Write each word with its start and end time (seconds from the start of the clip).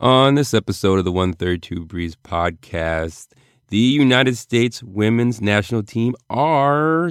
On 0.00 0.36
this 0.36 0.54
episode 0.54 1.00
of 1.00 1.04
the 1.04 1.10
132 1.10 1.84
Breeze 1.84 2.14
podcast, 2.14 3.26
the 3.66 3.78
United 3.78 4.36
States 4.36 4.80
women's 4.80 5.40
national 5.40 5.82
team 5.82 6.14
are 6.30 7.10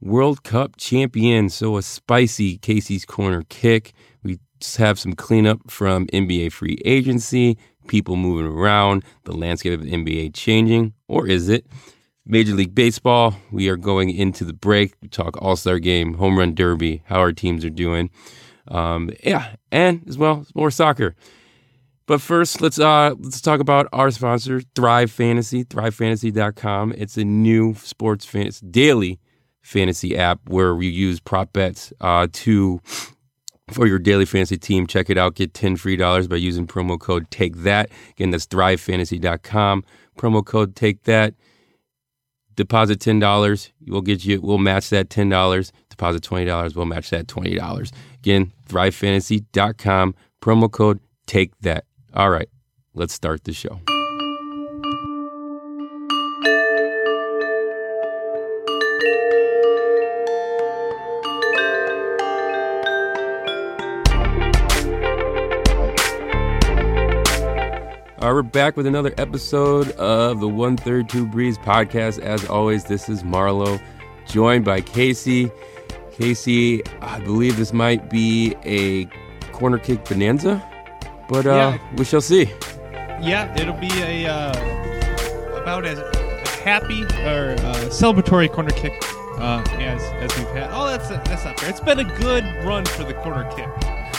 World 0.00 0.42
Cup 0.42 0.76
champions. 0.76 1.54
So 1.54 1.76
a 1.76 1.82
spicy 1.82 2.58
Casey's 2.58 3.04
Corner 3.04 3.44
kick. 3.48 3.92
We 4.24 4.40
have 4.76 4.98
some 4.98 5.12
cleanup 5.12 5.70
from 5.70 6.08
NBA 6.08 6.50
free 6.50 6.78
agency, 6.84 7.58
people 7.86 8.16
moving 8.16 8.50
around, 8.50 9.04
the 9.22 9.36
landscape 9.36 9.78
of 9.78 9.84
the 9.84 9.92
NBA 9.92 10.34
changing, 10.34 10.94
or 11.06 11.28
is 11.28 11.48
it? 11.48 11.64
Major 12.24 12.54
League 12.54 12.74
Baseball, 12.74 13.36
we 13.52 13.68
are 13.68 13.76
going 13.76 14.10
into 14.10 14.44
the 14.44 14.52
break. 14.52 14.94
We 15.00 15.06
talk 15.06 15.40
All 15.40 15.54
Star 15.54 15.78
Game, 15.78 16.14
Home 16.14 16.36
Run 16.36 16.56
Derby, 16.56 17.04
how 17.04 17.20
our 17.20 17.32
teams 17.32 17.64
are 17.64 17.70
doing. 17.70 18.10
Um, 18.66 19.10
yeah, 19.22 19.54
and 19.70 20.02
as 20.08 20.18
well, 20.18 20.44
more 20.56 20.72
soccer. 20.72 21.14
But 22.06 22.20
first, 22.20 22.60
let's 22.60 22.78
uh 22.78 23.14
let's 23.18 23.40
talk 23.40 23.60
about 23.60 23.88
our 23.92 24.10
sponsor, 24.10 24.60
Thrive 24.74 25.10
Fantasy, 25.10 25.64
thrivefantasy.com. 25.64 26.94
It's 26.96 27.16
a 27.16 27.24
new 27.24 27.74
sports 27.74 28.24
fantasy 28.24 28.64
daily 28.66 29.18
fantasy 29.60 30.16
app 30.16 30.38
where 30.48 30.80
you 30.80 30.90
use 30.90 31.18
prop 31.18 31.52
bets 31.52 31.92
uh 32.00 32.28
to 32.32 32.80
for 33.72 33.86
your 33.86 33.98
daily 33.98 34.24
fantasy 34.24 34.56
team. 34.56 34.86
Check 34.86 35.10
it 35.10 35.18
out. 35.18 35.34
Get 35.34 35.52
10 35.52 35.76
free 35.76 35.96
dollars 35.96 36.28
by 36.28 36.36
using 36.36 36.66
promo 36.66 36.98
code 36.98 37.28
take 37.30 37.56
that. 37.58 37.90
Again, 38.10 38.30
that's 38.30 38.46
thrivefantasy.com. 38.46 39.84
Promo 40.16 40.44
code 40.44 40.76
take 40.76 41.02
that. 41.04 41.34
Deposit 42.54 43.00
$10. 43.00 43.70
We'll 43.86 44.00
get 44.00 44.24
you 44.24 44.40
we'll 44.40 44.58
match 44.58 44.90
that 44.90 45.08
$10. 45.08 45.72
Deposit 45.90 46.22
$20. 46.22 46.76
We'll 46.76 46.86
match 46.86 47.10
that 47.10 47.26
$20. 47.26 47.92
Again, 48.14 48.52
thrivefantasy.com. 48.68 50.14
Promo 50.40 50.70
code 50.70 51.00
take 51.26 51.58
that. 51.60 51.85
All 52.16 52.30
right, 52.30 52.48
let's 52.94 53.12
start 53.12 53.44
the 53.44 53.52
show. 53.52 53.78
All 68.18 68.32
right, 68.32 68.32
we're 68.32 68.42
back 68.42 68.78
with 68.78 68.86
another 68.86 69.12
episode 69.18 69.90
of 69.90 70.40
the 70.40 70.48
132 70.48 71.26
Breeze 71.26 71.58
podcast. 71.58 72.18
As 72.20 72.46
always, 72.46 72.84
this 72.84 73.10
is 73.10 73.24
Marlo, 73.24 73.78
joined 74.26 74.64
by 74.64 74.80
Casey. 74.80 75.50
Casey, 76.12 76.82
I 77.02 77.20
believe 77.20 77.58
this 77.58 77.74
might 77.74 78.08
be 78.08 78.54
a 78.64 79.04
corner 79.52 79.78
kick 79.78 80.06
bonanza, 80.06 80.66
but 81.28 81.46
uh, 81.46 81.50
Yeah. 81.50 81.78
we 81.96 82.04
shall 82.04 82.20
see. 82.20 82.52
Yeah, 83.20 83.52
it'll 83.60 83.74
be 83.74 83.90
a 84.02 84.26
uh, 84.26 85.60
about 85.62 85.84
as, 85.86 85.98
happy 86.62 87.02
or 87.24 87.52
uh, 87.58 87.74
celebratory 87.90 88.50
corner 88.52 88.70
kick 88.70 88.92
uh, 89.38 89.62
as 89.78 90.02
as 90.24 90.36
we've 90.36 90.48
had. 90.48 90.68
Oh, 90.72 90.86
that's 90.86 91.08
that's 91.08 91.44
not 91.44 91.58
fair. 91.58 91.70
It's 91.70 91.80
been 91.80 91.98
a 92.00 92.04
good 92.18 92.44
run 92.64 92.84
for 92.84 93.04
the 93.04 93.14
corner 93.14 93.44
kick. 93.56 93.68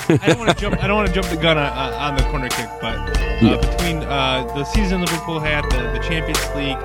I 0.09 0.27
don't 0.27 0.39
want 0.39 0.49
to 0.49 0.55
jump. 0.55 0.81
I 0.83 0.87
don't 0.87 0.95
want 0.95 1.09
to 1.09 1.13
jump 1.13 1.27
the 1.27 1.35
gun 1.41 1.57
on, 1.57 1.93
on 1.93 2.15
the 2.15 2.23
corner 2.23 2.47
kick, 2.49 2.69
but 2.81 2.95
uh, 2.97 3.37
Yeah. 3.41 3.57
between 3.57 3.97
uh, 4.03 4.45
the 4.55 4.63
season 4.65 5.01
Liverpool 5.01 5.39
had, 5.39 5.65
the, 5.69 5.91
the 5.91 5.99
Champions 5.99 6.39
League 6.55 6.77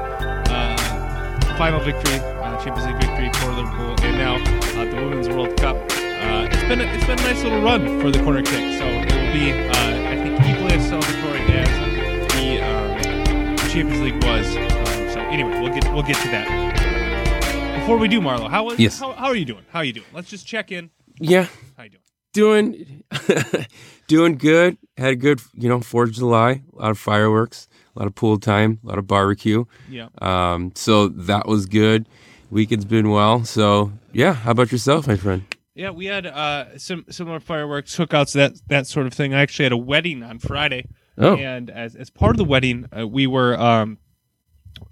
uh, 0.51 1.57
final 1.57 1.79
victory, 1.81 2.19
uh, 2.19 2.63
Champions 2.63 2.87
League 2.87 3.01
victory 3.01 3.31
for 3.41 3.53
Liverpool, 3.53 3.95
and 4.05 4.19
now 4.19 4.35
uh, 4.81 4.85
the 4.85 4.97
Women's 4.97 5.29
World 5.29 5.57
Cup. 5.59 5.77
Uh, 6.23 6.49
it's 6.51 6.63
been 6.69 6.81
a, 6.81 6.85
it's 6.85 7.05
been 7.07 7.19
a 7.19 7.23
nice 7.23 7.43
little 7.43 7.61
run 7.63 8.01
for 8.01 8.11
the 8.11 8.19
corner 8.23 8.43
kick. 8.43 8.79
So 8.79 8.85
it 8.87 9.13
will 9.13 9.33
be, 9.33 9.53
uh, 9.53 10.11
I 10.11 10.17
think, 10.17 10.35
equally 10.47 10.75
as 10.75 10.91
celebratory 10.91 11.49
as 11.51 12.33
the 12.35 12.63
um, 12.63 13.57
Champions 13.71 14.01
League 14.03 14.23
was. 14.25 14.47
Um, 14.57 15.11
so 15.13 15.21
anyway, 15.31 15.61
we'll 15.61 15.73
get 15.75 15.93
we'll 15.93 16.03
get 16.03 16.17
to 16.17 16.29
that. 16.29 17.79
Before 17.81 17.97
we 17.99 18.07
do, 18.09 18.21
Marlo, 18.21 18.49
how 18.49 18.65
was 18.65 18.79
Yes. 18.79 18.99
how, 19.01 19.13
how 19.13 19.27
are 19.27 19.35
you 19.37 19.45
doing? 19.45 19.65
How 19.71 19.81
are 19.81 19.85
you 19.85 19.93
doing? 19.93 20.07
Let's 20.13 20.31
just 20.31 20.47
check 20.47 20.71
in. 20.71 20.91
Yeah, 21.19 21.47
How 21.77 21.83
you 21.85 21.91
doing? 21.91 22.03
doing 22.33 23.03
doing 24.07 24.37
good. 24.37 24.79
Had 24.97 25.13
a 25.13 25.17
good, 25.17 25.41
you 25.55 25.69
know, 25.69 25.81
Fourth 25.81 26.11
of 26.11 26.15
July. 26.15 26.63
A 26.75 26.79
lot 26.81 26.91
of 26.93 26.99
fireworks, 26.99 27.67
a 27.97 27.99
lot 27.99 28.07
of 28.07 28.15
pool 28.15 28.39
time, 28.39 28.79
a 28.85 28.89
lot 28.89 28.99
of 28.99 29.07
barbecue. 29.07 29.65
Yeah. 29.91 30.09
Um, 30.21 30.73
so 30.75 31.09
that 31.09 31.47
was 31.49 31.67
good. 31.67 32.09
Weekend's 32.51 32.85
been 32.85 33.11
well. 33.11 33.45
So 33.45 33.93
yeah, 34.13 34.33
how 34.35 34.53
about 34.53 34.71
yourself, 34.71 35.07
my 35.09 35.17
friend? 35.17 35.43
Yeah, 35.75 35.91
we 35.91 36.07
had 36.07 36.27
uh, 36.27 36.77
some 36.79 37.07
similar 37.09 37.41
fireworks, 37.41 37.97
cookouts, 37.97 38.35
that 38.35 38.61
that 38.69 38.87
sort 38.87 39.07
of 39.07 39.15
thing. 39.15 39.33
I 39.33 39.41
actually 39.41 39.65
had 39.65 39.73
a 39.73 39.77
wedding 39.79 40.23
on 40.23 40.39
Friday, 40.39 40.87
Oh. 41.17 41.37
and 41.37 41.71
as 41.71 41.97
as 41.97 42.11
part 42.11 42.33
of 42.33 42.37
the 42.37 42.45
wedding, 42.45 42.87
uh, 42.97 43.09
we 43.09 43.27
were 43.27 43.59
um, 43.59 43.97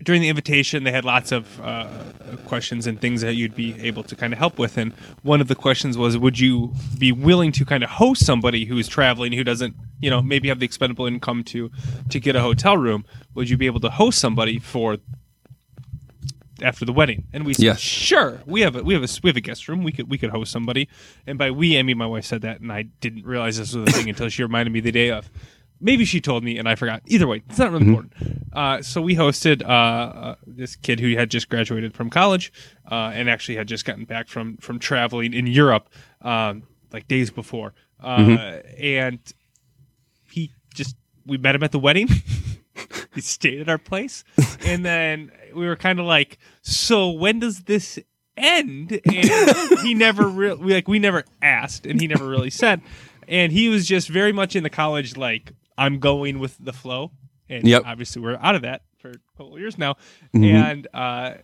during 0.03 0.23
the 0.23 0.31
invitation. 0.31 0.85
They 0.85 0.91
had 0.93 1.05
lots 1.05 1.33
of 1.33 1.61
uh, 1.61 1.87
questions 2.47 2.87
and 2.87 2.99
things 2.99 3.21
that 3.21 3.35
you'd 3.35 3.55
be 3.55 3.79
able 3.81 4.05
to 4.05 4.17
kind 4.17 4.33
of 4.33 4.39
help 4.39 4.59
with. 4.59 4.79
And 4.79 4.93
one 5.23 5.43
of 5.43 5.49
the 5.49 5.55
questions 5.55 5.99
was, 5.99 6.17
would 6.17 6.39
you 6.39 6.73
be 6.99 7.13
willing 7.13 7.53
to 7.53 7.65
kind 7.67 7.85
of 7.85 7.91
host 7.91 8.25
somebody 8.25 8.65
who 8.65 8.79
is 8.79 8.89
traveling, 8.89 9.33
who 9.33 9.45
doesn't, 9.45 9.75
you 10.01 10.09
know, 10.09 10.23
maybe 10.23 10.49
have 10.49 10.61
the 10.61 10.65
expendable 10.67 11.05
income 11.07 11.45
to 11.45 11.71
to 12.09 12.19
get 12.19 12.37
a 12.37 12.41
hotel 12.41 12.79
room? 12.79 13.05
Would 13.35 13.51
you 13.51 13.59
be 13.59 13.67
able 13.67 13.81
to 13.81 13.91
host 13.91 14.19
somebody 14.19 14.59
for 14.59 14.97
after 16.63 16.85
the 16.85 16.93
wedding. 16.93 17.25
And 17.33 17.45
we 17.45 17.55
said, 17.55 17.65
Yes. 17.65 17.79
sure. 17.81 18.41
We 18.47 18.61
have 18.63 18.77
a 18.77 18.83
we 18.83 18.95
have 18.95 19.03
a 19.03 19.09
we 19.23 19.29
have 19.31 19.37
a 19.37 19.41
guest 19.41 19.69
room. 19.69 19.83
We 19.83 19.93
could 19.93 20.09
we 20.11 20.19
could 20.19 20.31
host 20.31 20.53
somebody. 20.53 20.89
And 21.27 21.39
by 21.39 21.51
we, 21.51 21.79
I 21.79 21.83
mean 21.83 21.99
my 21.99 22.07
wife 22.07 22.25
said 22.25 22.43
that, 22.43 22.61
and 22.61 22.73
I 22.73 22.83
didn't 23.01 23.27
realize 23.27 23.59
this 23.59 23.75
was 23.75 23.89
a 23.89 23.93
thing 23.93 24.09
until 24.09 24.29
she 24.29 24.43
reminded 24.43 24.73
me 24.73 24.81
the 24.81 24.93
day 24.93 25.11
of. 25.11 25.31
Maybe 25.83 26.05
she 26.05 26.21
told 26.21 26.45
me 26.45 26.59
and 26.59 26.69
I 26.69 26.75
forgot. 26.75 27.01
Either 27.07 27.27
way, 27.27 27.43
it's 27.49 27.59
not 27.59 27.73
really 27.73 27.87
important. 27.87 28.13
Uh, 28.53 28.83
so 28.83 29.01
we 29.01 29.17
hosted 29.17 29.63
uh, 29.63 29.67
uh, 29.67 30.35
this 30.47 30.77
kid 30.77 31.01
who 31.01 31.17
had 31.17 31.31
just 31.31 31.49
graduated 31.49 31.95
from 31.95 32.11
college 32.11 32.53
uh, 32.91 33.13
and 33.15 33.31
actually 33.31 33.57
had 33.57 33.67
just 33.67 33.87
gotten 33.87 34.05
back 34.05 34.29
from 34.29 34.59
from 34.59 34.79
traveling 34.79 35.33
in 35.33 35.47
Europe 35.47 35.89
um, 36.21 36.65
like 36.93 37.09
days 37.09 37.31
before, 37.31 37.73
uh, 38.03 38.59
and 38.79 39.21
he 40.31 40.53
just 40.75 40.97
we 41.25 41.39
met 41.39 41.55
him 41.55 41.63
at 41.63 41.73
the 41.73 41.79
wedding. 41.79 42.09
he 43.15 43.21
stayed 43.21 43.61
at 43.61 43.69
our 43.69 43.79
place, 43.79 44.25
and 44.65 44.85
then 44.85 45.31
we 45.55 45.67
were 45.67 45.77
kind 45.77 45.99
of 46.01 46.07
like, 46.07 46.39
"So 46.63 47.11
when 47.11 47.39
does 47.41 47.65
this 47.65 47.99
end?" 48.37 49.01
And 49.05 49.79
he 49.83 49.95
never 49.95 50.27
really 50.29 50.75
like 50.75 50.89
we 50.89 50.99
never 50.99 51.25
asked, 51.43 51.87
and 51.87 52.01
he 52.01 52.07
never 52.07 52.27
really 52.29 52.51
said, 52.51 52.81
and 53.29 53.53
he 53.53 53.69
was 53.69 53.87
just 53.87 54.09
very 54.09 54.33
much 54.33 54.55
in 54.57 54.63
the 54.63 54.71
college 54.71 55.17
like 55.17 55.53
I'm 55.77 55.99
going 55.99 56.39
with 56.39 56.57
the 56.61 56.73
flow, 56.73 57.13
and 57.49 57.67
Yep. 57.67 57.83
obviously 57.87 58.23
we're 58.23 58.37
out 58.37 58.55
of 58.55 58.63
that 58.63 58.83
for 58.99 59.11
a 59.11 59.15
couple 59.37 59.55
of 59.55 59.61
years 59.61 59.77
now, 59.79 59.97
Mhm. 60.35 60.45
and. 60.53 60.89
uh 60.95 61.35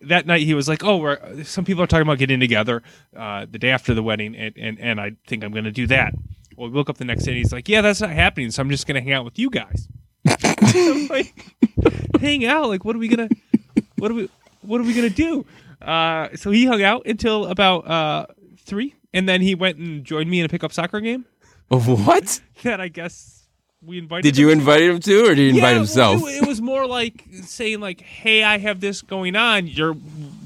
that 0.00 0.26
night 0.26 0.42
he 0.42 0.54
was 0.54 0.68
like, 0.68 0.84
"Oh, 0.84 0.98
we're 0.98 1.42
some 1.42 1.64
people 1.64 1.82
are 1.82 1.88
talking 1.88 2.06
about 2.06 2.18
getting 2.18 2.38
together 2.38 2.84
uh, 3.16 3.46
the 3.50 3.58
day 3.58 3.70
after 3.70 3.94
the 3.94 4.02
wedding, 4.02 4.36
and 4.36 4.56
and, 4.56 4.78
and 4.78 5.00
I 5.00 5.12
think 5.26 5.42
I'm 5.42 5.50
going 5.50 5.64
to 5.64 5.72
do 5.72 5.88
that." 5.88 6.14
Well, 6.56 6.68
we 6.70 6.74
woke 6.76 6.88
up 6.88 6.98
the 6.98 7.04
next 7.04 7.24
day 7.24 7.32
and 7.32 7.38
he's 7.38 7.52
like, 7.52 7.68
"Yeah, 7.68 7.80
that's 7.80 8.00
not 8.00 8.10
happening, 8.10 8.52
so 8.52 8.62
I'm 8.62 8.70
just 8.70 8.86
going 8.86 8.94
to 8.94 9.00
hang 9.00 9.12
out 9.12 9.24
with 9.24 9.40
you 9.40 9.50
guys." 9.50 9.88
Like, 11.10 11.34
hang 12.20 12.44
out? 12.46 12.68
Like, 12.68 12.84
what 12.84 12.96
are 12.96 12.98
we 12.98 13.08
gonna, 13.08 13.28
what 13.98 14.10
are 14.10 14.14
we, 14.14 14.28
what 14.62 14.80
are 14.80 14.84
we 14.84 14.94
gonna 14.94 15.10
do? 15.10 15.44
Uh, 15.80 16.28
so 16.36 16.50
he 16.50 16.66
hung 16.66 16.82
out 16.82 17.06
until 17.06 17.46
about 17.46 17.86
uh, 17.88 18.26
three, 18.58 18.94
and 19.12 19.28
then 19.28 19.40
he 19.40 19.54
went 19.54 19.78
and 19.78 20.04
joined 20.04 20.30
me 20.30 20.40
in 20.40 20.46
a 20.46 20.48
pickup 20.48 20.72
soccer 20.72 21.00
game. 21.00 21.24
What? 21.68 22.40
That 22.62 22.80
I 22.80 22.86
guess 22.88 23.48
we 23.84 23.98
invited. 23.98 24.22
Did 24.22 24.36
you 24.38 24.48
him 24.50 24.58
to. 24.58 24.60
invite 24.60 24.82
him 24.82 25.00
to, 25.00 25.24
or 25.24 25.34
did 25.34 25.38
he 25.38 25.48
invite 25.48 25.72
Yeah, 25.72 25.78
himself? 25.78 26.22
It, 26.22 26.42
it 26.42 26.46
was 26.46 26.60
more 26.62 26.86
like 26.86 27.24
saying 27.42 27.80
like, 27.80 28.00
"Hey, 28.00 28.44
I 28.44 28.58
have 28.58 28.80
this 28.80 29.02
going 29.02 29.34
on. 29.34 29.66
You're 29.66 29.96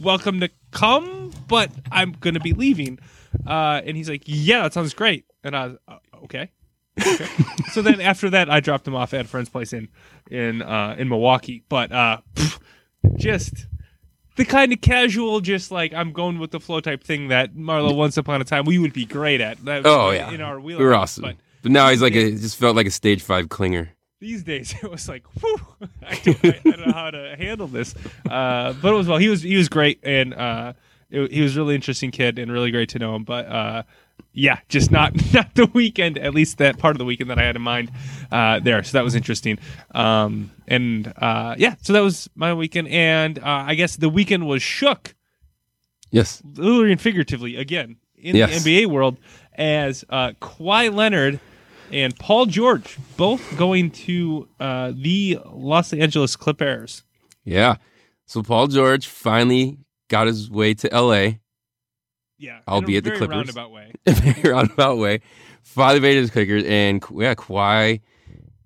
welcome 0.01 0.41
to 0.41 0.49
come, 0.71 1.33
but 1.47 1.71
I'm 1.93 2.13
gonna 2.13 2.41
be 2.41 2.55
leaving." 2.55 2.99
Uh, 3.47 3.83
and 3.85 3.95
he's 3.99 4.09
like, 4.09 4.23
"Yeah, 4.25 4.63
that 4.63 4.73
sounds 4.73 4.95
great." 4.95 5.27
And 5.45 5.55
I 5.55 5.67
was 5.67 5.77
uh, 5.87 5.99
okay. 6.25 6.51
Okay. 7.01 7.27
so 7.73 7.83
then 7.83 8.01
after 8.01 8.31
that, 8.31 8.51
I 8.51 8.61
dropped 8.61 8.87
him 8.87 8.95
off 8.95 9.13
at 9.15 9.25
a 9.27 9.29
friend's 9.29 9.49
place 9.49 9.73
in 9.73 9.89
in 10.31 10.63
uh, 10.63 10.97
in 10.99 11.09
Milwaukee. 11.09 11.63
But 11.69 11.93
uh, 11.93 12.19
pff, 12.35 12.59
just 13.17 13.67
the 14.37 14.45
kind 14.45 14.73
of 14.73 14.81
casual, 14.81 15.41
just 15.41 15.71
like 15.71 15.93
I'm 15.93 16.13
going 16.13 16.39
with 16.39 16.51
the 16.51 16.61
flow 16.61 16.81
type 16.81 17.03
thing 17.03 17.29
that 17.29 17.55
Marlo 17.55 17.95
once 17.95 18.17
upon 18.17 18.41
a 18.41 18.45
time 18.45 18.65
we 18.65 18.79
would 18.79 18.93
be 18.93 19.05
great 19.07 19.41
at. 19.41 19.65
That 19.65 19.85
was 19.85 19.93
oh 19.93 20.11
yeah, 20.11 20.31
in 20.31 20.41
our 20.41 20.61
wheelhouse. 20.61 20.81
we 20.81 20.85
were 20.85 20.95
awesome. 20.95 21.23
But 21.23 21.37
But, 21.63 21.73
now 21.73 21.89
he's 21.91 22.03
like 22.03 22.15
a, 22.15 22.27
it 22.29 22.39
just 22.41 22.57
felt 22.57 22.77
like 22.77 22.87
a 22.87 22.91
stage 22.91 23.23
five 23.23 23.47
clinger. 23.49 23.89
these 24.21 24.43
days 24.43 24.75
it 24.83 24.91
was 24.91 25.09
like 25.09 25.25
whew, 25.41 25.59
I, 26.07 26.15
don't, 26.25 26.45
I, 26.45 26.49
I 26.49 26.71
don't 26.71 26.87
know 26.87 26.93
how 26.93 27.11
to 27.11 27.35
handle 27.39 27.67
this 27.67 27.95
uh, 28.31 28.73
but 28.81 28.93
it 28.93 28.97
was 28.97 29.07
well 29.09 29.19
he 29.19 29.29
was 29.29 29.43
he 29.43 29.57
was 29.57 29.69
great 29.69 30.01
and 30.03 30.33
uh, 30.35 30.73
it, 31.11 31.31
he 31.33 31.41
was 31.43 31.55
a 31.57 31.61
really 31.61 31.75
interesting 31.75 32.11
kid 32.11 32.39
and 32.39 32.51
really 32.51 32.71
great 32.71 32.89
to 32.91 32.99
know 32.99 33.15
him 33.15 33.25
but 33.25 33.47
uh, 33.47 33.83
yeah 34.33 34.59
just 34.69 34.91
not 34.91 35.15
not 35.33 35.55
the 35.55 35.67
weekend 35.67 36.19
at 36.19 36.35
least 36.35 36.59
that 36.59 36.79
part 36.79 36.95
of 36.95 36.99
the 36.99 37.05
weekend 37.05 37.31
that 37.31 37.39
I 37.39 37.43
had 37.45 37.57
in 37.57 37.63
mind 37.63 37.91
uh, 38.31 38.61
there 38.61 38.83
so 38.85 38.99
that 38.99 39.05
was 39.05 39.15
interesting 39.15 39.59
um, 39.95 40.51
and 40.69 41.13
uh, 41.19 41.55
yeah 41.59 41.75
so 41.83 41.93
that 41.93 42.01
was 42.03 42.29
my 42.35 42.53
weekend 42.55 42.89
and 42.89 43.39
uh, 43.39 43.43
I 43.67 43.75
guess 43.75 43.97
the 43.97 44.09
weekend 44.09 44.47
was 44.47 44.63
shook 44.63 45.15
Yes. 46.11 46.41
literally 46.55 46.93
and 46.93 47.01
figuratively 47.01 47.57
again 47.57 47.97
in 48.17 48.37
Yes. 48.37 48.63
the 48.65 48.83
NBA 48.83 48.87
world 48.87 49.19
as 49.55 50.05
uh, 50.09 50.33
Kawhi 50.41 50.93
Leonard 50.95 51.41
and 51.93 52.17
Paul 52.19 52.47
George, 52.47 52.99
both 53.17 53.57
going 53.57 53.91
to 53.93 54.49
uh, 54.59 54.93
the 54.95 55.39
Los 55.53 55.93
Angeles 55.93 56.35
Clippers. 56.35 57.05
Yeah. 57.45 57.77
So 58.25 58.43
Paul 58.43 58.67
George 58.69 59.07
finally 59.07 59.79
got 60.09 60.27
his 60.27 60.51
way 60.51 60.75
to 60.75 60.89
LA, 60.93 61.35
Yeah, 62.39 62.59
Albeit 62.69 63.07
in 63.07 63.13
the 63.13 63.19
Clippers. 63.19 63.35
roundabout 63.37 63.71
way. 63.73 63.93
very 64.07 64.53
roundabout 64.53 64.99
way. 64.99 65.21
Finally 65.63 66.01
made 66.01 66.17
his 66.17 66.31
Clippers, 66.31 66.65
and 66.65 67.03
yeah, 67.15 67.35
Kawhi. 67.35 68.01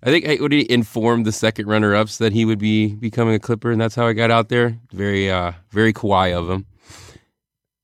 I 0.03 0.09
think 0.09 0.25
hey, 0.25 0.37
he 0.37 0.71
informed 0.71 1.25
the 1.25 1.31
second 1.31 1.67
runner-ups 1.67 2.17
that 2.17 2.33
he 2.33 2.43
would 2.43 2.57
be 2.59 2.95
becoming 2.95 3.35
a 3.35 3.39
Clipper, 3.39 3.71
and 3.71 3.79
that's 3.79 3.95
how 3.95 4.07
I 4.07 4.13
got 4.13 4.31
out 4.31 4.49
there. 4.49 4.79
Very, 4.91 5.29
uh, 5.29 5.51
very 5.69 5.93
Kawhi 5.93 6.33
of 6.35 6.49
him. 6.49 6.65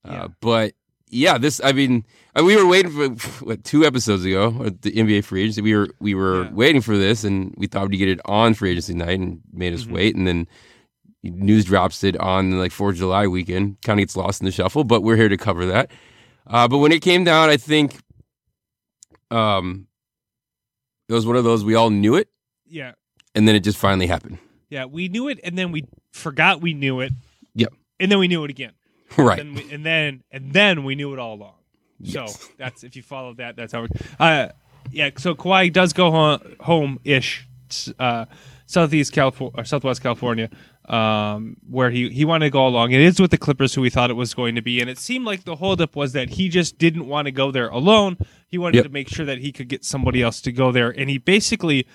Yeah. 0.06 0.24
Uh, 0.24 0.28
but 0.42 0.74
yeah, 1.10 1.38
this. 1.38 1.62
I 1.64 1.72
mean, 1.74 2.06
uh, 2.38 2.44
we 2.44 2.56
were 2.56 2.66
waiting 2.68 2.92
for 3.16 3.46
what 3.46 3.64
two 3.64 3.86
episodes 3.86 4.26
ago, 4.26 4.56
or 4.60 4.70
the 4.72 4.92
NBA 4.92 5.24
free 5.24 5.44
agency. 5.44 5.62
We 5.62 5.76
were 5.76 5.90
we 6.00 6.16
were 6.16 6.44
Yeah. 6.46 6.52
waiting 6.54 6.82
for 6.82 6.98
this, 6.98 7.24
and 7.24 7.54
we 7.58 7.68
thought 7.68 7.90
we'd 7.90 7.98
get 7.98 8.10
it 8.10 8.20
on 8.26 8.54
free 8.56 8.72
agency 8.72 8.94
night, 8.94 9.20
and 9.20 9.40
made 9.54 9.74
us 9.74 9.86
Mhm. 9.86 9.92
wait, 9.92 10.16
and 10.16 10.28
then 10.28 10.48
news 11.32 11.66
drops 11.66 12.04
it 12.04 12.18
on 12.18 12.58
like 12.60 12.72
Fourth 12.72 12.96
of 12.96 13.00
July 13.00 13.28
weekend. 13.28 13.82
Kind 13.82 14.00
of 14.00 14.04
gets 14.04 14.16
lost 14.18 14.42
in 14.42 14.46
the 14.46 14.52
shuffle, 14.52 14.84
but 14.84 15.02
we're 15.04 15.16
here 15.16 15.30
to 15.30 15.38
cover 15.38 15.66
that. 15.68 15.92
Uh, 16.46 16.68
but 16.68 16.78
when 16.80 16.92
it 16.92 17.02
came 17.02 17.24
down, 17.24 17.50
I 17.50 17.58
think 17.58 17.98
um, 19.32 19.88
it 21.10 21.14
was 21.14 21.26
one 21.26 21.36
of 21.36 21.44
those 21.44 21.64
we 21.66 21.76
all 21.76 21.90
knew 21.90 22.16
it, 22.16 22.30
Yeah, 22.66 22.94
and 23.36 23.48
then 23.48 23.56
it 23.56 23.62
just 23.62 23.78
finally 23.78 24.08
happened. 24.08 24.38
yeah, 24.70 24.86
we 24.86 25.08
knew 25.10 25.28
it, 25.28 25.40
and 25.44 25.58
then 25.58 25.72
we 25.72 25.86
forgot 26.12 26.62
we 26.62 26.74
knew 26.74 27.02
it. 27.02 27.12
Yep. 27.56 27.74
and 28.00 28.12
then 28.12 28.20
we 28.20 28.28
knew 28.28 28.44
it 28.44 28.50
again. 28.52 28.72
right. 29.18 29.40
And, 29.40 29.56
we, 29.56 29.72
and 29.72 29.86
then 29.86 30.24
and 30.32 30.54
then 30.54 30.84
we 30.84 30.96
knew 30.96 31.14
it 31.14 31.20
all 31.20 31.34
along. 31.36 31.54
Yes. 32.00 32.40
So 32.40 32.48
that's 32.58 32.84
if 32.84 32.96
you 32.96 33.02
follow 33.04 33.34
that, 33.36 33.56
that's 33.56 33.74
how. 33.74 33.84
It, 33.86 33.92
uh, 34.20 34.50
yeah. 34.92 35.10
So 35.18 35.34
Kawhi 35.36 35.72
does 35.74 35.92
go 35.94 36.38
home, 36.62 37.00
ish, 37.04 37.48
uh, 38.00 38.26
southeast 38.68 39.12
California 39.14 39.54
or 39.60 39.66
southwest 39.66 40.02
California, 40.04 40.50
um, 40.88 41.58
where 41.70 41.92
he 41.92 42.10
he 42.10 42.24
wanted 42.26 42.46
to 42.46 42.50
go 42.52 42.66
along. 42.66 42.92
It 42.92 43.02
is 43.02 43.20
with 43.20 43.32
the 43.32 43.38
Clippers, 43.38 43.74
who 43.74 43.82
we 43.82 43.90
thought 43.90 44.10
it 44.10 44.16
was 44.16 44.34
going 44.34 44.56
to 44.56 44.62
be, 44.62 44.80
and 44.82 44.90
it 44.90 44.98
seemed 44.98 45.26
like 45.26 45.44
the 45.44 45.58
holdup 45.58 45.96
was 45.96 46.14
that 46.14 46.32
he 46.32 46.50
just 46.50 46.78
didn't 46.78 47.08
want 47.08 47.26
to 47.26 47.32
go 47.32 47.52
there 47.52 47.68
alone. 47.70 48.18
He 48.48 48.58
wanted 48.58 48.76
Yep. 48.78 48.84
to 48.86 48.90
make 48.92 49.10
sure 49.10 49.26
that 49.26 49.40
he 49.40 49.52
could 49.52 49.68
get 49.68 49.84
somebody 49.84 50.22
else 50.22 50.40
to 50.42 50.52
go 50.52 50.72
there, 50.72 50.90
and 50.90 51.10
he 51.10 51.18
basically 51.18 51.86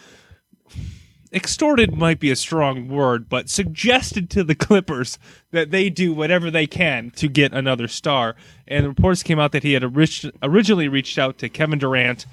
extorted 1.33 1.95
might 1.97 2.21
be 2.21 2.31
a 2.31 2.37
strong 2.37 2.89
word, 2.89 3.29
but 3.29 3.49
suggested 3.49 4.29
to 4.31 4.45
the 4.45 4.55
Clippers 4.67 5.19
that 5.51 5.71
they 5.71 5.89
do 5.89 6.13
whatever 6.13 6.51
they 6.51 6.67
can 6.67 7.11
to 7.13 7.29
get 7.29 7.53
another 7.55 7.89
star. 7.89 8.37
And 8.69 8.87
reports 8.87 9.23
came 9.23 9.39
out 9.39 9.53
that 9.53 9.63
he 9.63 9.73
had 9.73 9.83
orig- 9.83 10.31
originally 10.43 10.89
reached 10.89 11.19
out 11.19 11.39
to 11.39 11.49
Kevin 11.49 11.79
Durant, 11.79 12.27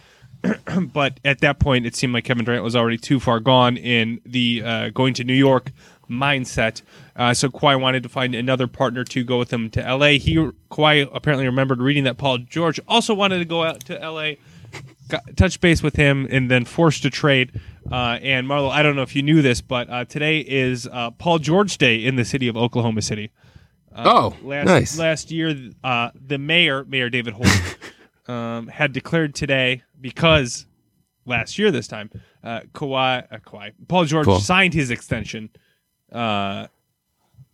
but 0.93 1.19
at 1.23 1.39
that 1.39 1.59
point 1.59 1.85
it 1.85 1.95
seemed 1.95 2.13
like 2.13 2.25
Kevin 2.25 2.43
Durant 2.45 2.63
was 2.63 2.75
already 2.75 2.97
too 2.97 3.19
far 3.21 3.39
gone 3.39 3.77
in 3.77 4.19
the 4.25 4.61
uh, 4.65 4.89
going 4.89 5.13
to 5.13 5.23
New 5.23 5.33
York 5.33 5.71
mindset. 6.09 6.81
Uh, 7.15 7.33
so 7.33 7.49
Kawhi 7.49 7.79
wanted 7.79 8.03
to 8.03 8.09
find 8.09 8.33
another 8.35 8.67
partner 8.67 9.03
to 9.05 9.23
go 9.23 9.37
with 9.37 9.51
him 9.53 9.69
to 9.71 9.81
LA. 9.81 10.11
He 10.17 10.35
Kawhi 10.71 11.09
apparently 11.13 11.45
remembered 11.45 11.81
reading 11.81 12.03
that 12.05 12.17
Paul 12.17 12.39
George 12.39 12.79
also 12.87 13.13
wanted 13.13 13.39
to 13.39 13.45
go 13.45 13.63
out 13.63 13.81
to 13.85 13.93
LA 13.95 14.33
got, 15.07 15.35
touched 15.37 15.61
base 15.61 15.83
with 15.83 15.95
him 15.95 16.27
and 16.31 16.49
then 16.49 16.65
forced 16.65 17.03
to 17.03 17.09
trade. 17.09 17.59
Uh, 17.91 18.19
and 18.21 18.47
Marlo, 18.47 18.69
I 18.69 18.83
don't 18.83 18.95
know 18.95 19.01
if 19.01 19.15
you 19.15 19.21
knew 19.23 19.41
this, 19.41 19.61
but 19.61 19.89
uh, 19.89 20.05
today 20.05 20.39
is 20.39 20.87
uh, 20.91 21.11
Paul 21.11 21.39
George 21.39 21.77
Day 21.77 22.03
in 22.05 22.15
the 22.15 22.25
city 22.25 22.47
of 22.47 22.55
Oklahoma 22.55 23.01
City. 23.01 23.31
oh, 23.95 24.35
Last 24.43 24.65
nice. 24.67 24.97
last 24.99 25.31
year, 25.31 25.71
uh, 25.83 26.11
the 26.15 26.37
mayor, 26.37 26.85
Mayor 26.85 27.09
David 27.09 27.33
Holt, 27.33 27.77
um, 28.27 28.67
had 28.67 28.93
declared 28.93 29.33
today 29.35 29.81
because 29.99 30.65
last 31.25 31.57
year 31.57 31.71
this 31.71 31.87
time, 31.87 32.09
uh, 32.43 32.61
Kawhi, 32.73 33.25
uh, 33.31 33.37
Kawhi, 33.37 33.73
Paul 33.87 34.05
George 34.05 34.25
Cool. 34.25 34.39
signed 34.39 34.73
his 34.73 34.91
extension. 34.91 35.49
Uh, 36.11 36.67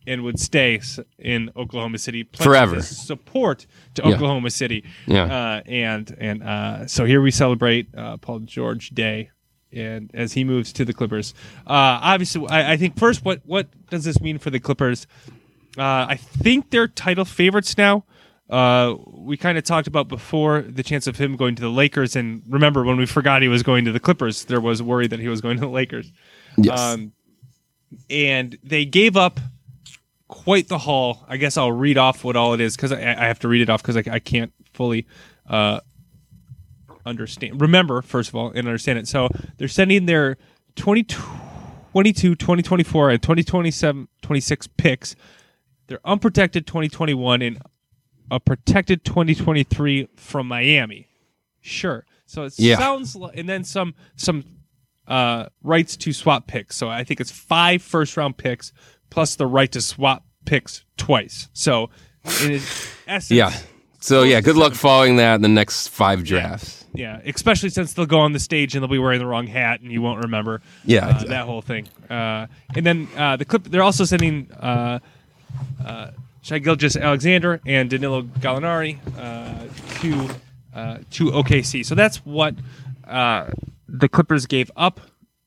and 0.08 0.22
would 0.22 0.38
stay 0.38 0.80
in 1.18 1.50
Oklahoma 1.56 1.98
City 1.98 2.28
Forever. 2.32 2.80
support 2.80 3.66
to 3.94 4.02
Yeah. 4.02 4.14
Oklahoma 4.14 4.50
City. 4.50 4.84
Yeah. 5.06 5.24
Uh, 5.24 5.62
and 5.66 6.16
and 6.20 6.42
uh, 6.44 6.86
so 6.86 7.04
here 7.04 7.20
we 7.20 7.32
celebrate 7.32 7.88
uh, 7.96 8.16
Paul 8.18 8.38
George 8.40 8.90
Day, 8.90 9.30
and 9.72 10.08
as 10.14 10.32
he 10.34 10.44
moves 10.44 10.72
to 10.74 10.84
the 10.84 10.92
Clippers. 10.92 11.34
Uh, 11.66 11.98
obviously, 12.02 12.46
I, 12.48 12.74
I 12.74 12.76
think 12.76 12.96
first, 12.96 13.24
what 13.24 13.40
what 13.46 13.66
does 13.90 14.04
this 14.04 14.20
mean 14.20 14.38
for 14.38 14.50
the 14.50 14.60
Clippers? 14.60 15.08
Uh, 15.76 16.06
I 16.08 16.14
think 16.16 16.70
they're 16.70 16.86
title 16.88 17.24
favorites 17.24 17.76
now. 17.76 18.04
Uh, 18.48 18.94
we 19.08 19.36
kind 19.36 19.58
of 19.58 19.64
talked 19.64 19.88
about 19.88 20.06
before 20.06 20.62
the 20.62 20.84
chance 20.84 21.08
of 21.08 21.16
him 21.18 21.34
going 21.34 21.56
to 21.56 21.62
the 21.62 21.68
Lakers, 21.68 22.14
and 22.14 22.42
remember 22.48 22.84
when 22.84 22.96
we 22.96 23.06
forgot 23.06 23.42
he 23.42 23.48
was 23.48 23.64
going 23.64 23.84
to 23.86 23.90
the 23.92 23.98
Clippers, 23.98 24.44
there 24.44 24.60
was 24.60 24.80
worry 24.80 25.08
that 25.08 25.18
he 25.18 25.26
was 25.28 25.40
going 25.40 25.56
to 25.56 25.62
the 25.62 25.68
Lakers. 25.68 26.12
yes. 26.56 26.78
Um, 26.80 27.12
and 28.10 28.56
they 28.62 28.84
gave 28.84 29.16
up 29.16 29.40
quite 30.28 30.68
the 30.68 30.78
haul. 30.78 31.24
I 31.28 31.36
guess 31.36 31.56
I'll 31.56 31.72
read 31.72 31.98
off 31.98 32.24
what 32.24 32.36
all 32.36 32.54
it 32.54 32.60
is 32.60 32.76
because 32.76 32.92
I, 32.92 32.98
I 33.00 33.26
have 33.26 33.38
to 33.40 33.48
read 33.48 33.62
it 33.62 33.70
off 33.70 33.82
because 33.82 33.96
I, 33.96 34.02
I 34.10 34.18
can't 34.18 34.52
fully 34.74 35.06
uh, 35.48 35.80
understand. 37.04 37.60
Remember, 37.60 38.02
first 38.02 38.28
of 38.28 38.34
all, 38.34 38.48
and 38.48 38.58
understand 38.66 38.98
it. 38.98 39.08
So 39.08 39.28
they're 39.58 39.68
sending 39.68 40.06
their 40.06 40.36
2022, 40.76 42.34
2024, 42.34 43.10
and 43.10 43.22
2027, 43.22 44.08
26 44.22 44.66
picks. 44.76 45.16
They're 45.86 46.00
unprotected 46.04 46.66
2021 46.66 47.42
and 47.42 47.62
a 48.30 48.40
protected 48.40 49.04
2023 49.04 50.08
from 50.16 50.48
Miami. 50.48 51.08
Sure. 51.60 52.04
So 52.26 52.42
it 52.44 52.58
Yeah. 52.58 52.76
sounds 52.76 53.14
like, 53.14 53.36
and 53.36 53.48
then 53.48 53.62
some 53.62 53.94
some 54.16 54.44
uh, 55.08 55.46
rights 55.62 55.96
to 55.98 56.12
swap 56.12 56.46
picks. 56.46 56.76
So 56.76 56.88
I 56.88 57.04
think 57.04 57.20
it's 57.20 57.30
five 57.30 57.82
first 57.82 58.16
round 58.16 58.36
picks 58.36 58.72
plus 59.10 59.36
the 59.36 59.46
right 59.46 59.70
to 59.72 59.80
swap 59.80 60.24
picks 60.44 60.84
twice. 60.96 61.48
So 61.52 61.90
in 62.42 62.54
essence, 63.06 63.30
yeah. 63.30 63.52
So 64.00 64.22
yeah, 64.22 64.40
good 64.40 64.56
luck 64.56 64.74
following 64.74 65.16
that 65.16 65.36
in 65.36 65.42
the 65.42 65.48
next 65.48 65.88
five 65.88 66.22
drafts. 66.24 66.84
yeah, 66.94 67.20
especially 67.24 67.70
since 67.70 67.94
they'll 67.94 68.06
go 68.06 68.20
on 68.20 68.32
the 68.32 68.38
stage 68.38 68.74
and 68.74 68.82
they'll 68.82 68.90
be 68.90 68.98
wearing 68.98 69.18
the 69.18 69.26
wrong 69.26 69.46
hat 69.46 69.80
and 69.80 69.90
you 69.90 70.00
won't 70.00 70.22
remember. 70.22 70.60
Yeah, 70.84 71.06
uh, 71.06 71.08
exactly. 71.08 71.28
that 71.30 71.44
whole 71.44 71.62
thing. 71.62 71.88
Uh, 72.08 72.46
and 72.74 72.86
then 72.86 73.08
uh, 73.16 73.36
the 73.36 73.44
clip. 73.44 73.64
They're 73.64 73.82
also 73.82 74.04
sending 74.04 74.50
uh, 74.52 75.00
uh, 75.84 76.10
Shai 76.42 76.58
Gilgeous-Alexander 76.60 77.60
and 77.66 77.90
Danilo 77.90 78.22
Gallinari 78.22 78.98
uh, 79.18 79.66
to 80.00 80.28
uh, 80.74 80.98
to 81.12 81.30
OKC. 81.32 81.84
So 81.84 81.96
that's 81.96 82.18
what 82.18 82.54
uh, 83.08 83.50
the 83.88 84.08
Clippers 84.08 84.46
gave 84.46 84.70
up, 84.76 85.00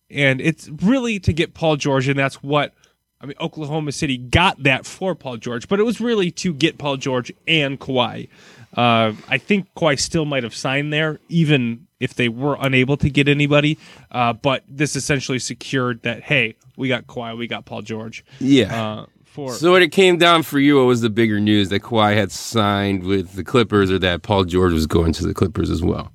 and 0.10 0.42
it's 0.42 0.70
really 0.70 1.20
to 1.20 1.34
get 1.34 1.54
Paul 1.54 1.76
George, 1.76 2.08
and 2.08 2.18
that's 2.18 2.42
what. 2.44 2.74
I 3.22 3.26
mean, 3.26 3.36
Oklahoma 3.42 3.92
City 3.92 4.18
got 4.18 4.64
that 4.64 4.86
for 4.86 5.14
Paul 5.14 5.36
George, 5.36 5.68
but 5.68 5.78
it 5.78 5.84
was 5.84 6.00
really 6.00 6.32
to 6.32 6.54
get 6.54 6.78
Paul 6.78 6.96
George 6.96 7.34
and 7.50 7.78
Kawhi. 7.78 8.30
Uh, 8.78 9.12
I 9.28 9.38
think 9.38 9.68
Kawhi 9.76 10.00
still 10.00 10.24
might 10.24 10.44
have 10.44 10.56
signed 10.56 10.94
there, 10.94 11.20
even 11.28 11.88
if 12.00 12.14
they 12.14 12.30
were 12.30 12.58
unable 12.62 12.96
to 12.96 13.10
get 13.10 13.28
anybody. 13.28 13.78
Uh, 14.10 14.32
but 14.32 14.64
this 14.70 14.96
essentially 14.96 15.38
secured 15.38 16.02
that, 16.04 16.24
hey, 16.24 16.56
we 16.78 16.88
got 16.88 17.08
Kawhi, 17.08 17.38
we 17.38 17.46
got 17.46 17.66
Paul 17.66 17.82
George. 17.82 18.24
Yeah. 18.40 18.84
Uh, 18.84 19.06
for 19.26 19.52
so 19.52 19.74
when 19.74 19.82
it 19.82 19.92
came 19.92 20.18
down 20.18 20.44
for 20.44 20.58
you, 20.58 20.78
what 20.78 20.86
was 20.86 21.02
the 21.02 21.10
bigger 21.10 21.42
news 21.42 21.68
that 21.70 21.82
Kawhi 21.82 22.16
had 22.16 22.32
signed 22.32 23.04
with 23.04 23.34
the 23.34 23.44
Clippers, 23.44 23.92
or 23.92 24.00
that 24.00 24.22
Paul 24.22 24.46
George 24.46 24.72
was 24.72 24.88
going 24.88 25.12
to 25.12 25.28
the 25.28 25.34
Clippers 25.34 25.70
as 25.70 25.84
well? 25.84 26.14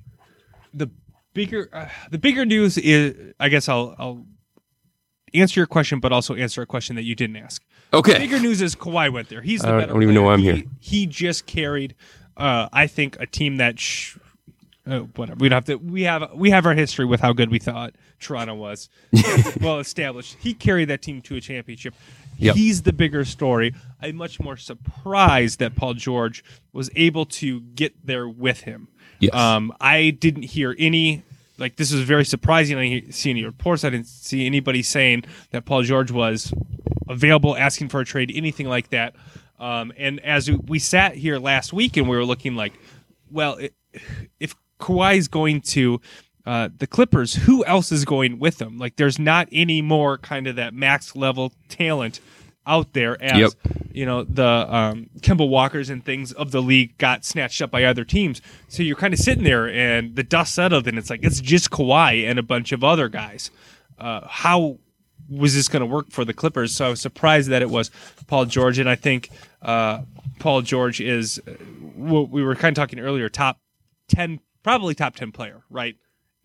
the 0.75 0.89
bigger 1.35 1.69
uh, 1.71 1.87
the 2.09 2.17
bigger 2.17 2.43
news 2.45 2.79
is, 2.79 3.33
I 3.39 3.49
guess 3.49 3.69
I'll 3.69 3.93
I'll 3.99 4.25
answer 5.35 5.59
your 5.59 5.67
question, 5.67 5.99
but 5.99 6.11
also 6.11 6.33
answer 6.33 6.63
a 6.63 6.65
question 6.65 6.95
that 6.95 7.03
you 7.03 7.13
didn't 7.13 7.35
ask. 7.35 7.61
Okay. 7.93 8.13
The 8.13 8.19
bigger 8.19 8.39
news 8.39 8.61
is 8.63 8.75
Kawhi 8.75 9.13
went 9.13 9.29
there. 9.29 9.41
He's 9.41 9.61
the 9.61 9.67
I 9.67 9.71
don't- 9.71 9.79
better 9.81 9.91
I 9.91 9.93
don't 9.93 10.03
even 10.03 10.15
know 10.15 10.23
why 10.23 10.33
I'm 10.33 10.39
He- 10.39 10.51
here. 10.51 10.63
He 10.79 11.05
just 11.05 11.45
carried, 11.45 11.93
uh, 12.35 12.69
I 12.73 12.87
think, 12.87 13.17
a 13.19 13.27
team 13.27 13.57
that. 13.57 13.79
Sh- 13.79 14.17
uh, 14.87 14.99
whatever. 15.15 15.37
We 15.39 15.49
don't 15.49 15.55
have 15.57 15.65
to. 15.65 15.75
We 15.77 16.03
have 16.03 16.29
we 16.35 16.51
have 16.51 16.65
our 16.67 16.75
history 16.75 17.05
with 17.05 17.19
how 17.19 17.33
good 17.33 17.49
we 17.49 17.57
thought 17.57 17.95
Toronto 18.19 18.53
was. 18.53 18.87
well 19.59 19.79
established. 19.79 20.37
He 20.39 20.53
carried 20.53 20.89
that 20.89 21.01
team 21.01 21.21
to 21.23 21.35
a 21.37 21.41
championship. 21.41 21.95
Yep. 22.37 22.55
He's 22.55 22.83
the 22.83 22.93
bigger 22.93 23.25
story. 23.25 23.73
I'm 23.99 24.15
much 24.15 24.39
more 24.39 24.57
surprised 24.57 25.57
that 25.57 25.75
Paul 25.75 25.95
George 25.95 26.43
was 26.71 26.91
able 26.95 27.25
to 27.27 27.61
get 27.61 28.05
there 28.05 28.29
with 28.29 28.61
him. 28.61 28.89
Yes. 29.19 29.33
Um, 29.33 29.73
I 29.79 30.11
didn't 30.11 30.43
hear 30.43 30.75
any. 30.77 31.23
Like 31.57 31.77
this 31.77 31.93
was 31.93 32.01
very 32.01 32.25
surprising. 32.25 32.77
I 32.77 32.89
didn't 32.89 33.13
see 33.13 33.29
any 33.29 33.45
reports. 33.45 33.83
I 33.85 33.89
didn't 33.89 34.07
see 34.07 34.45
anybody 34.45 34.83
saying 34.83 35.23
that 35.51 35.65
Paul 35.65 35.83
George 35.83 36.11
was 36.11 36.53
available, 37.07 37.55
asking 37.55 37.89
for 37.89 38.01
a 38.01 38.05
trade, 38.05 38.31
anything 38.33 38.67
like 38.67 38.89
that. 38.89 39.15
Um, 39.57 39.93
and 39.97 40.19
as 40.19 40.51
we- 40.51 40.79
sat 40.79 41.15
here 41.15 41.39
last 41.39 41.71
week 41.71 41.95
and 41.95 42.09
we 42.09 42.17
were 42.17 42.25
looking 42.25 42.55
like, 42.55 42.73
well, 43.31 43.57
i 43.59 43.69
if 44.41 44.53
Kawhi's 44.81 45.29
going 45.29 45.61
to 45.61 46.01
uh, 46.45 46.69
the 46.77 46.85
Clippers, 46.85 47.33
who 47.33 47.63
else 47.65 47.91
is 47.91 48.03
going 48.03 48.39
with 48.39 48.57
them? 48.57 48.77
Like, 48.77 48.97
there's 48.97 49.17
not 49.17 49.47
any 49.51 49.81
more 49.81 50.17
kind 50.17 50.47
of 50.47 50.57
that 50.57 50.73
max 50.73 51.15
level 51.15 51.53
talent 51.69 52.19
out 52.67 52.93
there 52.93 53.21
as 53.21 53.37
Yep. 53.37 53.73
you 53.91 54.05
know 54.05 54.23
the 54.23 54.45
um, 54.45 55.09
Kemba 55.19 55.47
Walkers 55.47 55.89
and 55.89 56.03
things 56.03 56.31
of 56.31 56.51
the 56.51 56.61
league 56.61 56.97
got 56.97 57.23
snatched 57.25 57.61
up 57.61 57.71
by 57.71 57.83
other 57.83 58.03
teams. 58.03 58.41
So 58.67 58.83
you're 58.83 58.95
kind 58.95 59.13
of 59.13 59.19
sitting 59.19 59.43
there, 59.43 59.69
and 59.69 60.15
the 60.15 60.23
dust 60.23 60.55
settled, 60.55 60.87
and 60.87 60.97
it's 60.97 61.09
like 61.09 61.23
it's 61.23 61.39
just 61.41 61.69
Kawhi 61.69 62.27
and 62.29 62.39
a 62.39 62.43
bunch 62.43 62.71
of 62.71 62.83
other 62.83 63.09
guys. 63.09 63.51
Uh, 63.97 64.27
how 64.27 64.77
was 65.29 65.55
this 65.55 65.67
going 65.67 65.81
to 65.81 65.85
work 65.85 66.11
for 66.11 66.23
the 66.25 66.33
Clippers? 66.33 66.75
So 66.75 66.85
I 66.85 66.89
was 66.89 67.01
surprised 67.01 67.49
that 67.49 67.61
it 67.61 67.69
was 67.69 67.89
Paul 68.27 68.45
George, 68.45 68.77
and 68.79 68.89
I 68.89 68.95
think 68.95 69.29
uh, 69.61 70.01
Paul 70.39 70.61
George 70.61 71.01
is 71.01 71.39
uh, 71.47 71.51
what 71.95 72.29
we 72.29 72.43
were 72.43 72.55
kind 72.55 72.77
of 72.77 72.81
talking 72.81 72.99
earlier, 72.99 73.29
top 73.29 73.59
ten, 74.07 74.39
probably 74.63 74.93
top 74.95 75.15
ten 75.15 75.31
player, 75.31 75.63
right? 75.69 75.95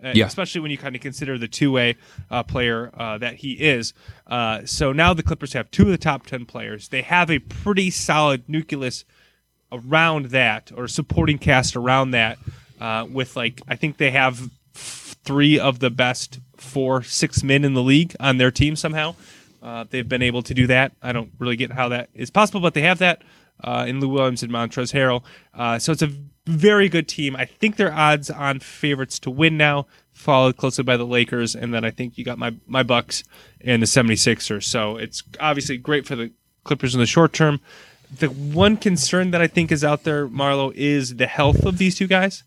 Uh, 0.03 0.13
Yeah. 0.15 0.27
Especially 0.27 0.61
when 0.61 0.71
you 0.71 0.79
kind 0.79 0.95
of 0.97 1.03
consider 1.03 1.37
the 1.39 1.49
two 1.49 1.71
way 1.73 1.97
uh, 2.31 2.43
player 2.43 2.91
uh, 2.95 3.19
that 3.19 3.37
he 3.37 3.53
is. 3.53 3.93
Uh, 4.27 4.65
so 4.65 4.93
now 4.93 5.13
the 5.15 5.23
Clippers 5.23 5.53
have 5.53 5.71
two 5.71 5.83
of 5.83 5.89
the 5.89 5.99
top 5.99 6.27
10 6.27 6.47
players. 6.47 6.89
They 6.89 7.03
have 7.03 7.31
a 7.31 7.39
pretty 7.39 7.91
solid 7.91 8.49
nucleus 8.49 9.05
around 9.73 10.27
that 10.27 10.73
or 10.77 10.89
supporting 10.89 11.39
cast 11.39 11.77
around 11.77 12.11
that 12.13 12.39
uh, 12.81 13.07
with 13.11 13.37
like, 13.37 13.61
I 13.69 13.77
think 13.77 13.99
they 13.99 14.11
have 14.11 14.51
three 14.75 15.59
of 15.59 15.79
the 15.81 15.91
best 15.91 16.41
four, 16.57 17.03
six 17.03 17.43
men 17.43 17.65
in 17.65 17.75
the 17.75 17.83
league 17.83 18.17
on 18.19 18.39
their 18.39 18.51
team 18.51 18.77
somehow. 18.77 19.15
Uh, 19.63 19.85
they've 19.91 20.09
been 20.09 20.23
able 20.23 20.43
to 20.43 20.55
do 20.55 20.67
that. 20.69 20.93
I 21.03 21.13
don't 21.13 21.31
really 21.39 21.57
get 21.57 21.71
how 21.73 21.91
that 21.91 22.09
is 22.15 22.31
possible, 22.31 22.61
but 22.61 22.73
they 22.75 22.81
have 22.83 22.99
that 22.99 23.23
uh, 23.65 23.85
in 23.89 24.01
Lou 24.01 24.09
Williams 24.09 24.43
and 24.43 24.53
Montrezl 24.53 24.93
Harrell. 24.93 25.23
Uh, 25.55 25.79
so 25.79 25.93
it's 25.93 26.03
a 26.03 26.13
very 26.47 26.89
good 26.89 27.09
team. 27.09 27.37
I 27.37 27.45
think 27.45 27.77
they're 27.77 27.93
odds 27.93 28.31
on 28.31 28.61
favorites 28.61 29.19
to 29.21 29.31
win 29.31 29.57
now, 29.57 29.87
followed 30.13 30.57
closely 30.57 30.85
by 30.85 30.97
the 30.97 31.07
Lakers, 31.07 31.55
and 31.55 31.73
then 31.73 31.85
I 31.85 31.91
think 31.91 32.19
you 32.19 32.25
got 32.25 32.39
my 32.39 32.55
my 32.67 32.83
Bucks 32.83 33.25
and 33.61 33.83
the 33.83 33.87
76ers. 33.87 34.65
So 34.65 34.97
it's 34.97 35.23
obviously 35.39 35.77
great 35.77 36.07
for 36.07 36.17
the 36.17 36.33
Clippers 36.65 36.95
in 36.95 37.01
the 37.01 37.07
short 37.07 37.33
term. 37.33 37.61
The 38.19 38.29
one 38.29 38.77
concern 38.77 39.31
that 39.31 39.41
I 39.41 39.47
think 39.47 39.71
is 39.71 39.85
out 39.85 40.03
there, 40.03 40.27
Marlo, 40.27 40.73
is 40.75 41.17
the 41.17 41.27
health 41.27 41.65
of 41.65 41.79
these 41.79 41.97
two 41.97 42.09
guys. 42.09 42.43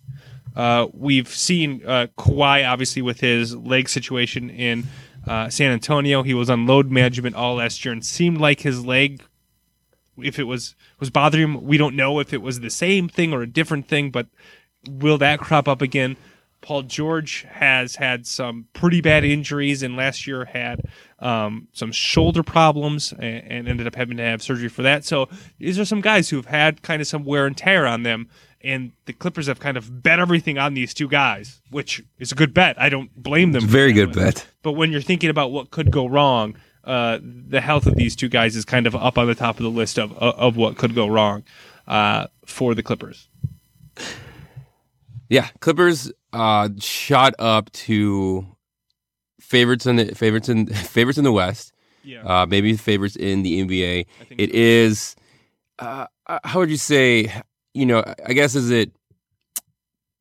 Uh, 0.55 0.87
we've 0.93 1.29
seen 1.29 1.81
uh, 1.85 2.07
Kawhi 2.17 2.69
obviously 2.69 3.01
with 3.01 3.21
his 3.21 3.55
leg 3.55 3.89
situation 3.89 4.49
in 4.49 4.85
uh, 5.27 5.49
San 5.49 5.71
Antonio. 5.71 6.23
He 6.23 6.33
was 6.33 6.49
on 6.49 6.67
load 6.67 6.91
management 6.91 7.35
all 7.35 7.55
last 7.55 7.83
year 7.83 7.91
and 7.91 8.05
seemed 8.05 8.39
like 8.39 8.61
his 8.61 8.85
leg, 8.85 9.23
if 10.17 10.39
it 10.39 10.43
was 10.43 10.75
was 10.99 11.09
bothering 11.09 11.43
him, 11.43 11.63
we 11.63 11.77
don't 11.77 11.95
know 11.95 12.19
if 12.19 12.33
it 12.33 12.41
was 12.41 12.59
the 12.59 12.69
same 12.69 13.07
thing 13.07 13.33
or 13.33 13.41
a 13.41 13.47
different 13.47 13.87
thing. 13.87 14.11
But 14.11 14.27
will 14.87 15.17
that 15.19 15.39
crop 15.39 15.67
up 15.67 15.81
again? 15.81 16.17
Paul 16.61 16.83
George 16.83 17.45
has 17.49 17.97
had 17.97 18.25
some 18.25 18.67
pretty 18.71 19.01
bad 19.01 19.25
injuries, 19.25 19.83
and 19.83 19.97
last 19.97 20.25
year 20.25 20.45
had 20.45 20.81
um, 21.19 21.67
some 21.73 21.91
shoulder 21.91 22.41
problems, 22.41 23.11
and, 23.11 23.43
and 23.51 23.67
ended 23.67 23.85
up 23.85 23.95
having 23.95 24.15
to 24.15 24.23
have 24.23 24.41
surgery 24.41 24.69
for 24.69 24.81
that. 24.81 25.03
So 25.03 25.27
these 25.59 25.77
are 25.77 25.83
some 25.83 25.99
guys 25.99 26.29
who 26.29 26.37
have 26.37 26.45
had 26.45 26.81
kind 26.81 27.01
of 27.01 27.07
some 27.07 27.25
wear 27.25 27.45
and 27.45 27.57
tear 27.57 27.85
on 27.85 28.03
them 28.03 28.29
and 28.63 28.93
the 29.05 29.13
Clippers 29.13 29.47
have 29.47 29.59
kind 29.59 29.75
of 29.75 30.01
bet 30.01 30.19
everything 30.19 30.57
on 30.57 30.73
these 30.73 30.93
two 30.93 31.07
guys, 31.07 31.61
which 31.69 32.01
is 32.17 32.31
a 32.31 32.35
good 32.35 32.53
bet. 32.53 32.79
I 32.81 32.89
don't 32.89 33.13
blame 33.21 33.51
them. 33.51 33.67
Very 33.67 33.91
good 33.91 34.13
bet. 34.13 34.47
But 34.61 34.73
when 34.73 34.91
you're 34.91 35.01
thinking 35.01 35.29
about 35.29 35.51
what 35.51 35.71
could 35.71 35.91
go 35.91 36.05
wrong, 36.05 36.55
uh, 36.83 37.19
the 37.21 37.61
health 37.61 37.85
of 37.85 37.95
these 37.95 38.15
two 38.15 38.27
guys 38.29 38.55
is 38.55 38.65
kind 38.65 38.87
of 38.87 38.95
up 38.95 39.17
on 39.17 39.27
the 39.27 39.35
top 39.35 39.57
of 39.57 39.63
the 39.63 39.69
list 39.69 39.97
of 39.97 40.11
of 40.17 40.57
what 40.57 40.77
could 40.77 40.93
go 40.95 41.07
wrong 41.07 41.43
uh, 41.87 42.27
for 42.45 42.75
the 42.75 42.83
Clippers. 42.83 43.27
Yeah, 45.29 45.47
Clippers 45.61 46.11
uh, 46.31 46.69
shot 46.79 47.33
up 47.39 47.71
to 47.71 48.45
favorites 49.39 49.85
in 49.85 49.95
the 49.95 50.13
favorites 50.15 50.49
in 50.49 50.67
favorites 50.73 51.17
in 51.17 51.23
the 51.23 51.31
West. 51.31 51.71
Yeah, 52.03 52.23
Uh, 52.23 52.45
maybe 52.45 52.75
favorites 52.75 53.15
in 53.15 53.43
the 53.43 53.63
NBA. 53.65 54.05
It 54.37 54.49
is. 54.53 55.15
Uh, 55.79 56.07
uh, 56.27 56.39
how 56.43 56.59
would 56.59 56.69
you 56.69 56.77
say? 56.77 57.31
You 57.73 57.85
know, 57.85 58.03
I 58.25 58.33
guess 58.33 58.55
is 58.55 58.69
it 58.69 58.91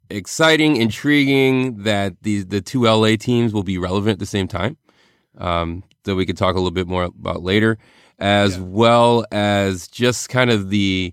exciting, 0.09 0.77
intriguing 0.77 1.83
that 1.83 2.23
these 2.23 2.47
the 2.47 2.61
two 2.61 2.85
LA 2.85 3.17
teams 3.17 3.53
will 3.53 3.65
be 3.65 3.79
relevant 3.79 4.13
at 4.15 4.19
the 4.21 4.27
same 4.27 4.47
time. 4.49 4.77
Um, 5.37 5.83
that 6.05 6.15
we 6.15 6.27
could 6.27 6.37
talk 6.37 6.55
a 6.55 6.59
little 6.59 6.71
bit 6.71 6.87
more 6.89 7.05
about 7.05 7.43
later, 7.43 7.79
as 8.19 8.57
Yeah. 8.57 8.63
well 8.65 9.25
as 9.33 9.89
just 9.89 10.29
kind 10.29 10.51
of 10.51 10.71
the 10.71 11.13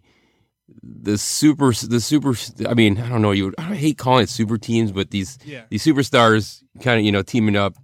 the 0.83 1.17
super 1.17 1.71
the 1.73 1.99
super. 1.99 2.35
I 2.67 2.73
mean, 2.73 2.99
I 2.99 3.09
don't 3.09 3.21
know. 3.21 3.31
You 3.31 3.53
I 3.57 3.75
hate 3.75 3.97
calling 3.97 4.23
it 4.23 4.29
super 4.29 4.57
teams, 4.57 4.91
but 4.91 5.11
these 5.11 5.37
yeah, 5.45 5.63
these 5.69 5.83
superstars 5.83 6.61
kind 6.81 6.99
of 6.99 7.05
you 7.05 7.11
know 7.11 7.21
teaming 7.21 7.55
up, 7.55 7.75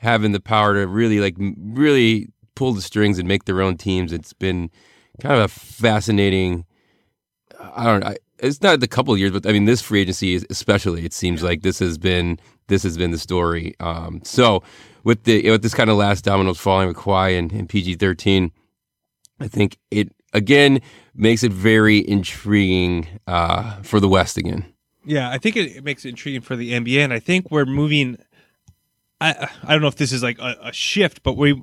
having 0.00 0.32
the 0.32 0.40
power 0.40 0.74
to 0.74 0.86
really 0.86 1.20
like 1.20 1.36
really 1.38 2.28
pull 2.54 2.72
the 2.72 2.82
strings 2.82 3.18
and 3.18 3.26
make 3.28 3.44
their 3.44 3.60
own 3.60 3.76
teams. 3.76 4.12
It's 4.12 4.32
been 4.32 4.70
kind 5.20 5.34
of 5.34 5.40
a 5.40 5.48
fascinating. 5.48 6.64
I 7.58 7.84
don't 7.84 8.00
know. 8.04 8.14
It's 8.38 8.62
not 8.62 8.80
the 8.80 8.88
couple 8.88 9.12
of 9.12 9.20
years, 9.20 9.32
but 9.32 9.46
I 9.46 9.52
mean 9.52 9.66
this 9.66 9.82
free 9.82 10.00
agency, 10.00 10.34
is- 10.34 10.46
especially, 10.48 11.04
it 11.04 11.12
seems 11.12 11.42
like 11.42 11.62
this 11.62 11.78
has 11.80 11.98
been 11.98 12.38
this 12.68 12.82
has 12.84 12.96
been 12.96 13.10
the 13.10 13.18
story. 13.18 13.74
Um, 13.80 14.20
so 14.24 14.62
with 15.04 15.24
the 15.24 15.50
with 15.50 15.62
this 15.62 15.74
kind 15.74 15.90
of 15.90 15.96
last 15.96 16.24
dominoes 16.24 16.58
falling 16.58 16.88
with 16.88 16.96
Kawhi 16.96 17.38
and, 17.38 17.52
and 17.52 17.68
PG 17.68 17.96
thirteen, 17.96 18.52
I 19.38 19.48
think 19.48 19.78
it 19.90 20.12
again 20.32 20.80
makes 21.14 21.42
it 21.42 21.52
very 21.52 22.06
intriguing 22.08 23.06
uh, 23.26 23.82
for 23.82 24.00
the 24.00 24.08
West 24.08 24.36
again. 24.36 24.64
yeah. 25.04 25.30
I 25.30 25.38
think 25.38 25.56
it, 25.56 25.76
it 25.76 25.84
makes 25.84 26.04
it 26.04 26.10
intriguing 26.10 26.40
for 26.40 26.56
the 26.56 26.72
NBA, 26.72 26.98
and 26.98 27.12
I 27.12 27.18
think 27.18 27.50
we're 27.50 27.64
moving. 27.66 28.16
I 29.20 29.48
I 29.64 29.72
don't 29.72 29.82
know 29.82 29.88
if 29.88 29.96
this 29.96 30.12
is 30.12 30.22
like 30.22 30.38
a, 30.38 30.56
a 30.62 30.72
shift, 30.72 31.22
but 31.22 31.36
we 31.36 31.60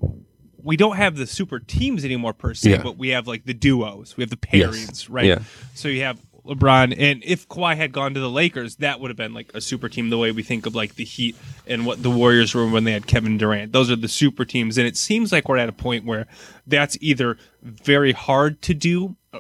we 0.62 0.76
don't 0.76 0.98
have 0.98 1.16
the 1.16 1.26
super 1.26 1.60
teams 1.60 2.04
anymore 2.04 2.34
per 2.34 2.54
se, 2.54 2.72
Yeah. 2.72 2.84
but 2.84 2.98
we 2.98 3.10
have 3.10 3.28
like 3.28 3.46
the 3.46 3.54
duos, 3.54 4.18
we 4.18 4.22
have 4.24 4.30
the 4.30 4.40
Yes. 4.52 4.76
pairings, 4.76 5.08
right? 5.10 5.26
Yeah. 5.26 5.40
So 5.76 5.88
you 5.88 6.02
have 6.02 6.20
LeBron, 6.48 6.96
and 6.98 7.24
if 7.24 7.48
Kawhi 7.48 7.76
had 7.76 7.92
gone 7.92 8.14
to 8.14 8.20
the 8.20 8.30
Lakers, 8.30 8.78
that 8.78 9.00
would 9.00 9.10
have 9.10 9.18
been 9.18 9.34
like 9.34 9.52
a 9.54 9.62
super 9.62 9.90
team, 9.90 10.10
the 10.10 10.18
way 10.18 10.32
we 10.32 10.44
think 10.44 10.66
of 10.66 10.76
like 10.76 10.96
the 10.96 11.06
Heat 11.06 11.36
and 11.66 11.86
what 11.86 12.02
the 12.04 12.10
Warriors 12.10 12.54
were 12.54 12.68
when 12.70 12.84
they 12.84 12.92
had 12.92 13.08
Kevin 13.08 13.38
Durant. 13.38 13.72
Those 13.72 13.92
are 13.92 13.96
the 13.96 14.08
super 14.08 14.46
teams, 14.46 14.78
and 14.78 14.88
it 14.88 14.98
seems 14.98 15.32
like 15.32 15.48
we're 15.48 15.58
at 15.58 15.70
a 15.70 15.74
point 15.74 16.06
where 16.06 16.28
that's 16.66 16.98
either 17.02 17.38
very 17.62 18.12
hard 18.12 18.62
to 18.64 18.74
do, 18.74 19.16
uh, 19.34 19.40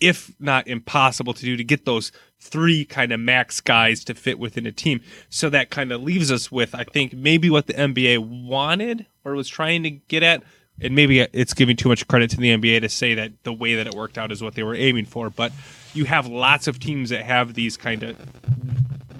if 0.00 0.32
not 0.38 0.68
impossible 0.68 1.34
to 1.34 1.44
do, 1.44 1.56
to 1.56 1.64
get 1.64 1.84
those 1.84 2.12
three 2.40 2.84
kind 2.84 3.12
of 3.12 3.18
max 3.18 3.60
guys 3.60 4.04
to 4.04 4.14
fit 4.14 4.38
within 4.38 4.64
a 4.66 4.72
team. 4.72 5.00
So 5.28 5.50
that 5.50 5.70
kind 5.70 5.90
of 5.90 6.02
leaves 6.02 6.30
us 6.30 6.52
with, 6.52 6.74
I 6.74 6.84
think, 6.84 7.12
maybe 7.12 7.50
what 7.50 7.66
the 7.66 7.74
NBA 7.74 8.18
wanted 8.46 9.06
or 9.24 9.34
was 9.34 9.48
trying 9.48 9.82
to 9.82 9.90
get 9.90 10.22
at 10.22 10.42
and 10.80 10.94
maybe 10.94 11.20
it's 11.20 11.54
giving 11.54 11.76
too 11.76 11.88
much 11.88 12.06
credit 12.06 12.30
to 12.30 12.36
the 12.36 12.56
NBA 12.56 12.82
to 12.82 12.88
say 12.88 13.14
that 13.14 13.32
the 13.42 13.52
way 13.52 13.74
that 13.74 13.86
it 13.86 13.94
worked 13.94 14.18
out 14.18 14.30
is 14.30 14.42
what 14.42 14.54
they 14.54 14.62
were 14.62 14.74
aiming 14.74 15.06
for. 15.06 15.30
But 15.30 15.52
you 15.94 16.04
have 16.04 16.26
lots 16.26 16.66
of 16.66 16.78
teams 16.78 17.10
that 17.10 17.24
have 17.24 17.54
these 17.54 17.76
kind 17.76 18.02
of 18.02 18.16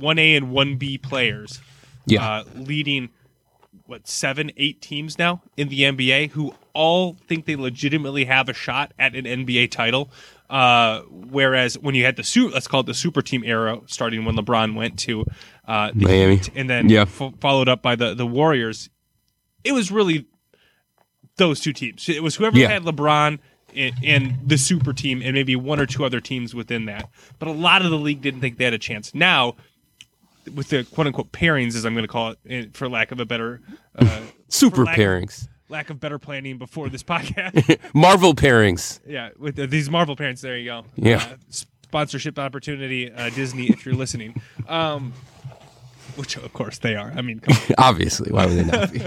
one 0.00 0.18
A 0.18 0.36
and 0.36 0.50
one 0.50 0.76
B 0.76 0.98
players, 0.98 1.60
Yeah. 2.06 2.24
uh, 2.26 2.44
leading 2.54 3.10
what 3.86 4.06
seven, 4.06 4.50
eight 4.58 4.82
teams 4.82 5.18
now 5.18 5.42
in 5.56 5.68
the 5.68 5.82
NBA 5.82 6.30
who 6.32 6.54
all 6.74 7.16
think 7.26 7.46
they 7.46 7.56
legitimately 7.56 8.26
have 8.26 8.48
a 8.48 8.52
shot 8.52 8.92
at 8.98 9.16
an 9.16 9.24
NBA 9.24 9.70
title. 9.70 10.10
Uh, 10.50 11.00
whereas 11.10 11.78
when 11.78 11.94
you 11.94 12.04
had 12.04 12.16
the 12.16 12.22
suit, 12.22 12.52
let's 12.54 12.66
call 12.68 12.80
it 12.80 12.86
the 12.86 12.94
super 12.94 13.20
team 13.22 13.42
era, 13.44 13.80
starting 13.86 14.24
when 14.24 14.34
LeBron 14.36 14.74
went 14.74 14.98
to 15.00 15.24
uh, 15.66 15.90
the 15.94 16.04
Miami. 16.06 16.36
Heat 16.36 16.50
and 16.54 16.68
then 16.70 16.88
Yeah. 16.88 17.04
fo- 17.06 17.34
followed 17.40 17.68
up 17.68 17.82
by 17.82 17.96
the 17.96 18.14
the 18.14 18.26
Warriors, 18.26 18.88
it 19.64 19.72
was 19.72 19.90
really 19.90 20.26
those 21.36 21.60
two 21.60 21.72
teams. 21.72 22.08
It 22.08 22.22
was 22.22 22.36
whoever 22.36 22.58
Yeah. 22.58 22.68
had 22.68 22.82
LeBron 22.82 23.38
and, 23.76 24.38
the 24.46 24.58
super 24.58 24.92
team, 24.92 25.22
and 25.22 25.34
maybe 25.34 25.54
one 25.56 25.78
or 25.80 25.86
two 25.86 26.04
other 26.04 26.20
teams 26.20 26.54
within 26.54 26.86
that. 26.86 27.08
But 27.38 27.48
a 27.48 27.52
lot 27.52 27.82
of 27.84 27.90
the 27.90 27.98
league 27.98 28.20
didn't 28.20 28.40
think 28.40 28.58
they 28.58 28.64
had 28.64 28.74
a 28.74 28.78
chance. 28.78 29.14
Now, 29.14 29.56
with 30.54 30.68
the 30.68 30.84
quote 30.84 31.06
unquote 31.06 31.32
pairings, 31.32 31.76
as 31.76 31.84
I'm 31.84 31.94
going 31.94 32.04
to 32.04 32.08
call 32.12 32.34
it, 32.44 32.76
for 32.76 32.88
lack 32.88 33.12
of 33.12 33.20
a 33.20 33.24
better 33.26 33.60
uh, 33.98 34.20
Super 34.48 34.84
lack 34.84 34.96
of- 34.96 35.04
pairings, 35.04 35.48
lack 35.68 35.90
of 35.90 36.00
better 36.00 36.18
planning 36.18 36.58
before 36.58 36.88
this 36.88 37.02
podcast. 37.02 37.78
Marvel 37.94 38.34
pairings. 38.34 39.00
yeah, 39.06 39.30
with 39.38 39.56
the, 39.56 39.66
these 39.66 39.90
Marvel 39.90 40.16
pairings, 40.16 40.40
there 40.40 40.56
you 40.56 40.64
go. 40.64 40.84
Yeah. 40.96 41.16
Uh, 41.32 41.36
sponsorship 41.50 42.38
opportunity, 42.38 43.12
uh, 43.12 43.30
Disney, 43.30 43.66
if 43.66 43.84
you're 43.84 43.94
listening. 43.94 44.40
Um, 44.66 45.12
which 46.16 46.36
of 46.36 46.52
course 46.52 46.78
they 46.78 46.96
are. 46.96 47.12
I 47.14 47.22
mean. 47.22 47.40
Obviously, 47.78 48.32
why 48.32 48.46
would 48.46 48.56
they 48.56 48.64
not 48.64 48.92
be? 48.92 49.00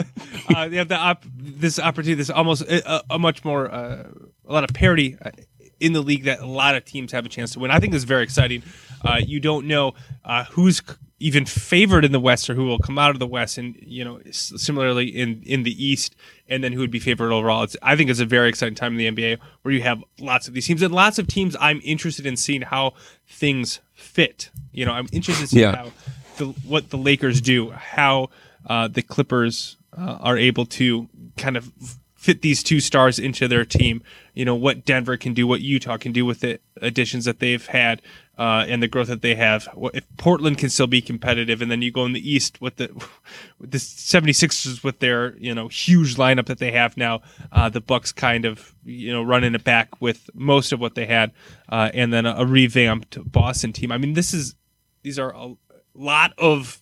uh, 0.56 0.68
they 0.70 0.78
have 0.78 0.88
the 0.88 0.96
op- 0.96 1.26
this 1.36 1.78
opportunity, 1.80 2.14
this 2.16 2.30
almost 2.30 2.62
a, 2.64 3.04
a 3.10 3.20
much 3.20 3.44
more 3.44 3.70
uh, 3.70 4.08
a 4.52 4.54
lot 4.54 4.64
of 4.64 4.74
parity 4.76 5.18
uh, 5.24 5.32
in 5.80 5.94
the 5.94 6.02
league 6.02 6.26
that 6.26 6.40
a 6.40 6.46
lot 6.46 6.76
of 6.76 6.86
teams 6.86 7.12
have 7.12 7.26
a 7.26 7.30
chance 7.30 7.54
to 7.54 7.60
win. 7.60 7.72
I 7.72 7.80
think 7.80 7.92
this 7.94 8.02
is 8.02 8.06
very 8.06 8.24
exciting. 8.24 8.62
Uh, 9.04 9.20
you 9.26 9.40
don't 9.40 9.66
know 9.66 9.94
uh, 10.26 10.44
who's 10.46 10.82
even 11.20 11.46
favored 11.46 12.04
in 12.04 12.12
the 12.12 12.20
West 12.20 12.50
or 12.50 12.56
who 12.56 12.66
will 12.66 12.80
come 12.80 12.98
out 13.00 13.12
of 13.12 13.20
the 13.20 13.28
West, 13.28 13.58
and 13.58 13.76
you 13.82 14.04
know 14.04 14.20
similarly 14.32 15.08
in 15.08 15.42
in 15.44 15.64
the 15.64 15.84
East, 15.84 16.16
and 16.48 16.64
then 16.64 16.74
who 16.74 16.80
would 16.80 16.92
be 16.92 17.00
favored 17.00 17.32
overall. 17.32 17.64
It's, 17.64 17.76
I 17.82 17.96
think 17.96 18.10
it's 18.10 18.20
a 18.20 18.26
very 18.26 18.50
exciting 18.50 18.76
time 18.76 18.98
in 18.98 19.16
the 19.16 19.22
NBA 19.24 19.40
where 19.64 19.74
you 19.74 19.82
have 19.82 20.04
lots 20.20 20.48
of 20.48 20.54
these 20.54 20.66
teams 20.68 20.82
and 20.82 20.94
lots 20.94 21.18
of 21.20 21.28
teams. 21.28 21.56
I'm 21.60 21.80
interested 21.84 22.26
in 22.26 22.36
seeing 22.38 22.62
how 22.62 22.94
things 23.28 23.80
fit. 23.94 24.50
You 24.72 24.86
know, 24.86 24.94
I'm 24.94 25.08
interested 25.12 25.42
in 25.44 25.48
seeing 25.48 25.64
Yeah. 25.64 25.76
how 25.76 25.92
the, 26.38 26.46
what 26.68 26.90
the 26.90 26.98
Lakers 26.98 27.42
do, 27.42 27.72
how 27.72 28.30
uh, 28.68 28.88
the 28.88 29.02
Clippers 29.02 29.78
uh, 29.98 30.18
are 30.22 30.38
able 30.38 30.66
to 30.68 31.08
kind 31.38 31.58
of 31.58 31.72
fit 32.22 32.44
these 32.44 32.62
two 32.62 32.80
stars 32.80 33.18
into 33.18 33.48
their 33.48 33.66
team. 33.66 34.04
You 34.36 34.46
know 34.46 34.54
what 34.54 34.86
Denver 34.86 35.18
can 35.18 35.34
do, 35.34 35.48
what 35.48 35.62
Utah 35.62 35.98
can 35.98 36.12
do 36.12 36.24
with 36.24 36.42
the 36.42 36.60
additions 36.80 37.26
that 37.26 37.40
they've 37.40 37.66
had, 37.66 38.00
uh, 38.38 38.64
and 38.68 38.82
the 38.82 38.88
growth 38.88 39.08
that 39.08 39.24
they 39.24 39.34
have. 39.34 39.68
If 39.94 40.06
Portland 40.18 40.60
can 40.60 40.70
still 40.70 40.86
be 40.86 41.02
competitive, 41.02 41.64
and 41.64 41.72
then 41.72 41.82
you 41.82 41.92
go 41.92 42.06
in 42.06 42.14
the 42.14 42.32
East 42.32 42.62
with 42.62 42.76
the 42.76 42.90
with 43.60 43.72
the 43.72 43.80
76ers 43.80 44.84
with 44.84 45.00
their 45.00 45.36
you 45.38 45.56
know 45.56 45.68
huge 45.68 46.16
lineup 46.16 46.46
that 46.46 46.60
they 46.60 46.72
have 46.72 46.96
now, 46.96 47.22
uh, 47.52 47.70
the 47.70 47.82
Bucks 47.82 48.12
kind 48.12 48.46
of 48.46 48.76
you 48.86 49.12
know 49.12 49.24
running 49.24 49.56
it 49.56 49.64
back 49.64 50.00
with 50.00 50.30
most 50.36 50.72
of 50.72 50.80
what 50.80 50.94
they 50.94 51.08
had, 51.08 51.32
uh, 51.70 51.90
and 51.94 52.14
then 52.14 52.28
a, 52.28 52.36
a 52.38 52.46
revamped 52.46 53.18
Boston 53.32 53.74
team. 53.74 53.92
I 53.92 53.98
mean, 53.98 54.14
this 54.14 54.32
is 54.32 54.56
these 55.02 55.18
are 55.18 55.34
a 55.36 55.56
lot 55.96 56.34
of 56.38 56.81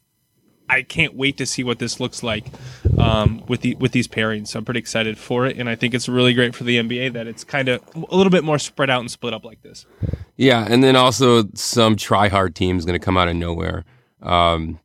I 0.70 0.84
can't 0.84 1.16
wait 1.16 1.38
to 1.38 1.46
see 1.46 1.64
what 1.64 1.80
this 1.80 2.00
looks 2.00 2.22
like 2.22 2.46
um, 2.98 3.44
with 3.48 3.62
the 3.62 3.76
with 3.76 3.92
these 3.92 4.08
pairings. 4.08 4.50
So 4.50 4.60
I'm 4.60 4.66
pretty 4.66 4.80
excited 4.80 5.18
for 5.18 5.46
it, 5.46 5.58
and 5.58 5.68
I 5.70 5.76
think 5.76 5.94
it's 5.94 6.08
really 6.08 6.34
great 6.34 6.56
for 6.56 6.64
the 6.64 6.78
NBA 6.78 7.14
that 7.14 7.28
it's 7.28 7.44
kind 7.44 7.68
of 7.68 7.82
a 7.96 8.16
little 8.16 8.30
bit 8.30 8.44
more 8.44 8.60
spread 8.60 8.90
out 8.90 9.02
and 9.02 9.10
split 9.10 9.34
up 9.34 9.44
like 9.44 9.62
this. 9.64 9.86
Yeah, 10.38 10.66
and 10.70 10.84
then 10.84 10.96
also 10.96 11.46
some 11.56 11.96
try 11.96 12.28
hard 12.28 12.56
team 12.56 12.78
is 12.78 12.86
going 12.86 13.00
to 13.00 13.04
come 13.04 13.18
out 13.18 13.28
of 13.28 13.36
nowhere 13.36 13.84
um, 14.22 14.80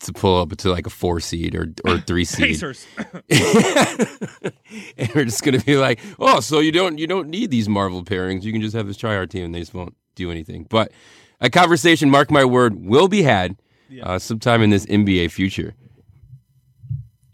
to 0.00 0.12
pull 0.12 0.40
up 0.40 0.56
to 0.56 0.70
like 0.70 0.86
a 0.86 0.90
four 0.90 1.20
seed 1.20 1.54
or 1.54 1.68
or 1.84 1.98
three 2.06 2.24
seed. 2.24 2.46
Pacers. 2.46 2.86
and 4.98 5.10
we're 5.14 5.24
just 5.24 5.44
going 5.44 5.58
to 5.58 5.64
be 5.64 5.76
like, 5.76 6.00
oh, 6.18 6.40
so 6.40 6.58
you 6.58 6.72
don't 6.72 6.98
you 6.98 7.06
don't 7.06 7.28
need 7.28 7.50
these 7.50 7.68
Marvel 7.68 8.04
pairings. 8.04 8.42
You 8.42 8.52
can 8.52 8.60
just 8.60 8.74
have 8.74 8.86
this 8.86 8.96
try 8.96 9.14
hard 9.14 9.30
team, 9.30 9.44
and 9.44 9.54
they 9.54 9.60
just 9.60 9.74
won't 9.74 9.94
do 10.16 10.30
anything. 10.30 10.66
But 10.68 10.90
a 11.40 11.48
conversation, 11.48 12.10
mark 12.10 12.30
my 12.30 12.44
word, 12.44 12.84
will 12.84 13.08
be 13.08 13.22
had 13.22 13.56
Yeah. 13.90 14.04
uh, 14.06 14.18
sometime 14.18 14.62
in 14.62 14.70
this 14.70 14.86
NBA 14.86 15.30
future. 15.32 15.74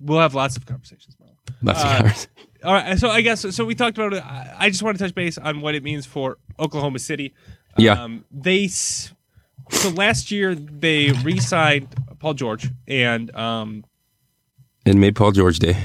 we'll 0.01 0.21
have 0.21 0.35
lots 0.35 0.57
of 0.57 0.67
conversations. 0.67 1.17
Lots 1.63 1.81
of 1.83 1.87
Uh, 1.87 1.97
convers- 1.99 2.29
All 2.65 2.73
right, 2.73 2.99
so 2.99 3.11
I 3.11 3.21
guess 3.21 3.55
so. 3.55 3.65
We 3.65 3.75
talked 3.75 3.97
about 3.99 4.13
it. 4.15 4.25
I 4.25 4.55
I 4.59 4.71
just 4.71 4.83
want 4.83 4.97
to 4.99 5.05
touch 5.05 5.15
base 5.15 5.39
on 5.39 5.61
what 5.61 5.75
it 5.75 5.83
means 5.85 6.07
for 6.07 6.39
Oklahoma 6.59 6.99
City. 6.99 7.33
Yeah. 7.79 7.93
Um, 8.03 8.25
they 8.33 8.67
so 8.69 9.11
last 9.95 10.31
year 10.31 10.55
they 10.55 11.13
re-signed 11.13 11.89
Paul 12.19 12.35
George 12.35 12.71
and 12.89 13.35
um, 13.37 13.85
and 14.85 15.01
made 15.01 15.15
Paul 15.17 15.33
George 15.33 15.59
Day. 15.59 15.77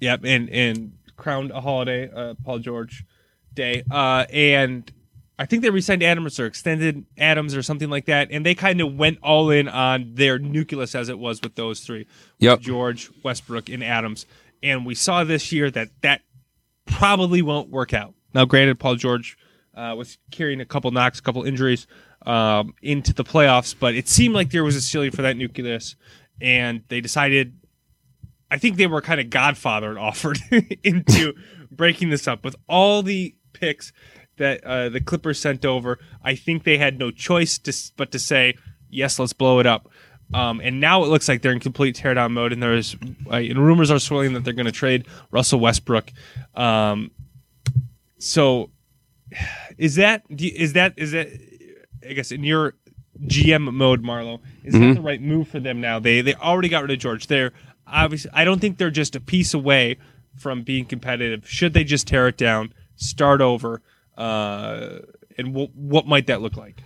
Yep, 0.00 0.24
and 0.24 0.48
and 0.50 0.92
crowned 1.16 1.50
a 1.50 1.60
holiday, 1.60 2.10
uh, 2.14 2.34
Paul 2.44 2.60
George 2.60 3.04
Day, 3.54 3.82
uh, 3.90 4.24
and 4.32 4.90
I 5.42 5.46
think 5.46 5.62
they 5.62 5.70
re-signed 5.70 6.04
Adams 6.04 6.38
or 6.38 6.46
extended 6.46 7.04
Adams 7.18 7.56
or 7.56 7.62
something 7.62 7.90
like 7.90 8.06
that, 8.06 8.28
and 8.30 8.46
they 8.46 8.54
kind 8.54 8.80
of 8.80 8.94
went 8.94 9.18
all 9.22 9.50
in 9.50 9.68
on 9.68 10.14
their 10.14 10.38
nucleus 10.38 10.94
as 10.94 11.08
it 11.08 11.18
was 11.18 11.40
with 11.42 11.56
those 11.56 11.80
three, 11.80 12.06
Yep. 12.38 12.60
George, 12.60 13.10
Westbrook, 13.24 13.68
and 13.68 13.82
Adams, 13.82 14.24
and 14.62 14.86
we 14.86 14.94
saw 14.94 15.24
this 15.24 15.50
year 15.50 15.68
that 15.72 15.88
that 16.02 16.22
probably 16.86 17.42
won't 17.42 17.70
work 17.70 17.92
out. 17.92 18.14
Now, 18.34 18.44
granted, 18.44 18.78
Paul 18.78 18.94
George 18.94 19.36
uh, 19.74 19.94
was 19.98 20.16
carrying 20.30 20.60
a 20.60 20.64
couple 20.64 20.90
knocks, 20.92 21.18
a 21.18 21.22
couple 21.22 21.42
injuries 21.42 21.88
um, 22.24 22.74
into 22.80 23.12
the 23.12 23.24
playoffs, 23.24 23.74
but 23.76 23.96
it 23.96 24.08
seemed 24.08 24.34
like 24.34 24.50
there 24.50 24.62
was 24.62 24.76
a 24.76 24.80
ceiling 24.80 25.10
for 25.10 25.22
that 25.22 25.36
nucleus, 25.36 25.96
and 26.40 26.82
they 26.88 27.00
decided 27.00 27.56
I 28.48 28.58
think 28.58 28.76
they 28.76 28.86
were 28.86 29.00
kind 29.00 29.20
of 29.20 29.26
godfathered 29.26 30.00
offered 30.00 30.38
into 30.84 31.34
breaking 31.72 32.10
this 32.10 32.28
up 32.28 32.44
with 32.44 32.54
all 32.68 33.02
the 33.02 33.34
picks 33.54 33.92
that 34.38 34.64
uh, 34.64 34.88
the 34.88 35.00
Clippers 35.00 35.38
sent 35.38 35.64
over. 35.64 35.98
I 36.22 36.34
think 36.34 36.64
they 36.64 36.78
had 36.78 36.98
no 36.98 37.10
choice 37.10 37.58
to, 37.58 37.72
but 37.96 38.12
to 38.12 38.18
say 38.18 38.54
yes, 38.90 39.18
let's 39.18 39.32
blow 39.32 39.58
it 39.58 39.66
up. 39.66 39.88
Um, 40.34 40.60
and 40.60 40.80
now 40.80 41.04
it 41.04 41.08
looks 41.08 41.28
like 41.28 41.42
they're 41.42 41.52
in 41.52 41.60
complete 41.60 41.96
teardown 41.96 42.32
mode, 42.32 42.52
and 42.52 42.62
there's 42.62 42.96
uh, 43.30 43.36
and 43.36 43.58
rumors 43.58 43.90
are 43.90 43.98
swirling 43.98 44.32
that 44.34 44.44
they're 44.44 44.54
going 44.54 44.66
to 44.66 44.72
trade 44.72 45.06
Russell 45.30 45.60
Westbrook. 45.60 46.10
Um, 46.54 47.10
so, 48.18 48.70
is 49.76 49.96
that 49.96 50.24
is 50.30 50.72
that 50.72 50.94
is 50.96 51.12
that? 51.12 51.28
I 52.08 52.14
guess 52.14 52.32
in 52.32 52.44
your 52.44 52.74
GM 53.26 53.72
mode, 53.72 54.02
Marlo, 54.02 54.40
is 54.64 54.72
that 54.72 54.94
the 54.94 55.02
right 55.02 55.20
move 55.20 55.48
for 55.48 55.60
them 55.60 55.80
now? 55.80 55.98
They 55.98 56.22
they 56.22 56.34
already 56.34 56.68
got 56.68 56.82
rid 56.82 56.92
of 56.92 56.98
George. 56.98 57.26
They're 57.26 57.52
obviously. 57.86 58.30
I 58.32 58.44
don't 58.44 58.60
think 58.60 58.78
they're 58.78 58.90
just 58.90 59.14
a 59.14 59.20
piece 59.20 59.52
away 59.52 59.98
from 60.34 60.62
being 60.62 60.86
competitive. 60.86 61.46
Should 61.46 61.74
they 61.74 61.84
just 61.84 62.08
tear 62.08 62.28
it 62.28 62.38
down, 62.38 62.72
start 62.96 63.42
over, 63.42 63.82
uh, 64.16 64.98
and 65.38 65.54
what 65.54 65.74
what 65.74 66.06
might 66.06 66.26
that 66.26 66.42
look 66.42 66.56
like? 66.56 66.82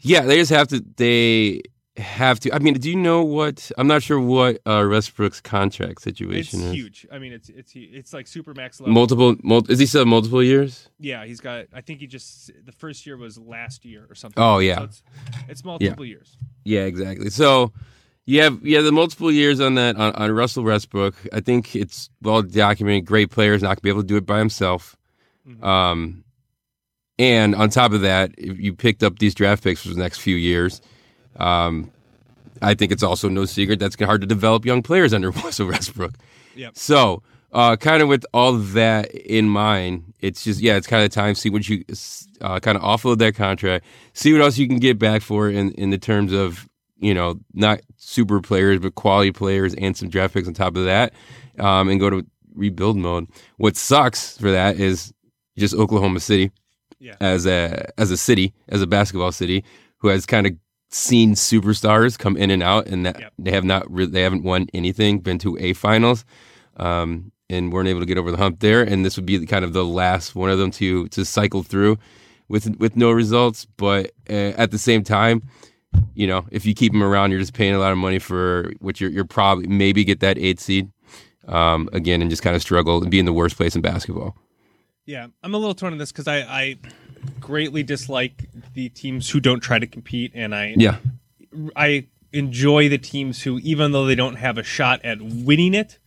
Yeah, 0.00 0.22
they 0.22 0.36
just 0.36 0.50
have 0.50 0.68
to. 0.68 0.84
They 0.96 1.62
have 1.96 2.40
to. 2.40 2.52
I 2.54 2.58
mean, 2.58 2.74
do 2.74 2.90
you 2.90 2.96
know 2.96 3.22
what? 3.22 3.70
I'm 3.78 3.86
not 3.86 4.02
sure 4.02 4.18
what 4.20 4.58
uh, 4.66 4.86
Westbrook's 4.90 5.40
contract 5.40 5.92
It's 5.92 6.02
situation 6.02 6.60
is. 6.60 6.72
huge. 6.72 7.06
I 7.10 7.18
mean, 7.18 7.32
it's 7.32 7.48
it's 7.48 7.72
it's 7.74 8.12
like 8.12 8.26
super 8.26 8.52
max 8.52 8.80
level. 8.80 8.92
Multiple, 8.92 9.36
mul- 9.42 9.70
is 9.70 9.78
he 9.78 9.86
still 9.86 10.04
multiple 10.04 10.42
years? 10.42 10.88
yeah, 10.98 11.24
he's 11.24 11.40
got. 11.40 11.66
I 11.72 11.80
think 11.80 12.00
he 12.00 12.06
just 12.06 12.50
the 12.64 12.72
first 12.72 13.06
year 13.06 13.16
was 13.16 13.38
last 13.38 13.84
year 13.84 14.06
or 14.10 14.14
something. 14.14 14.42
Oh, 14.42 14.58
yeah. 14.58 14.78
So 14.78 14.84
it's, 14.84 15.02
it's 15.48 15.64
multiple 15.64 16.04
years. 16.04 16.36
Yeah, 16.64 16.80
exactly. 16.82 17.30
So 17.30 17.72
you 18.26 18.42
have 18.42 18.58
yeah 18.66 18.80
the 18.82 18.92
multiple 18.92 19.30
years 19.30 19.60
on 19.60 19.76
that 19.76 19.96
on, 19.96 20.12
on 20.16 20.32
Russell 20.32 20.64
Westbrook. 20.64 21.14
I 21.32 21.40
think 21.40 21.74
it's 21.76 22.10
well 22.20 22.42
documented. 22.42 23.06
Great 23.06 23.30
players 23.30 23.62
not 23.62 23.68
gonna 23.76 23.80
be 23.82 23.88
able 23.90 24.02
to 24.02 24.06
do 24.06 24.16
it 24.16 24.26
by 24.26 24.38
himself. 24.38 24.96
Mhm. 25.48 25.62
Um, 25.64 26.23
and 27.18 27.54
on 27.54 27.70
top 27.70 27.92
of 27.92 28.00
that, 28.00 28.32
if 28.36 28.58
you 28.58 28.74
picked 28.74 29.02
up 29.02 29.18
these 29.18 29.34
draft 29.34 29.62
picks 29.62 29.82
for 29.82 29.88
the 29.88 30.00
next 30.00 30.18
few 30.18 30.36
years, 30.36 30.80
um, 31.36 31.90
I 32.60 32.74
think 32.74 32.92
it's 32.92 33.02
also 33.02 33.28
no 33.28 33.44
secret 33.44 33.78
that's 33.78 33.96
hard 34.00 34.20
to 34.22 34.26
develop 34.26 34.64
young 34.64 34.82
players 34.82 35.12
under 35.14 35.30
Russell 35.44 35.68
Westbrook. 35.68 36.14
Yep. 36.56 36.76
So, 36.76 37.22
uh, 37.52 37.76
kind 37.76 38.02
of 38.02 38.08
with 38.08 38.24
all 38.34 38.52
that 38.54 39.12
in 39.12 39.48
mind, 39.48 40.12
it's 40.20 40.42
just 40.42 40.60
yeah, 40.60 40.76
it's 40.76 40.86
kind 40.86 41.04
of 41.04 41.10
time 41.10 41.34
to 41.34 41.40
see 41.40 41.50
what 41.50 41.68
you 41.68 41.84
uh, 42.40 42.58
kind 42.60 42.76
of 42.76 42.82
offload 42.82 43.18
that 43.18 43.36
contract, 43.36 43.84
see 44.12 44.32
what 44.32 44.42
else 44.42 44.58
you 44.58 44.66
can 44.66 44.78
get 44.78 44.98
back 44.98 45.22
for 45.22 45.48
in 45.48 45.70
in 45.72 45.90
the 45.90 45.98
terms 45.98 46.32
of 46.32 46.68
you 46.96 47.14
know 47.14 47.38
not 47.52 47.80
super 47.96 48.40
players 48.40 48.80
but 48.80 48.96
quality 48.96 49.30
players 49.30 49.74
and 49.74 49.96
some 49.96 50.08
draft 50.08 50.34
picks 50.34 50.48
on 50.48 50.54
top 50.54 50.76
of 50.76 50.84
that, 50.84 51.12
um, 51.60 51.88
and 51.88 52.00
go 52.00 52.10
to 52.10 52.26
rebuild 52.54 52.96
mode. 52.96 53.28
What 53.56 53.76
sucks 53.76 54.36
for 54.36 54.50
that 54.50 54.80
is 54.80 55.12
just 55.56 55.74
Oklahoma 55.74 56.18
City 56.18 56.50
Yeah. 56.98 57.14
as 57.20 57.46
a 57.46 57.90
as 57.98 58.10
a 58.10 58.16
city 58.16 58.54
as 58.68 58.82
a 58.82 58.86
basketball 58.86 59.32
city 59.32 59.64
who 59.98 60.08
has 60.08 60.26
kind 60.26 60.46
of 60.46 60.52
seen 60.90 61.34
superstars 61.34 62.18
come 62.18 62.36
in 62.36 62.50
and 62.50 62.62
out 62.62 62.86
and 62.86 63.04
that 63.06 63.18
Yep. 63.18 63.32
they 63.38 63.50
have 63.52 63.64
not 63.64 63.90
re- 63.92 64.06
they 64.06 64.22
haven't 64.22 64.42
won 64.44 64.66
anything 64.74 65.18
been 65.20 65.38
to 65.38 65.56
a 65.58 65.72
finals 65.72 66.24
um, 66.76 67.32
and 67.50 67.72
weren't 67.72 67.88
able 67.88 68.00
to 68.00 68.06
get 68.06 68.16
over 68.18 68.30
the 68.30 68.36
hump 68.36 68.60
there 68.60 68.82
and 68.82 69.04
this 69.04 69.16
would 69.16 69.26
be 69.26 69.44
kind 69.46 69.64
of 69.64 69.72
the 69.72 69.84
last 69.84 70.34
one 70.34 70.50
of 70.50 70.58
them 70.58 70.70
to 70.70 71.08
to 71.08 71.24
cycle 71.24 71.62
through 71.62 71.98
with 72.48 72.76
with 72.78 72.96
no 72.96 73.10
results 73.10 73.66
but 73.76 74.12
uh, 74.30 74.52
at 74.56 74.70
the 74.70 74.78
same 74.78 75.02
time 75.02 75.42
you 76.14 76.26
know 76.26 76.46
if 76.50 76.64
you 76.66 76.74
keep 76.74 76.92
them 76.92 77.02
around 77.02 77.30
you're 77.30 77.40
just 77.40 77.54
paying 77.54 77.74
a 77.74 77.78
lot 77.78 77.92
of 77.92 77.98
money 77.98 78.18
for 78.18 78.72
what 78.80 79.00
you're 79.00 79.10
you're 79.10 79.24
probably 79.24 79.66
maybe 79.66 80.04
get 80.04 80.20
that 80.20 80.38
eight 80.38 80.60
seed 80.60 80.90
um, 81.48 81.88
again 81.92 82.20
and 82.22 82.30
just 82.30 82.42
kind 82.42 82.54
of 82.56 82.62
struggle 82.62 83.02
and 83.02 83.10
be 83.10 83.18
in 83.18 83.24
the 83.26 83.32
worst 83.32 83.56
place 83.56 83.74
in 83.76 83.82
basketball 83.82 84.36
Yeah, 85.06 85.26
I'm 85.42 85.54
a 85.54 85.58
little 85.58 85.74
torn 85.74 85.92
on 85.92 85.98
this 85.98 86.12
because 86.12 86.28
I, 86.28 86.38
I 86.38 86.76
greatly 87.40 87.82
dislike 87.82 88.48
the 88.72 88.88
teams 88.88 89.28
who 89.30 89.40
don't 89.40 89.60
try 89.60 89.78
to 89.78 89.86
compete, 89.86 90.32
and 90.34 90.54
I 90.54 90.74
yeah 90.76 90.96
I 91.76 92.06
enjoy 92.32 92.88
the 92.88 92.98
teams 92.98 93.42
who, 93.42 93.58
even 93.60 93.92
though 93.92 94.06
they 94.06 94.14
don't 94.14 94.36
have 94.36 94.58
a 94.58 94.62
shot 94.64 95.04
at 95.04 95.20
winning 95.20 95.74
it, 95.74 95.98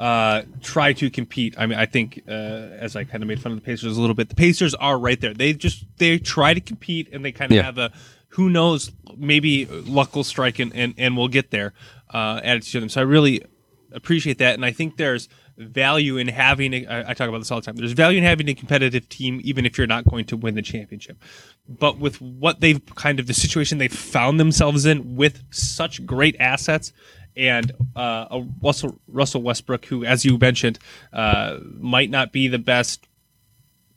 uh, 0.00 0.42
try 0.62 0.92
to 0.94 1.08
compete. 1.10 1.54
I 1.58 1.66
mean, 1.66 1.78
I 1.78 1.86
think 1.86 2.22
uh, 2.28 2.32
as 2.32 2.96
I 2.96 3.04
kind 3.04 3.22
of 3.22 3.28
made 3.28 3.40
fun 3.40 3.52
of 3.52 3.58
the 3.58 3.64
Pacers 3.64 3.96
a 3.96 4.00
little 4.00 4.16
bit, 4.16 4.28
the 4.30 4.34
Pacers 4.34 4.74
are 4.74 4.98
right 4.98 5.20
there. 5.20 5.34
They 5.34 5.52
just 5.52 5.84
they 5.98 6.18
try 6.18 6.54
to 6.54 6.60
compete, 6.60 7.08
and 7.12 7.24
they 7.24 7.32
kind 7.32 7.52
of 7.52 7.56
Yeah. 7.56 7.62
have 7.62 7.78
a 7.78 7.92
who 8.30 8.50
knows, 8.50 8.90
maybe 9.16 9.66
luck 9.66 10.16
will 10.16 10.24
strike 10.24 10.58
and 10.58 10.74
and, 10.74 10.94
and 10.98 11.16
we'll 11.16 11.28
get 11.28 11.50
there 11.50 11.72
uh, 12.12 12.40
attitude 12.42 12.72
to 12.72 12.80
them. 12.80 12.88
So 12.88 13.00
I 13.02 13.04
really 13.04 13.42
appreciate 13.92 14.38
that, 14.38 14.54
and 14.54 14.64
I 14.64 14.72
think 14.72 14.96
there's 14.96 15.28
value 15.56 16.16
in 16.16 16.28
having. 16.28 16.74
A, 16.74 17.04
I, 17.08 17.14
talk 17.14 17.28
about 17.28 17.38
this 17.38 17.50
all 17.50 17.60
the 17.60 17.66
time. 17.66 17.76
There's 17.76 17.92
value 17.92 18.18
in 18.18 18.24
having 18.24 18.48
a 18.48 18.54
competitive 18.54 19.08
team, 19.08 19.40
even 19.44 19.66
if 19.66 19.78
you're 19.78 19.86
not 19.86 20.04
going 20.04 20.24
to 20.26 20.36
win 20.36 20.54
the 20.54 20.62
championship. 20.62 21.22
But 21.68 21.98
with 21.98 22.20
what 22.20 22.60
they've 22.60 22.84
kind 22.94 23.18
of 23.18 23.26
the 23.26 23.34
situation 23.34 23.78
they've 23.78 23.92
found 23.92 24.38
themselves 24.38 24.86
in 24.86 25.16
with 25.16 25.42
such 25.50 26.04
great 26.06 26.36
assets. 26.38 26.92
And 27.36 27.72
uh, 27.94 28.26
a 28.30 28.46
Russell 28.62 28.98
Russell 29.06 29.42
Westbrook, 29.42 29.84
who, 29.86 30.04
as 30.04 30.24
you 30.24 30.38
mentioned, 30.38 30.78
uh, 31.12 31.58
might 31.78 32.08
not 32.08 32.32
be 32.32 32.48
the 32.48 32.58
best 32.58 33.06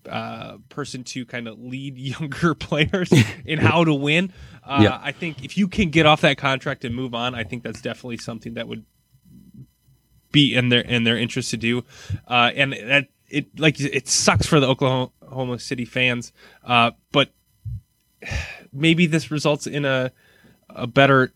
uh, 0.10 0.58
person 0.70 1.04
to 1.04 1.26
kind 1.26 1.48
of 1.48 1.60
lead 1.60 1.98
younger 1.98 2.54
players 2.54 3.12
in 3.46 3.60
how 3.60 3.84
to 3.84 3.94
win. 3.94 4.34
Uh, 4.64 4.80
Yeah. 4.82 5.00
I 5.02 5.12
think 5.12 5.44
if 5.44 5.58
you 5.58 5.68
can 5.68 5.90
get 5.90 6.06
off 6.06 6.22
that 6.22 6.38
contract 6.38 6.84
and 6.84 6.96
move 6.96 7.14
on, 7.14 7.34
I 7.34 7.44
think 7.44 7.64
that's 7.64 7.82
definitely 7.82 8.18
something 8.18 8.56
that 8.56 8.68
would 8.68 8.86
be 10.32 10.56
in 10.56 10.70
their 10.70 10.82
in 10.82 11.04
their 11.04 11.18
interest 11.18 11.52
to 11.52 11.58
do. 11.58 11.84
Uh, 12.28 12.52
and 12.56 12.74
that 12.74 13.08
it 13.30 13.60
like 13.60 13.80
it 13.80 14.08
sucks 14.08 14.46
for 14.46 14.60
the 14.60 14.68
Oklahoma 14.68 15.60
City 15.60 15.86
fans, 15.86 16.34
uh, 16.64 16.92
but 17.12 17.32
maybe 18.74 19.06
this 19.06 19.32
results 19.32 19.68
in 19.68 19.86
a 19.86 20.12
a 20.70 20.88
better 20.88 21.34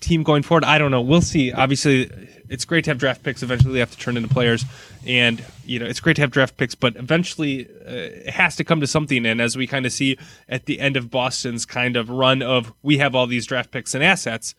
team 0.00 0.22
going 0.22 0.42
forward. 0.42 0.64
I 0.64 0.78
don't 0.78 0.90
know. 0.90 1.00
We'll 1.00 1.20
see. 1.20 1.52
Obviously, 1.52 2.10
it's 2.48 2.64
great 2.64 2.84
to 2.84 2.90
have 2.90 2.98
draft 2.98 3.22
picks. 3.22 3.42
Eventually, 3.42 3.74
they 3.74 3.80
have 3.80 3.90
to 3.90 3.98
turn 3.98 4.16
into 4.16 4.28
players, 4.28 4.64
and 5.06 5.44
you 5.64 5.78
know 5.78 5.86
it's 5.86 6.00
great 6.00 6.16
to 6.16 6.22
have 6.22 6.30
draft 6.30 6.56
picks. 6.56 6.74
But 6.74 6.96
eventually, 6.96 7.66
uh, 7.66 7.90
it 8.26 8.30
has 8.30 8.56
to 8.56 8.64
come 8.64 8.80
to 8.80 8.86
something. 8.86 9.26
And 9.26 9.40
as 9.40 9.56
we 9.56 9.66
kind 9.66 9.86
of 9.86 9.92
see 9.92 10.18
at 10.48 10.66
the 10.66 10.80
end 10.80 10.96
of 10.96 11.10
Boston's 11.10 11.66
kind 11.66 11.96
of 11.96 12.10
run 12.10 12.42
of 12.42 12.72
we 12.82 12.98
have 12.98 13.14
all 13.14 13.26
these 13.26 13.46
draft 13.46 13.70
picks 13.70 13.94
and 13.94 14.04
assets, 14.04 14.54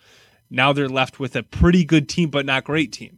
now 0.49 0.73
they're 0.73 0.89
left 0.89 1.19
with 1.19 1.35
a 1.35 1.43
pretty 1.43 1.83
good 1.85 2.09
team, 2.09 2.29
but 2.29 2.45
not 2.45 2.63
great 2.63 2.91
team. 2.91 3.16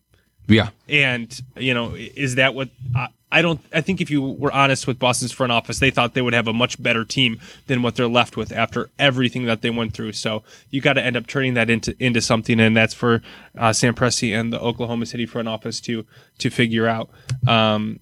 Yeah. 0.50 0.70
And 0.90 1.40
you 1.56 1.74
know, 1.74 1.96
is 1.96 2.36
that 2.36 2.54
what 2.56 2.70
I, 2.96 3.08
I 3.32 3.42
don't? 3.42 3.62
I 3.72 3.82
think 3.82 4.02
if 4.02 4.10
you 4.10 4.22
were 4.22 4.52
honest 4.52 4.88
with 4.88 4.98
Boston's 4.98 5.32
front 5.32 5.52
office, 5.52 5.80
they 5.80 5.92
thought 5.92 6.16
they 6.16 6.22
would 6.22 6.34
have 6.34 6.48
a 6.48 6.54
much 6.54 6.82
better 6.82 7.06
team 7.06 7.40
than 7.68 7.84
what 7.84 7.96
they're 7.96 8.08
left 8.08 8.36
with 8.36 8.52
after 8.52 8.90
everything 8.98 9.46
that 9.46 9.62
they 9.62 9.70
went 9.70 9.94
through. 9.94 10.14
So 10.14 10.44
you 10.72 10.82
got 10.82 10.94
to 10.94 11.04
end 11.04 11.16
up 11.16 11.28
turning 11.28 11.54
that 11.54 11.70
into 11.70 11.96
into 12.04 12.22
something, 12.22 12.60
and 12.60 12.76
that's 12.76 12.96
for 12.96 13.22
uh, 13.58 13.72
Sam 13.72 13.94
Presti 13.94 14.38
and 14.38 14.52
the 14.52 14.60
Oklahoma 14.60 15.06
City 15.06 15.28
front 15.28 15.48
office 15.48 15.80
to 15.82 16.06
to 16.40 16.50
figure 16.50 16.88
out. 16.88 17.10
Um, 17.48 18.00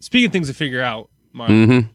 speaking 0.00 0.26
of 0.26 0.32
things 0.32 0.48
to 0.48 0.54
figure 0.54 0.82
out, 0.82 1.10
Mark, 1.32 1.50
Mm-hmm. 1.50 1.88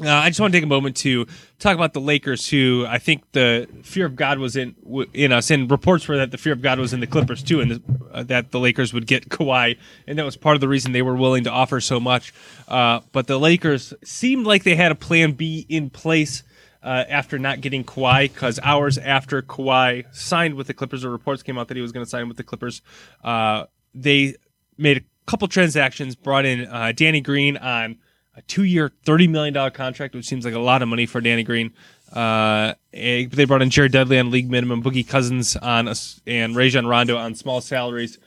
Uh, 0.00 0.08
I 0.08 0.28
just 0.28 0.40
want 0.40 0.52
to 0.52 0.56
take 0.56 0.64
a 0.64 0.68
moment 0.68 0.96
to 0.98 1.24
talk 1.60 1.76
about 1.76 1.92
the 1.92 2.00
Lakers, 2.00 2.48
who 2.48 2.84
I 2.88 2.98
think 2.98 3.30
the 3.30 3.68
fear 3.84 4.06
of 4.06 4.16
God 4.16 4.40
was 4.40 4.56
in 4.56 4.74
w- 4.82 5.08
in 5.14 5.30
us, 5.30 5.52
and 5.52 5.70
reports 5.70 6.08
were 6.08 6.16
that 6.16 6.32
the 6.32 6.38
fear 6.38 6.52
of 6.52 6.60
God 6.60 6.80
was 6.80 6.92
in 6.92 6.98
the 6.98 7.06
Clippers 7.06 7.44
too, 7.44 7.60
and 7.60 7.80
uh, 8.10 8.24
that 8.24 8.50
the 8.50 8.58
Lakers 8.58 8.92
would 8.92 9.06
get 9.06 9.28
Kawhi, 9.28 9.78
and 10.08 10.18
that 10.18 10.24
was 10.24 10.36
part 10.36 10.56
of 10.56 10.60
the 10.60 10.66
reason 10.66 10.90
they 10.90 11.02
were 11.02 11.14
willing 11.14 11.44
to 11.44 11.50
offer 11.50 11.80
so 11.80 12.00
much. 12.00 12.34
Uh, 12.66 13.00
but 13.12 13.28
the 13.28 13.38
Lakers 13.38 13.94
seemed 14.02 14.46
like 14.46 14.64
they 14.64 14.74
had 14.74 14.90
a 14.90 14.96
plan 14.96 15.32
B 15.32 15.64
in 15.68 15.90
place. 15.90 16.42
Uh, 16.82 17.02
after 17.08 17.38
not 17.38 17.62
getting 17.62 17.82
Kawhi, 17.82 18.30
because 18.30 18.60
hours 18.62 18.98
after 18.98 19.40
Kawhi 19.40 20.04
signed 20.14 20.52
with 20.52 20.66
the 20.66 20.74
Clippers, 20.74 21.02
or 21.02 21.08
reports 21.08 21.42
came 21.42 21.56
out 21.56 21.68
that 21.68 21.78
he 21.78 21.80
was 21.80 21.92
going 21.92 22.04
to 22.04 22.10
sign 22.10 22.28
with 22.28 22.36
the 22.36 22.42
Clippers, 22.42 22.82
uh, 23.22 23.64
they 23.94 24.36
made 24.76 24.98
a 24.98 25.00
couple 25.26 25.48
transactions, 25.48 26.14
brought 26.14 26.44
in 26.44 26.66
uh, 26.66 26.92
Danny 26.94 27.22
Green 27.22 27.56
on 27.56 27.96
a 28.36 28.42
two-year, 28.42 28.92
thirty 29.04 29.26
million 29.28 29.54
dollar 29.54 29.70
contract, 29.70 30.14
which 30.14 30.26
seems 30.26 30.44
like 30.44 30.54
a 30.54 30.58
lot 30.58 30.82
of 30.82 30.88
money 30.88 31.06
for 31.06 31.20
Danny 31.20 31.42
Green. 31.42 31.72
Uh, 32.12 32.74
eh, 32.92 33.26
they 33.30 33.44
brought 33.44 33.62
in 33.62 33.70
Jared 33.70 33.92
Dudley 33.92 34.18
on 34.18 34.30
league 34.30 34.50
minimum, 34.50 34.82
Boogie 34.82 35.06
Cousins 35.06 35.56
on 35.56 35.88
us, 35.88 36.20
and 36.26 36.54
Rajon 36.54 36.86
Rondo 36.86 37.16
on 37.16 37.34
small 37.34 37.60
salaries. 37.60 38.18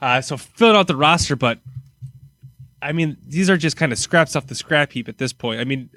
Uh, 0.00 0.20
so 0.20 0.36
filling 0.36 0.76
out 0.76 0.86
the 0.86 0.96
roster, 0.96 1.36
but 1.36 1.58
I 2.82 2.92
mean, 2.92 3.16
these 3.26 3.48
are 3.48 3.56
just 3.56 3.76
kind 3.76 3.92
of 3.92 3.98
scraps 3.98 4.36
off 4.36 4.46
the 4.46 4.54
scrap 4.54 4.92
heap 4.92 5.08
at 5.08 5.18
this 5.18 5.32
point. 5.32 5.60
I 5.60 5.64
mean, 5.64 5.90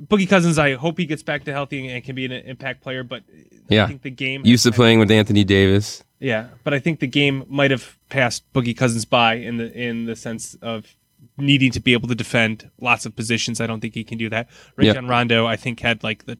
Boogie 0.00 0.28
Cousins, 0.28 0.58
I 0.58 0.74
hope 0.74 0.98
he 0.98 1.06
gets 1.06 1.22
back 1.22 1.44
to 1.44 1.52
healthy 1.52 1.88
and 1.88 2.02
can 2.04 2.14
be 2.14 2.24
an 2.24 2.32
impact 2.32 2.82
player, 2.82 3.02
but 3.04 3.22
Yeah. 3.68 3.84
I 3.84 3.86
think 3.88 4.02
the 4.02 4.10
game 4.10 4.42
Used 4.44 4.64
to 4.64 4.72
playing 4.72 4.98
with 4.98 5.10
Anthony 5.10 5.44
Davis. 5.44 6.02
yeah, 6.20 6.48
but 6.64 6.74
I 6.74 6.78
think 6.78 7.00
the 7.00 7.06
game 7.06 7.44
might 7.48 7.70
have 7.70 7.96
passed 8.08 8.42
Boogie 8.52 8.76
Cousins 8.76 9.04
by 9.04 9.34
in 9.34 9.56
the 9.56 9.72
in 9.72 10.06
the 10.06 10.16
sense 10.16 10.54
of 10.62 10.94
needing 11.38 11.70
to 11.72 11.80
be 11.80 11.92
able 11.92 12.08
to 12.08 12.14
defend 12.14 12.70
lots 12.80 13.06
of 13.06 13.14
positions. 13.16 13.60
I 13.60 13.66
don't 13.66 13.80
think 13.80 13.94
he 13.94 14.04
can 14.04 14.18
do 14.18 14.28
that. 14.30 14.48
Rajon 14.76 15.06
Rondo, 15.06 15.46
I 15.46 15.56
think, 15.56 15.80
had 15.80 16.02
like 16.02 16.24
the 16.26 16.38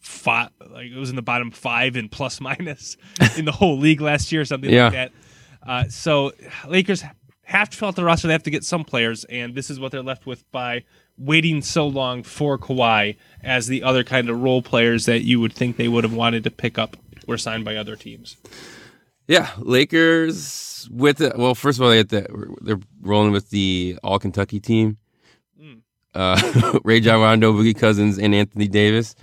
five, 0.00 0.50
like 0.70 0.86
it 0.86 0.96
was 0.96 1.10
in 1.10 1.16
the 1.16 1.22
bottom 1.22 1.50
five 1.50 1.96
in 1.96 2.08
plus 2.08 2.40
minus 2.40 2.96
in 3.36 3.44
the 3.44 3.52
whole 3.52 3.78
league 3.78 4.00
last 4.00 4.30
year, 4.32 4.42
or 4.42 4.44
something 4.44 4.70
Yeah. 4.70 4.84
like 4.84 4.92
that. 4.94 5.12
Uh, 5.66 5.84
so 5.88 6.32
Lakers 6.66 7.04
have 7.42 7.68
to 7.70 7.76
fill 7.76 7.88
out 7.88 7.96
the 7.96 8.04
roster. 8.04 8.26
They 8.28 8.32
have 8.34 8.42
to 8.44 8.50
get 8.50 8.64
some 8.64 8.84
players, 8.84 9.24
and 9.24 9.54
this 9.54 9.70
is 9.70 9.80
what 9.80 9.90
they're 9.92 10.02
left 10.02 10.24
with 10.26 10.50
by 10.52 10.84
waiting 11.18 11.62
so 11.62 11.86
long 11.86 12.22
for 12.22 12.56
Kawhi 12.58 13.16
as 13.42 13.66
the 13.66 13.82
other 13.82 14.04
kind 14.04 14.30
of 14.30 14.40
role 14.40 14.62
players 14.62 15.06
that 15.06 15.24
you 15.24 15.40
would 15.40 15.52
think 15.52 15.76
they 15.76 15.88
would 15.88 16.04
have 16.04 16.12
wanted 16.14 16.44
to 16.44 16.50
pick 16.50 16.78
up 16.78 16.96
were 17.26 17.36
signed 17.38 17.64
by 17.64 17.74
other 17.76 17.96
teams. 17.96 18.36
Yeah, 19.28 19.50
Lakers 19.58 20.88
with 20.90 21.18
the 21.18 21.32
well. 21.36 21.54
First 21.54 21.78
of 21.78 21.82
all, 21.84 21.90
they 21.90 21.98
had 21.98 22.08
the, 22.08 22.56
they're 22.62 22.80
rolling 23.02 23.30
with 23.32 23.50
the 23.50 23.98
All 24.02 24.18
Kentucky 24.18 24.58
team. 24.60 24.96
Uh, 26.14 26.78
Rajon 26.84 27.20
Rondo, 27.20 27.52
Boogie 27.52 27.78
Cousins, 27.78 28.18
and 28.18 28.34
Anthony 28.34 28.66
Davis. 28.66 29.14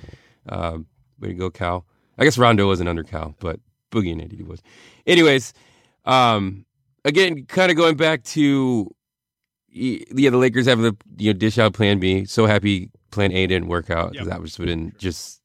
Uh, 0.47 0.77
way 1.19 1.29
to 1.29 1.33
go, 1.33 1.49
Cal. 1.49 1.85
I 2.17 2.23
guess 2.23 2.37
Rondo 2.37 2.67
wasn't 2.67 2.87
under 2.87 3.03
Cal, 3.03 3.35
but 3.39 3.59
Boogie 3.91 4.11
and 4.11 4.21
Anthony 4.21 4.43
was. 4.43 4.61
Anyways, 5.07 5.53
um, 6.05 6.65
again, 7.03 7.45
kind 7.47 7.71
of 7.71 7.75
going 7.77 7.97
back 7.97 8.23
to 8.25 8.89
yeah, 9.69 10.29
the 10.29 10.37
Lakers 10.37 10.67
have 10.67 10.79
the 10.79 10.95
you 11.17 11.33
know 11.33 11.37
dish 11.37 11.57
out 11.57 11.73
Plan 11.73 11.99
B. 11.99 12.25
So 12.25 12.45
happy 12.45 12.91
Plan 13.11 13.31
A 13.31 13.47
didn't 13.47 13.67
work 13.67 13.89
out 13.89 14.11
because 14.11 14.27
Yep. 14.27 14.33
that 14.35 14.41
was 14.41 14.59
wouldn't 14.59 14.97
just 14.99 15.41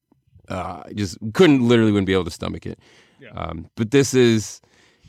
uh, 0.48 0.82
just 0.94 1.16
couldn't 1.32 1.66
literally 1.66 1.92
wouldn't 1.92 2.06
be 2.06 2.12
able 2.12 2.24
to 2.26 2.30
stomach 2.30 2.66
it. 2.66 2.78
Yeah. 3.20 3.30
Um, 3.30 3.68
but 3.76 3.90
this 3.90 4.14
is, 4.14 4.60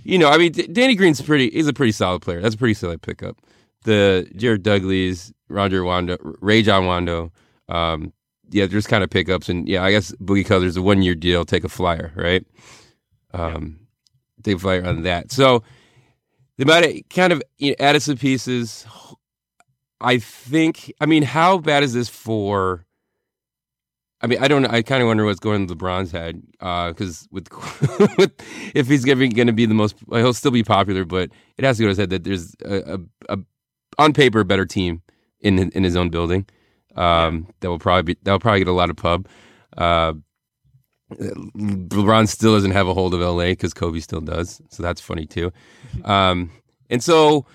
you 0.03 0.17
know, 0.17 0.29
I 0.29 0.37
mean, 0.37 0.51
D- 0.51 0.67
Danny 0.67 0.95
Green's 0.95 1.21
pretty. 1.21 1.49
He's 1.49 1.67
a 1.67 1.73
pretty 1.73 1.91
solid 1.91 2.21
player. 2.21 2.41
That's 2.41 2.55
a 2.55 2.57
pretty 2.57 2.73
solid 2.73 3.01
pickup. 3.01 3.37
The 3.83 4.29
Jared 4.35 4.63
Dudley's, 4.63 5.33
Roger 5.49 5.81
Wando, 5.81 6.17
Ray 6.41 6.61
John 6.61 6.83
Wando. 6.83 7.31
Um, 7.73 8.13
yeah, 8.49 8.65
just 8.65 8.89
kind 8.89 9.03
of 9.03 9.09
pickups, 9.09 9.47
and 9.49 9.67
yeah, 9.67 9.83
I 9.83 9.91
guess 9.91 10.11
Boogie 10.13 10.45
Cousins 10.45 10.75
a 10.75 10.81
one 10.81 11.01
year 11.01 11.15
deal. 11.15 11.45
Take 11.45 11.63
a 11.63 11.69
flyer, 11.69 12.11
right? 12.15 12.45
Um, 13.33 13.79
take 14.43 14.57
a 14.57 14.59
flyer 14.59 14.85
on 14.85 15.03
that. 15.03 15.31
So 15.31 15.63
they 16.57 16.65
might 16.65 16.83
have 16.83 17.09
kind 17.09 17.33
of 17.33 17.41
you 17.57 17.71
know, 17.71 17.75
added 17.79 18.01
some 18.01 18.17
pieces. 18.17 18.85
I 20.01 20.17
think. 20.17 20.91
I 20.99 21.05
mean, 21.05 21.23
how 21.23 21.59
bad 21.59 21.83
is 21.83 21.93
this 21.93 22.09
for? 22.09 22.85
I 24.23 24.27
mean, 24.27 24.39
I 24.41 24.47
don't. 24.47 24.65
I 24.65 24.81
kind 24.81 25.01
of 25.01 25.07
wonder 25.07 25.25
what's 25.25 25.39
going 25.39 25.67
to 25.67 25.75
LeBron's 25.75 26.11
head 26.11 26.41
because 26.59 27.27
with, 27.31 27.47
with 28.17 28.31
if 28.75 28.87
he's 28.87 29.03
going 29.03 29.47
to 29.47 29.53
be 29.53 29.65
the 29.65 29.73
most, 29.73 29.95
he'll 30.11 30.33
still 30.33 30.51
be 30.51 30.63
popular, 30.63 31.05
but 31.05 31.31
it 31.57 31.65
has 31.65 31.77
to 31.77 31.83
go 31.83 31.87
to 31.87 31.89
his 31.89 31.97
head 31.97 32.11
that 32.11 32.23
there's 32.23 32.55
a, 32.63 32.99
a, 33.29 33.35
a 33.35 33.39
on 33.97 34.13
paper 34.13 34.41
a 34.41 34.45
better 34.45 34.65
team 34.65 35.01
in 35.39 35.69
in 35.71 35.83
his 35.83 35.95
own 35.95 36.09
building. 36.09 36.45
Um, 36.95 37.47
that 37.61 37.69
will 37.69 37.79
probably 37.79 38.13
be 38.13 38.19
that 38.23 38.31
will 38.31 38.39
probably 38.39 38.59
get 38.59 38.67
a 38.67 38.73
lot 38.73 38.89
of 38.89 38.95
pub. 38.95 39.27
Uh, 39.75 40.13
LeBron 41.11 42.27
still 42.27 42.53
doesn't 42.53 42.71
have 42.71 42.87
a 42.87 42.93
hold 42.93 43.13
of 43.13 43.19
LA 43.19 43.49
because 43.49 43.73
Kobe 43.73 43.99
still 43.99 44.21
does, 44.21 44.61
so 44.69 44.83
that's 44.83 45.01
funny 45.01 45.25
too. 45.25 45.51
Um, 46.05 46.51
and 46.89 47.03
so 47.03 47.45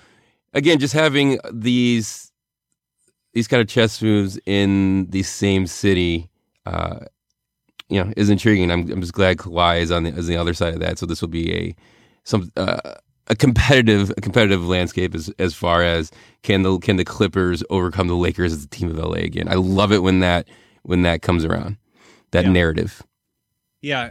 again, 0.53 0.79
just 0.79 0.93
having 0.93 1.39
these 1.51 2.31
these 3.33 3.47
kind 3.47 3.61
of 3.61 3.67
chess 3.67 4.01
moves 4.01 4.39
in 4.45 5.07
the 5.09 5.23
same 5.23 5.65
city, 5.65 6.29
uh, 6.67 7.05
you 7.89 8.03
know, 8.03 8.11
is 8.17 8.29
intriguing. 8.29 8.69
I'm, 8.71 8.91
I'm 8.91 9.01
just 9.01 9.13
glad 9.13 9.37
Kawhi 9.37 9.79
is 9.79 9.91
on 9.91 10.03
the 10.03 10.09
is 10.09 10.27
the 10.27 10.37
other 10.37 10.53
side 10.53 10.73
of 10.73 10.79
that. 10.81 10.97
So 10.99 11.05
this 11.05 11.21
will 11.21 11.29
be 11.29 11.53
a 11.53 11.75
some 12.23 12.51
uh, 12.57 12.95
a 13.27 13.35
competitive 13.35 14.11
a 14.17 14.21
competitive 14.21 14.67
landscape 14.67 15.15
as 15.15 15.29
as 15.39 15.53
far 15.53 15.83
as 15.83 16.11
can 16.43 16.63
the 16.63 16.77
can 16.79 16.97
the 16.97 17.05
Clippers 17.05 17.63
overcome 17.69 18.07
the 18.07 18.15
Lakers 18.15 18.51
as 18.53 18.61
the 18.67 18.75
team 18.75 18.89
of 18.89 18.97
LA 18.97 19.19
again. 19.23 19.47
I 19.47 19.55
love 19.55 19.91
it 19.91 20.03
when 20.03 20.19
that 20.19 20.47
when 20.83 21.03
that 21.03 21.21
comes 21.21 21.45
around. 21.45 21.77
That 22.31 22.43
Yeah. 22.45 22.51
narrative. 22.51 23.01
Yeah, 23.81 24.09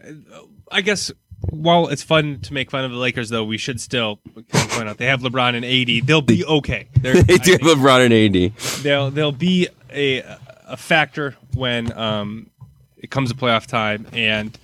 I 0.73 0.81
guess 0.81 1.12
while 1.51 1.88
it's 1.88 2.03
fun 2.03 2.40
to 2.42 2.55
make 2.55 2.71
fun 2.71 2.85
of 2.85 2.90
the 2.92 2.97
Lakers, 2.97 3.29
though, 3.29 3.45
we 3.45 3.59
should 3.59 3.79
still 3.81 4.21
point 4.53 4.88
out 4.88 4.97
they 4.97 5.07
have 5.07 5.21
LeBron 5.21 5.55
and 5.55 5.64
AD. 5.66 6.07
They'll 6.07 6.23
be 6.23 6.45
okay. 6.47 6.88
They 7.03 7.12
do 7.37 7.53
have 7.53 7.61
LeBron 7.61 8.07
and 8.07 8.14
AD. 8.37 8.83
they'll 8.83 9.11
they'll 9.11 9.33
be 9.33 9.69
a 9.92 10.23
a 10.66 10.76
factor 10.76 11.37
when 11.55 11.96
um, 11.96 12.50
it 12.96 13.11
comes 13.11 13.31
to 13.31 13.37
playoff 13.37 13.66
time, 13.66 14.07
and 14.12 14.59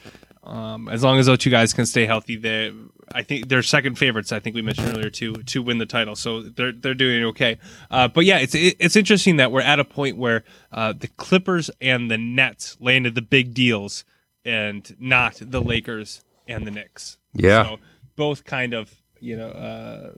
um, 0.45 0.89
as 0.89 1.03
long 1.03 1.19
as 1.19 1.27
those 1.27 1.39
two 1.39 1.51
guys 1.51 1.73
can 1.73 1.87
stay 1.87 2.07
healthy, 2.07 2.37
they 2.37 2.73
I 3.15 3.23
think 3.23 3.49
they're 3.49 3.63
second 3.63 3.99
favorites. 3.99 4.33
I 4.33 4.41
think 4.41 4.57
we 4.57 4.63
mentioned 4.63 4.89
earlier 4.89 5.11
to 5.11 5.35
to 5.35 5.63
win 5.63 5.79
the 5.79 5.87
title, 5.87 6.17
so 6.17 6.43
they're 6.43 6.73
they're 6.73 6.95
doing 6.95 7.25
okay. 7.27 7.59
Uh, 7.91 8.09
but 8.09 8.25
yeah, 8.25 8.39
it's 8.39 8.55
it, 8.55 8.77
it's 8.79 8.97
interesting 8.97 9.37
that 9.37 9.53
we're 9.53 9.61
at 9.61 9.79
a 9.79 9.85
point 9.85 10.17
where 10.17 10.45
uh, 10.73 10.93
the 10.93 11.09
Clippers 11.09 11.71
and 11.81 12.11
the 12.11 12.19
Nets 12.19 12.77
landed 12.81 13.15
the 13.15 13.23
big 13.23 13.55
deals, 13.55 14.05
and 14.45 14.97
not 14.99 15.39
the 15.41 15.61
Lakers 15.61 16.23
and 16.49 16.67
the 16.67 16.71
Knicks. 16.71 17.19
Yeah. 17.35 17.65
So 17.65 17.79
both 18.17 18.45
kind 18.45 18.75
of 18.75 18.95
you 19.21 19.37
know. 19.37 19.49
Uh, 19.49 20.11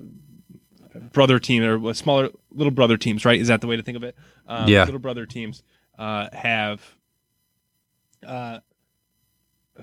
brother 1.13 1.41
team 1.41 1.65
or 1.65 1.93
smaller 1.93 2.31
little 2.53 2.71
brother 2.71 2.97
teams, 2.97 3.25
right? 3.25 3.41
Is 3.41 3.49
that 3.49 3.61
the 3.61 3.67
way 3.67 3.75
to 3.77 3.83
think 3.83 3.97
of 3.97 4.05
it? 4.05 4.15
Um, 4.47 4.69
Yeah. 4.69 4.85
Little 4.85 5.01
brother 5.01 5.27
teams 5.27 5.65
uh, 5.99 6.29
have 6.33 6.83
uh, 8.27 8.61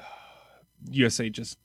USA 0.90 1.30
just 1.30 1.58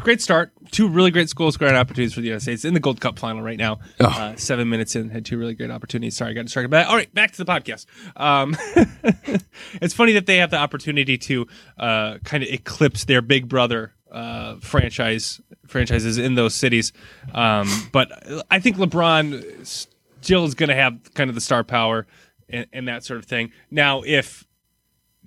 great 0.00 0.20
start. 0.20 0.52
Two 0.70 0.88
really 0.88 1.10
great 1.10 1.28
schools, 1.28 1.56
great 1.56 1.74
opportunities 1.74 2.14
for 2.14 2.20
the 2.20 2.28
USA. 2.28 2.52
It's 2.52 2.64
in 2.64 2.74
the 2.74 2.80
Gold 2.80 3.00
Cup 3.00 3.18
final 3.18 3.42
right 3.42 3.58
now. 3.58 3.80
Oh. 4.00 4.06
Uh, 4.06 4.36
seven 4.36 4.68
minutes 4.68 4.96
in, 4.96 5.10
had 5.10 5.24
two 5.24 5.38
really 5.38 5.54
great 5.54 5.70
opportunities. 5.70 6.16
Sorry, 6.16 6.30
I 6.30 6.34
got 6.34 6.44
distracted. 6.44 6.70
But 6.70 6.86
all 6.86 6.96
right, 6.96 7.12
back 7.14 7.32
to 7.32 7.44
the 7.44 7.50
podcast. 7.50 7.86
Um, 8.16 8.56
it's 9.80 9.94
funny 9.94 10.12
that 10.12 10.26
they 10.26 10.38
have 10.38 10.50
the 10.50 10.56
opportunity 10.56 11.18
to 11.18 11.46
uh, 11.78 12.18
kind 12.24 12.42
of 12.42 12.48
eclipse 12.48 13.04
their 13.04 13.22
big 13.22 13.48
brother 13.48 13.92
uh, 14.10 14.56
franchise 14.56 15.40
franchises 15.66 16.18
in 16.18 16.34
those 16.34 16.54
cities. 16.54 16.92
Um, 17.34 17.68
but 17.92 18.10
I 18.50 18.58
think 18.58 18.76
LeBron 18.76 19.66
still 19.66 20.44
is 20.44 20.54
going 20.54 20.68
to 20.68 20.74
have 20.74 21.14
kind 21.14 21.30
of 21.30 21.34
the 21.34 21.40
star 21.40 21.64
power 21.64 22.06
and, 22.48 22.66
and 22.72 22.88
that 22.88 23.04
sort 23.04 23.18
of 23.18 23.26
thing. 23.26 23.52
Now, 23.70 24.02
if 24.04 24.46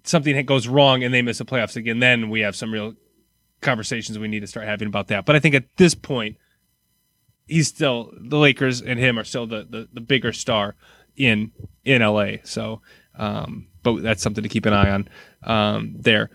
something 0.03 0.45
goes 0.45 0.67
wrong 0.67 1.03
and 1.03 1.13
they 1.13 1.21
miss 1.21 1.39
the 1.39 1.45
playoffs 1.45 1.75
again, 1.75 1.99
then 1.99 2.29
we 2.29 2.41
have 2.41 2.55
some 2.55 2.71
real 2.71 2.95
conversations 3.61 4.17
we 4.19 4.27
need 4.27 4.41
to 4.41 4.47
start 4.47 4.67
having 4.67 4.87
about 4.87 5.07
that. 5.07 5.25
But 5.25 5.35
I 5.35 5.39
think 5.39 5.55
at 5.55 5.77
this 5.77 5.95
point, 5.95 6.37
he's 7.47 7.67
still 7.67 8.11
the 8.19 8.37
Lakers 8.37 8.81
and 8.81 8.99
him 8.99 9.19
are 9.19 9.23
still 9.23 9.47
the 9.47 9.67
the, 9.69 9.87
the 9.93 10.01
bigger 10.01 10.33
star 10.33 10.75
in 11.15 11.51
in 11.83 12.01
LA. 12.01 12.37
So, 12.43 12.81
um, 13.17 13.67
but 13.83 14.01
that's 14.01 14.21
something 14.21 14.43
to 14.43 14.49
keep 14.49 14.65
an 14.65 14.73
eye 14.73 14.89
on 14.89 15.09
um, 15.43 15.95
there. 15.97 16.29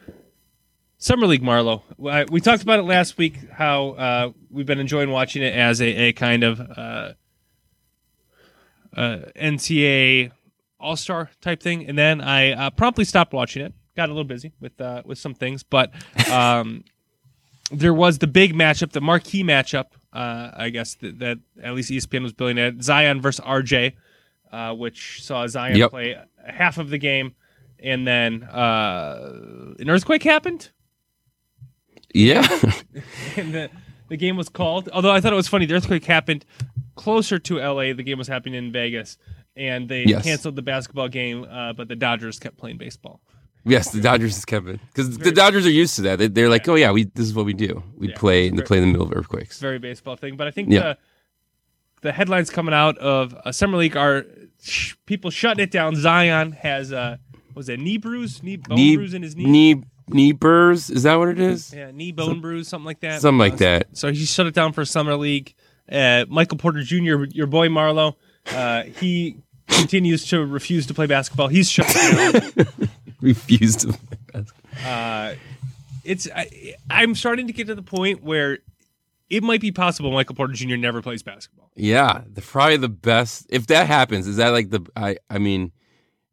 Summer 0.99 1.27
League, 1.27 1.43
Marlo. 1.43 1.83
We 2.31 2.43
talked 2.43 2.62
about 2.62 2.79
it 2.79 2.83
last 2.83 3.16
week. 3.16 3.51
How 3.51 3.90
uh, 3.90 4.33
we've 4.51 4.66
been 4.66 4.81
enjoying 4.81 5.11
watching 5.11 5.43
it 5.43 5.55
as 5.55 5.81
a, 5.81 5.87
a 5.87 6.12
kind 6.12 6.45
of 6.45 6.61
uh, 6.61 7.12
uh, 8.95 9.19
NCAA 9.35 10.31
All 10.81 10.97
Star 10.97 11.31
type 11.40 11.62
thing, 11.62 11.87
and 11.87 11.97
then 11.99 12.21
I 12.21 12.53
uh, 12.53 12.71
promptly 12.71 13.05
stopped 13.05 13.33
watching 13.33 13.62
it. 13.64 13.73
Got 13.97 14.09
a 14.09 14.12
little 14.12 14.25
busy 14.25 14.53
with 14.61 14.81
uh, 14.81 15.03
with 15.05 15.19
some 15.19 15.35
things, 15.35 15.62
but 15.62 15.93
um, 16.31 16.85
there 17.71 17.95
was 17.95 18.19
the 18.19 18.27
big 18.27 18.55
matchup, 18.55 18.93
the 18.93 19.01
marquee 19.01 19.43
matchup. 19.45 19.87
Uh, 20.12 20.51
I 20.57 20.71
guess 20.71 20.95
that, 20.97 21.19
that 21.21 21.38
at 21.62 21.75
least 21.75 21.90
ESPN 21.90 22.23
was 22.23 22.33
billing 22.33 22.59
it. 22.59 22.83
Zion 22.83 23.21
versus 23.21 23.45
RJ, 23.45 23.93
uh, 24.53 24.75
which 24.75 25.23
saw 25.23 25.47
Zion 25.47 25.77
Yep. 25.77 25.90
play 25.90 26.16
half 26.45 26.79
of 26.79 26.90
the 26.90 26.99
game, 26.99 27.35
and 27.79 28.07
then 28.07 28.43
uh, 28.43 29.75
an 29.79 29.88
earthquake 29.88 30.23
happened 30.25 30.71
Yeah. 32.12 32.40
and 33.37 33.55
the, 33.55 33.71
the 34.09 34.16
game 34.16 34.37
was 34.37 34.49
called. 34.49 34.88
Although 34.93 35.12
I 35.12 35.21
thought 35.21 35.33
it 35.33 35.37
was 35.37 35.47
funny, 35.49 35.66
the 35.66 35.75
earthquake 35.75 36.05
happened 36.05 36.45
closer 36.97 37.38
to 37.38 37.59
LA. 37.59 37.93
The 37.93 38.03
game 38.03 38.19
was 38.19 38.27
happening 38.29 38.55
in 38.55 38.73
Vegas, 38.73 39.16
and 39.56 39.88
they 39.88 40.04
Yes. 40.04 40.24
canceled 40.24 40.56
the 40.56 40.62
basketball 40.62 41.08
game, 41.08 41.44
uh, 41.50 41.72
but 41.72 41.88
the 41.88 41.96
Dodgers 41.96 42.38
kept 42.38 42.56
playing 42.56 42.78
baseball. 42.78 43.20
yes, 43.64 43.90
the 43.90 44.00
Dodgers 44.00 44.36
is 44.38 44.44
Kevin 44.44 44.80
because 44.88 45.18
the 45.18 45.32
Dodgers 45.32 45.66
are 45.66 45.70
used 45.70 45.96
to 45.96 46.02
that. 46.02 46.18
They, 46.18 46.28
they're 46.28 46.48
like, 46.48 46.66
oh 46.68 46.76
yeah, 46.76 46.90
we 46.92 47.04
this 47.04 47.26
is 47.26 47.34
what 47.34 47.44
we 47.46 47.52
do. 47.52 47.82
We 47.96 48.08
Yeah. 48.08 48.16
play 48.16 48.48
they 48.50 48.62
play 48.62 48.78
in 48.78 48.84
the 48.84 48.90
middle 48.90 49.06
of 49.06 49.12
earthquakes. 49.16 49.60
Very 49.60 49.78
baseball 49.78 50.16
thing, 50.16 50.36
but 50.36 50.46
I 50.46 50.50
think 50.50 50.70
Yeah. 50.70 50.80
the 50.80 50.98
the 52.02 52.12
headlines 52.12 52.48
coming 52.48 52.72
out 52.74 52.96
of 52.98 53.34
uh, 53.44 53.52
summer 53.52 53.76
league 53.76 53.96
are 53.96 54.24
sh- 54.62 54.94
people 55.04 55.30
shutting 55.30 55.62
it 55.62 55.70
down. 55.70 55.94
Zion 55.96 56.52
has 56.52 56.92
uh, 56.92 57.18
was 57.54 57.68
it 57.68 57.78
knee 57.80 57.98
bruise, 57.98 58.42
knee 58.42 58.56
bone 58.56 58.76
knee 58.76 58.96
bruise 58.96 59.12
in 59.14 59.22
his 59.22 59.36
knee. 59.36 59.44
knee 59.44 59.82
knee 60.08 60.32
burrs. 60.32 60.88
Is 60.88 61.02
that 61.02 61.16
what 61.16 61.28
it 61.28 61.38
is? 61.38 61.72
Yeah, 61.74 61.90
knee 61.90 62.12
bone 62.12 62.40
bruise, 62.40 62.68
something 62.68 62.86
like 62.86 63.00
that. 63.00 63.20
Something 63.20 63.38
like 63.38 63.54
Uh, 63.54 63.56
that. 63.56 63.88
So 63.92 64.10
he 64.10 64.24
shut 64.24 64.46
it 64.46 64.54
down 64.54 64.72
for 64.72 64.84
summer 64.86 65.16
league. 65.16 65.52
Uh, 65.92 66.24
Michael 66.28 66.56
Porter 66.56 66.82
Jr., 66.82 67.24
your 67.32 67.46
boy 67.48 67.68
Marlo, 67.68 68.14
uh, 68.46 68.83
he 68.85 69.37
continues 69.68 70.26
to 70.29 70.44
refuse 70.44 70.87
to 70.87 70.94
play 70.94 71.07
basketball. 71.07 71.48
He's 71.48 71.70
shut 71.70 71.87
down. 71.94 72.66
Refused 73.20 73.81
to. 73.81 73.92
play 74.33 74.44
uh, 74.85 75.35
it's 76.05 76.29
I, 76.35 76.74
I'm 76.88 77.14
starting 77.14 77.46
to 77.48 77.53
get 77.53 77.66
to 77.66 77.74
the 77.74 77.83
point 77.83 78.22
where 78.22 78.59
it 79.29 79.42
might 79.42 79.61
be 79.61 79.70
possible 79.72 80.11
Michael 80.11 80.35
Porter 80.35 80.55
Jr. 80.55 80.76
never 80.76 81.03
plays 81.03 81.22
basketball. 81.22 81.70
Yeah, 81.76 82.22
the 82.33 82.40
probably 82.40 82.79
the 82.79 82.88
best. 82.88 83.46
If 83.50 83.66
that 83.68 83.87
happens, 83.87 84.26
is 84.26 84.37
that 84.37 84.48
like 84.50 84.70
the 84.70 84.87
I 84.96 85.18
I 85.29 85.38
mean, 85.38 85.72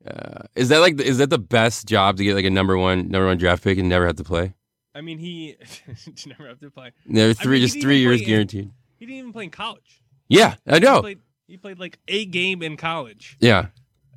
uh, 0.05 0.43
is 0.55 0.69
that 0.69 0.79
like 0.79 0.97
the, 0.97 1.05
is 1.05 1.17
that 1.17 1.29
the 1.29 1.37
best 1.37 1.87
job 1.87 2.17
to 2.17 2.23
get 2.23 2.35
like 2.35 2.45
a 2.45 2.49
number 2.49 2.77
one 2.77 3.09
number 3.09 3.27
one 3.27 3.37
draft 3.37 3.63
pick 3.63 3.77
and 3.77 3.89
never 3.89 4.07
have 4.07 4.15
to 4.15 4.23
play? 4.23 4.53
I 4.95 5.01
mean, 5.01 5.19
he 5.19 5.57
never 6.25 6.47
have 6.47 6.59
to 6.61 6.71
play. 6.71 6.91
There 7.05 7.33
three 7.33 7.57
mean, 7.59 7.67
just 7.67 7.81
three 7.81 7.99
years 7.99 8.21
guaranteed. 8.21 8.71
He 8.95 9.05
didn't 9.05 9.19
even 9.19 9.33
play 9.33 9.43
in 9.43 9.51
college. 9.51 10.01
Yeah, 10.27 10.55
I 10.65 10.75
He 10.75 10.79
know. 10.79 11.01
played, 11.01 11.19
he 11.47 11.57
played 11.57 11.79
like 11.79 11.97
a 12.07 12.25
game 12.25 12.61
in 12.61 12.77
college. 12.77 13.37
Yeah, 13.39 13.67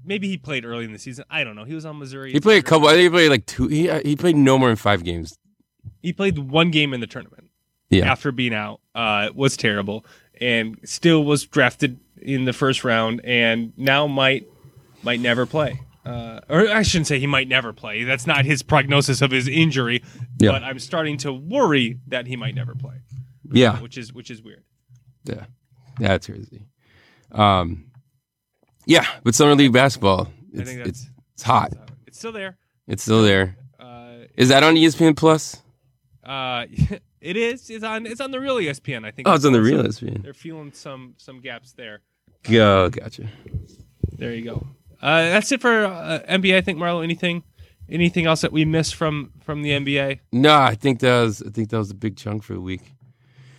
Maybe 0.05 0.29
he 0.29 0.37
played 0.39 0.65
early 0.65 0.85
in 0.85 0.93
the 0.93 0.99
season. 0.99 1.25
I 1.31 1.45
don't 1.45 1.55
know. 1.57 1.65
He 1.65 1.75
was 1.75 1.85
on 1.85 1.99
Missouri. 1.99 2.33
he 2.33 2.41
played 2.41 2.63
a 2.65 2.67
couple. 2.67 2.89
I 2.89 2.93
think 2.93 3.03
he 3.05 3.11
played 3.11 3.29
like 3.31 3.47
two. 3.47 3.69
He 3.69 3.91
he 4.01 4.17
played 4.17 4.37
no 4.37 4.59
more 4.59 4.69
than 4.69 4.77
five 4.77 5.05
games. 5.05 5.37
He 6.03 6.13
played 6.13 6.39
one 6.39 6.71
game 6.71 6.95
in 6.95 7.01
the 7.01 7.07
tournament. 7.07 7.51
Yeah. 7.91 8.11
After 8.11 8.33
being 8.33 8.55
out, 8.55 8.81
uh, 8.95 9.29
was 9.35 9.57
terrible, 9.57 10.07
and 10.41 10.79
still 10.85 11.25
was 11.25 11.45
drafted 11.45 11.99
in 12.23 12.45
the 12.45 12.53
first 12.53 12.83
round, 12.85 13.21
and 13.25 13.73
now 13.77 14.07
might 14.07 14.47
might 15.03 15.21
never 15.21 15.45
play. 15.45 15.81
Uh, 16.07 16.41
or 16.49 16.67
I 16.69 16.81
shouldn't 16.83 17.09
say 17.09 17.19
he 17.19 17.27
might 17.27 17.47
never 17.49 17.73
play. 17.75 18.05
That's 18.05 18.27
not 18.27 18.47
his 18.47 18.63
prognosis 18.63 19.21
of 19.21 19.31
his 19.31 19.47
injury. 19.49 20.03
Yeah. 20.39 20.53
But 20.53 20.63
I'm 20.63 20.79
starting 20.79 21.19
to 21.19 21.33
worry 21.33 21.99
that 22.07 22.27
he 22.27 22.37
might 22.37 22.55
never 22.55 22.75
play, 22.75 22.97
Yeah, 23.53 23.79
which 23.81 23.99
is 23.99 24.13
which 24.15 24.31
is 24.31 24.41
weird. 24.41 24.65
yeah, 25.25 25.45
that's 25.99 26.27
crazy. 26.27 26.67
Um, 27.33 27.91
yeah, 28.87 29.07
but 29.23 29.35
summer 29.35 29.55
league 29.55 29.73
basketball, 29.73 30.27
I 30.27 30.61
it's 30.61 30.71
it's 30.71 31.11
it's 31.35 31.43
hot. 31.43 31.73
it's 32.07 32.19
still 32.19 32.33
there. 32.33 32.57
It's 32.87 33.03
still 33.03 33.23
there. 33.23 33.57
Uh, 33.79 34.25
Is 34.37 34.49
that 34.49 34.63
on 34.63 34.75
ESPN 34.75 35.17
Plus? 35.17 35.63
uh, 36.25 36.67
it 37.21 37.37
is. 37.37 37.71
It's 37.71 37.85
on. 37.85 38.07
It's 38.07 38.21
on 38.21 38.31
the 38.31 38.41
real 38.41 38.57
ESPN. 38.57 39.07
I 39.07 39.11
think. 39.11 39.29
Oh, 39.29 39.35
it's 39.35 39.45
on 39.45 39.53
the 39.53 39.63
real 39.63 39.81
E 39.81 39.89
ESPN. 39.89 40.23
They're 40.23 40.35
feeling 40.35 40.73
some 40.73 41.15
some 41.19 41.41
gaps 41.41 41.73
there. 41.73 42.01
Go, 42.43 42.89
gotcha. 42.91 43.29
There 44.19 44.35
you 44.35 44.43
go. 44.45 44.67
Uh, 45.01 45.23
that's 45.23 45.53
it 45.53 45.61
for 45.61 45.85
uh, 45.85 46.21
NBA. 46.29 46.57
I 46.57 46.61
think 46.63 46.79
Marlo. 46.79 47.03
Anything, 47.03 47.43
anything 47.89 48.27
else 48.27 48.41
that 48.41 48.53
we 48.53 48.65
missed 48.65 48.95
from 48.95 49.33
from 49.41 49.63
the 49.63 49.71
NBA? 49.71 50.21
No, 50.33 50.55
I 50.57 50.75
think 50.75 51.01
that 51.01 51.21
was 51.23 51.43
I 51.43 51.51
think 51.51 51.71
that 51.71 51.79
was 51.79 51.91
a 51.91 51.95
big 51.95 52.17
chunk 52.17 52.43
for 52.43 52.55
the 52.55 52.61
week. 52.61 52.83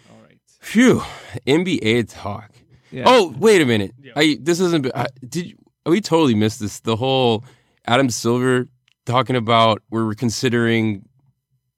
All 0.09 0.17
right. 0.23 0.37
Phew, 0.59 1.03
NBA 1.47 2.07
talk. 2.09 2.51
Yeah. 2.91 3.03
Oh, 3.07 3.33
wait 3.37 3.61
a 3.61 3.65
minute. 3.65 3.93
Yeah. 4.01 4.13
I 4.15 4.37
this 4.41 4.59
isn't. 4.59 4.87
I, 4.95 5.07
did 5.27 5.47
you- 5.47 5.57
we 5.85 5.99
totally 6.01 6.35
missed 6.35 6.59
this? 6.59 6.79
The 6.81 6.95
whole 6.95 7.43
Adam 7.85 8.09
Silver 8.09 8.67
talking 9.05 9.35
about 9.35 9.81
we're 9.89 10.13
considering 10.13 11.07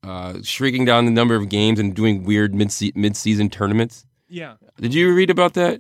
uh, 0.04 0.40
shrinking 0.44 0.84
down 0.86 1.06
the 1.06 1.12
number 1.12 1.36
of 1.36 1.48
games 1.50 1.80
and 1.80 1.96
doing 1.96 2.24
weird 2.24 2.54
mid 2.54 2.74
mid 2.96 3.16
season 3.16 3.50
tournaments. 3.50 4.06
Yeah. 4.28 4.56
Did 4.80 4.94
you 4.94 5.14
read 5.16 5.30
about 5.30 5.54
that? 5.54 5.80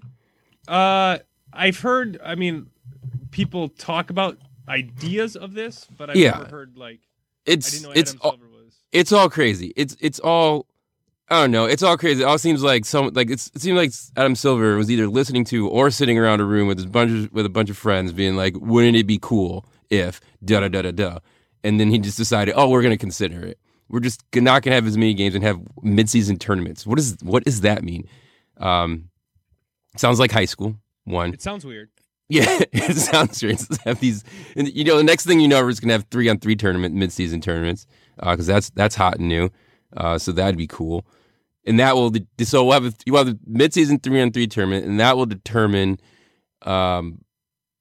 Uh, 0.67 1.17
I've 1.51 1.79
heard. 1.79 2.19
I 2.23 2.35
mean, 2.35 2.67
people 3.31 3.69
talk 3.69 4.09
about 4.09 4.37
ideas 4.69 5.35
of 5.35 5.53
this, 5.53 5.87
but 5.97 6.09
I've 6.11 6.15
Yeah. 6.15 6.31
never 6.37 6.45
heard 6.49 6.77
like. 6.77 6.99
It's 7.45 7.67
I 7.67 7.71
didn't 7.71 7.83
know 7.83 7.99
it's 7.99 8.11
Adam 8.11 8.21
all, 8.23 8.31
Silver 8.31 8.47
was. 8.63 8.75
it's 8.93 9.11
all 9.11 9.29
crazy. 9.29 9.73
It's 9.75 9.97
it's 9.99 10.19
all 10.19 10.67
I 11.33 11.41
don't 11.41 11.51
know. 11.51 11.65
It's 11.65 11.81
all 11.81 11.97
crazy. 11.97 12.21
It 12.21 12.25
all 12.25 12.37
seems 12.37 12.61
like 12.61 12.85
some 12.85 13.09
like 13.13 13.29
it's, 13.31 13.49
it 13.55 13.61
seems 13.61 13.75
like 13.75 13.91
Adam 14.15 14.35
Silver 14.35 14.75
was 14.77 14.91
either 14.91 15.07
listening 15.07 15.43
to 15.45 15.67
or 15.67 15.89
sitting 15.89 16.17
around 16.19 16.41
a 16.41 16.45
room 16.45 16.67
with 16.67 16.79
a 16.79 16.87
bunch 16.87 17.11
of, 17.11 17.33
with 17.33 17.45
a 17.45 17.49
bunch 17.49 17.69
of 17.71 17.77
friends, 17.77 18.13
being 18.13 18.35
like, 18.35 18.53
"Wouldn't 18.57 18.95
it 18.95 19.07
be 19.07 19.17
cool 19.19 19.65
if 19.89 20.21
da 20.45 20.59
da 20.59 20.67
da 20.67 20.83
da 20.83 20.91
da?" 20.91 21.19
And 21.63 21.79
then 21.79 21.89
he 21.89 21.97
just 21.97 22.17
decided, 22.17 22.53
"Oh, 22.55 22.69
we're 22.69 22.83
going 22.83 22.93
to 22.93 22.97
consider 22.99 23.43
it. 23.45 23.57
We're 23.89 23.99
just 23.99 24.23
not 24.35 24.61
going 24.63 24.71
to 24.71 24.75
have 24.75 24.85
as 24.85 24.97
many 24.97 25.13
games 25.15 25.33
and 25.33 25.43
have 25.43 25.59
mid-season 25.81 26.37
tournaments." 26.37 26.85
What 26.85 26.99
is 26.99 27.17
what 27.23 27.43
does 27.45 27.61
that 27.61 27.83
mean? 27.83 28.07
Um, 28.57 29.09
sounds 29.97 30.19
like 30.19 30.31
high 30.31 30.45
school. 30.45 30.75
One, 31.05 31.33
It 31.33 31.41
sounds 31.41 31.65
weird. 31.65 31.89
yeah, 32.29 32.59
it 32.71 32.95
sounds 32.95 33.37
strange 33.37 33.67
to 33.67 33.79
have 33.85 33.99
these. 33.99 34.23
And 34.55 34.67
you 34.73 34.83
know, 34.83 34.97
the 34.97 35.03
next 35.03 35.25
thing 35.25 35.39
you 35.39 35.47
know, 35.47 35.63
we're 35.63 35.71
just 35.71 35.81
gonna 35.81 35.93
have 35.93 36.05
three 36.11 36.29
on 36.29 36.37
three 36.39 36.55
tournament, 36.55 36.93
mid-season 36.95 37.41
tournaments, 37.41 37.87
because 38.19 38.45
that's 38.45 38.69
that's 38.71 38.95
hot 38.95 39.17
and 39.17 39.27
new. 39.27 39.49
Uh, 39.97 40.17
so 40.17 40.31
that'd 40.31 40.57
be 40.57 40.67
cool. 40.67 41.05
And 41.65 41.79
that 41.79 41.95
will 41.95 42.09
de- 42.09 42.25
so 42.45 42.63
we'll 42.65 42.73
have 42.73 42.85
a, 42.85 42.93
you 43.05 43.15
have 43.15 43.27
a 43.29 43.37
mid-season 43.47 43.99
three 43.99 44.21
on 44.21 44.31
three 44.31 44.47
tournament, 44.47 44.85
and 44.85 44.99
that 44.99 45.15
will 45.15 45.25
determine, 45.25 45.97
um, 46.63 47.23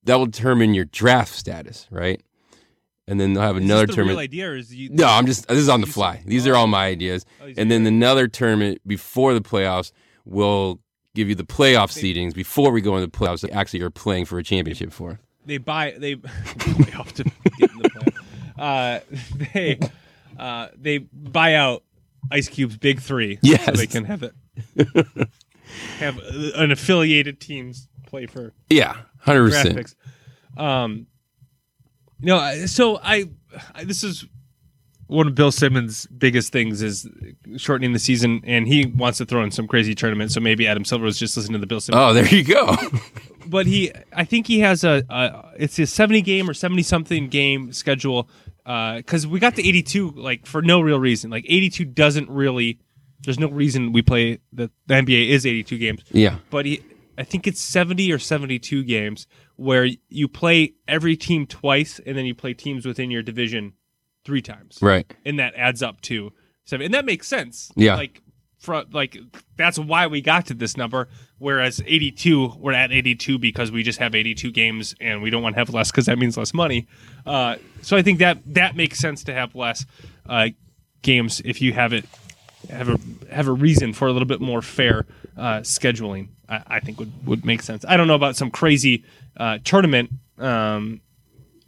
that 0.05 0.17
will 0.17 0.27
determine 0.27 0.73
your 0.75 0.85
draft 0.85 1.35
status, 1.35 1.87
right? 1.91 2.21
And 3.09 3.21
then 3.21 3.33
they'll 3.35 3.43
have 3.43 3.57
Is 3.57 3.65
another 3.65 3.87
the 3.87 3.93
tournament. 3.95 4.21
idea, 4.21 4.55
is 4.55 4.73
you? 4.73 4.89
No, 4.91 5.07
I'm 5.07 5.27
just 5.27 5.49
this 5.49 5.59
is 5.59 5.69
on 5.69 5.81
the 5.81 5.89
fly. 5.89 6.23
These 6.25 6.47
are 6.47 6.55
all 6.55 6.69
my 6.69 6.87
ideas. 6.87 7.25
Oh, 7.43 7.47
And 7.57 7.71
then 7.71 7.83
your- 7.83 7.89
another 7.89 8.29
tournament 8.29 8.81
before 8.87 9.35
the 9.35 9.41
playoffs 9.41 9.91
will 10.25 10.79
give 11.17 11.29
you 11.29 11.35
the 11.35 11.43
playoff 11.45 11.91
seedings 11.91 12.33
before 12.35 12.71
we 12.71 12.81
go 12.81 12.97
into 12.97 13.07
the 13.09 13.17
playoffs. 13.17 13.41
That 13.41 13.51
actually 13.51 13.81
you're 13.81 13.91
playing 13.91 14.27
for 14.27 14.39
a 14.39 14.45
championship 14.45 14.93
for. 14.93 15.19
they 15.45 15.59
buy 15.59 15.95
they 15.99 16.15
play 16.59 16.93
off 16.93 17.13
to 17.15 17.25
get 17.59 17.71
in 17.73 17.79
the. 17.79 18.13
Uh, 18.57 19.01
they 19.53 19.81
uh, 20.39 20.69
they 20.81 20.99
buy 20.99 21.55
out 21.57 21.83
Ice 22.31 22.49
Cube's 22.49 22.77
big 22.77 23.01
three, 23.01 23.39
so 23.45 23.73
they 23.73 23.87
can 23.87 24.05
have 24.05 24.23
it 24.23 24.33
have 25.99 26.19
uh, 26.19 26.51
an 26.57 26.71
affiliated 26.71 27.41
teams 27.41 27.89
play 28.07 28.27
for 28.27 28.53
Yeah, 28.71 28.97
hundred 29.21 29.51
draft 29.51 29.63
percent. 29.69 29.77
picks. 29.77 29.95
Um, 30.57 31.07
no, 32.21 32.39
I- 32.39 32.67
so 32.67 32.99
I, 33.03 33.25
I 33.75 33.85
this 33.85 34.05
is 34.05 34.25
one 35.09 35.27
of 35.27 35.35
Bill 35.35 35.53
Simmons' 35.53 36.07
biggest 36.07 36.53
things 36.53 36.81
is 36.81 37.07
shortening 37.59 37.93
the 37.93 37.99
season, 37.99 38.41
and 38.45 38.67
he 38.67 38.87
wants 38.87 39.19
to 39.19 39.27
throw 39.27 39.43
in 39.45 39.51
some 39.51 39.67
crazy 39.69 39.95
tournament. 39.95 40.33
So 40.33 40.41
maybe 40.41 40.67
Adam 40.67 40.85
Silver 40.87 41.05
was 41.05 41.19
just 41.19 41.37
listening 41.37 41.55
to 41.55 41.59
the 41.59 41.67
Bill 41.67 41.81
Simmons 41.81 42.03
Oh, 42.03 42.15
there 42.15 42.27
you 42.27 42.45
go. 42.45 42.77
but 43.47 43.67
he 43.67 43.91
i 44.13 44.25
think 44.25 44.47
he 44.47 44.61
has 44.61 44.85
a, 44.85 45.03
a 45.11 45.51
it's 45.59 45.77
a 45.81 45.85
70 45.85 46.23
game 46.23 46.49
or 46.49 46.55
70 46.55 46.81
something 46.85 47.29
game 47.29 47.73
schedule 47.73 48.29
Uh, 48.65 48.97
because 48.97 49.27
we 49.27 49.41
got 49.41 49.57
to 49.57 49.67
82 49.67 50.11
like 50.13 50.47
for 50.47 50.63
no 50.63 50.81
real 50.81 51.01
reason 51.01 51.31
like 51.31 51.45
82 51.49 51.85
doesn't 51.85 52.31
really 52.31 52.79
there's 53.25 53.39
no 53.39 53.49
reason 53.49 53.93
we 53.93 54.03
play 54.03 54.39
the, 54.53 54.71
the 54.87 54.95
nba 54.95 55.29
is 55.29 55.45
82 55.45 55.79
games 55.79 56.03
yeah, 56.13 56.37
but 56.49 56.65
he 56.65 56.81
i 57.19 57.25
think 57.25 57.49
it's 57.49 57.61
70 57.61 58.13
or 58.13 58.21
72 58.21 58.85
games 58.85 59.27
where 59.57 59.89
you 60.09 60.29
play 60.29 60.75
every 60.87 61.17
team 61.17 61.45
twice 61.45 62.01
and 62.07 62.17
then 62.17 62.25
you 62.25 62.37
play 62.37 62.55
teams 62.55 62.87
within 62.87 63.11
your 63.11 63.23
division 63.23 63.73
three 64.25 64.43
times 64.43 64.79
right. 64.81 65.13
and 65.25 65.41
that 65.41 65.55
adds 65.57 65.83
up 65.83 66.01
to 66.03 66.33
seven, 66.65 66.87
and 66.87 66.95
that 66.95 67.05
makes 67.05 67.27
sense. 67.29 67.73
Yeah. 67.77 67.97
like 67.97 68.23
fro- 68.63 68.85
like 68.93 69.19
that's 69.57 69.79
why 69.79 70.07
we 70.07 70.21
got 70.21 70.47
to 70.47 70.55
this 70.55 70.77
number. 70.77 71.09
Whereas 71.39 71.83
82, 71.85 72.55
we're 72.59 72.73
at 72.73 72.93
82 72.93 73.39
because 73.39 73.73
we 73.73 73.83
just 73.83 73.99
have 73.99 74.15
82 74.15 74.53
games 74.53 74.95
and 75.01 75.21
we 75.21 75.31
don't 75.31 75.43
want 75.43 75.57
to 75.57 75.61
have 75.61 75.71
less 75.71 75.91
because 75.91 76.07
that 76.07 76.19
means 76.19 76.37
less 76.37 76.55
money. 76.55 76.87
Uh, 77.27 77.57
so 77.83 77.97
I 77.97 78.03
think 78.03 78.21
that 78.21 78.39
that 78.55 78.77
makes 78.77 78.99
sense 78.99 79.25
to 79.25 79.35
have 79.35 79.55
less 79.55 79.85
uh, 80.29 80.49
games 81.03 81.43
if 81.45 81.61
you 81.61 81.73
have 81.73 81.93
it 81.93 82.07
have 82.71 82.89
a 82.89 82.99
have 83.35 83.49
a 83.49 83.53
reason 83.53 83.93
for 83.93 84.07
a 84.07 84.13
little 84.13 84.29
bit 84.29 84.41
more 84.41 84.63
fair 84.63 85.05
uh, 85.37 85.59
scheduling. 85.61 86.29
I, 86.49 86.63
I 86.67 86.81
think 86.81 87.01
would 87.01 87.27
would 87.27 87.45
make 87.45 87.63
sense. 87.63 87.85
I 87.87 87.97
don't 87.97 88.07
know 88.07 88.15
about 88.15 88.37
some 88.37 88.51
crazy 88.51 89.05
uh, 89.37 89.59
tournament, 89.65 90.11
um, 90.39 91.01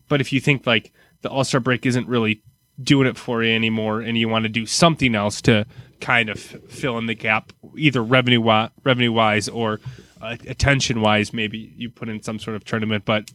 but 0.08 0.20
if 0.20 0.32
you 0.32 0.40
think 0.40 0.66
like 0.66 0.92
the 1.22 1.30
All 1.30 1.42
Star 1.42 1.60
break 1.60 1.84
isn't 1.84 2.06
really 2.06 2.42
doing 2.82 3.06
it 3.06 3.16
for 3.16 3.42
you 3.42 3.52
anymore, 3.54 4.00
and 4.00 4.16
you 4.18 4.28
want 4.28 4.44
to 4.44 4.48
do 4.48 4.66
something 4.66 5.14
else 5.14 5.40
to 5.42 5.66
kind 6.00 6.28
of 6.28 6.38
fill 6.38 6.98
in 6.98 7.06
the 7.06 7.14
gap, 7.14 7.52
either 7.76 8.02
revenue 8.02 8.38
wi- 8.38 8.70
revenue 8.84 9.12
wise 9.12 9.48
or 9.48 9.80
uh, 10.20 10.36
attention 10.48 11.00
wise, 11.00 11.32
maybe 11.32 11.72
you 11.76 11.90
put 11.90 12.08
in 12.08 12.22
some 12.22 12.38
sort 12.38 12.56
of 12.56 12.64
tournament. 12.64 13.04
But 13.04 13.30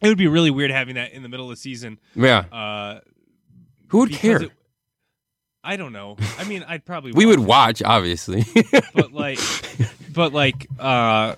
it 0.00 0.08
would 0.08 0.18
be 0.18 0.28
really 0.28 0.50
weird 0.50 0.70
having 0.70 0.94
that 0.96 1.12
in 1.12 1.22
the 1.22 1.28
middle 1.28 1.46
of 1.46 1.50
the 1.50 1.56
season. 1.60 1.98
Yeah. 2.14 2.44
Uh, 2.52 3.00
Who 3.88 3.98
would 3.98 4.12
care? 4.12 4.42
it- 4.42 4.52
I 5.64 5.76
don't 5.76 5.92
know. 5.92 6.16
I 6.38 6.44
mean, 6.44 6.64
I'd 6.66 6.84
probably 6.84 7.12
we 7.14 7.24
would 7.24 7.38
watch, 7.40 7.82
obviously. 7.84 8.44
but 8.94 9.12
like 9.12 9.38
but 10.12 10.32
like 10.32 10.66
uh 10.78 11.36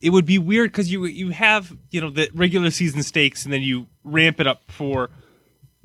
it 0.00 0.10
would 0.10 0.24
be 0.24 0.38
weird 0.38 0.70
because 0.70 0.92
you 0.92 1.04
you 1.06 1.30
have 1.30 1.76
you 1.90 2.00
know 2.00 2.10
the 2.10 2.30
regular 2.32 2.70
season 2.70 3.02
stakes 3.02 3.44
and 3.44 3.52
then 3.52 3.60
you 3.62 3.88
ramp 4.04 4.38
it 4.38 4.46
up 4.46 4.62
for 4.70 5.10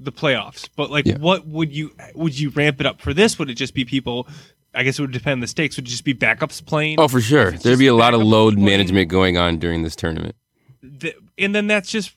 the 0.03 0.11
playoffs 0.11 0.69
but 0.75 0.89
like 0.91 1.05
Yeah. 1.05 1.17
what 1.17 1.47
would 1.47 1.71
you 1.73 1.91
would 2.15 2.37
you 2.39 2.49
ramp 2.49 2.79
it 2.79 2.85
up 2.85 3.01
for 3.01 3.13
this 3.13 3.37
would 3.39 3.49
it 3.49 3.55
just 3.55 3.73
be 3.73 3.85
people 3.85 4.27
i 4.75 4.83
guess 4.83 4.99
it 4.99 5.01
would 5.01 5.11
depend 5.11 5.33
on 5.33 5.39
the 5.39 5.47
stakes 5.47 5.75
would 5.77 5.85
it 5.85 5.89
just 5.91 6.03
be 6.03 6.13
backups 6.13 6.63
playing 6.65 6.99
oh, 6.99 7.07
for 7.07 7.21
sure. 7.21 7.51
There'd 7.51 7.79
be 7.79 7.87
a 7.87 7.93
lot 7.95 8.13
of 8.13 8.21
load 8.21 8.53
playing- 8.55 8.65
management 8.65 9.09
going 9.09 9.37
on 9.37 9.57
during 9.59 9.83
this 9.83 9.95
tournament. 9.95 10.35
Th- 10.99 11.15
and 11.37 11.53
then 11.55 11.67
that's 11.67 11.89
just 11.89 12.13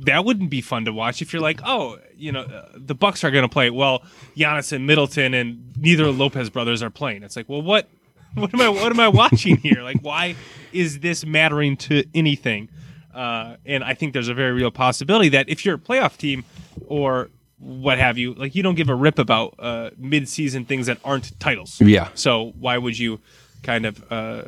that 0.00 0.24
wouldn't 0.24 0.50
be 0.50 0.60
fun 0.60 0.84
to 0.86 0.92
watch 0.92 1.20
if 1.22 1.32
you're 1.32 1.42
like, 1.42 1.60
oh, 1.64 1.98
you 2.16 2.32
know, 2.32 2.42
uh, 2.42 2.68
the 2.74 2.94
Bucks 2.94 3.24
are 3.24 3.30
going 3.30 3.42
to 3.42 3.48
play. 3.48 3.68
Well, 3.70 4.02
Giannis 4.36 4.72
and 4.72 4.86
Middleton 4.86 5.34
and 5.34 5.72
neither 5.76 6.04
of 6.04 6.16
the 6.16 6.22
Lopez 6.22 6.50
brothers 6.50 6.82
are 6.82 6.90
playing. 6.90 7.22
It's 7.22 7.36
like, 7.36 7.48
well, 7.48 7.62
what, 7.62 7.88
what 8.34 8.52
am 8.54 8.60
I, 8.60 8.68
what 8.68 8.90
am 8.92 9.00
I 9.00 9.08
watching 9.08 9.56
here? 9.58 9.82
Like, 9.82 10.00
why 10.02 10.34
is 10.72 11.00
this 11.00 11.26
mattering 11.26 11.76
to 11.78 12.04
anything? 12.14 12.68
Uh, 13.14 13.56
and 13.66 13.82
I 13.84 13.94
think 13.94 14.12
there's 14.12 14.28
a 14.28 14.34
very 14.34 14.52
real 14.52 14.70
possibility 14.70 15.28
that 15.30 15.48
if 15.48 15.64
you're 15.64 15.74
a 15.74 15.78
playoff 15.78 16.16
team 16.16 16.44
or 16.86 17.30
what 17.58 17.98
have 17.98 18.18
you, 18.18 18.34
like 18.34 18.54
you 18.54 18.62
don't 18.62 18.76
give 18.76 18.88
a 18.88 18.94
rip 18.94 19.18
about 19.18 19.54
uh, 19.58 19.90
mid-season 19.98 20.64
things 20.64 20.86
that 20.86 20.98
aren't 21.04 21.38
titles. 21.40 21.80
Yeah. 21.80 22.08
So 22.14 22.52
why 22.58 22.78
would 22.78 22.98
you 22.98 23.20
kind 23.62 23.84
of 23.86 24.04
uh, 24.12 24.42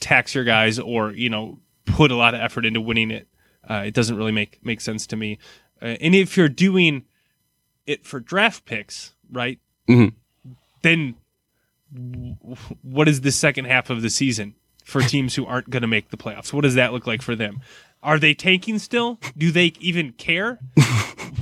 tax 0.00 0.34
your 0.34 0.44
guys 0.44 0.78
or 0.78 1.12
you 1.12 1.30
know 1.30 1.60
put 1.84 2.10
a 2.10 2.16
lot 2.16 2.34
of 2.34 2.40
effort 2.40 2.64
into 2.66 2.80
winning 2.80 3.10
it? 3.10 3.28
Uh, 3.68 3.84
it 3.86 3.94
doesn't 3.94 4.16
really 4.16 4.32
make 4.32 4.58
make 4.64 4.80
sense 4.80 5.06
to 5.08 5.16
me. 5.16 5.38
Uh, 5.80 5.96
and 6.00 6.14
if 6.14 6.36
you're 6.36 6.48
doing 6.48 7.04
it 7.86 8.04
for 8.04 8.18
draft 8.18 8.64
picks, 8.64 9.14
right? 9.30 9.60
Mhm. 9.88 10.12
Then 10.82 11.14
what 12.82 13.08
is 13.08 13.20
the 13.20 13.32
second 13.32 13.66
half 13.66 13.90
of 13.90 14.02
the 14.02 14.10
season 14.10 14.54
for 14.84 15.00
teams 15.02 15.34
who 15.34 15.46
aren't 15.46 15.70
going 15.70 15.82
to 15.82 15.86
make 15.88 16.10
the 16.10 16.16
playoffs? 16.16 16.52
What 16.52 16.62
does 16.62 16.74
that 16.74 16.92
look 16.92 17.06
like 17.06 17.22
for 17.22 17.34
them? 17.36 17.60
Are 18.02 18.18
they 18.18 18.34
tanking 18.34 18.78
still? 18.78 19.18
Do 19.36 19.50
they 19.50 19.72
even 19.80 20.12
care? 20.12 20.58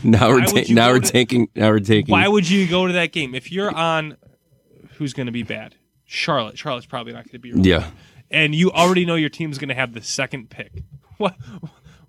Now 0.05 0.29
we're 0.29 0.45
ta- 0.45 0.65
now 0.69 0.91
we're 0.91 1.01
to- 1.01 1.11
taking 1.11 1.49
now 1.55 1.71
we're 1.71 1.81
taking. 1.81 2.13
Why 2.13 2.29
would 2.29 2.49
you 2.49 2.67
go 2.69 2.87
to 2.87 2.93
that 2.93 3.13
game 3.13 3.35
if 3.35 3.51
you're 3.51 3.75
on? 3.75 4.19
Who's 4.99 5.15
going 5.15 5.27
to 5.27 5.33
be 5.33 5.43
bad? 5.43 5.77
Charlotte. 6.05 6.59
Charlotte's 6.59 6.85
probably 6.85 7.15
not 7.15 7.25
going 7.25 7.33
to 7.33 7.39
be. 7.39 7.53
Really 7.53 7.71
yeah. 7.71 7.91
and 8.31 8.55
you 8.55 8.71
already 8.71 9.07
know 9.07 9.15
your 9.15 9.31
team's 9.31 9.57
going 9.57 9.71
to 9.71 9.75
have 9.75 9.95
the 9.95 10.03
second 10.03 10.51
pick. 10.51 10.83
Why, 11.17 11.35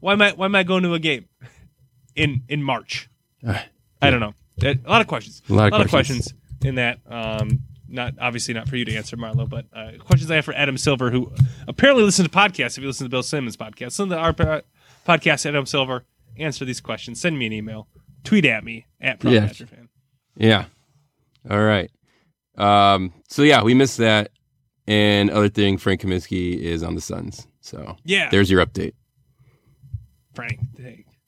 why 0.01 0.13
am 0.13 0.21
I 0.21 0.31
why 0.31 0.45
am 0.45 0.55
I 0.55 0.63
going 0.63 0.83
to 0.83 0.93
a 0.93 0.99
game 0.99 1.25
in 2.15 2.43
in 2.49 2.61
March? 2.63 3.09
I 3.47 3.63
don't 4.01 4.19
know. 4.19 4.33
A 4.61 4.77
lot 4.87 4.99
of 4.99 5.07
questions. 5.07 5.41
A 5.49 5.53
lot 5.53 5.79
of 5.79 5.89
questions. 5.89 6.33
in 6.63 6.75
that. 6.75 6.99
Um, 7.07 7.61
not 7.87 8.13
obviously 8.19 8.53
not 8.53 8.67
for 8.67 8.75
you 8.77 8.85
to 8.85 8.95
answer, 8.95 9.15
Marlo, 9.17 9.47
but 9.49 9.65
uh, 9.73 9.91
questions 9.99 10.29
I 10.31 10.35
have 10.35 10.45
for 10.45 10.53
Adam 10.55 10.77
Silver, 10.77 11.11
who 11.11 11.31
apparently 11.67 12.03
listens 12.03 12.27
to 12.27 12.33
podcasts. 12.35 12.77
If 12.77 12.79
you 12.79 12.87
listen 12.87 13.05
to 13.05 13.09
Bill 13.09 13.23
Simmons' 13.23 13.57
podcast, 13.57 13.81
listen 13.85 14.09
to 14.09 14.17
our 14.17 14.33
podcast, 14.33 15.45
Adam 15.45 15.65
Silver. 15.65 16.03
Answer 16.37 16.65
these 16.65 16.81
questions. 16.81 17.21
Send 17.21 17.37
me 17.39 17.45
an 17.45 17.53
email. 17.53 17.87
Tweet 18.23 18.45
at 18.45 18.63
me 18.63 18.87
at 18.99 19.19
Pro 19.19 19.31
Yeah. 19.31 19.47
Fan. 19.47 19.89
Yeah. 20.35 20.65
All 21.49 21.61
right. 21.63 21.89
Um, 22.57 23.13
so 23.29 23.43
yeah, 23.43 23.63
we 23.63 23.73
missed 23.73 23.97
that. 23.97 24.31
And 24.87 25.29
other 25.31 25.49
thing, 25.49 25.77
Frank 25.77 26.01
Kaminsky 26.01 26.59
is 26.59 26.83
on 26.83 26.95
the 26.95 27.01
Suns. 27.01 27.47
So 27.61 27.97
Yeah, 28.03 28.29
there's 28.29 28.51
your 28.51 28.65
update. 28.65 28.93
Frank. 30.33 30.59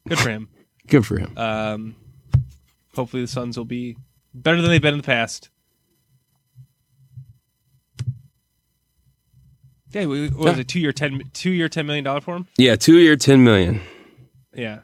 Good 0.07 0.19
for 0.19 0.29
him. 0.29 0.49
Good 0.87 1.05
for 1.05 1.17
him. 1.19 1.37
Um, 1.37 1.95
hopefully 2.95 3.21
the 3.23 3.27
Suns 3.27 3.57
will 3.57 3.65
be 3.65 3.97
better 4.33 4.61
than 4.61 4.69
they've 4.71 4.81
been 4.81 4.93
in 4.93 4.99
the 5.01 5.05
past. 5.05 5.49
Yeah, 10.01 10.05
what 10.05 10.33
was 10.35 10.59
it? 10.59 10.67
Two 10.67 10.79
year 10.79 10.91
ten 10.91 11.21
two 11.33 11.51
year 11.51 11.69
ten 11.69 11.85
million 11.85 12.03
dollar 12.03 12.21
for 12.21 12.35
him. 12.35 12.47
Yeah, 12.57 12.75
two 12.75 12.97
year, 12.97 13.15
ten 13.15 13.43
million. 13.43 13.81
Yeah. 14.53 14.79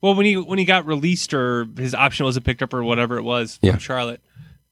Well, 0.00 0.14
when 0.14 0.26
he 0.26 0.36
when 0.36 0.58
he 0.58 0.64
got 0.64 0.86
released 0.86 1.32
or 1.32 1.66
his 1.76 1.94
option 1.94 2.24
wasn't 2.26 2.44
picked 2.44 2.62
up 2.62 2.74
or 2.74 2.84
whatever 2.84 3.16
it 3.16 3.22
was 3.22 3.56
from 3.58 3.68
Yeah. 3.70 3.78
Charlotte, 3.78 4.20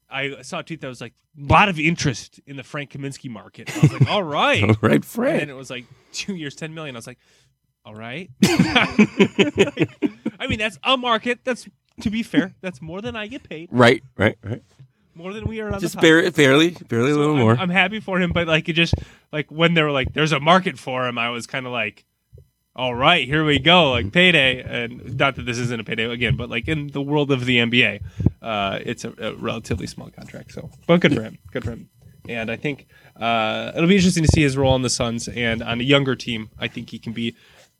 I 0.09 0.41
saw 0.43 0.59
a 0.59 0.63
tweet 0.63 0.81
that 0.81 0.87
was 0.87 1.01
like 1.01 1.13
a 1.37 1.51
lot 1.51 1.69
of 1.69 1.79
interest 1.79 2.39
in 2.45 2.55
the 2.55 2.63
Frank 2.63 2.91
Kaminsky 2.91 3.29
market. 3.29 3.75
I 3.75 3.79
was 3.79 3.91
like, 3.93 4.07
all 4.09 4.21
right. 4.23 4.61
All 4.69 4.75
right, 4.81 5.03
Frank. 5.03 5.41
And 5.41 5.49
it 5.49 5.55
was 5.55 5.69
like 5.71 5.85
two 6.11 6.35
years, 6.35 6.55
ten 6.55 6.73
million. 6.75 6.95
I 6.95 6.99
was 6.99 7.07
like, 7.07 7.17
all 7.85 7.95
right. 7.95 8.29
I 10.39 10.47
mean, 10.47 10.59
that's 10.59 10.77
a 10.83 10.95
market. 10.97 11.39
That's 11.43 11.67
to 12.01 12.09
be 12.09 12.23
fair, 12.23 12.53
that's 12.61 12.81
more 12.81 13.01
than 13.01 13.15
I 13.15 13.27
get 13.27 13.43
paid. 13.43 13.69
Right, 13.71 14.03
right, 14.17 14.37
right. 14.43 14.63
More 15.15 15.33
than 15.33 15.45
we 15.45 15.59
are 15.61 15.71
on 15.71 15.79
Just 15.79 15.99
fairly, 15.99 16.31
fairly 16.31 17.11
a 17.11 17.15
little 17.15 17.33
I'm, 17.33 17.39
more. 17.39 17.55
I'm 17.55 17.69
happy 17.69 17.99
for 17.99 18.19
him, 18.19 18.31
but 18.31 18.47
like 18.47 18.67
it 18.67 18.73
just 18.73 18.95
like 19.31 19.51
when 19.51 19.75
they 19.75 19.83
were 19.83 19.91
like, 19.91 20.13
"There's 20.13 20.31
a 20.31 20.39
market 20.39 20.79
for 20.79 21.07
him," 21.07 21.17
I 21.17 21.29
was 21.29 21.45
kind 21.45 21.67
of 21.67 21.71
like, 21.71 22.05
"All 22.75 22.95
right, 22.95 23.27
here 23.27 23.45
we 23.45 23.59
go, 23.59 23.91
like 23.91 24.11
payday." 24.11 24.61
And 24.61 25.17
not 25.17 25.35
that 25.35 25.43
this 25.43 25.59
isn't 25.59 25.79
a 25.79 25.83
payday 25.83 26.05
again, 26.05 26.35
but 26.35 26.49
like 26.49 26.67
in 26.67 26.87
the 26.87 27.01
world 27.01 27.31
of 27.31 27.45
the 27.45 27.57
NBA, 27.57 28.01
uh, 28.41 28.79
it's 28.83 29.05
a, 29.05 29.13
a 29.19 29.35
relatively 29.35 29.85
small 29.85 30.09
contract. 30.09 30.51
So, 30.53 30.71
but 30.87 30.99
good 30.99 31.13
for 31.13 31.21
him. 31.21 31.37
Good 31.51 31.63
for 31.63 31.71
him. 31.71 31.89
And 32.27 32.49
I 32.49 32.55
think 32.55 32.87
uh, 33.19 33.71
it'll 33.75 33.89
be 33.89 33.97
interesting 33.97 34.23
to 34.23 34.31
see 34.31 34.41
his 34.41 34.57
role 34.57 34.73
on 34.73 34.81
the 34.81 34.89
Suns 34.89 35.27
and 35.27 35.61
on 35.61 35.79
a 35.79 35.83
younger 35.83 36.15
team. 36.15 36.49
I 36.57 36.67
think 36.67 36.89
he 36.89 36.97
can 36.97 37.13
be. 37.13 37.35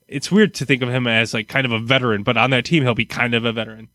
It's 0.06 0.30
weird 0.30 0.54
to 0.54 0.66
think 0.66 0.82
of 0.82 0.90
him 0.90 1.06
as 1.08 1.34
like 1.34 1.48
kind 1.48 1.66
of 1.66 1.72
a 1.72 1.80
veteran, 1.80 2.22
but 2.22 2.36
on 2.36 2.50
that 2.50 2.64
team, 2.64 2.84
he'll 2.84 2.94
be 2.94 3.06
kind 3.06 3.34
of 3.34 3.44
a 3.44 3.52
veteran 3.52 3.88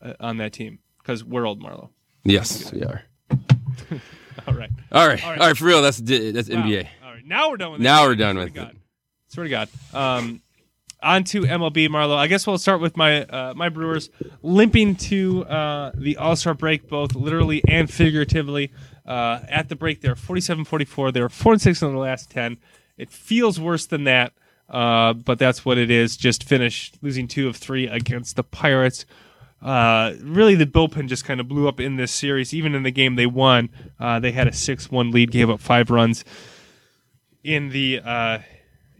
uh, 0.00 0.12
on 0.20 0.36
that 0.36 0.52
team 0.52 0.78
because 0.98 1.24
we're 1.24 1.46
old 1.46 1.62
Marlo. 1.62 1.90
Yes, 2.28 2.72
we 2.72 2.82
are. 2.82 3.02
All 4.46 4.54
right. 4.54 4.70
All 4.92 5.06
right, 5.06 5.22
All 5.22 5.30
all 5.30 5.36
right. 5.36 5.40
right, 5.40 5.56
for 5.56 5.64
real. 5.64 5.82
That's 5.82 5.98
that's 5.98 6.48
Wow. 6.48 6.62
NBA. 6.62 6.86
All 7.04 7.12
right, 7.12 7.24
now 7.26 7.50
we're 7.50 7.56
done 7.56 7.72
with 7.72 7.80
Now 7.80 8.04
it. 8.04 8.08
we're 8.08 8.14
done 8.16 8.34
Swear 8.36 8.44
with 8.44 8.54
to 8.54 8.60
it. 8.60 8.64
God. 8.64 8.76
Swear 9.28 9.44
to 9.44 9.50
God. 9.50 9.68
Um, 9.92 10.42
on 11.02 11.24
to 11.24 11.42
MLB, 11.42 11.88
Marlo. 11.88 12.16
I 12.16 12.26
guess 12.26 12.46
we'll 12.46 12.58
start 12.58 12.80
with 12.80 12.96
my 12.96 13.24
uh, 13.24 13.54
my 13.54 13.68
Brewers 13.68 14.08
limping 14.42 14.96
to 14.96 15.44
uh, 15.46 15.92
the 15.94 16.16
All 16.16 16.36
Star 16.36 16.54
break, 16.54 16.88
both 16.88 17.14
literally 17.14 17.62
and 17.68 17.90
figuratively. 17.92 18.72
Uh, 19.04 19.40
at 19.48 19.68
the 19.68 19.76
break, 19.76 20.00
they're 20.00 20.16
47-44. 20.16 21.12
They're 21.12 21.28
four 21.28 21.52
and 21.52 21.62
six 21.62 21.80
in 21.82 21.92
the 21.92 21.98
last 21.98 22.30
ten. 22.30 22.56
It 22.96 23.10
feels 23.10 23.60
worse 23.60 23.86
than 23.86 24.04
that, 24.04 24.32
uh, 24.70 25.12
but 25.12 25.38
that's 25.38 25.64
what 25.64 25.76
it 25.78 25.90
is. 25.90 26.16
Just 26.16 26.44
finished 26.44 26.98
losing 27.02 27.28
two 27.28 27.46
of 27.48 27.56
three 27.56 27.86
against 27.86 28.36
the 28.36 28.42
Pirates. 28.42 29.04
Uh, 29.66 30.14
really, 30.22 30.54
the 30.54 30.64
bullpen 30.64 31.08
just 31.08 31.24
kind 31.24 31.40
of 31.40 31.48
blew 31.48 31.66
up 31.66 31.80
in 31.80 31.96
this 31.96 32.12
series. 32.12 32.54
Even 32.54 32.72
in 32.72 32.84
the 32.84 32.92
game 32.92 33.16
they 33.16 33.26
won, 33.26 33.68
uh, 33.98 34.20
they 34.20 34.30
had 34.30 34.46
a 34.46 34.52
six-one 34.52 35.10
lead, 35.10 35.32
gave 35.32 35.50
up 35.50 35.58
five 35.58 35.90
runs 35.90 36.24
in 37.42 37.70
the 37.70 38.00
uh, 38.04 38.38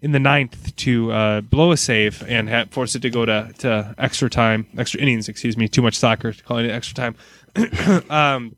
in 0.03 0.11
the 0.11 0.19
ninth 0.19 0.75
to 0.75 1.13
uh, 1.13 1.41
blow 1.41 1.71
a 1.71 1.77
save 1.77 2.21
and 2.27 2.49
had 2.49 2.73
forced 2.73 2.97
it 2.97 3.03
to 3.03 3.11
go 3.11 3.25
to, 3.25 3.53
to 3.59 3.95
extra 3.97 4.29
time, 4.29 4.67
extra 4.77 5.01
innings. 5.01 5.29
Excuse 5.29 5.57
me, 5.57 5.69
too 5.69 5.83
much 5.83 5.95
soccer 5.95 6.33
calling 6.33 6.67
it 6.67 6.73
extra 6.73 6.97
time. 6.97 8.11
um, 8.11 8.57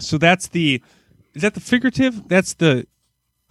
so 0.00 0.16
that's 0.16 0.48
the 0.48 0.82
is 1.34 1.42
that 1.42 1.52
the 1.52 1.60
figurative? 1.60 2.28
That's 2.28 2.54
the 2.54 2.86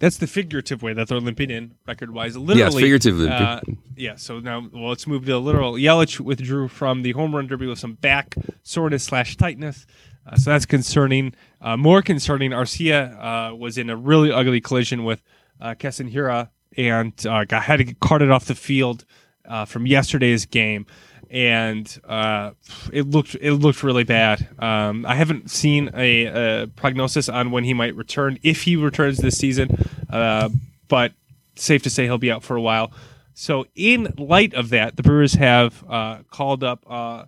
that's 0.00 0.18
the 0.18 0.26
figurative 0.26 0.82
way 0.82 0.92
that 0.92 1.08
they're 1.08 1.20
limping 1.20 1.50
in 1.50 1.74
record 1.86 2.12
wise. 2.12 2.36
Literally, 2.36 2.82
figurative 2.82 3.16
limping. 3.16 3.32
Uh, 3.32 3.60
yeah. 3.96 4.16
So 4.16 4.40
now, 4.40 4.68
well, 4.72 4.88
let's 4.88 5.06
move 5.06 5.24
to 5.24 5.32
the 5.32 5.40
literal. 5.40 5.74
Yelich 5.74 6.20
withdrew 6.20 6.68
from 6.68 7.02
the 7.02 7.12
home 7.12 7.34
run 7.34 7.46
derby 7.46 7.66
with 7.66 7.78
some 7.78 7.94
back 7.94 8.34
soreness 8.62 9.04
slash 9.04 9.36
tightness. 9.36 9.86
Uh, 10.26 10.36
so 10.36 10.50
that's 10.50 10.66
concerning. 10.66 11.34
Uh, 11.60 11.76
more 11.76 12.02
concerning, 12.02 12.50
Arcia 12.50 13.52
uh, 13.52 13.54
was 13.54 13.78
in 13.78 13.90
a 13.90 13.96
really 13.96 14.32
ugly 14.32 14.60
collision 14.60 15.04
with 15.04 15.22
uh, 15.60 15.74
Hiura 15.74 16.50
and 16.76 17.26
uh, 17.26 17.44
got 17.44 17.62
had 17.62 17.76
to 17.76 17.84
get 17.84 18.00
carted 18.00 18.30
off 18.30 18.46
the 18.46 18.54
field 18.54 19.04
uh, 19.46 19.64
from 19.64 19.86
yesterday's 19.86 20.46
game. 20.46 20.86
And 21.34 22.00
uh, 22.04 22.52
it 22.92 23.08
looked 23.10 23.34
it 23.34 23.54
looked 23.54 23.82
really 23.82 24.04
bad. 24.04 24.48
Um, 24.60 25.04
I 25.04 25.16
haven't 25.16 25.50
seen 25.50 25.90
a, 25.92 26.26
a, 26.62 26.66
prognosis 26.68 27.28
on 27.28 27.50
when 27.50 27.64
he 27.64 27.74
might 27.74 27.96
return 27.96 28.38
if 28.44 28.62
he 28.62 28.76
returns 28.76 29.18
this 29.18 29.36
season, 29.36 29.76
uh, 30.10 30.48
but 30.86 31.12
safe 31.56 31.82
to 31.82 31.90
say 31.90 32.04
he'll 32.04 32.18
be 32.18 32.30
out 32.30 32.44
for 32.44 32.54
a 32.54 32.62
while. 32.62 32.92
So, 33.34 33.66
in 33.74 34.14
light 34.16 34.54
of 34.54 34.68
that, 34.68 34.94
the 34.94 35.02
Brewers 35.02 35.34
have 35.34 35.84
uh, 35.88 36.18
called 36.30 36.62
up 36.62 36.84
uh, 36.88 37.24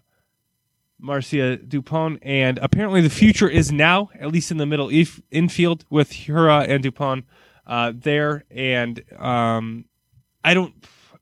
Mauricio 1.02 1.56
Dubón, 1.56 2.18
and 2.22 2.58
apparently 2.58 3.00
the 3.00 3.10
future 3.10 3.48
is 3.48 3.72
now, 3.72 4.10
at 4.18 4.30
least 4.30 4.52
in 4.52 4.56
the 4.56 4.66
middle 4.66 4.88
infield, 5.32 5.84
with 5.90 6.12
Hiura 6.12 6.68
and 6.68 6.84
Dubón 6.84 7.24
uh, 7.66 7.92
there. 7.94 8.44
And 8.50 9.02
um, 9.18 9.86
I 10.44 10.54
don't. 10.54 10.74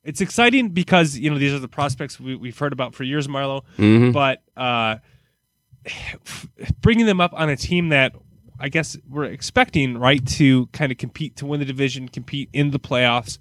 It's 0.05 0.21
exciting 0.21 0.69
because 0.71 1.17
you 1.17 1.31
know 1.31 1.39
these 1.39 1.53
are 1.53 1.59
the 1.59 1.69
prospects 1.69 2.21
we, 2.21 2.49
have 2.49 2.59
heard 2.59 2.73
about 2.73 2.95
for 2.95 3.05
years, 3.05 3.27
Marlo. 3.27 3.63
Mm-hmm. 3.79 4.13
But 4.13 4.43
uh, 4.57 4.97
bringing 6.81 7.07
them 7.07 7.21
up 7.21 7.33
on 7.35 7.49
a 7.49 7.57
team 7.57 7.89
that 7.89 8.15
I 8.59 8.69
guess 8.69 8.97
we're 9.09 9.25
expecting, 9.25 9.99
right, 9.99 10.25
to 10.33 10.67
kind 10.69 10.93
of 10.93 10.99
compete 10.99 11.37
to 11.37 11.47
win 11.47 11.61
the 11.61 11.67
division, 11.67 12.09
compete 12.09 12.49
in 12.53 12.71
the 12.71 12.79
playoffs. 12.79 13.39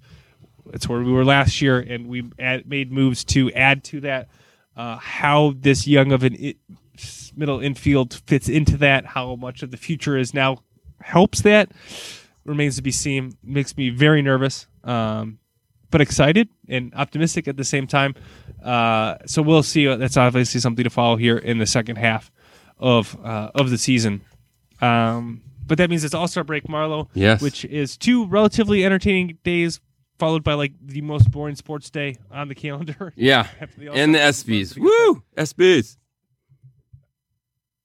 That's 0.66 0.88
where 0.88 1.00
we 1.00 1.12
were 1.12 1.24
last 1.24 1.60
year, 1.60 1.78
and 1.78 2.08
we 2.08 2.30
add, 2.38 2.68
made 2.68 2.90
moves 2.90 3.24
to 3.26 3.52
add 3.52 3.84
to 3.84 4.00
that. 4.00 4.28
Uh, 4.76 4.96
how 4.96 5.54
this 5.56 5.86
young 5.86 6.10
of 6.10 6.24
an 6.24 6.34
it, 6.34 6.56
middle 7.36 7.60
infield 7.60 8.14
fits 8.26 8.48
into 8.48 8.76
that, 8.78 9.06
how 9.06 9.36
much 9.36 9.62
of 9.62 9.70
the 9.70 9.76
future 9.76 10.16
is 10.16 10.34
now 10.34 10.58
helps 11.00 11.42
that 11.42 11.70
remains 12.44 12.76
to 12.76 12.82
be 12.82 12.90
seen. 12.90 13.36
Makes 13.42 13.76
me 13.76 13.90
very 13.90 14.22
nervous, 14.22 14.66
um, 14.82 15.38
but 15.94 16.00
excited 16.00 16.48
and 16.68 16.92
optimistic 16.96 17.46
at 17.46 17.56
the 17.56 17.62
same 17.62 17.86
time. 17.86 18.16
Uh, 18.64 19.14
so 19.26 19.40
we'll 19.42 19.62
see. 19.62 19.86
That's 19.86 20.16
obviously 20.16 20.60
something 20.60 20.82
to 20.82 20.90
follow 20.90 21.14
here 21.14 21.38
in 21.38 21.58
the 21.58 21.66
second 21.66 21.98
half 21.98 22.32
of 22.80 23.16
uh, 23.24 23.52
of 23.54 23.70
the 23.70 23.78
season. 23.78 24.22
Um, 24.80 25.42
but 25.64 25.78
that 25.78 25.88
means 25.90 26.02
it's 26.02 26.12
All 26.12 26.26
Star 26.26 26.42
break, 26.42 26.64
Marlo. 26.64 27.06
Yes. 27.14 27.40
Which 27.40 27.64
is 27.66 27.96
two 27.96 28.26
relatively 28.26 28.84
entertaining 28.84 29.38
days 29.44 29.78
followed 30.18 30.42
by 30.42 30.54
like 30.54 30.72
the 30.84 31.00
most 31.00 31.30
boring 31.30 31.54
sports 31.54 31.90
day 31.90 32.16
on 32.28 32.48
the 32.48 32.56
calendar. 32.56 33.12
Yeah, 33.16 33.46
the 33.78 33.92
and 33.92 34.16
the 34.16 34.18
ESPYS. 34.18 34.76
Woo, 34.76 35.22
ESPYS. 35.36 35.96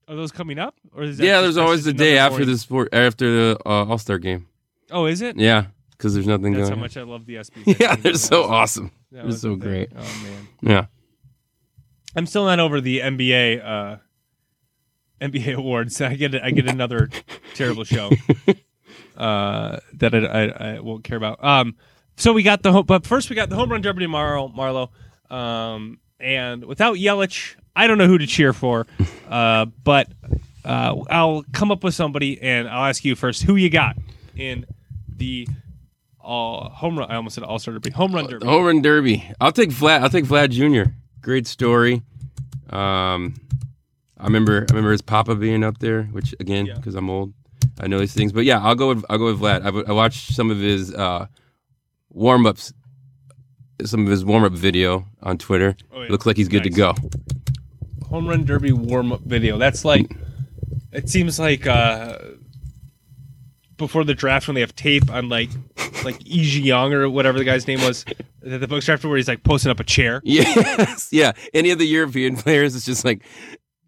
Are 0.08 0.16
those 0.16 0.32
coming 0.32 0.58
up? 0.58 0.74
Or 0.96 1.04
is 1.04 1.20
that 1.20 1.26
yeah, 1.26 1.42
there's 1.42 1.58
always 1.58 1.84
the 1.84 1.94
day 1.94 2.18
after 2.18 2.44
the 2.44 2.58
sport 2.58 2.90
after 2.92 3.30
the 3.54 3.60
uh, 3.68 3.86
All 3.86 4.00
Star 4.00 4.18
game. 4.18 4.48
Oh, 4.90 5.06
is 5.06 5.22
it? 5.22 5.38
Yeah, 5.38 5.66
because 6.00 6.14
there's 6.16 6.26
nothing 6.26 6.54
That's 6.54 6.70
going. 6.70 6.80
how 6.80 6.84
much 6.84 6.98
I 6.98 7.04
love 7.04 7.26
the 7.28 7.36
ESPYS. 7.36 7.78
yeah, 7.80 7.96
they're 7.96 8.14
so 8.16 8.46
awesome. 8.46 8.90
That 9.12 9.18
They're 9.18 9.26
was 9.26 9.42
so 9.42 9.56
the 9.56 9.66
great. 9.68 9.90
Oh 9.96 10.20
man, 10.24 10.48
Yeah. 10.62 10.86
I'm 12.16 12.26
still 12.26 12.46
not 12.46 12.60
over 12.60 12.82
the 12.82 13.02
NBA. 13.02 13.64
Uh, 13.64 13.98
NBA 15.22 15.54
awards. 15.58 16.00
I 16.02 16.16
get 16.16 16.34
I 16.44 16.50
get 16.52 16.68
another 16.68 17.10
terrible 17.54 17.84
show 17.84 18.10
uh, 19.18 19.78
that 19.94 20.16
I, 20.16 20.20
I, 20.26 20.44
I 20.76 20.80
won't 20.80 21.04
care 21.04 21.18
about. 21.18 21.44
Um, 21.44 21.76
so 22.16 22.34
we 22.34 22.44
got 22.44 22.64
the 22.64 22.72
home, 22.72 22.86
but 22.86 23.06
first 23.06 23.30
we 23.30 23.36
got 23.36 23.50
the 23.50 23.56
home 23.56 23.72
run 23.72 23.82
derby 23.82 24.04
tomorrow, 24.04 24.48
Marlo. 24.56 24.90
Um, 25.34 26.00
and 26.20 26.66
without 26.66 26.96
Yelich, 26.98 27.56
I 27.76 27.88
don't 27.88 27.98
know 27.98 28.08
who 28.08 28.18
to 28.18 28.28
cheer 28.28 28.54
for. 28.54 28.88
Uh, 29.30 29.66
but 29.84 30.08
uh, 30.66 30.96
I'll 31.10 31.46
come 31.54 31.72
up 31.72 31.84
with 31.84 31.94
somebody, 31.94 32.42
and 32.42 32.68
I'll 32.68 32.86
ask 32.90 33.06
you 33.06 33.16
first 33.16 33.44
who 33.44 33.56
you 33.56 33.70
got 33.70 33.96
in 34.36 34.66
the 35.08 35.48
uh, 36.24 36.70
home 36.70 36.98
run. 37.00 37.10
I 37.12 37.16
almost 37.16 37.36
said 37.36 37.44
all 37.44 37.60
star 37.60 37.74
derby. 37.74 37.92
Home 37.92 38.14
run 38.14 38.28
derby. 38.28 38.46
Home 38.46 38.66
run 38.66 38.82
derby. 38.82 39.30
I'll 39.40 39.52
take 39.52 39.70
Vlad. 39.70 40.02
I'll 40.02 40.10
take 40.10 40.26
Vlad 40.26 40.50
Jr. 40.52 40.92
Great 41.22 41.48
story. 41.48 42.02
Um, 42.70 43.36
I 44.18 44.26
remember. 44.26 44.66
I 44.70 44.74
remember 44.74 44.92
his 44.92 45.02
papa 45.02 45.36
being 45.36 45.64
up 45.64 45.80
there, 45.80 46.04
which 46.04 46.36
again, 46.40 46.66
Yeah. 46.66 46.76
because 46.76 46.96
I'm 46.96 47.10
old, 47.10 47.34
I 47.80 47.88
know 47.88 48.00
these 48.00 48.14
things. 48.14 48.32
But 48.32 48.46
yeah, 48.46 48.60
I'll 48.62 48.76
go 48.76 48.90
with 48.90 49.04
I'll 49.10 49.18
go 49.18 49.26
with 49.26 49.40
Vlad. 49.40 49.64
I, 49.64 49.90
I 49.90 49.94
watched 49.94 50.34
some 50.34 50.52
of 50.52 50.58
his 50.60 50.94
uh, 50.94 51.28
warm 52.10 52.46
ups, 52.46 52.74
some 53.86 54.02
of 54.06 54.08
his 54.12 54.24
warm 54.26 54.44
up 54.44 54.52
video 54.54 55.06
on 55.24 55.38
Twitter. 55.38 55.76
Oh, 55.92 56.02
yeah. 56.02 56.10
Looks 56.10 56.26
like 56.26 56.38
he's 56.38 56.48
good 56.50 56.64
Nice. 56.66 56.74
to 56.74 56.78
go. 56.78 56.96
home 58.08 58.28
run 58.28 58.44
derby 58.46 58.72
warm 58.72 59.12
up 59.14 59.22
video. 59.22 59.58
That's 59.58 59.84
like 59.86 60.12
it 60.92 61.10
seems 61.10 61.40
like 61.40 61.66
uh 61.68 62.18
before 63.80 64.04
the 64.04 64.14
draft 64.14 64.48
when 64.48 64.54
they 64.54 64.62
have 64.62 64.76
tape 64.76 65.10
on 65.10 65.30
like 65.30 65.50
like 66.04 66.22
E. 66.28 66.42
Young 66.42 66.94
or 66.94 67.10
whatever 67.10 67.40
the 67.40 67.44
guy's 67.44 67.68
name 67.68 67.82
was 67.82 68.06
at 68.46 68.62
the 68.62 68.68
book 68.68 68.84
draft 68.84 69.04
where 69.04 69.18
he's 69.18 69.28
like 69.28 69.44
posting 69.44 69.72
up 69.72 69.80
a 69.80 69.84
chair. 69.84 70.22
Yes, 70.24 71.10
yeah. 71.12 71.32
Any 71.54 71.72
of 71.72 71.80
the 71.80 71.88
European 71.88 72.38
players, 72.38 72.76
it's 72.76 72.86
just 72.86 73.04
like 73.04 73.24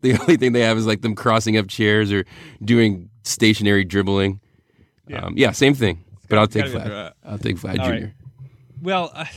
the 0.01 0.17
only 0.19 0.37
thing 0.37 0.53
they 0.53 0.61
have 0.61 0.77
is 0.77 0.87
like 0.87 1.01
them 1.01 1.13
crossing 1.13 1.57
up 1.57 1.67
chairs 1.67 2.11
or 2.11 2.25
doing 2.63 3.09
stationary 3.23 3.83
dribbling. 3.83 4.39
Yeah. 5.07 5.25
Um, 5.25 5.33
yeah 5.37 5.51
same 5.51 5.75
thing. 5.75 6.03
But 6.27 6.39
I'll 6.39 6.47
take 6.47 6.65
Vlad. 6.65 7.11
I'll 7.23 7.37
take 7.37 7.57
Vlad 7.57 7.75
Jr. 7.75 7.81
right. 7.81 8.13
Well, 8.81 9.11
I, 9.13 9.29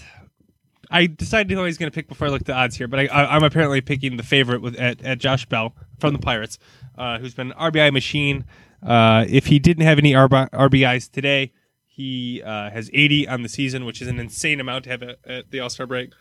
I 0.91 1.07
decided 1.07 1.53
who 1.53 1.61
I 1.61 1.65
was 1.65 1.77
going 1.77 1.91
to 1.91 1.95
pick 1.95 2.09
before 2.09 2.29
I 2.29 2.31
looked 2.31 2.43
at 2.43 2.47
the 2.47 2.55
odds 2.55 2.77
here, 2.77 2.87
but 2.87 3.01
I, 3.01 3.09
I'm 3.09 3.43
apparently 3.43 3.81
picking 3.81 4.17
the 4.17 4.23
favorite 4.23 4.63
with 4.63 4.77
at, 4.77 5.05
at 5.05 5.19
Josh 5.19 5.45
Bell 5.47 5.75
from 5.99 6.13
the 6.13 6.21
Pirates, 6.21 6.59
uh, 6.97 7.19
who's 7.19 7.35
been 7.35 7.53
an 7.53 7.59
RBI 7.59 7.93
machine. 7.93 8.45
Uh, 8.85 9.25
if 9.29 9.47
he 9.47 9.59
didn't 9.59 9.85
have 9.85 9.99
any 9.99 10.13
RBI, 10.13 10.51
RBIs 10.51 11.11
today, 11.11 11.53
he 11.87 12.43
uh, 12.43 12.71
has 12.71 12.91
80 12.93 13.29
on 13.29 13.43
the 13.43 13.49
season, 13.49 13.85
which 13.85 14.03
is 14.03 14.09
an 14.09 14.19
insane 14.19 14.61
amount 14.61 14.85
to 14.85 14.91
have 14.91 15.03
at, 15.03 15.19
at 15.25 15.51
the 15.51 15.61
All 15.61 15.71
Star 15.71 15.87
break. 15.87 16.13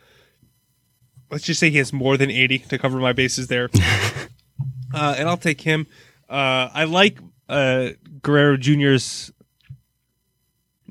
Let's 1.31 1.43
just 1.43 1.59
say 1.59 1.69
he 1.69 1.77
has 1.79 1.91
more 1.91 2.15
than 2.15 2.29
80 2.29 2.59
to 2.59 2.77
cover 2.77 2.99
my 2.99 3.11
bases 3.11 3.47
there. 3.47 3.69
uh, 4.93 5.15
and 5.17 5.27
I'll 5.27 5.37
take 5.37 5.61
him. 5.61 5.87
Uh, 6.29 6.69
I 6.73 6.83
like 6.83 7.19
uh, 7.49 7.89
Guerrero 8.21 8.57
Jr.'s 8.57 9.31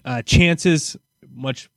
uh, 0.04 0.22
chances 0.22 0.96
much 1.32 1.70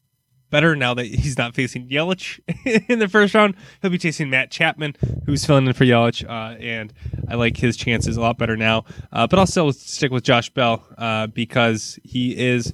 better 0.56 0.74
now 0.74 0.94
that 0.94 1.06
he's 1.06 1.38
not 1.38 1.54
facing 1.54 1.90
Yelich 1.90 2.40
in 2.90 3.00
the 3.00 3.10
first 3.10 3.34
round. 3.34 3.56
He'll 3.82 3.92
be 3.92 3.98
chasing 3.98 4.30
Matt 4.30 4.52
Chapman, 4.52 4.96
who's 5.26 5.46
filling 5.46 5.68
in 5.68 5.74
for 5.74 5.84
Yelich, 5.84 6.24
uh, 6.24 6.58
and 6.62 6.94
I 7.28 7.36
like 7.36 7.58
his 7.58 7.76
chances 7.76 8.16
a 8.16 8.22
lot 8.22 8.38
better 8.38 8.56
now. 8.56 8.86
Uh, 9.12 9.28
but 9.28 9.38
I'll 9.38 9.48
still 9.48 9.74
stick 9.74 10.12
with 10.12 10.24
Josh 10.24 10.50
Bell 10.52 10.88
uh, 10.98 11.28
because 11.28 12.00
he 12.06 12.38
is 12.38 12.72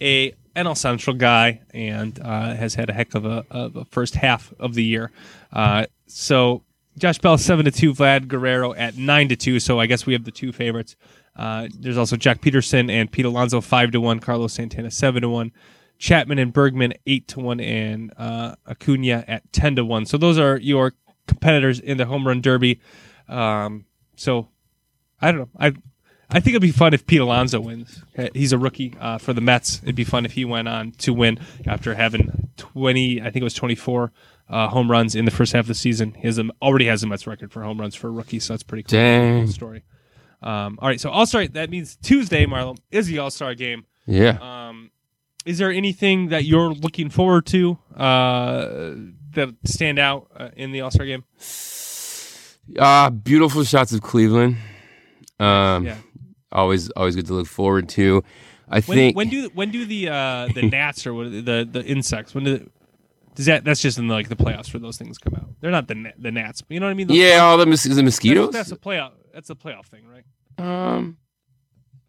a 0.00 0.32
NL 0.54 0.76
Central 0.76 1.16
guy 1.16 1.62
and 1.72 2.20
uh, 2.22 2.54
has 2.54 2.76
had 2.76 2.88
a 2.88 2.92
heck 2.92 3.16
of 3.16 3.24
a, 3.24 3.44
of 3.50 3.74
a 3.74 3.84
first 3.86 4.14
half 4.14 4.54
of 4.60 4.74
the 4.74 4.84
year. 4.84 5.10
Uh, 5.52 5.86
so 6.06 6.62
Josh 6.98 7.18
Bell 7.18 7.36
seven 7.36 7.64
to 7.64 7.72
two, 7.72 7.92
Vlad 7.94 8.28
Guerrero 8.28 8.74
at 8.74 8.96
nine 8.96 9.28
to 9.30 9.34
two. 9.34 9.58
So 9.58 9.80
I 9.80 9.86
guess 9.86 10.06
we 10.06 10.12
have 10.12 10.22
the 10.22 10.30
two 10.30 10.52
favorites. 10.52 10.94
Uh, 11.34 11.66
there's 11.80 11.98
also 11.98 12.14
Joc 12.14 12.38
Pederson 12.38 12.92
and 12.92 13.10
Pete 13.10 13.24
Alonso 13.24 13.60
five 13.60 13.90
to 13.90 14.00
one, 14.00 14.20
Carlos 14.20 14.52
Santana 14.52 14.92
seven 14.92 15.22
to 15.22 15.28
one, 15.28 15.50
Chapman 15.98 16.38
and 16.38 16.52
Bregman 16.52 16.96
eight 17.06 17.28
to 17.28 17.40
one, 17.40 17.60
and 17.60 18.12
uh, 18.16 18.56
Acuna 18.66 19.24
at 19.26 19.52
ten 19.52 19.76
to 19.76 19.84
one. 19.84 20.06
So 20.06 20.18
those 20.18 20.38
are 20.38 20.56
your 20.56 20.92
competitors 21.26 21.80
in 21.80 21.96
the 21.96 22.06
home 22.06 22.26
run 22.26 22.40
derby. 22.40 22.80
Um, 23.28 23.86
so 24.16 24.48
I 25.20 25.32
don't 25.32 25.40
know. 25.40 25.48
I 25.58 25.72
I 26.30 26.40
think 26.40 26.48
it'd 26.54 26.62
be 26.62 26.72
fun 26.72 26.94
if 26.94 27.06
Pete 27.06 27.20
Alonso 27.20 27.60
wins. 27.60 28.02
He's 28.34 28.52
a 28.52 28.58
rookie 28.58 28.94
uh, 29.00 29.18
for 29.18 29.32
the 29.32 29.40
Mets. 29.40 29.80
It'd 29.82 29.94
be 29.94 30.04
fun 30.04 30.24
if 30.24 30.32
he 30.32 30.44
went 30.44 30.68
on 30.68 30.92
to 30.92 31.12
win 31.12 31.38
after 31.66 31.94
having 31.94 32.50
twenty. 32.56 33.20
I 33.20 33.24
think 33.24 33.36
it 33.36 33.44
was 33.44 33.54
twenty 33.54 33.74
four. 33.74 34.12
Uh, 34.46 34.68
home 34.68 34.90
runs 34.90 35.14
in 35.14 35.24
the 35.24 35.30
first 35.30 35.54
half 35.54 35.62
of 35.64 35.68
the 35.68 35.74
season. 35.74 36.12
He 36.14 36.26
has 36.26 36.38
a, 36.38 36.44
already 36.60 36.84
has 36.86 37.00
the 37.00 37.06
Mets 37.06 37.26
record 37.26 37.50
for 37.50 37.62
home 37.62 37.80
runs 37.80 37.94
for 37.94 38.08
a 38.08 38.10
rookie, 38.10 38.40
so 38.40 38.52
that's 38.52 38.62
pretty 38.62 38.82
cool 38.82 38.98
Dang. 38.98 39.46
story. 39.46 39.84
Um, 40.42 40.78
all 40.82 40.88
right, 40.88 41.00
so 41.00 41.08
All 41.08 41.24
Star. 41.24 41.46
That 41.48 41.70
means 41.70 41.96
Tuesday, 41.96 42.44
Marlon, 42.44 42.76
is 42.90 43.06
the 43.06 43.18
All 43.20 43.30
Star 43.30 43.54
game. 43.54 43.86
Yeah. 44.06 44.38
Um, 44.68 44.90
is 45.44 45.58
there 45.58 45.70
anything 45.70 46.28
that 46.28 46.44
you're 46.44 46.72
looking 46.72 47.10
forward 47.10 47.46
to 47.46 47.78
uh, 47.96 48.94
that 49.32 49.54
stand 49.64 49.98
out 49.98 50.28
uh, 50.36 50.50
in 50.56 50.72
the 50.72 50.80
All 50.80 50.90
Star 50.90 51.06
game? 51.06 51.24
Uh, 52.78 53.10
beautiful 53.10 53.62
shots 53.64 53.92
of 53.92 54.00
Cleveland. 54.02 54.56
Um, 55.38 55.84
Yeah. 55.86 55.96
always, 56.52 56.90
always 56.90 57.14
good 57.14 57.26
to 57.26 57.34
look 57.34 57.46
forward 57.46 57.88
to. 57.90 58.22
I 58.68 58.80
When, 58.80 58.96
think. 58.96 59.16
when 59.16 59.28
do 59.28 59.50
when 59.52 59.70
do 59.70 59.84
the 59.84 60.08
uh, 60.08 60.48
the 60.54 60.62
gnats 60.72 61.06
or 61.06 61.12
what 61.12 61.30
the 61.30 61.68
the 61.70 61.84
insects 61.84 62.34
when 62.34 62.44
do 62.44 62.70
does 63.34 63.44
that 63.46 63.62
that's 63.64 63.82
just 63.82 63.98
in 63.98 64.08
like 64.08 64.28
the 64.30 64.36
playoffs 64.36 64.72
where 64.72 64.80
those 64.80 64.96
things 64.96 65.18
come 65.18 65.34
out? 65.34 65.48
They're 65.60 65.70
not 65.70 65.86
the 65.88 66.12
the 66.18 66.32
gnats, 66.32 66.62
but 66.62 66.72
you 66.72 66.80
know 66.80 66.86
what 66.86 66.92
I 66.92 66.94
mean? 66.94 67.08
The- 67.08 67.14
yeah, 67.14 67.40
all 67.40 67.58
the, 67.58 67.66
mos- 67.66 67.82
the 67.82 68.02
mosquitoes. 68.02 68.52
that's 68.52 68.72
a 68.72 68.76
playoff. 68.76 69.12
That's 69.34 69.50
a 69.50 69.54
playoff 69.54 69.86
thing, 69.86 70.04
right? 70.06 70.24
um, 70.56 71.18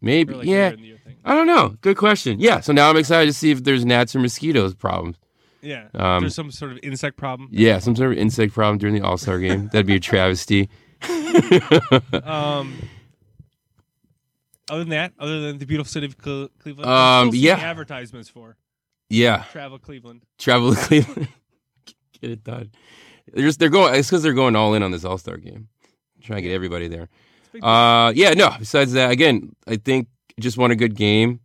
maybe. 0.00 0.34
like 0.34 0.46
yeah. 0.46 0.54
later 0.64 0.74
in 0.74 0.80
the 0.80 0.86
year 0.88 0.98
thing. 1.04 1.16
I 1.24 1.34
don't 1.34 1.46
know. 1.46 1.76
Good 1.80 1.96
question. 1.96 2.38
Yeah. 2.40 2.60
So 2.60 2.72
now 2.72 2.88
I'm 2.90 2.96
excited 2.96 3.26
to 3.26 3.32
see 3.32 3.50
if 3.50 3.64
there's 3.64 3.84
gnats 3.84 4.14
or 4.14 4.20
mosquitoes 4.20 4.74
problems. 4.74 5.16
Yeah, 5.62 5.88
Um, 5.94 6.20
there's 6.20 6.34
some 6.36 6.52
sort 6.52 6.70
of 6.72 6.78
insect 6.84 7.16
problem. 7.16 7.48
Yeah, 7.50 7.80
some 7.80 7.96
sort 7.96 8.12
of 8.12 8.18
insect 8.18 8.52
problem 8.54 8.78
during 8.78 8.94
the 8.94 9.00
All 9.00 9.16
Star 9.18 9.38
game. 9.40 9.68
That'd 9.72 9.86
be 9.86 9.96
a 9.96 10.00
travesty. 10.00 10.68
Um, 12.24 12.74
other 14.70 14.80
than 14.80 14.88
that, 14.90 15.12
other 15.18 15.40
than 15.40 15.58
the 15.58 15.66
beautiful 15.66 15.88
city 15.90 16.06
of 16.06 16.18
Cle- 16.18 16.48
Cleveland, 16.58 16.88
Um, 16.88 16.92
I'm 16.94 17.24
still 17.28 17.32
seeing 17.32 17.44
yeah. 17.44 17.56
advertisements 17.58 18.28
for 18.28 18.56
Yeah. 19.08 19.44
travel 19.52 19.78
Cleveland. 19.78 20.22
Travel 20.38 20.74
to 20.74 20.80
Cleveland. 20.86 21.28
Get 22.20 22.30
it 22.30 22.44
done. 22.44 22.70
They're 23.32 23.44
just 23.44 23.58
they're 23.58 23.68
going. 23.68 23.94
It's 23.94 24.08
because 24.08 24.22
they're 24.22 24.32
going 24.34 24.56
all 24.56 24.74
in 24.74 24.82
on 24.82 24.90
this 24.92 25.04
All 25.04 25.18
Star 25.18 25.36
game, 25.36 25.68
trying 26.22 26.38
to 26.38 26.42
get 26.48 26.54
everybody 26.54 26.88
there. 26.88 27.08
Uh, 27.62 28.12
yeah, 28.14 28.30
no. 28.34 28.50
Besides 28.58 28.92
that, 28.92 29.10
again, 29.10 29.54
I 29.66 29.76
think 29.76 30.08
just 30.40 30.58
want 30.58 30.72
a 30.72 30.76
good 30.76 30.94
game. 30.94 31.40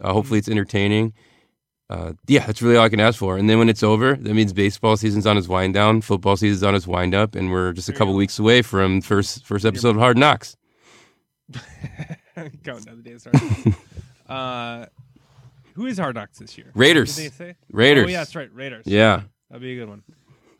Uh, 0.00 0.12
hopefully, 0.12 0.38
it's 0.38 0.48
entertaining. 0.48 1.12
Uh, 1.90 2.14
yeah, 2.26 2.46
that's 2.46 2.62
really 2.62 2.76
all 2.76 2.84
I 2.84 2.88
can 2.88 3.00
ask 3.00 3.18
for. 3.18 3.36
And 3.36 3.50
then 3.50 3.58
when 3.58 3.68
it's 3.68 3.82
over, 3.82 4.14
that 4.16 4.34
means 4.34 4.52
baseball 4.54 4.96
season's 4.96 5.26
on 5.26 5.36
its 5.36 5.46
wind 5.46 5.74
down, 5.74 6.00
football 6.00 6.36
season's 6.36 6.62
on 6.62 6.74
its 6.74 6.86
wind 6.86 7.14
up, 7.14 7.34
and 7.34 7.50
we're 7.50 7.72
just 7.72 7.88
a 7.88 7.92
couple 7.92 8.14
weeks 8.14 8.38
away 8.38 8.62
from 8.62 9.02
first 9.02 9.44
first 9.44 9.64
episode 9.66 9.90
of 9.90 9.96
Hard 9.96 10.16
Knocks. 10.16 10.56
Down 11.52 12.80
the 12.86 13.02
days. 13.02 13.24
Sorry. 13.24 13.74
uh, 14.28 14.86
who 15.74 15.86
is 15.86 15.98
Hard 15.98 16.14
Knocks 16.14 16.38
this 16.38 16.56
year? 16.56 16.70
Raiders. 16.74 17.14
Did 17.16 17.32
they 17.32 17.36
say? 17.36 17.56
Raiders. 17.70 18.06
Oh 18.06 18.08
yeah, 18.08 18.18
that's 18.18 18.34
right. 18.34 18.52
Raiders. 18.54 18.86
Yeah, 18.86 19.22
that'd 19.50 19.60
be 19.62 19.72
a 19.72 19.84
good 19.84 19.88
one. 19.90 20.02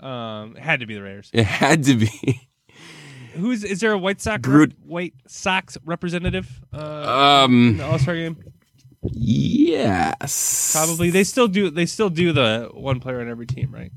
Um, 0.01 0.57
it 0.57 0.63
had 0.63 0.81
to 0.81 0.87
be 0.87 0.95
the 0.95 1.03
Raiders. 1.03 1.31
it 1.33 1.45
had 1.45 1.85
to 1.85 1.97
be. 1.97 2.41
Who's 3.35 3.65
is 3.65 3.81
there 3.81 3.93
a 3.93 3.99
White 3.99 4.21
Sox 4.21 4.41
Groot. 4.43 4.75
White 4.85 5.15
Sox 5.27 5.77
representative 5.85 6.61
uh, 6.73 7.47
in 7.49 7.55
Um, 7.55 7.77
the 7.79 7.85
All 7.85 7.99
Star 7.99 8.15
game? 8.15 8.37
yes, 9.03 10.73
Probably. 10.73 11.11
They 11.11 11.25
still 11.25 11.49
do. 11.49 11.71
They 11.71 11.87
still 11.87 12.11
do 12.11 12.33
the 12.33 12.71
one 12.73 13.01
player 13.01 13.21
on 13.21 13.29
every 13.29 13.47
team, 13.47 13.73
right? 13.73 13.93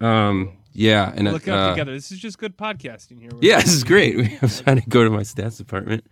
Um, 0.00 0.58
yeah, 0.72 1.12
and 1.14 1.30
Look 1.32 1.48
it 1.48 1.50
up 1.50 1.68
uh, 1.68 1.70
together. 1.70 1.92
This 1.92 2.12
is 2.12 2.18
just 2.18 2.38
good 2.38 2.56
podcasting 2.56 3.20
here. 3.20 3.30
Yeah, 3.40 3.60
this 3.60 3.72
is 3.72 3.84
great. 3.84 4.16
I'm 4.42 4.48
trying 4.48 4.80
to 4.80 4.88
go 4.88 5.02
to 5.04 5.10
my 5.10 5.22
stats 5.22 5.56
department. 5.58 6.04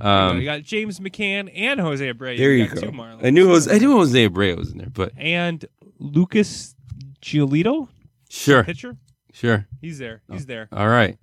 you 0.00 0.06
Um, 0.06 0.42
got 0.44 0.62
James 0.62 1.00
McCann 1.00 1.50
and 1.54 1.80
Jose 1.80 2.04
Abreu. 2.12 2.36
there 2.38 2.52
you 2.52 2.66
got 2.68 2.80
go. 2.80 3.18
I 3.22 3.30
knew 3.30 3.48
Jose, 3.48 3.70
I 3.74 3.78
knew 3.78 3.92
Jose 3.96 4.28
Abreu 4.28 4.56
was 4.56 4.72
in 4.72 4.78
there, 4.78 4.88
but 4.90 5.12
And 5.16 5.64
Lucas 5.98 6.74
Giolito, 7.20 7.88
sure, 8.30 8.64
pitcher. 8.64 8.96
sure. 9.32 9.66
He's 9.82 9.98
there. 9.98 10.22
He's 10.30 10.46
there. 10.46 10.68
All 10.72 10.88
right, 10.88 11.18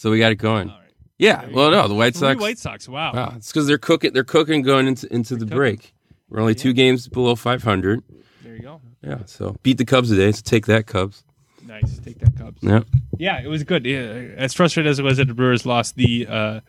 so 0.00 0.10
we 0.10 0.18
got 0.18 0.32
it 0.32 0.36
going. 0.36 0.68
Right. 0.68 0.76
Yeah, 1.18 1.46
well, 1.52 1.70
no, 1.70 1.86
the 1.86 1.94
White 1.94 2.16
Sox. 2.16 2.40
White 2.40 2.58
Sox. 2.58 2.88
Wow. 2.88 3.12
Wow, 3.12 3.34
it's 3.36 3.48
because 3.52 3.66
they're 3.66 3.76
cooking. 3.76 4.14
They're 4.14 4.24
cooking 4.24 4.62
going 4.62 4.86
into 4.86 5.12
into 5.12 5.34
the 5.34 5.40
cooking. 5.44 5.56
break. 5.56 5.94
We're 6.30 6.40
only 6.40 6.54
two 6.54 6.72
games 6.72 7.08
below 7.08 7.34
500. 7.34 8.02
There 8.42 8.56
you 8.56 8.62
go. 8.62 8.80
Yeah, 9.02 9.18
so 9.26 9.56
beat 9.62 9.76
the 9.78 9.84
Cubs 9.84 10.08
today. 10.08 10.32
So 10.32 10.40
take 10.42 10.64
that, 10.66 10.86
Cubs. 10.86 11.24
Nice. 11.66 11.98
Take 11.98 12.18
that, 12.20 12.36
Cubs. 12.38 12.62
Yeah, 12.62 12.80
Yeah, 13.18 13.42
it 13.42 13.48
was 13.48 13.62
good. 13.64 13.84
Yeah, 13.84 13.98
as 14.36 14.54
frustrated 14.54 14.88
as 14.90 14.98
it 14.98 15.02
was 15.02 15.18
that 15.18 15.26
the 15.28 15.34
Brewers 15.34 15.66
lost, 15.66 15.96
the 15.96 16.26
uh, 16.26 16.60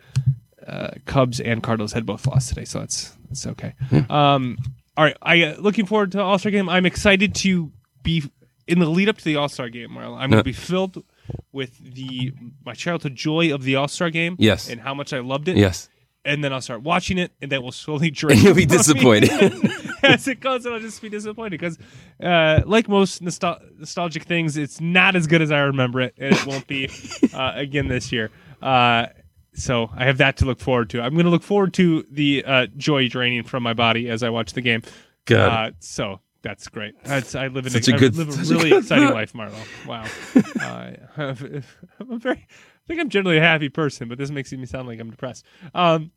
uh, 0.67 0.89
Cubs 1.05 1.39
and 1.39 1.63
Cardinals 1.63 1.93
had 1.93 2.05
both 2.05 2.27
lost 2.27 2.49
today, 2.49 2.65
so 2.65 2.79
that's 2.79 3.15
that's 3.29 3.47
okay. 3.47 3.73
Um, 4.09 4.57
all 4.97 5.05
right, 5.05 5.15
I 5.21 5.43
uh, 5.43 5.55
looking 5.59 5.86
forward 5.86 6.11
to 6.11 6.21
All 6.21 6.38
Star 6.38 6.51
game. 6.51 6.67
I'm 6.67 6.86
excited 6.86 7.34
to 7.36 7.71
be 8.03 8.23
in 8.67 8.79
the 8.79 8.86
lead 8.89 9.07
up 9.07 9.17
to 9.17 9.23
the 9.23 9.38
All 9.38 9.47
Star 9.47 9.69
game. 9.69 9.91
Marlon. 9.91 10.17
I'm 10.17 10.29
going 10.29 10.32
Yeah. 10.32 10.38
to 10.39 10.43
be 10.43 10.51
filled 10.53 11.03
with 11.51 11.77
the 11.95 12.34
my 12.65 12.73
childhood 12.73 13.15
joy 13.15 13.53
of 13.53 13.63
the 13.63 13.75
All 13.75 13.88
Star 13.88 14.09
game. 14.09 14.36
Yes. 14.39 14.69
and 14.69 14.79
how 14.82 14.93
much 14.93 15.13
I 15.13 15.19
loved 15.19 15.47
it. 15.47 15.57
yes. 15.57 15.89
and 16.23 16.43
then 16.43 16.53
I'll 16.53 16.61
start 16.61 16.84
watching 16.84 17.17
it, 17.17 17.32
and 17.41 17.51
that 17.51 17.63
will 17.63 17.71
slowly 17.71 18.11
drain. 18.21 18.38
And 18.38 18.45
you'll 18.45 18.55
be 18.55 18.65
disappointed. 18.65 19.32
as 20.03 20.27
it 20.27 20.39
goes, 20.39 20.65
and 20.65 20.73
I'll 20.75 20.79
just 20.79 21.01
be 21.01 21.09
disappointed 21.09 21.51
because, 21.59 21.77
uh, 22.23 22.61
like 22.65 22.88
most 22.88 23.23
nostal- 23.23 23.59
nostalgic 23.79 24.23
things, 24.23 24.57
it's 24.57 24.79
not 24.82 25.15
as 25.15 25.27
good 25.27 25.41
as 25.41 25.51
I 25.51 25.59
remember 25.61 26.01
it, 26.01 26.13
and 26.17 26.36
it 26.36 26.45
won't 26.45 26.67
be 26.67 26.89
uh, 27.34 27.53
again 27.55 27.88
this 27.88 28.11
year. 28.11 28.29
Uh, 28.61 29.07
so 29.53 29.89
I 29.95 30.05
have 30.05 30.19
that 30.19 30.38
to 30.38 30.45
look 30.45 30.59
forward 30.59 30.89
to. 30.91 31.01
I'm 31.01 31.13
going 31.13 31.25
to 31.25 31.32
look 31.32 31.43
forward 31.43 31.73
to 31.75 32.05
the 32.09 32.43
uh, 32.45 32.67
joy 32.77 33.09
draining 33.09 33.43
from 33.43 33.63
my 33.63 33.73
body 33.73 34.09
as 34.09 34.23
I 34.23 34.29
watch 34.29 34.53
the 34.53 34.61
game. 34.61 34.82
It. 35.27 35.38
Uh, 35.38 35.71
so 35.79 36.19
that's 36.43 36.67
great. 36.67 36.95
That's, 37.03 37.35
I 37.35 37.47
live 37.47 37.65
in 37.67 37.71
Such 37.71 37.87
a, 37.89 37.95
a 37.95 37.99
good- 37.99 38.15
I 38.15 38.17
live 38.17 38.29
a 38.29 38.41
a 38.41 38.43
really 38.55 38.69
good 38.71 38.79
exciting 38.83 39.07
thought. 39.07 39.13
life, 39.13 39.33
Marlo. 39.33 39.87
Wow. 39.87 40.05
uh, 41.17 41.61
I'm 42.09 42.19
very. 42.19 42.37
I 42.37 42.87
think 42.87 42.99
I'm 42.99 43.09
generally 43.09 43.37
a 43.37 43.41
happy 43.41 43.69
person, 43.69 44.09
but 44.09 44.17
this 44.17 44.31
makes 44.31 44.51
me 44.51 44.65
sound 44.65 44.87
like 44.87 44.99
I'm 44.99 45.11
depressed. 45.11 45.45
Um, 45.75 46.11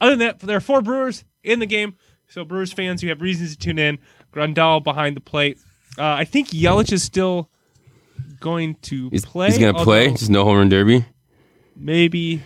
other 0.00 0.16
than 0.16 0.18
that, 0.20 0.38
there 0.40 0.56
are 0.56 0.60
four 0.60 0.80
Brewers 0.80 1.24
in 1.44 1.58
the 1.58 1.66
game. 1.66 1.96
So 2.28 2.44
Brewers 2.44 2.72
fans, 2.72 3.02
you 3.02 3.08
have 3.10 3.20
reasons 3.20 3.52
to 3.52 3.58
tune 3.58 3.78
in. 3.78 3.98
Grandal 4.32 4.82
behind 4.82 5.16
the 5.16 5.20
plate. 5.20 5.58
Uh, 5.98 6.04
I 6.04 6.24
think 6.24 6.48
Yelich 6.48 6.92
is 6.92 7.02
still 7.02 7.50
going 8.40 8.76
to 8.82 9.08
He's, 9.10 9.24
play. 9.24 9.46
he's 9.48 9.58
gonna 9.58 9.74
play. 9.74 10.04
although 10.06 10.16
Just 10.16 10.30
no 10.30 10.44
home 10.44 10.56
run 10.58 10.68
derby. 10.68 11.04
Maybe, 11.76 12.42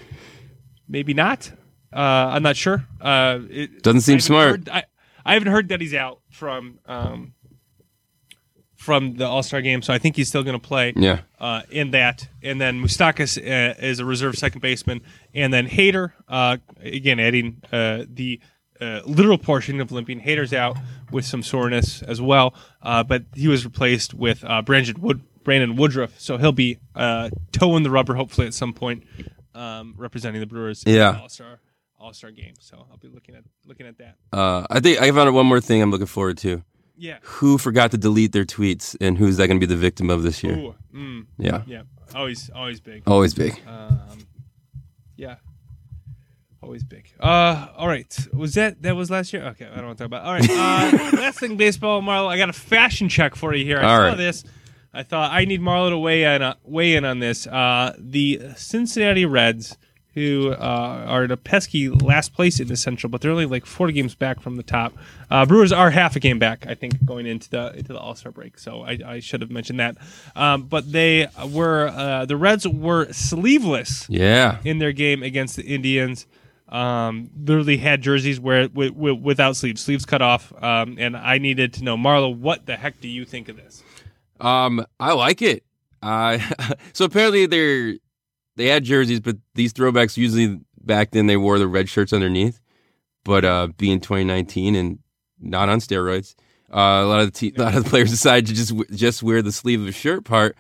maybe 0.88 1.14
not. 1.14 1.50
Uh, 1.92 1.98
I'm 2.00 2.42
not 2.42 2.56
sure. 2.56 2.84
Uh, 3.00 3.40
it, 3.50 3.82
Doesn't 3.82 4.00
seem 4.02 4.16
I 4.16 4.20
smart. 4.20 4.50
heard- 4.50 4.68
I, 4.70 4.84
I 5.24 5.34
haven't 5.34 5.52
heard 5.52 5.68
that 5.68 5.80
he's 5.80 5.94
out 5.94 6.20
from 6.32 6.78
um, 6.86 7.34
from 8.76 9.14
the 9.14 9.24
All 9.26 9.42
Star 9.44 9.60
game, 9.62 9.80
so 9.82 9.92
I 9.94 9.98
think 9.98 10.16
he's 10.16 10.28
still 10.28 10.42
going 10.42 10.58
to 10.60 10.66
play 10.66 10.92
Yeah. 10.96 11.20
uh, 11.38 11.62
in 11.70 11.92
that. 11.92 12.28
And 12.42 12.60
then 12.60 12.82
Moustakas 12.82 13.38
uh, 13.38 13.74
is 13.80 14.00
a 14.00 14.04
reserve 14.04 14.36
second 14.36 14.60
baseman, 14.60 15.02
and 15.34 15.52
then 15.52 15.68
Hader 15.68 16.12
uh, 16.28 16.56
again 16.80 17.20
adding 17.20 17.62
uh, 17.72 18.04
the 18.12 18.40
uh, 18.80 19.02
literal 19.06 19.38
portion 19.38 19.80
of 19.80 19.92
limping. 19.92 20.20
Hader's 20.20 20.52
out 20.52 20.76
with 21.12 21.24
some 21.24 21.42
soreness 21.44 22.02
as 22.02 22.20
well, 22.20 22.54
uh, 22.82 23.04
but 23.04 23.22
he 23.34 23.46
was 23.46 23.64
replaced 23.64 24.14
with 24.14 24.42
uh, 24.44 24.62
Brandon 24.62 25.00
Wood. 25.00 25.20
Brandon 25.44 25.74
Woodruff, 25.74 26.20
so 26.20 26.36
he'll 26.38 26.52
be 26.52 26.78
uh, 26.94 27.28
toeing 27.50 27.82
the 27.82 27.90
rubber 27.90 28.14
hopefully 28.14 28.46
at 28.46 28.54
some 28.54 28.72
point, 28.72 29.02
um, 29.56 29.92
representing 29.96 30.40
the 30.40 30.46
Brewers 30.46 30.84
in 30.84 30.94
Yeah. 30.94 31.10
the 31.12 31.18
All 31.22 31.28
Star 31.28 31.58
All 32.03 32.12
Star 32.12 32.30
game. 32.30 32.55
So 32.61 32.84
I'll 32.90 32.96
be 32.98 33.09
looking 33.09 33.34
at 33.36 33.44
looking 33.66 33.86
at 33.86 33.96
that. 33.98 34.16
Uh, 34.32 34.66
I 34.70 34.80
think 34.80 35.00
I 35.00 35.11
found 35.12 35.32
one 35.34 35.46
more 35.46 35.61
thing 35.61 35.80
I'm 35.80 35.90
looking 35.90 36.07
forward 36.07 36.36
to. 36.38 36.62
Yeah. 36.96 37.18
Who 37.22 37.59
forgot 37.59 37.90
to 37.92 37.96
delete 37.98 38.32
their 38.32 38.44
tweets, 38.44 38.96
and 39.00 39.16
who's 39.18 39.36
that 39.38 39.46
going 39.46 39.59
to 39.61 39.66
be 39.66 39.72
the 39.72 39.78
victim 39.80 40.11
of 40.11 40.22
this 40.22 40.42
year? 40.42 40.57
Ooh, 40.59 40.74
mm, 40.94 41.26
Yeah, 41.38 41.62
yeah. 41.66 41.82
Always 42.14 42.50
always 42.55 42.80
big. 42.80 43.03
always 43.07 43.34
big. 43.34 43.59
Um, 43.66 44.18
yeah, 45.16 45.36
always 46.62 46.84
big. 46.84 47.09
Uh, 47.18 47.68
all 47.76 47.88
right. 47.88 48.14
Was 48.32 48.55
that 48.55 48.82
that 48.82 48.94
was 48.96 49.11
last 49.11 49.32
year? 49.32 49.44
Okay, 49.48 49.66
I 49.66 49.76
don't 49.76 49.86
want 49.86 49.98
to 49.98 50.05
talk 50.05 50.07
about. 50.07 50.24
All 50.24 50.32
right. 50.32 50.50
Uh, 50.50 51.11
last 51.16 51.38
thing, 51.40 51.57
baseball, 51.57 52.03
Marlo. 52.03 52.28
I 52.28 52.36
got 52.36 52.50
a 52.50 52.53
fashion 52.55 53.09
check 53.09 53.34
for 53.34 53.55
you 53.55 53.64
here. 53.64 53.78
I 53.78 53.82
All 53.82 53.98
saw 54.00 54.07
right. 54.09 54.16
this. 54.16 54.44
I 54.94 55.03
thought 55.03 55.32
I 55.32 55.44
need 55.46 55.61
Marlo 55.62 55.90
to 55.90 55.98
weigh 55.98 56.24
in 56.34 56.42
uh, 56.42 56.55
weigh 56.64 56.94
in 56.94 57.05
on 57.05 57.18
this. 57.18 57.46
Uh, 57.46 57.94
the 57.98 58.40
Cincinnati 58.57 59.24
Reds, 59.24 59.78
who 60.14 60.50
uh, 60.50 61.04
are 61.06 61.24
in 61.24 61.30
a 61.30 61.36
pesky 61.36 61.88
last 61.88 62.34
place 62.34 62.60
in 62.60 62.68
the 62.68 62.76
Central, 62.76 63.08
but 63.10 63.20
they're 63.20 63.30
only 63.30 63.46
like 63.46 63.64
four 63.64 63.90
games 63.90 64.14
back 64.14 64.40
from 64.40 64.56
the 64.56 64.62
top. 64.62 64.92
Uh, 65.30 65.46
Brewers 65.46 65.72
are 65.72 65.90
half 65.90 66.16
a 66.16 66.20
game 66.20 66.38
back, 66.38 66.66
I 66.66 66.74
think, 66.74 67.04
going 67.04 67.26
into 67.26 67.48
the 67.48 67.72
into 67.72 67.92
the 67.94 67.98
All 67.98 68.14
Star 68.14 68.30
break. 68.32 68.58
So 68.58 68.82
I, 68.82 68.98
I 69.06 69.20
should 69.20 69.40
have 69.40 69.50
mentioned 69.50 69.80
that. 69.80 69.96
Um, 70.36 70.64
but 70.64 70.92
they 70.92 71.28
were 71.48 71.88
uh, 71.88 72.26
the 72.26 72.36
Reds 72.36 72.68
were 72.68 73.10
sleeveless 73.12 74.06
Yeah, 74.08 74.58
in 74.64 74.78
their 74.78 74.92
game 74.92 75.22
against 75.22 75.56
the 75.56 75.64
Indians. 75.64 76.26
Um, 76.68 77.28
literally 77.36 77.76
had 77.76 78.00
jerseys 78.00 78.40
where 78.40 78.66
with, 78.68 78.92
with, 78.94 79.18
without 79.20 79.56
sleeves, 79.56 79.82
sleeves 79.82 80.06
cut 80.06 80.22
off. 80.22 80.52
Um, 80.62 80.96
and 80.98 81.14
I 81.16 81.36
needed 81.36 81.74
to 81.74 81.84
know, 81.84 81.98
Marlo, 81.98 82.34
what 82.34 82.64
the 82.64 82.76
heck 82.76 82.98
do 83.00 83.08
you 83.08 83.26
think 83.26 83.48
of 83.50 83.56
this? 83.56 83.82
um, 84.40 84.84
I 84.98 85.12
like 85.12 85.42
it. 85.42 85.64
Uh, 86.02 86.38
so 86.94 87.04
apparently 87.04 87.44
they're 87.46 87.96
they 88.57 88.66
had 88.66 88.84
jerseys, 88.84 89.20
but 89.20 89.36
these 89.55 89.72
throwbacks 89.72 90.16
usually 90.16 90.61
back 90.80 91.11
then 91.11 91.26
they 91.26 91.36
wore 91.36 91.59
the 91.59 91.68
red 91.68 91.88
shirts 91.88 92.12
underneath. 92.12 92.61
But 93.24 93.44
uh, 93.44 93.68
being 93.76 94.00
2019 94.00 94.74
and 94.74 94.98
not 95.40 95.68
on 95.68 95.78
steroids, 95.78 96.34
uh, 96.72 97.03
a 97.05 97.07
lot 97.07 97.20
of 97.20 97.26
the 97.26 97.32
te- 97.32 97.53
lot 97.57 97.74
of 97.74 97.84
the 97.84 97.90
players 97.90 98.11
decided 98.11 98.46
to 98.46 98.55
just 98.55 98.74
just 98.90 99.22
wear 99.22 99.42
the 99.42 99.53
sleeve 99.53 99.80
of 99.80 99.86
the 99.86 99.92
shirt 99.92 100.24
part, 100.24 100.57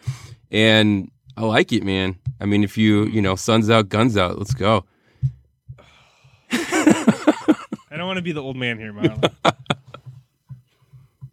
and 0.50 1.10
I 1.36 1.42
like 1.42 1.72
it, 1.72 1.82
man. 1.82 2.16
I 2.40 2.46
mean, 2.46 2.62
if 2.62 2.78
you 2.78 3.04
you 3.06 3.20
know, 3.22 3.34
suns 3.34 3.68
out, 3.70 3.88
guns 3.88 4.16
out, 4.16 4.38
let's 4.38 4.54
go. 4.54 4.84
I 6.52 7.96
don't 7.96 8.06
want 8.06 8.18
to 8.18 8.22
be 8.22 8.32
the 8.32 8.42
old 8.42 8.56
man 8.56 8.78
here, 8.78 8.92
Marlo. 8.92 9.32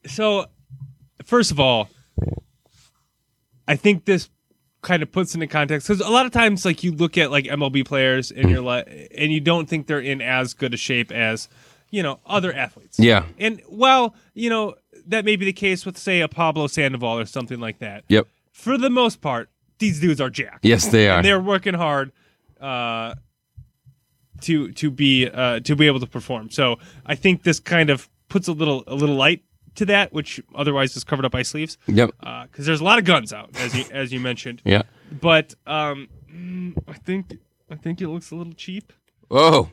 so, 0.06 0.46
first 1.24 1.52
of 1.52 1.60
all, 1.60 1.90
I 3.68 3.76
think 3.76 4.06
this 4.06 4.30
kind 4.82 5.04
of 5.04 5.12
puts 5.12 5.34
into 5.34 5.48
context 5.48 5.88
because 5.88 6.02
a 6.02 6.10
lot 6.10 6.26
of 6.26 6.32
times, 6.32 6.66
like 6.66 6.84
you 6.84 6.92
look 6.92 7.18
at 7.18 7.32
like 7.32 7.46
MLB 7.46 7.86
players 7.86 8.32
and 8.32 8.50
you're 8.50 8.62
like, 8.62 8.88
and 9.18 9.32
you 9.32 9.40
don't 9.40 9.68
think 9.68 9.88
they're 9.88 10.00
in 10.00 10.22
as 10.22 10.54
good 10.54 10.74
a 10.74 10.78
shape 10.78 11.12
as 11.12 11.50
you 11.90 12.04
know 12.04 12.20
other 12.26 12.54
athletes. 12.54 13.00
Yeah. 13.00 13.26
And 13.38 13.62
well, 13.68 14.16
you 14.34 14.50
know 14.50 14.76
that 15.08 15.26
may 15.26 15.36
be 15.36 15.46
the 15.46 15.54
case 15.54 15.86
with 15.86 15.98
say 15.98 16.22
a 16.22 16.28
Pablo 16.28 16.68
Sandoval 16.68 17.20
or 17.20 17.26
something 17.26 17.60
like 17.60 17.80
that. 17.80 18.04
Yep. 18.08 18.28
For 18.52 18.78
the 18.78 18.90
most 18.90 19.22
part, 19.22 19.50
these 19.80 20.00
dudes 20.00 20.22
are 20.22 20.30
jacked. 20.30 20.66
Yes, 20.66 20.88
they 20.88 21.10
are. 21.10 21.18
And 21.18 21.26
they're 21.26 21.40
working 21.40 21.74
hard 21.74 22.12
uh, 22.60 23.16
to 24.42 24.72
to 24.74 24.92
be 24.92 25.28
uh, 25.28 25.62
to 25.62 25.76
be 25.76 25.88
able 25.88 26.00
to 26.00 26.08
perform. 26.08 26.50
So 26.50 26.78
I 27.06 27.16
think 27.16 27.44
this 27.44 27.60
kind 27.60 27.90
of 27.90 28.10
puts 28.28 28.48
a 28.48 28.54
little 28.54 28.84
a 28.88 28.96
little 28.96 29.16
light 29.16 29.44
to 29.80 29.86
that, 29.86 30.14
which 30.14 30.42
otherwise 30.54 30.96
is 30.96 31.04
covered 31.04 31.26
up 31.26 31.32
by 31.32 31.42
sleeves. 31.42 31.78
Yep. 31.88 32.12
Because 32.20 32.66
there's 32.66 32.82
a 32.82 32.84
lot 32.84 33.00
of 33.00 33.06
guns 33.06 33.34
out, 33.34 33.50
as 33.56 33.76
you 33.76 33.86
as 33.92 34.14
you 34.14 34.20
mentioned. 34.20 34.62
Yeah. 34.64 34.84
But 35.12 35.56
um, 35.66 36.08
mm, 36.32 36.78
I 36.88 36.94
think 36.94 37.38
I 37.70 37.76
think 37.76 38.02
it 38.02 38.08
looks 38.08 38.32
a 38.32 38.36
little 38.36 38.54
cheap. 38.54 38.94
Oh. 39.32 39.70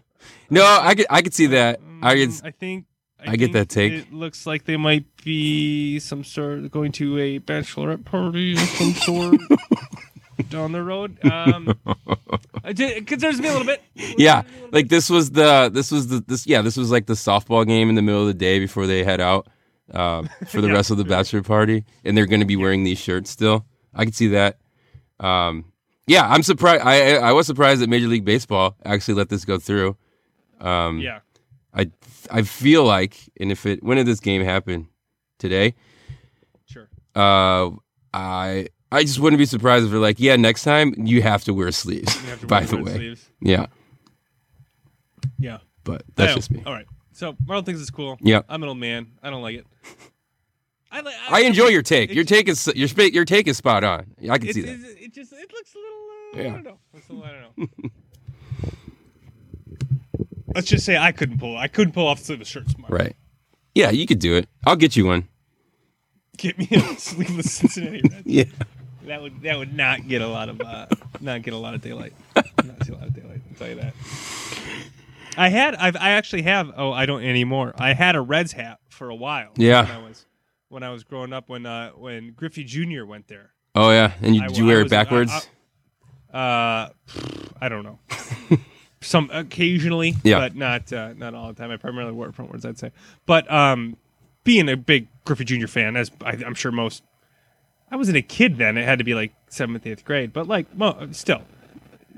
No, 0.50 0.64
I 0.64 0.94
could 0.94 1.06
I 1.10 1.22
could 1.22 1.34
see 1.34 1.46
that. 1.48 1.80
I 2.02 2.14
could 2.14 2.30
Mm, 2.30 2.46
I 2.46 2.50
think 2.50 2.86
I 3.20 3.36
get 3.36 3.46
think 3.46 3.52
that 3.54 3.68
take. 3.68 3.92
It 3.92 4.12
looks 4.12 4.46
like 4.46 4.64
they 4.64 4.76
might 4.76 5.04
be 5.24 5.98
some 5.98 6.24
sort 6.24 6.70
going 6.70 6.92
to 6.92 7.18
a 7.18 7.38
bachelorette 7.40 8.04
party 8.04 8.52
of 8.54 8.60
some 8.60 8.92
sort 8.94 9.40
down 10.48 10.72
the 10.72 10.82
road. 10.82 11.18
Um, 11.24 11.78
it 12.64 13.06
concerns 13.06 13.40
me 13.40 13.48
a 13.48 13.52
little 13.52 13.66
bit. 13.66 13.82
Yeah, 14.18 14.42
like 14.72 14.88
this 14.88 15.10
was 15.10 15.30
the 15.30 15.70
this 15.72 15.90
was 15.90 16.08
the 16.08 16.24
this 16.26 16.46
yeah 16.46 16.62
this 16.62 16.76
was 16.76 16.90
like 16.90 17.06
the 17.06 17.14
softball 17.14 17.66
game 17.66 17.88
in 17.88 17.94
the 17.94 18.02
middle 18.02 18.22
of 18.22 18.28
the 18.28 18.34
day 18.34 18.58
before 18.58 18.86
they 18.86 19.04
head 19.04 19.20
out 19.20 19.46
um, 19.92 20.28
for 20.48 20.60
the 20.60 20.68
Yeah. 20.68 20.74
rest 20.74 20.90
of 20.90 20.96
the 20.98 21.04
bachelor 21.04 21.42
party, 21.42 21.84
and 22.04 22.16
they're 22.16 22.26
going 22.26 22.40
to 22.40 22.46
be 22.46 22.56
wearing 22.56 22.84
these 22.84 22.98
shirts 22.98 23.30
still. 23.30 23.64
I 23.94 24.04
can 24.04 24.12
see 24.12 24.28
that. 24.28 24.58
Um, 25.20 25.72
yeah, 26.06 26.28
I'm 26.28 26.42
surprised. 26.42 26.82
I 26.84 27.16
I 27.16 27.32
was 27.32 27.46
surprised 27.46 27.80
that 27.80 27.88
Major 27.88 28.06
League 28.08 28.24
Baseball 28.24 28.76
actually 28.84 29.14
let 29.14 29.28
this 29.28 29.44
go 29.44 29.58
through. 29.58 29.96
Um, 30.60 30.98
Yeah. 31.00 31.20
I 31.74 31.90
I 32.30 32.42
feel 32.42 32.84
like, 32.84 33.16
and 33.40 33.50
if 33.52 33.66
it 33.66 33.82
when 33.82 33.96
did 33.98 34.06
this 34.06 34.20
game 34.20 34.42
happen 34.44 34.88
today? 35.38 35.74
Sure. 36.66 36.88
Uh, 37.14 37.70
I 38.14 38.68
I 38.92 39.02
just 39.02 39.18
wouldn't 39.18 39.38
be 39.38 39.46
surprised 39.46 39.84
if 39.84 39.90
they're 39.90 40.00
like, 40.00 40.18
yeah, 40.20 40.36
next 40.36 40.62
time 40.64 40.94
you 40.96 41.22
have 41.22 41.44
to 41.44 41.52
wear 41.52 41.70
sleeves. 41.72 42.14
To 42.40 42.46
by 42.46 42.60
wear 42.60 42.66
the 42.66 42.76
way, 42.78 42.94
sleeves. 42.94 43.28
yeah, 43.42 43.66
Yeah. 45.38 45.58
but 45.84 46.02
that's 46.14 46.34
just 46.34 46.50
me. 46.50 46.62
All 46.64 46.72
right. 46.72 46.86
So 47.16 47.32
Marlon 47.46 47.64
thinks 47.64 47.80
it's 47.80 47.88
cool. 47.90 48.18
Yeah. 48.20 48.42
I'm 48.46 48.62
an 48.62 48.68
old 48.68 48.76
man. 48.76 49.06
I 49.22 49.30
don't 49.30 49.40
like 49.40 49.56
it. 49.56 49.66
I 50.92 51.00
like. 51.00 51.14
I 51.30 51.40
enjoy 51.44 51.68
your 51.68 51.80
take. 51.80 52.12
Your 52.14 52.24
take 52.24 52.46
is 52.46 52.70
your 52.76 52.88
spa- 52.88 53.04
your 53.04 53.24
take 53.24 53.48
is 53.48 53.56
spot 53.56 53.84
on. 53.84 54.04
I 54.30 54.36
can 54.36 54.52
see 54.52 54.60
that. 54.60 54.78
it 55.00 55.14
just 55.14 55.32
it 55.32 55.50
looks 55.50 55.74
a 55.74 55.78
little. 55.78 56.02
Uh, 56.02 56.42
Yeah. 56.42 56.48
I 56.48 56.52
don't 56.52 56.64
know. 56.64 56.78
It's 56.92 57.08
a 57.08 57.12
little, 57.14 57.24
I 57.26 57.32
don't 57.32 57.58
know. 57.58 57.90
Let's 60.54 60.68
just 60.68 60.84
say 60.84 60.98
I 60.98 61.10
couldn't 61.12 61.38
pull. 61.38 61.56
I 61.56 61.68
couldn't 61.68 61.92
pull 61.94 62.06
off 62.06 62.18
sleeveless 62.18 62.48
shirts. 62.48 62.76
Mark. 62.76 62.92
Right. 62.92 63.16
Yeah, 63.74 63.90
you 63.90 64.06
could 64.06 64.18
do 64.18 64.34
it. 64.36 64.46
I'll 64.66 64.76
get 64.76 64.94
you 64.94 65.06
one. 65.06 65.26
Get 66.36 66.58
me 66.58 66.68
a 66.70 66.80
sleeveless 66.98 67.50
Cincinnati 67.50 68.02
Reds. 68.10 68.26
Yeah. 68.26 68.44
That 69.06 69.22
would 69.22 69.40
that 69.42 69.56
would 69.58 69.74
not 69.74 70.06
get 70.06 70.20
a 70.20 70.28
lot 70.28 70.50
of 70.50 70.60
uh, 70.60 70.86
not 71.20 71.40
get 71.42 71.54
a 71.54 71.58
lot 71.58 71.72
of 71.72 71.80
daylight. 71.80 72.12
not 72.36 72.84
see 72.84 72.92
a 72.92 72.96
lot 72.96 73.06
of 73.06 73.14
daylight. 73.14 73.40
I'll 73.50 73.56
tell 73.56 73.68
you 73.68 73.74
that. 73.76 73.94
I 75.36 75.48
had 75.48 75.74
I've 75.74 75.96
I 75.96 76.10
actually 76.10 76.42
have 76.42 76.72
oh 76.76 76.92
I 76.92 77.06
don't 77.06 77.22
anymore. 77.24 77.74
I 77.78 77.92
had 77.92 78.16
a 78.16 78.20
Reds 78.20 78.52
hat 78.52 78.78
for 78.88 79.08
a 79.10 79.14
while. 79.14 79.50
Yeah. 79.56 79.82
When 79.86 79.90
I 79.92 80.08
was 80.08 80.26
when 80.68 80.82
I 80.82 80.90
was 80.90 81.04
growing 81.04 81.32
up 81.32 81.48
when 81.48 81.66
uh 81.66 81.90
when 81.90 82.32
Griffey 82.32 82.64
Jr. 82.64 83.04
went 83.04 83.28
there. 83.28 83.52
Oh 83.74 83.90
yeah. 83.90 84.12
And 84.22 84.34
you, 84.36 84.42
I- 84.42 84.46
did 84.48 84.56
you 84.58 84.64
I 84.64 84.66
wear 84.68 84.80
it 84.80 84.82
was- 84.84 84.92
I- 84.92 84.96
backwards? 85.04 85.32
I- 85.32 85.42
Uh, 86.38 86.88
I 87.60 87.68
don't 87.68 87.84
know. 87.84 87.98
Some 89.00 89.30
occasionally, 89.32 90.16
Yeah. 90.24 90.38
but 90.40 90.56
not 90.56 90.92
uh, 90.92 91.12
not 91.16 91.34
all 91.34 91.48
the 91.48 91.54
time. 91.54 91.70
I 91.70 91.76
primarily 91.76 92.12
wore 92.12 92.26
it 92.28 92.34
frontwards, 92.36 92.64
I'd 92.66 92.78
say. 92.78 92.90
But 93.24 93.50
um, 93.52 93.96
being 94.44 94.68
a 94.68 94.76
big 94.76 95.06
Griffey 95.24 95.44
Jr. 95.44 95.66
fan, 95.66 95.96
as 95.96 96.10
I, 96.24 96.30
I'm 96.44 96.54
sure 96.54 96.72
most, 96.72 97.02
I 97.90 97.96
wasn't 97.96 98.16
a 98.16 98.22
kid 98.22 98.56
then. 98.58 98.76
It 98.76 98.84
had 98.84 98.98
to 98.98 99.04
be 99.04 99.14
like 99.14 99.32
seventh, 99.48 99.86
eighth 99.86 100.04
grade. 100.04 100.32
But 100.32 100.48
like, 100.48 100.74
mo- 100.76 101.08
still, 101.12 101.42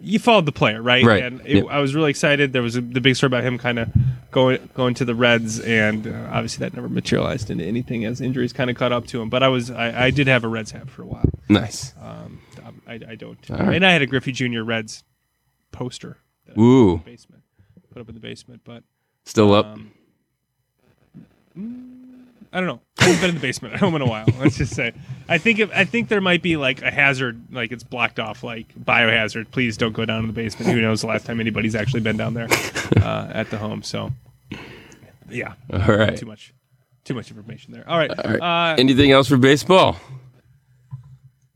you 0.00 0.18
followed 0.18 0.46
the 0.46 0.52
player, 0.52 0.80
right? 0.82 1.04
Right. 1.04 1.22
And 1.22 1.40
it, 1.44 1.56
Yep. 1.56 1.66
I 1.70 1.78
was 1.80 1.94
really 1.94 2.10
excited. 2.10 2.52
There 2.52 2.62
was 2.62 2.76
a, 2.76 2.80
the 2.80 3.00
big 3.00 3.16
story 3.16 3.28
about 3.28 3.44
him 3.44 3.58
kind 3.58 3.78
of 3.78 3.88
going 4.30 4.68
going 4.74 4.94
to 4.94 5.04
the 5.04 5.14
Reds, 5.14 5.60
and 5.60 6.06
uh, 6.06 6.28
obviously 6.32 6.60
that 6.66 6.74
never 6.74 6.88
materialized 6.88 7.50
into 7.50 7.64
anything 7.64 8.04
as 8.04 8.20
injuries 8.20 8.52
kind 8.52 8.70
of 8.70 8.76
caught 8.76 8.92
up 8.92 9.06
to 9.08 9.20
him. 9.22 9.28
But 9.28 9.42
I 9.42 9.48
was 9.48 9.70
I, 9.70 10.06
I 10.06 10.10
did 10.10 10.26
have 10.26 10.44
a 10.44 10.48
Reds 10.48 10.70
hat 10.70 10.88
for 10.90 11.02
a 11.02 11.06
while. 11.06 11.28
nice. 11.48 11.92
Um, 12.00 12.40
I, 12.86 12.94
I 12.94 13.14
don't. 13.16 13.38
Right. 13.50 13.74
And 13.76 13.84
I 13.86 13.92
had 13.92 14.02
a 14.02 14.06
Griffey 14.06 14.32
Jr. 14.32 14.62
Reds 14.62 15.04
poster. 15.72 16.18
that 16.46 16.52
I 16.52 16.54
put 16.54 16.60
Ooh. 16.62 16.90
in 16.92 16.98
the 16.98 17.04
basement. 17.04 17.42
Put 17.92 18.00
up 18.00 18.08
in 18.08 18.14
the 18.14 18.20
basement, 18.20 18.60
but 18.64 18.82
Still 19.24 19.52
up. 19.54 19.66
um, 19.66 19.90
mm, 21.58 21.87
I 22.52 22.58
don't 22.60 22.66
know. 22.66 22.80
I 22.98 23.04
haven't 23.04 23.20
been 23.20 23.28
in 23.30 23.34
the 23.36 23.40
basement 23.40 23.74
at 23.74 23.80
home 23.80 23.94
in 23.94 24.02
a 24.02 24.06
while. 24.06 24.26
Let's 24.38 24.56
just 24.56 24.74
say. 24.74 24.92
I 25.28 25.38
think 25.38 25.58
if, 25.58 25.70
I 25.74 25.84
think 25.84 26.08
there 26.08 26.20
might 26.20 26.42
be 26.42 26.56
like 26.56 26.82
a 26.82 26.90
hazard, 26.90 27.40
like 27.52 27.72
it's 27.72 27.84
blocked 27.84 28.18
off, 28.18 28.42
like 28.42 28.66
biohazard. 28.74 29.50
Please 29.50 29.76
don't 29.76 29.92
go 29.92 30.04
down 30.04 30.20
in 30.20 30.26
the 30.26 30.32
basement. 30.32 30.70
Who 30.72 30.80
knows 30.80 31.02
the 31.02 31.06
last 31.08 31.26
time 31.26 31.40
anybody's 31.40 31.74
actually 31.74 32.00
been 32.00 32.16
down 32.16 32.34
there 32.34 32.48
uh, 32.96 33.28
at 33.32 33.50
the 33.50 33.58
home? 33.58 33.82
So, 33.82 34.12
yeah, 35.30 35.54
All 35.72 35.78
right. 35.96 36.16
too 36.16 36.26
much, 36.26 36.54
too 37.04 37.14
much 37.14 37.30
information 37.30 37.72
there. 37.72 37.88
All 37.88 37.98
right. 37.98 38.10
All 38.10 38.32
right. 38.32 38.72
Uh, 38.72 38.76
Anything 38.78 39.10
else 39.10 39.28
for 39.28 39.36
baseball? 39.36 39.96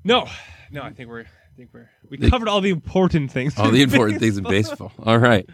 no, 0.05 0.28
no. 0.70 0.82
I 0.82 0.93
think 0.93 1.09
we're. 1.09 1.22
I 1.22 1.55
think 1.57 1.70
we're. 1.72 1.90
We 2.09 2.18
covered 2.18 2.49
all 2.49 2.61
the 2.61 2.70
important 2.70 3.30
things. 3.30 3.59
All 3.59 3.70
the 3.70 3.82
important 3.82 4.20
things 4.20 4.36
in 4.38 4.45
baseball. 4.45 4.93
All 5.03 5.18
right. 5.18 5.49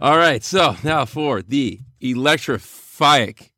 All 0.00 0.16
right. 0.16 0.42
So 0.42 0.76
now 0.84 1.04
for 1.04 1.42
the 1.42 1.80
electrifyic 2.02 3.50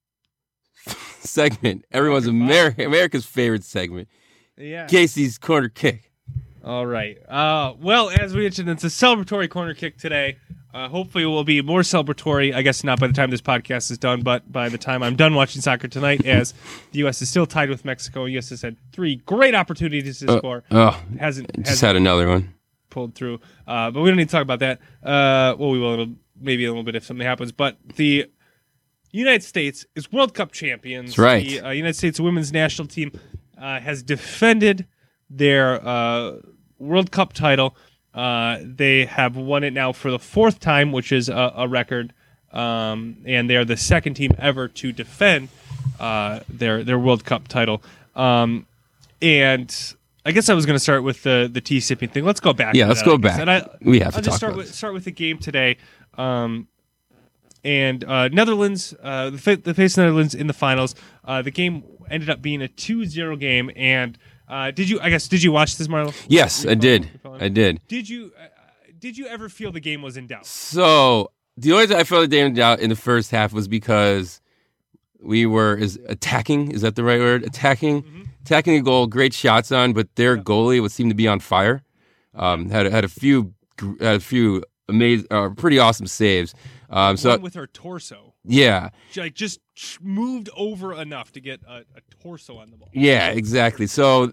segment, 1.24 1.84
everyone's 1.92 2.26
Ameri- 2.26 2.84
America's 2.84 3.26
favorite 3.26 3.64
segment, 3.64 4.08
Yeah. 4.56 4.86
Casey's 4.86 5.38
corner 5.38 5.68
kick. 5.68 6.12
All 6.64 6.86
right. 6.86 7.16
Uh, 7.28 7.74
well, 7.80 8.10
as 8.10 8.34
we 8.34 8.42
mentioned, 8.42 8.68
it's 8.68 8.84
a 8.84 8.88
celebratory 8.88 9.48
corner 9.48 9.74
kick 9.74 9.96
today. 9.96 10.36
Uh, 10.74 10.86
hopefully, 10.88 11.24
it 11.24 11.28
will 11.28 11.44
be 11.44 11.62
more 11.62 11.80
celebratory. 11.80 12.54
I 12.54 12.60
guess 12.60 12.84
not 12.84 13.00
by 13.00 13.06
the 13.06 13.14
time 13.14 13.30
this 13.30 13.40
podcast 13.40 13.90
is 13.90 13.96
done, 13.96 14.20
but 14.20 14.50
by 14.52 14.68
the 14.68 14.76
time 14.76 15.02
I'm 15.02 15.16
done 15.16 15.34
watching 15.34 15.62
soccer 15.62 15.88
tonight, 15.88 16.26
as 16.26 16.52
the 16.92 16.98
U.S. 17.00 17.22
is 17.22 17.30
still 17.30 17.46
tied 17.46 17.70
with 17.70 17.86
Mexico. 17.86 18.26
U.S. 18.26 18.50
has 18.50 18.60
had 18.60 18.76
three 18.92 19.16
great 19.16 19.54
opportunities 19.54 20.18
to 20.18 20.38
score. 20.38 20.64
Oh, 20.70 21.00
hasn't 21.18 21.48
just 21.56 21.68
hasn't 21.70 21.86
had 21.86 21.96
another 21.96 22.28
one. 22.28 22.52
pulled 22.90 23.14
through. 23.14 23.40
Uh, 23.66 23.90
but 23.90 24.02
we 24.02 24.10
don't 24.10 24.18
need 24.18 24.28
to 24.28 24.32
talk 24.32 24.42
about 24.42 24.58
that. 24.58 24.80
Uh, 25.02 25.56
well, 25.58 25.70
we 25.70 25.78
it'll, 25.78 26.14
maybe 26.38 26.66
a 26.66 26.68
little 26.68 26.82
bit 26.84 26.96
if 26.96 27.04
something 27.04 27.26
happens. 27.26 27.50
But 27.50 27.78
the 27.96 28.26
United 29.10 29.42
States 29.42 29.86
is 29.94 30.12
World 30.12 30.34
Cup 30.34 30.52
champions. 30.52 31.10
That's 31.10 31.18
right. 31.18 31.46
The 31.46 31.60
uh, 31.60 31.70
United 31.70 31.96
States 31.96 32.20
women's 32.20 32.52
national 32.52 32.88
team 32.88 33.12
uh, 33.60 33.80
has 33.80 34.02
defended 34.02 34.86
their 35.30 35.86
uh, 35.86 36.36
World 36.78 37.10
Cup 37.10 37.32
title. 37.32 37.76
Uh, 38.14 38.58
they 38.62 39.04
have 39.04 39.36
won 39.36 39.64
it 39.64 39.72
now 39.72 39.92
for 39.92 40.10
the 40.10 40.18
fourth 40.18 40.60
time, 40.60 40.92
which 40.92 41.12
is 41.12 41.28
a, 41.28 41.52
a 41.56 41.68
record. 41.68 42.12
Um, 42.52 43.18
and 43.26 43.48
they 43.48 43.56
are 43.56 43.64
the 43.64 43.76
second 43.76 44.14
team 44.14 44.32
ever 44.38 44.68
to 44.68 44.92
defend 44.92 45.48
uh, 46.00 46.40
their 46.48 46.82
their 46.82 46.98
World 46.98 47.24
Cup 47.24 47.46
title. 47.46 47.82
Um, 48.16 48.66
and 49.20 49.94
I 50.24 50.32
guess 50.32 50.48
I 50.48 50.54
was 50.54 50.66
going 50.66 50.74
to 50.76 50.80
start 50.80 51.02
with 51.02 51.22
the 51.22 51.48
the 51.52 51.60
tea 51.60 51.80
sipping 51.80 52.08
thing. 52.08 52.24
Let's 52.24 52.40
go 52.40 52.52
back. 52.52 52.74
Yeah, 52.74 52.88
let's 52.88 53.00
that, 53.00 53.06
go 53.06 53.18
back. 53.18 53.46
I, 53.46 53.68
We 53.82 54.00
have 54.00 54.12
to 54.12 54.18
I'll 54.18 54.22
just 54.22 54.24
talk 54.24 54.36
start 54.38 54.56
with 54.56 54.74
start 54.74 54.94
with 54.94 55.04
the 55.04 55.10
game 55.10 55.38
today. 55.38 55.76
Um, 56.16 56.68
and 57.64 58.04
uh, 58.04 58.28
Netherlands, 58.28 58.94
uh, 59.02 59.30
the, 59.30 59.38
fa- 59.38 59.56
the 59.56 59.74
face 59.74 59.96
Netherlands 59.96 60.34
in 60.34 60.46
the 60.46 60.52
finals. 60.52 60.94
Uh, 61.24 61.42
the 61.42 61.50
game 61.50 61.82
ended 62.10 62.30
up 62.30 62.40
being 62.40 62.62
a 62.62 62.68
2-0 62.68 63.38
game. 63.38 63.70
And 63.76 64.16
uh, 64.48 64.70
did 64.70 64.88
you? 64.88 64.98
I 65.00 65.10
guess 65.10 65.28
did 65.28 65.42
you 65.42 65.52
watch 65.52 65.76
this, 65.76 65.88
Marlo? 65.88 66.14
Yes, 66.28 66.64
I 66.66 66.74
did. 66.74 67.08
I 67.24 67.48
did. 67.48 67.80
Did 67.88 68.08
you? 68.08 68.32
Uh, 68.38 68.46
did 68.98 69.16
you 69.18 69.26
ever 69.26 69.48
feel 69.48 69.70
the 69.72 69.80
game 69.80 70.02
was 70.02 70.16
in 70.16 70.26
doubt? 70.26 70.46
So 70.46 71.30
the 71.56 71.72
only 71.72 71.86
time 71.86 71.98
I 71.98 72.04
felt 72.04 72.32
a 72.32 72.36
in 72.38 72.54
doubt 72.54 72.80
in 72.80 72.88
the 72.90 72.96
first 72.96 73.30
half 73.30 73.52
was 73.52 73.68
because 73.68 74.40
we 75.20 75.46
were 75.46 75.76
is 75.76 75.98
attacking. 76.08 76.70
Is 76.72 76.80
that 76.82 76.96
the 76.96 77.04
right 77.04 77.20
word? 77.20 77.44
Attacking, 77.44 78.02
Mm-hmm. 78.02 78.22
attacking 78.42 78.74
the 78.74 78.80
goal. 78.82 79.06
Great 79.06 79.34
shots 79.34 79.70
on, 79.72 79.92
but 79.92 80.14
their 80.16 80.36
goalie 80.36 80.80
would 80.80 80.92
seem 80.92 81.08
to 81.10 81.14
be 81.14 81.28
on 81.28 81.40
fire. 81.40 81.82
Um, 82.34 82.70
had 82.70 82.86
had 82.86 83.04
a 83.04 83.08
few 83.08 83.52
had 84.00 84.16
a 84.16 84.20
few 84.20 84.62
amazing, 84.88 85.26
uh, 85.30 85.50
pretty 85.50 85.78
awesome 85.78 86.06
saves. 86.06 86.54
Um, 86.90 87.16
so 87.16 87.36
with 87.38 87.54
her 87.54 87.66
torso, 87.66 88.34
yeah, 88.44 88.90
She, 89.10 89.20
like 89.20 89.34
just 89.34 89.60
moved 90.00 90.48
over 90.56 90.94
enough 90.94 91.32
to 91.32 91.40
get 91.40 91.60
a, 91.68 91.84
a 91.94 92.00
torso 92.22 92.56
on 92.58 92.70
the 92.70 92.76
ball. 92.76 92.88
Yeah, 92.92 93.28
exactly. 93.28 93.86
So 93.86 94.32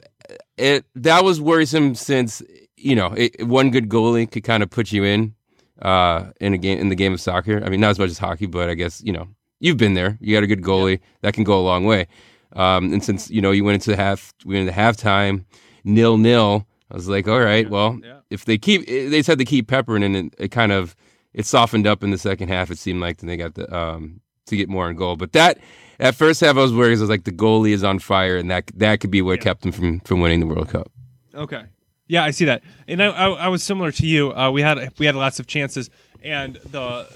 it 0.58 0.86
that 0.96 1.24
was 1.24 1.42
worrisome 1.42 1.96
since 1.96 2.42
you 2.78 2.96
know 2.96 3.08
it, 3.08 3.46
one 3.46 3.72
good 3.72 3.90
goalie 3.90 4.30
could 4.30 4.44
kind 4.44 4.64
of 4.64 4.70
put 4.70 4.92
you 4.92 5.04
in 5.04 5.36
uh, 5.82 6.32
in 6.40 6.54
a 6.54 6.58
game 6.58 6.80
in 6.80 6.90
the 6.90 6.96
game 6.96 7.14
of 7.14 7.22
soccer. 7.22 7.62
I 7.64 7.70
mean, 7.70 7.82
not 7.82 7.92
as 7.92 8.00
much 8.00 8.10
as 8.10 8.18
hockey, 8.18 8.46
but 8.46 8.70
I 8.70 8.74
guess 8.74 9.04
you 9.04 9.12
know 9.12 9.28
you've 9.60 9.78
been 9.78 9.94
there. 9.94 10.18
You 10.22 10.36
got 10.36 10.44
a 10.44 10.48
good 10.48 10.62
goalie 10.62 11.00
that 11.22 11.34
can 11.34 11.44
go 11.44 11.60
a 11.60 11.62
long 11.64 11.86
way. 11.86 12.08
Um, 12.54 12.94
and 12.94 13.04
since 13.04 13.30
you 13.30 13.42
know 13.42 13.52
you 13.52 13.64
went 13.64 13.86
into 13.86 13.96
half, 13.98 14.34
we 14.46 14.56
went 14.56 14.68
into 14.68 14.80
halftime 14.80 15.46
nil 15.84 16.18
nil. 16.18 16.66
I 16.90 16.96
was 16.96 17.10
like, 17.10 17.28
all 17.28 17.42
right, 17.42 17.68
well, 17.70 18.00
yeah. 18.04 18.20
if 18.30 18.46
they 18.46 18.60
keep, 18.60 18.86
they 18.88 19.24
said 19.24 19.40
to 19.40 19.46
keep 19.46 19.68
peppering, 19.68 20.04
and 20.04 20.16
it, 20.16 20.36
it 20.38 20.48
kind 20.50 20.72
of 20.72 20.96
it 21.36 21.46
softened 21.46 21.86
up 21.86 22.02
in 22.04 22.10
the 22.10 22.18
second 22.18 22.48
half. 22.48 22.72
It 22.72 22.80
seemed 22.80 23.02
like, 23.02 23.20
and 23.22 23.30
they 23.30 23.38
got 23.38 23.54
the 23.54 23.72
um, 23.76 24.22
to 24.48 24.56
get 24.58 24.70
more 24.70 24.90
in 24.90 24.96
goal. 24.96 25.16
But 25.18 25.34
that 25.34 25.60
at 26.00 26.16
first 26.16 26.42
half, 26.42 26.56
I 26.58 26.62
was 26.62 26.74
worried. 26.74 26.98
I 26.98 27.02
was 27.02 27.10
like, 27.10 27.26
the 27.26 27.32
goalie 27.32 27.72
is 27.74 27.84
on 27.84 28.00
fire, 28.00 28.38
and 28.38 28.50
that 28.50 28.72
that 28.76 29.00
could 29.02 29.12
be 29.12 29.22
what 29.22 29.38
Yeah. 29.40 29.44
kept 29.44 29.62
them 29.62 29.72
from 29.72 30.00
from 30.00 30.22
winning 30.22 30.40
the 30.40 30.48
World 30.48 30.70
Cup. 30.70 30.92
Okay. 31.36 31.64
Yeah, 32.08 32.24
I 32.24 32.32
see 32.32 32.46
that, 32.46 32.62
and 32.88 33.02
I, 33.02 33.08
I, 33.08 33.30
I 33.32 33.48
was 33.50 33.64
similar 33.64 33.92
to 33.92 34.06
you. 34.06 34.32
Uh, 34.34 34.50
we 34.52 34.62
had 34.62 34.92
we 35.00 35.06
had 35.06 35.16
lots 35.16 35.40
of 35.40 35.48
chances, 35.48 35.90
and 36.24 36.56
the 36.58 37.08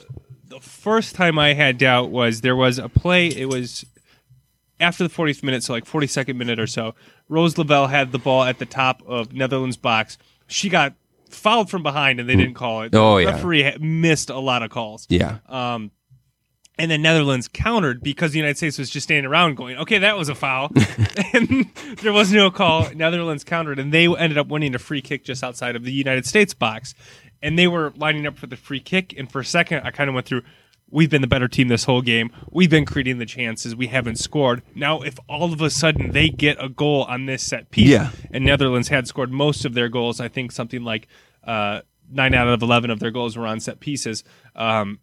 the 0.48 0.60
first 0.60 1.14
time 1.16 1.38
I 1.38 1.54
had 1.54 1.78
doubt 1.78 2.10
was 2.10 2.42
there 2.42 2.56
was 2.56 2.80
a 2.80 2.90
play. 2.90 3.28
It 3.28 3.48
was 3.50 3.86
after 4.80 5.08
the 5.08 5.14
40th 5.14 5.44
minute, 5.44 5.62
so 5.64 5.74
like 5.74 5.86
42nd 5.86 6.36
minute 6.38 6.60
or 6.60 6.66
so. 6.66 6.96
Rose 7.28 7.58
Lavelle 7.58 7.86
had 7.88 8.12
the 8.12 8.18
ball 8.18 8.44
at 8.44 8.58
the 8.58 8.66
top 8.66 9.04
of 9.06 9.32
Netherlands 9.34 9.78
box. 9.78 10.18
She 10.48 10.70
got 10.70 10.96
fouled 11.30 11.70
from 11.70 11.84
behind, 11.84 12.20
and 12.20 12.28
they 12.30 12.36
didn't 12.36 12.56
call 12.56 12.82
it. 12.84 12.94
Oh, 12.96 13.16
the 13.18 13.24
yeah. 13.24 13.32
referee 13.32 13.78
missed 13.80 14.30
a 14.30 14.40
lot 14.40 14.64
of 14.64 14.70
calls. 14.70 15.06
Yeah, 15.10 15.38
Um, 15.48 15.92
And 16.78 16.90
then 16.90 17.02
Netherlands 17.02 17.50
countered 17.50 18.02
because 18.02 18.32
the 18.32 18.38
United 18.38 18.56
States 18.56 18.78
was 18.78 18.90
just 18.90 19.04
standing 19.04 19.26
around 19.26 19.56
going, 19.56 19.76
okay, 19.78 19.98
that 19.98 20.18
was 20.18 20.30
a 20.30 20.36
foul. 20.36 20.72
and 21.34 21.70
there 22.02 22.14
was 22.14 22.32
no 22.32 22.50
call. 22.50 22.90
Netherlands 22.96 23.44
countered, 23.44 23.80
and 23.80 23.94
they 23.94 24.08
ended 24.08 24.38
up 24.38 24.48
winning 24.48 24.74
a 24.74 24.80
free 24.80 25.02
kick 25.02 25.26
just 25.26 25.44
outside 25.44 25.76
of 25.76 25.84
the 25.84 25.92
United 25.92 26.26
States 26.26 26.54
box. 26.54 26.96
And 27.42 27.60
they 27.60 27.68
were 27.68 27.92
lining 27.98 28.26
up 28.26 28.38
for 28.38 28.48
the 28.48 28.56
free 28.56 28.80
kick. 28.80 29.14
And 29.18 29.30
for 29.32 29.40
a 29.42 29.46
second, 29.46 29.82
I 29.84 29.92
kind 29.92 30.10
of 30.10 30.14
went 30.14 30.26
through, 30.26 30.44
we've 30.92 31.10
been 31.10 31.22
the 31.22 31.28
better 31.28 31.48
team 31.48 31.68
this 31.68 31.84
whole 31.86 32.02
game. 32.02 32.32
We've 32.52 32.70
been 32.70 32.86
creating 32.86 33.18
the 33.20 33.26
chances. 33.26 33.76
We 33.76 33.88
haven't 33.88 34.18
scored. 34.18 34.62
Now, 34.76 35.02
if 35.02 35.18
all 35.28 35.54
of 35.54 35.62
a 35.62 35.70
sudden 35.70 36.12
they 36.12 36.30
get 36.30 36.58
a 36.64 36.70
goal 36.70 37.04
on 37.04 37.26
this 37.26 37.44
set 37.44 37.70
piece, 37.72 37.90
Yeah. 37.90 38.12
and 38.32 38.44
Netherlands 38.46 38.88
had 38.90 39.08
scored 39.08 39.32
most 39.32 39.66
of 39.66 39.74
their 39.74 39.90
goals, 39.90 40.20
I 40.20 40.28
think 40.28 40.52
something 40.52 40.84
like 40.84 41.08
uh, 41.44 41.82
nine 42.12 42.34
out 42.34 42.48
of 42.48 42.62
11 42.62 42.90
of 42.90 43.00
their 43.00 43.12
goals 43.12 43.38
were 43.38 43.46
on 43.48 43.60
set 43.60 43.80
pieces. 43.80 44.24
Um, 44.56 45.00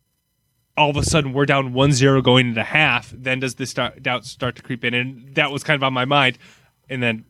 all 0.77 0.91
of 0.91 0.97
a 0.97 1.03
sudden 1.03 1.33
we're 1.33 1.47
down 1.47 1.73
1-0 1.73 2.23
going 2.23 2.49
into 2.49 2.63
half 2.63 3.11
then 3.17 3.41
does 3.41 3.55
this 3.55 3.71
start, 3.71 4.03
doubt 4.03 4.27
start 4.27 4.57
to 4.57 4.63
creep 4.63 4.85
in 4.85 4.93
and 4.93 5.35
that 5.35 5.51
was 5.51 5.65
kind 5.65 5.75
of 5.75 5.83
on 5.83 5.95
my 5.95 6.05
mind 6.05 6.37
and 6.91 7.03
then 7.03 7.25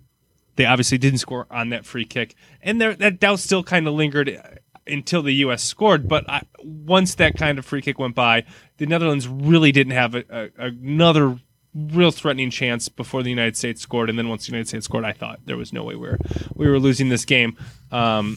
they 0.56 0.64
obviously 0.64 0.98
didn't 0.98 1.20
score 1.20 1.46
on 1.48 1.68
that 1.68 1.86
free 1.86 2.04
kick 2.04 2.34
and 2.60 2.80
there 2.80 2.96
that 2.96 3.20
doubt 3.20 3.38
still 3.38 3.62
kind 3.62 3.86
of 3.86 3.94
lingered 3.94 4.40
until 4.86 5.22
the 5.22 5.32
us 5.34 5.62
scored 5.62 6.08
but 6.08 6.28
I, 6.28 6.42
once 6.62 7.14
that 7.16 7.36
kind 7.36 7.58
of 7.58 7.64
free 7.64 7.82
kick 7.82 7.98
went 7.98 8.14
by 8.14 8.44
the 8.78 8.86
netherlands 8.86 9.28
really 9.28 9.72
didn't 9.72 9.92
have 9.92 10.14
a, 10.14 10.24
a, 10.30 10.50
another 10.58 11.38
real 11.74 12.10
threatening 12.10 12.50
chance 12.50 12.88
before 12.88 13.22
the 13.22 13.30
united 13.30 13.56
states 13.56 13.80
scored 13.80 14.08
and 14.08 14.18
then 14.18 14.28
once 14.28 14.46
the 14.46 14.52
united 14.52 14.68
states 14.68 14.84
scored 14.86 15.04
i 15.04 15.12
thought 15.12 15.40
there 15.44 15.56
was 15.56 15.72
no 15.72 15.84
way 15.84 15.94
we 15.94 16.08
were, 16.08 16.18
we 16.54 16.68
were 16.68 16.78
losing 16.78 17.08
this 17.08 17.24
game 17.24 17.56
um, 17.92 18.36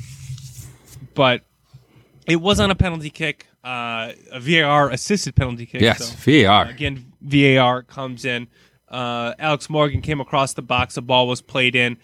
but 1.14 1.44
it 2.30 2.40
was 2.40 2.60
on 2.60 2.70
a 2.72 2.76
penalty 2.76 3.10
kick, 3.10 3.48
uh, 3.64 4.12
a 4.32 4.40
VAR 4.40 4.90
assisted 4.92 5.36
penalty 5.36 5.66
kick. 5.66 5.82
Yes, 5.82 6.10
so, 6.10 6.16
VAR. 6.16 6.66
uh, 6.66 6.70
again, 6.70 7.12
VAR 7.22 7.84
comes 7.84 8.24
in. 8.24 8.48
Uh, 8.88 9.34
Alex 9.40 9.70
Morgan 9.70 10.02
came 10.02 10.22
across 10.22 10.54
the 10.54 10.62
box. 10.62 10.96
The 10.96 11.02
ball 11.02 11.28
was 11.28 11.42
played 11.42 11.76
in. 11.76 11.98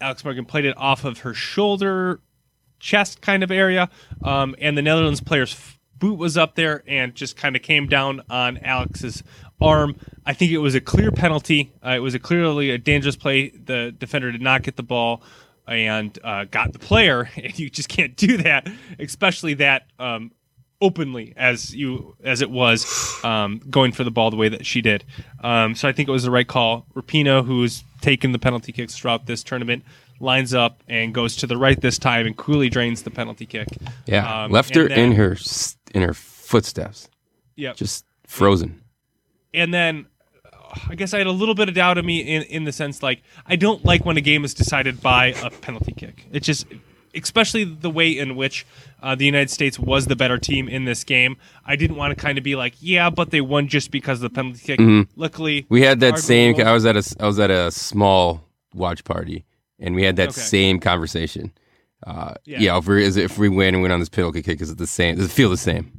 Alex 0.00 0.24
Morgan 0.24 0.44
played 0.44 0.64
it 0.64 0.76
off 0.76 1.04
of 1.04 1.20
her 1.20 1.34
shoulder, 1.34 2.20
chest 2.78 3.20
kind 3.20 3.42
of 3.42 3.50
area, 3.50 3.88
um, 4.22 4.54
and 4.60 4.76
the 4.76 4.82
Netherlands 4.82 5.20
player's 5.20 5.78
boot 5.98 6.18
was 6.18 6.36
up 6.36 6.54
there 6.54 6.82
and 6.86 7.14
just 7.14 7.36
kind 7.36 7.56
of 7.56 7.62
came 7.62 7.86
down 7.86 8.22
on 8.30 8.58
Alex's 8.58 9.22
arm. 9.60 9.96
I 10.24 10.32
think 10.32 10.52
it 10.52 10.58
was 10.58 10.74
a 10.74 10.80
clear 10.80 11.10
penalty. 11.10 11.72
Uh, 11.84 11.90
it 11.90 11.98
was 11.98 12.14
a 12.14 12.18
clearly 12.18 12.70
a 12.70 12.78
dangerous 12.78 13.16
play. 13.16 13.50
The 13.50 13.94
defender 13.96 14.30
did 14.30 14.42
not 14.42 14.62
get 14.62 14.76
the 14.76 14.82
ball 14.82 15.22
and 15.66 16.18
uh, 16.24 16.44
got 16.44 16.72
the 16.72 16.78
player, 16.78 17.28
and 17.36 17.58
you 17.58 17.68
just 17.70 17.88
can't 17.88 18.16
do 18.16 18.38
that, 18.38 18.68
especially 18.98 19.54
that 19.54 19.86
um, 19.98 20.30
openly 20.80 21.32
as 21.36 21.74
you 21.74 22.14
as 22.22 22.40
it 22.40 22.50
was 22.50 22.86
um, 23.24 23.60
going 23.68 23.92
for 23.92 24.04
the 24.04 24.10
ball 24.10 24.30
the 24.30 24.36
way 24.36 24.48
that 24.48 24.64
she 24.64 24.80
did. 24.80 25.04
Um, 25.42 25.74
so 25.74 25.88
I 25.88 25.92
think 25.92 26.08
it 26.08 26.12
was 26.12 26.22
the 26.24 26.30
right 26.30 26.46
call. 26.46 26.86
Rapinoe, 26.94 27.44
who's 27.44 27.82
taken 28.00 28.32
the 28.32 28.38
penalty 28.38 28.72
kicks 28.72 28.96
throughout 28.96 29.26
this 29.26 29.42
tournament, 29.42 29.84
lines 30.20 30.54
up 30.54 30.82
and 30.88 31.12
goes 31.12 31.36
to 31.36 31.46
the 31.46 31.56
right 31.56 31.80
this 31.80 31.98
time 31.98 32.26
and 32.26 32.36
coolly 32.36 32.68
drains 32.68 33.02
the 33.02 33.10
penalty 33.10 33.46
kick. 33.46 33.68
Yeah, 34.06 34.44
Um, 34.44 34.52
left 34.52 34.74
her 34.76 34.88
then- 34.88 34.98
in 34.98 35.12
her 35.12 35.36
in 35.94 36.02
her 36.02 36.14
footsteps, 36.14 37.08
Yeah, 37.56 37.72
just 37.72 38.04
frozen. 38.26 38.80
and 39.54 39.72
then 39.74 40.06
uh, 40.44 40.78
I 40.90 40.94
guess 40.94 41.12
I 41.14 41.18
had 41.18 41.26
a 41.26 41.32
little 41.32 41.54
bit 41.54 41.68
of 41.68 41.74
doubt 41.74 41.98
in 41.98 42.06
me 42.06 42.20
in, 42.20 42.42
in 42.42 42.64
the 42.64 42.72
sense 42.72 43.02
like 43.02 43.22
I 43.46 43.56
don't 43.56 43.84
like 43.84 44.04
when 44.04 44.16
a 44.16 44.20
game 44.20 44.44
is 44.44 44.54
decided 44.54 45.00
by 45.02 45.26
a 45.42 45.50
penalty 45.50 45.92
kick. 45.92 46.26
It 46.30 46.42
just, 46.42 46.66
especially 47.24 47.64
the 47.64 47.90
way 47.90 48.10
in 48.16 48.36
which 48.36 48.66
uh, 49.02 49.14
the 49.14 49.24
United 49.24 49.50
States 49.50 49.78
was 49.78 50.06
the 50.06 50.16
better 50.16 50.38
team 50.38 50.68
in 50.68 50.84
this 50.84 51.04
game. 51.04 51.36
I 51.64 51.76
didn't 51.76 51.96
want 51.96 52.16
to 52.16 52.20
kind 52.20 52.38
of 52.38 52.44
be 52.44 52.56
like, 52.56 52.74
yeah, 52.80 53.10
but 53.10 53.30
they 53.30 53.40
won 53.40 53.68
just 53.68 53.90
because 53.90 54.18
of 54.18 54.22
the 54.22 54.30
penalty 54.30 54.60
kick. 54.64 54.80
Luckily, 55.16 55.62
Mm-hmm. 55.62 55.74
We 55.74 55.82
had 55.82 56.00
that 56.00 56.18
same. 56.18 56.56
goal- 56.56 56.66
I 56.66 56.72
was 56.72 56.84
at 56.86 56.96
a 56.96 57.16
I 57.20 57.26
was 57.26 57.38
at 57.38 57.50
a 57.50 57.70
small 57.70 58.42
watch 58.74 59.04
party, 59.04 59.44
and 59.78 59.94
we 59.94 60.02
had 60.02 60.16
that 60.16 60.30
Okay. 60.30 60.40
same 60.40 60.80
conversation. 60.80 61.52
Uh, 62.06 62.34
Yeah. 62.44 62.58
yeah, 62.60 62.78
if 62.78 62.86
we 62.86 63.04
if 63.04 63.38
we 63.38 63.48
win 63.48 63.74
and 63.74 63.82
win 63.82 63.90
on 63.92 64.00
this 64.00 64.08
penalty 64.08 64.42
kick, 64.42 64.60
is 64.60 64.70
it 64.70 64.78
the 64.78 64.86
same? 64.86 65.16
Does 65.16 65.26
it 65.26 65.32
feel 65.32 65.50
the 65.50 65.56
same? 65.56 65.90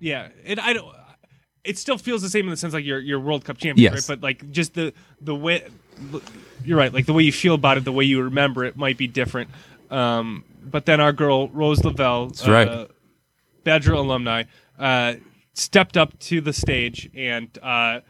Yeah, 0.00 0.28
and 0.44 0.58
I 0.60 0.72
don't. 0.72 0.94
It 1.64 1.78
still 1.78 1.96
feels 1.96 2.20
the 2.20 2.28
same 2.28 2.44
in 2.44 2.50
the 2.50 2.56
sense 2.58 2.74
like 2.74 2.84
you're 2.84 2.98
you're 3.00 3.18
World 3.20 3.44
Cup 3.44 3.56
champion, 3.56 3.92
Yes. 3.92 4.08
right? 4.08 4.18
But 4.18 4.22
like 4.22 4.50
just 4.50 4.74
the 4.74 4.92
the 5.20 5.34
way 5.34 5.66
you're 6.64 6.76
right, 6.78 6.92
like 6.92 7.06
the 7.06 7.12
way 7.14 7.22
you 7.22 7.32
feel 7.32 7.54
about 7.54 7.78
it, 7.78 7.84
the 7.84 7.92
way 7.92 8.04
you 8.04 8.20
remember 8.22 8.64
it 8.64 8.76
might 8.76 8.98
be 8.98 9.06
different. 9.06 9.48
Um, 9.90 10.44
but 10.64 10.86
then 10.86 11.00
our 11.00 11.12
girl 11.12 11.48
Rose 11.48 11.84
Lavelle, 11.84 12.28
That's 12.28 12.48
right. 12.48 12.88
Badger 13.64 13.94
alumni, 13.94 14.44
uh, 14.78 15.14
stepped 15.54 15.96
up 15.96 16.18
to 16.18 16.40
the 16.40 16.52
stage 16.52 17.08
and 17.14 17.56
uh, 17.62 18.00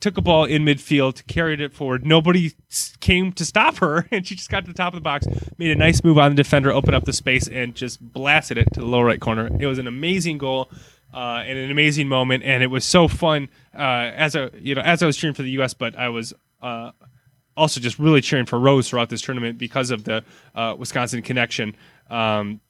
took 0.00 0.16
a 0.16 0.22
ball 0.22 0.44
in 0.44 0.64
midfield, 0.64 1.26
carried 1.26 1.60
it 1.60 1.72
forward. 1.72 2.06
Nobody 2.06 2.52
came 3.00 3.32
to 3.32 3.44
stop 3.44 3.76
her, 3.78 4.06
and 4.10 4.26
she 4.26 4.34
just 4.34 4.50
got 4.50 4.64
to 4.64 4.70
the 4.70 4.76
top 4.76 4.92
of 4.92 4.98
the 4.98 5.02
box, 5.02 5.26
made 5.58 5.70
a 5.70 5.76
nice 5.76 6.04
move 6.04 6.18
on 6.18 6.32
the 6.32 6.36
defender, 6.36 6.70
opened 6.70 6.94
up 6.94 7.04
the 7.04 7.12
space, 7.12 7.48
and 7.48 7.74
just 7.74 8.00
blasted 8.00 8.58
it 8.58 8.72
to 8.74 8.80
the 8.80 8.86
lower 8.86 9.06
right 9.06 9.20
corner. 9.20 9.50
It 9.58 9.66
was 9.66 9.78
an 9.78 9.86
amazing 9.86 10.38
goal. 10.38 10.70
Uh, 11.12 11.44
and 11.46 11.56
an 11.56 11.70
amazing 11.70 12.08
moment, 12.08 12.42
and 12.42 12.60
it 12.60 12.66
was 12.66 12.84
so 12.84 13.06
fun 13.06 13.48
uh, 13.72 14.10
as 14.16 14.34
a 14.34 14.50
you 14.58 14.74
know 14.74 14.80
as 14.80 15.00
I 15.00 15.06
was 15.06 15.16
cheering 15.16 15.32
for 15.32 15.42
the 15.42 15.50
U.S., 15.52 15.72
but 15.72 15.96
I 15.96 16.08
was 16.08 16.34
uh, 16.60 16.90
also 17.56 17.80
just 17.80 18.00
really 18.00 18.20
cheering 18.20 18.46
for 18.46 18.58
Rose 18.58 18.88
throughout 18.88 19.10
this 19.10 19.22
tournament 19.22 19.56
because 19.56 19.92
of 19.92 20.02
the 20.02 20.24
uh, 20.56 20.74
Wisconsin 20.76 21.22
connection. 21.22 21.76
Um, 22.10 22.60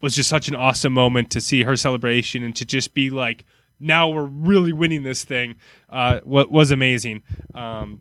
was 0.00 0.14
just 0.14 0.28
such 0.28 0.48
an 0.48 0.54
awesome 0.54 0.92
moment 0.92 1.30
to 1.30 1.40
see 1.40 1.62
her 1.62 1.76
celebration 1.76 2.42
and 2.44 2.54
to 2.56 2.64
just 2.66 2.92
be 2.92 3.08
like, 3.08 3.44
now 3.80 4.08
we're 4.08 4.24
really 4.26 4.72
winning 4.72 5.02
this 5.02 5.24
thing. 5.24 5.54
Uh, 5.88 6.20
what 6.24 6.50
was 6.52 6.70
amazing. 6.70 7.22
Um, 7.54 8.00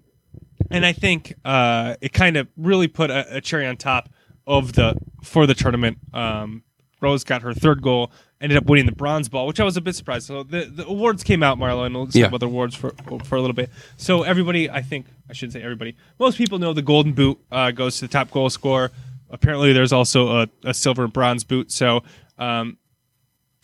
and 0.70 0.86
I 0.86 0.92
think 0.94 1.34
uh, 1.46 1.96
it 2.02 2.12
kind 2.12 2.36
of 2.38 2.48
really 2.58 2.88
put 2.88 3.10
a, 3.10 3.38
a 3.38 3.42
cherry 3.42 3.66
on 3.66 3.78
top 3.78 4.10
of 4.46 4.74
the 4.74 4.96
for 5.24 5.48
the 5.48 5.54
tournament. 5.54 5.98
Um, 6.14 6.64
Rose 7.00 7.24
got 7.24 7.42
her 7.42 7.54
third 7.54 7.82
goal, 7.82 8.12
ended 8.42 8.58
up 8.58 8.66
winning 8.66 8.86
the 8.86 8.92
bronze 8.94 9.30
ball, 9.30 9.46
which 9.48 9.60
I 9.60 9.64
was 9.64 9.78
a 9.78 9.82
bit 9.82 9.96
surprised. 9.96 10.28
So 10.28 10.44
the, 10.44 10.66
the 10.66 10.86
awards 10.86 11.24
came 11.24 11.42
out, 11.44 11.58
Marlo, 11.58 11.86
and 11.86 11.96
we'll 11.96 12.06
talk 12.08 12.16
Yeah. 12.16 12.28
about 12.28 12.40
the 12.42 12.48
awards 12.48 12.76
for 12.76 12.92
for 13.24 13.36
a 13.36 13.42
little 13.42 13.54
bit. 13.56 13.70
So 13.98 14.24
everybody, 14.24 14.70
I 14.70 14.82
think 14.82 15.06
I 15.30 15.34
shouldn't 15.34 15.54
say 15.54 15.62
everybody, 15.64 15.96
most 16.20 16.38
people 16.38 16.60
know 16.60 16.74
the 16.74 16.82
Golden 16.82 17.14
Boot 17.14 17.40
uh, 17.52 17.72
goes 17.72 17.96
to 18.00 18.08
the 18.08 18.12
top 18.12 18.30
goal 18.32 18.50
scorer. 18.50 18.92
Apparently, 19.34 19.74
there's 19.74 19.92
also 19.92 20.42
a, 20.44 20.48
a 20.64 20.74
silver 20.74 21.04
and 21.04 21.12
bronze 21.12 21.44
boot. 21.44 21.72
So 21.72 22.04
um, 22.38 22.78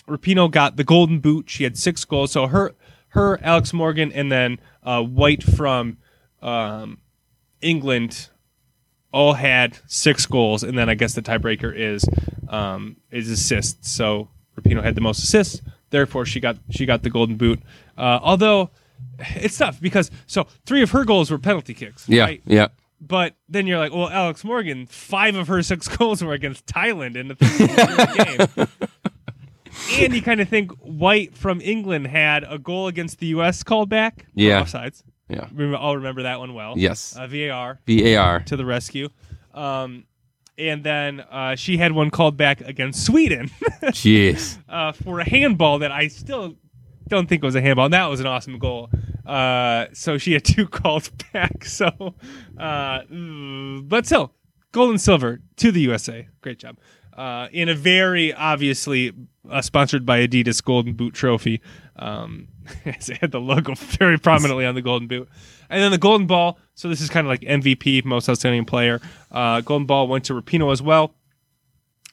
Rapinoe 0.07 0.49
got 0.49 0.77
the 0.77 0.83
Golden 0.83 1.19
Boot. 1.19 1.47
She 1.47 1.63
had 1.63 1.77
six 1.77 2.03
goals. 2.03 2.31
So 2.31 2.47
her, 2.47 2.75
her, 3.09 3.39
Alex 3.43 3.71
Morgan, 3.71 4.11
and 4.11 4.31
then 4.31 4.59
uh, 4.83 5.03
White 5.03 5.43
from 5.43 5.99
um, 6.41 6.97
England 7.61 8.29
all 9.11 9.33
had 9.33 9.77
six 9.87 10.25
goals, 10.25 10.63
and 10.63 10.77
then 10.77 10.89
I 10.89 10.95
guess 10.95 11.13
the 11.13 11.21
tiebreaker 11.21 11.73
is 11.75 12.03
um, 12.49 12.97
is 13.11 13.29
assists. 13.29 13.91
So 13.91 14.29
Rapinoe 14.59 14.83
had 14.83 14.95
the 14.95 15.01
most 15.01 15.23
assists, 15.23 15.61
therefore 15.91 16.25
she 16.25 16.39
got 16.39 16.57
she 16.71 16.85
got 16.85 17.03
the 17.03 17.09
Golden 17.09 17.37
Boot. 17.37 17.59
Uh, 17.97 18.19
although 18.21 18.71
it's 19.19 19.57
tough 19.57 19.79
because 19.79 20.11
so 20.25 20.47
three 20.65 20.81
of 20.81 20.91
her 20.91 21.05
goals 21.05 21.31
were 21.31 21.37
penalty 21.37 21.73
kicks. 21.73 22.07
Yeah, 22.07 22.23
right? 22.23 22.41
yeah. 22.45 22.67
But 23.01 23.35
then 23.47 23.65
you're 23.67 23.77
like, 23.79 23.93
well, 23.93 24.09
Alex 24.09 24.43
Morgan, 24.43 24.85
five 24.87 25.35
of 25.35 25.47
her 25.47 25.61
six 25.63 25.87
goals 25.97 26.23
were 26.23 26.33
against 26.33 26.65
Thailand 26.65 27.15
in 27.15 27.29
the 27.29 27.35
game. 28.67 28.67
and 30.01 30.13
you 30.13 30.21
kind 30.21 30.41
of 30.41 30.49
think 30.49 30.71
White 30.81 31.35
from 31.37 31.61
England 31.61 32.07
had 32.07 32.43
a 32.47 32.57
goal 32.57 32.87
against 32.87 33.19
the 33.19 33.27
U.S. 33.27 33.63
called 33.63 33.89
back. 33.89 34.25
Yeah. 34.33 34.61
Offsides. 34.63 35.03
Yeah. 35.29 35.47
I'll 35.77 35.95
remember 35.95 36.23
that 36.23 36.39
one 36.39 36.53
well. 36.53 36.73
Yes. 36.77 37.15
Uh, 37.15 37.27
VAR 37.27 37.79
VAR. 37.87 38.39
to 38.41 38.57
the 38.57 38.65
rescue. 38.65 39.09
Um, 39.53 40.05
and 40.57 40.83
then 40.83 41.21
uh, 41.21 41.55
she 41.55 41.77
had 41.77 41.91
one 41.93 42.09
called 42.09 42.35
back 42.35 42.61
against 42.61 43.05
Sweden 43.05 43.49
Jeez. 43.83 44.57
uh, 44.67 44.91
for 44.91 45.19
a 45.21 45.29
handball 45.29 45.79
that 45.79 45.91
I 45.91 46.07
still 46.09 46.55
don't 47.09 47.27
think 47.27 47.43
it 47.43 47.45
was 47.45 47.55
a 47.55 47.61
handball. 47.61 47.85
And 47.85 47.93
that 47.93 48.05
was 48.07 48.19
an 48.19 48.27
awesome 48.27 48.59
goal. 48.59 48.89
Uh, 49.25 49.85
so 49.93 50.17
she 50.17 50.33
had 50.33 50.43
two 50.45 50.67
calls 50.67 51.09
back. 51.33 51.65
So, 51.65 52.15
uh, 52.57 53.01
but 53.83 54.05
still, 54.05 54.33
gold 54.71 54.91
and 54.91 55.01
silver 55.01 55.41
to 55.57 55.71
the 55.71 55.81
USA. 55.81 56.27
Great 56.41 56.59
job. 56.59 56.77
Uh, 57.15 57.49
in 57.51 57.67
a 57.67 57.75
very 57.75 58.33
obviously 58.33 59.11
uh, 59.49 59.61
sponsored 59.61 60.05
by 60.05 60.25
Adidas 60.25 60.63
Golden 60.63 60.93
Boot 60.93 61.13
trophy. 61.13 61.61
Um, 61.97 62.47
it 62.85 63.07
had 63.19 63.31
the 63.31 63.41
logo 63.41 63.75
very 63.75 64.17
prominently 64.17 64.65
on 64.65 64.75
the 64.75 64.81
Golden 64.81 65.07
Boot. 65.07 65.27
And 65.69 65.83
then 65.83 65.91
the 65.91 65.97
Golden 65.97 66.27
Ball. 66.27 66.57
So 66.75 66.87
this 66.87 67.01
is 67.01 67.09
kind 67.09 67.27
of 67.27 67.29
like 67.29 67.41
MVP, 67.41 68.05
most 68.05 68.29
outstanding 68.29 68.65
player. 68.65 69.01
Uh, 69.31 69.61
Golden 69.61 69.85
Ball 69.85 70.07
went 70.07 70.25
to 70.25 70.33
Rapinoe 70.33 70.71
as 70.71 70.81
well. 70.81 71.13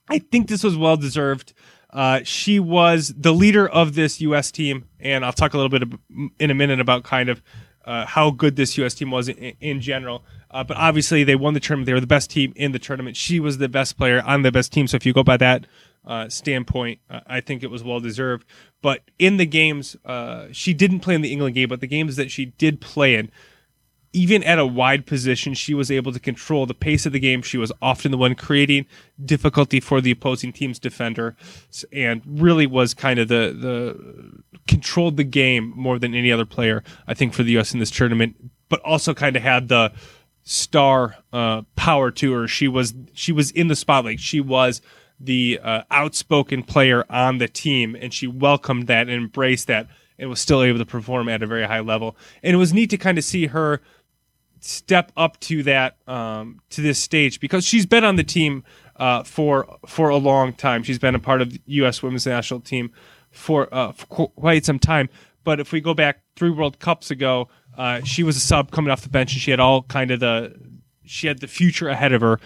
I 0.08 0.18
think 0.18 0.48
this 0.48 0.62
was 0.62 0.76
well 0.76 0.96
deserved. 0.96 1.52
Uh, 1.90 2.20
she 2.24 2.58
was 2.58 3.14
the 3.16 3.32
leader 3.32 3.68
of 3.68 3.94
this 3.94 4.20
U.S. 4.20 4.50
team, 4.50 4.86
and 5.00 5.24
I'll 5.24 5.32
talk 5.32 5.54
a 5.54 5.56
little 5.56 5.70
bit 5.70 5.82
ab- 5.82 6.00
in 6.38 6.50
a 6.50 6.54
minute 6.54 6.80
about 6.80 7.04
kind 7.04 7.28
of 7.28 7.42
uh, 7.84 8.04
how 8.04 8.30
good 8.30 8.56
this 8.56 8.76
U.S. 8.78 8.94
team 8.94 9.10
was 9.10 9.28
in, 9.28 9.54
in 9.60 9.80
general. 9.80 10.24
Uh, 10.50 10.64
but 10.64 10.76
obviously, 10.76 11.24
they 11.24 11.36
won 11.36 11.54
the 11.54 11.60
tournament. 11.60 11.86
They 11.86 11.92
were 11.92 12.00
the 12.00 12.06
best 12.06 12.30
team 12.30 12.52
in 12.56 12.72
the 12.72 12.78
tournament. 12.78 13.16
She 13.16 13.40
was 13.40 13.58
the 13.58 13.68
best 13.68 13.96
player 13.96 14.22
on 14.26 14.42
the 14.42 14.52
best 14.52 14.72
team. 14.72 14.86
So 14.86 14.96
if 14.96 15.06
you 15.06 15.12
go 15.12 15.22
by 15.22 15.36
that, 15.38 15.66
uh, 16.04 16.28
standpoint, 16.28 17.00
uh, 17.10 17.20
I 17.26 17.40
think 17.40 17.62
it 17.62 17.70
was 17.70 17.82
well 17.82 18.00
deserved. 18.00 18.46
But 18.82 19.02
in 19.18 19.38
the 19.38 19.46
games, 19.46 19.96
she 20.52 20.74
didn't 20.74 21.00
play 21.00 21.14
in 21.14 21.22
the 21.22 21.32
England 21.32 21.54
game, 21.54 21.68
but 21.68 21.80
the 21.80 21.86
games 21.86 22.16
that 22.16 22.30
she 22.30 22.46
did 22.46 22.80
play 22.80 23.16
in, 23.16 23.30
even 24.12 24.42
at 24.44 24.58
a 24.58 24.66
wide 24.66 25.06
position, 25.06 25.54
she 25.54 25.74
was 25.74 25.90
able 25.90 26.12
to 26.12 26.20
control 26.20 26.66
the 26.66 26.74
pace 26.74 27.06
of 27.06 27.12
the 27.12 27.20
game. 27.20 27.42
She 27.42 27.58
was 27.58 27.72
often 27.82 28.10
the 28.10 28.16
one 28.16 28.34
creating 28.34 28.86
difficulty 29.24 29.80
for 29.80 30.00
the 30.00 30.10
opposing 30.10 30.52
team's 30.52 30.78
defender, 30.78 31.36
and 31.92 32.22
really 32.26 32.66
was 32.66 32.94
kind 32.94 33.18
of 33.18 33.28
the 33.28 33.54
the 33.58 34.42
controlled 34.68 35.16
the 35.16 35.24
game 35.24 35.72
more 35.76 35.98
than 35.98 36.14
any 36.14 36.32
other 36.32 36.46
player. 36.46 36.82
I 37.06 37.14
think 37.14 37.34
for 37.34 37.42
the 37.42 37.52
U.S. 37.52 37.72
in 37.72 37.80
this 37.80 37.90
tournament, 37.90 38.36
but 38.68 38.80
also 38.80 39.14
kind 39.14 39.36
of 39.36 39.42
had 39.42 39.68
the 39.68 39.92
star 40.46 41.16
uh, 41.32 41.62
power 41.74 42.10
to 42.12 42.32
her. 42.32 42.48
She 42.48 42.68
was 42.68 42.94
she 43.12 43.32
was 43.32 43.50
in 43.50 43.68
the 43.68 43.76
spotlight. 43.76 44.20
She 44.20 44.40
was 44.40 44.80
the 45.18 45.60
uh, 45.62 45.82
outspoken 45.90 46.62
player 46.62 47.04
on 47.10 47.38
the 47.38 47.48
team, 47.48 47.96
and 47.98 48.12
she 48.12 48.26
welcomed 48.26 48.86
that 48.86 49.08
and 49.08 49.16
embraced 49.16 49.66
that, 49.66 49.88
and 50.18 50.30
was 50.30 50.40
still 50.40 50.62
able 50.62 50.78
to 50.78 50.86
perform 50.86 51.28
at 51.28 51.42
a 51.42 51.46
very 51.46 51.66
high 51.66 51.80
level. 51.80 52.16
And 52.42 52.54
it 52.54 52.58
was 52.58 52.72
neat 52.72 52.90
to 52.90 52.98
kind 52.98 53.18
of 53.18 53.24
see 53.24 53.46
her 53.46 53.80
step 54.60 55.12
up 55.16 55.38
to 55.40 55.62
that 55.64 55.96
um, 56.06 56.60
to 56.70 56.80
this 56.80 56.98
stage 56.98 57.40
because 57.40 57.64
she's 57.64 57.86
been 57.86 58.04
on 58.04 58.16
the 58.16 58.24
team 58.24 58.64
uh, 58.96 59.22
for 59.22 59.78
for 59.86 60.08
a 60.08 60.16
long 60.16 60.52
time. 60.52 60.82
She's 60.82 60.98
been 60.98 61.14
a 61.14 61.20
part 61.20 61.42
of 61.42 61.52
the 61.52 61.60
U.S. 61.66 62.02
Women's 62.02 62.26
National 62.26 62.60
Team 62.60 62.90
for, 63.30 63.72
uh, 63.72 63.92
for 63.92 64.06
quite 64.28 64.64
some 64.64 64.78
time. 64.78 65.08
But 65.44 65.60
if 65.60 65.72
we 65.72 65.80
go 65.80 65.94
back 65.94 66.22
three 66.34 66.50
World 66.50 66.78
Cups 66.78 67.10
ago, 67.10 67.48
uh, 67.76 68.00
she 68.02 68.22
was 68.22 68.36
a 68.36 68.40
sub 68.40 68.70
coming 68.70 68.90
off 68.90 69.02
the 69.02 69.08
bench, 69.08 69.32
and 69.32 69.40
she 69.40 69.50
had 69.50 69.60
all 69.60 69.82
kind 69.82 70.10
of 70.10 70.20
the 70.20 70.54
she 71.04 71.28
had 71.28 71.38
the 71.38 71.46
future 71.46 71.88
ahead 71.88 72.12
of 72.12 72.20
her. 72.20 72.40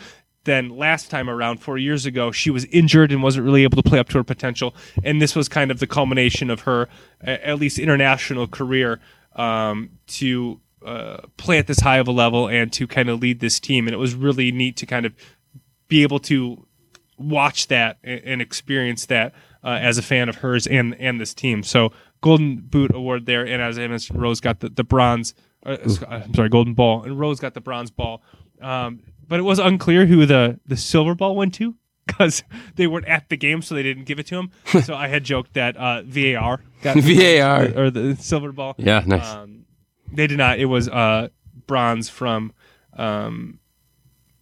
Then 0.44 0.70
last 0.70 1.10
time 1.10 1.28
around, 1.30 1.58
four 1.58 1.78
years 1.78 2.06
ago, 2.06 2.30
she 2.32 2.50
was 2.50 2.64
injured 2.66 3.12
and 3.12 3.22
wasn't 3.22 3.44
really 3.44 3.62
able 3.62 3.80
to 3.80 3.88
play 3.88 3.98
up 3.98 4.08
to 4.10 4.18
her 4.18 4.24
potential. 4.24 4.74
And 5.04 5.20
this 5.20 5.36
was 5.36 5.48
kind 5.48 5.70
of 5.70 5.80
the 5.80 5.86
culmination 5.86 6.50
of 6.50 6.60
her, 6.62 6.88
at 7.22 7.58
least 7.58 7.78
international 7.78 8.46
career, 8.46 9.00
um, 9.34 9.90
to 10.08 10.60
uh, 10.84 11.18
play 11.36 11.58
at 11.58 11.66
this 11.66 11.80
high 11.80 11.98
of 11.98 12.08
a 12.08 12.12
level 12.12 12.48
and 12.48 12.72
to 12.72 12.86
kind 12.86 13.08
of 13.08 13.20
lead 13.20 13.40
this 13.40 13.60
team. 13.60 13.86
And 13.86 13.94
it 13.94 13.98
was 13.98 14.14
really 14.14 14.52
neat 14.52 14.76
to 14.78 14.86
kind 14.86 15.06
of 15.06 15.14
be 15.88 16.02
able 16.02 16.20
to 16.20 16.66
watch 17.18 17.68
that 17.68 17.98
and, 18.02 18.40
experience 18.40 19.06
that 19.06 19.34
uh, 19.62 19.78
as 19.80 19.98
a 19.98 20.02
fan 20.02 20.28
of 20.28 20.36
hers 20.36 20.66
and 20.66 20.94
and 20.98 21.20
this 21.20 21.34
team. 21.34 21.62
So 21.62 21.92
Golden 22.22 22.56
Boot 22.56 22.94
award 22.94 23.26
there, 23.26 23.46
and 23.46 23.62
as 23.62 23.78
I 23.78 23.86
mentioned, 23.86 24.20
Rose 24.20 24.40
got 24.40 24.60
the 24.60 24.70
the 24.70 24.84
bronze. 24.84 25.34
Uh, 25.64 25.76
I'm 26.08 26.32
sorry, 26.34 26.48
Golden 26.48 26.74
Ball, 26.74 27.02
and 27.02 27.18
Rose 27.18 27.38
got 27.38 27.52
the 27.52 27.60
bronze 27.60 27.90
ball. 27.90 28.22
Um, 28.62 29.02
but 29.28 29.38
it 29.38 29.42
was 29.42 29.58
unclear 29.58 30.06
who 30.06 30.24
the 30.26 30.58
the 30.66 30.76
silver 30.76 31.14
ball 31.14 31.36
went 31.36 31.54
to 31.54 31.76
because 32.06 32.42
they 32.76 32.86
weren't 32.86 33.06
at 33.06 33.28
the 33.28 33.36
game, 33.36 33.62
so 33.62 33.74
they 33.74 33.82
didn't 33.82 34.04
give 34.04 34.18
it 34.18 34.26
to 34.28 34.38
him. 34.38 34.50
so 34.82 34.94
I 34.94 35.08
had 35.08 35.24
joked 35.24 35.54
that 35.54 35.76
uh, 35.76 36.02
VAR 36.02 36.62
got 36.82 36.96
VAR 36.98 37.64
or 37.76 37.90
the 37.90 38.16
silver 38.16 38.52
ball. 38.52 38.74
Yeah, 38.78 39.02
nice. 39.06 39.28
Um, 39.28 39.59
they 40.12 40.26
did 40.26 40.38
not. 40.38 40.58
It 40.58 40.66
was 40.66 40.88
uh, 40.88 41.28
Bronze 41.66 42.08
from 42.08 42.52
um, 42.94 43.60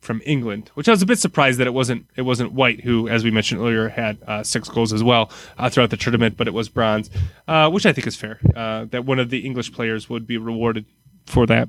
from 0.00 0.22
England, 0.24 0.70
which 0.74 0.88
I 0.88 0.92
was 0.92 1.02
a 1.02 1.06
bit 1.06 1.18
surprised 1.18 1.58
that 1.58 1.66
it 1.66 1.74
wasn't 1.74 2.06
it 2.16 2.22
wasn't 2.22 2.52
White, 2.52 2.82
who, 2.82 3.08
as 3.08 3.24
we 3.24 3.30
mentioned 3.30 3.60
earlier, 3.60 3.88
had 3.88 4.18
uh, 4.26 4.42
six 4.42 4.68
goals 4.68 4.92
as 4.92 5.02
well 5.02 5.30
uh, 5.58 5.68
throughout 5.68 5.90
the 5.90 5.96
tournament, 5.96 6.36
but 6.36 6.48
it 6.48 6.54
was 6.54 6.68
Bronze, 6.68 7.10
uh, 7.46 7.70
which 7.70 7.84
I 7.84 7.92
think 7.92 8.06
is 8.06 8.16
fair. 8.16 8.40
Uh, 8.54 8.86
that 8.86 9.04
one 9.04 9.18
of 9.18 9.30
the 9.30 9.40
English 9.40 9.72
players 9.72 10.08
would 10.08 10.26
be 10.26 10.38
rewarded 10.38 10.86
for 11.26 11.46
that. 11.46 11.68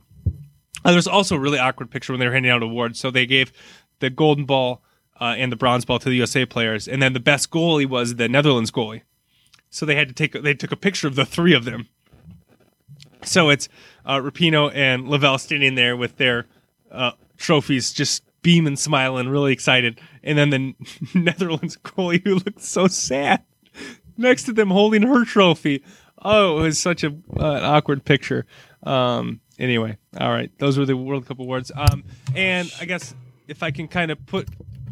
Uh, 0.86 0.92
there's 0.92 1.08
also 1.08 1.36
a 1.36 1.40
really 1.40 1.60
awkward 1.60 1.92
picture 1.92 2.14
when 2.14 2.20
they 2.20 2.28
were 2.28 2.34
handing 2.34 2.52
out 2.52 2.64
awards. 2.64 3.00
So 3.00 3.12
they 3.12 3.26
gave 3.26 3.52
the 4.00 4.10
golden 4.10 4.46
ball 4.46 4.82
uh, 5.20 5.36
and 5.38 5.52
the 5.52 5.58
bronze 5.58 5.84
ball 5.84 6.00
to 6.00 6.10
the 6.10 6.16
USA 6.16 6.46
players, 6.46 6.88
and 6.88 7.02
then 7.02 7.14
the 7.14 7.20
best 7.20 7.52
goalie 7.52 7.86
was 7.86 8.16
the 8.16 8.30
Netherlands 8.30 8.72
goalie. 8.72 9.02
So 9.70 9.86
they 9.86 9.96
had 9.96 10.08
to 10.08 10.14
take 10.14 10.42
they 10.42 10.54
took 10.54 10.72
a 10.72 10.78
picture 10.78 11.08
of 11.08 11.16
the 11.16 11.26
three 11.26 11.54
of 11.54 11.66
them 11.66 11.90
so 13.24 13.50
it's 13.50 13.70
uh, 14.06 14.18
Rapinoe 14.18 14.72
and 14.74 15.08
Lavelle 15.08 15.38
standing 15.38 15.76
there 15.76 15.96
with 15.96 16.18
their 16.18 16.46
uh, 16.92 17.12
trophies, 17.38 17.92
just 17.92 18.24
beaming, 18.42 18.76
smiling, 18.76 19.30
really 19.30 19.54
excited. 19.54 20.00
And 20.24 20.38
then 20.38 20.50
the 20.50 20.76
Netherlands 21.14 21.78
goalie 21.78 22.24
who 22.24 22.36
looked 22.36 22.62
so 22.62 22.88
sad 22.88 23.44
next 24.18 24.44
to 24.44 24.54
them 24.54 24.70
holding 24.70 25.04
her 25.04 25.26
trophy. 25.26 25.84
Oh, 26.22 26.60
it 26.60 26.64
was 26.64 26.80
such 26.80 27.04
a 27.04 27.08
uh, 27.08 27.54
an 27.54 27.64
awkward 27.64 28.04
picture. 28.04 28.46
Um, 28.84 29.40
anyway, 29.58 29.98
all 30.20 30.30
right, 30.30 30.52
those 30.60 30.78
were 30.78 30.86
the 30.86 30.98
World 30.98 31.26
Cup 31.26 31.40
awards. 31.40 31.72
Um, 31.76 32.04
and 32.36 32.72
I 32.80 32.86
guess 32.86 33.16
if 33.48 33.64
I 33.64 33.72
can 33.72 33.88
kind 33.88 34.12
of 34.12 34.26
put 34.26 34.50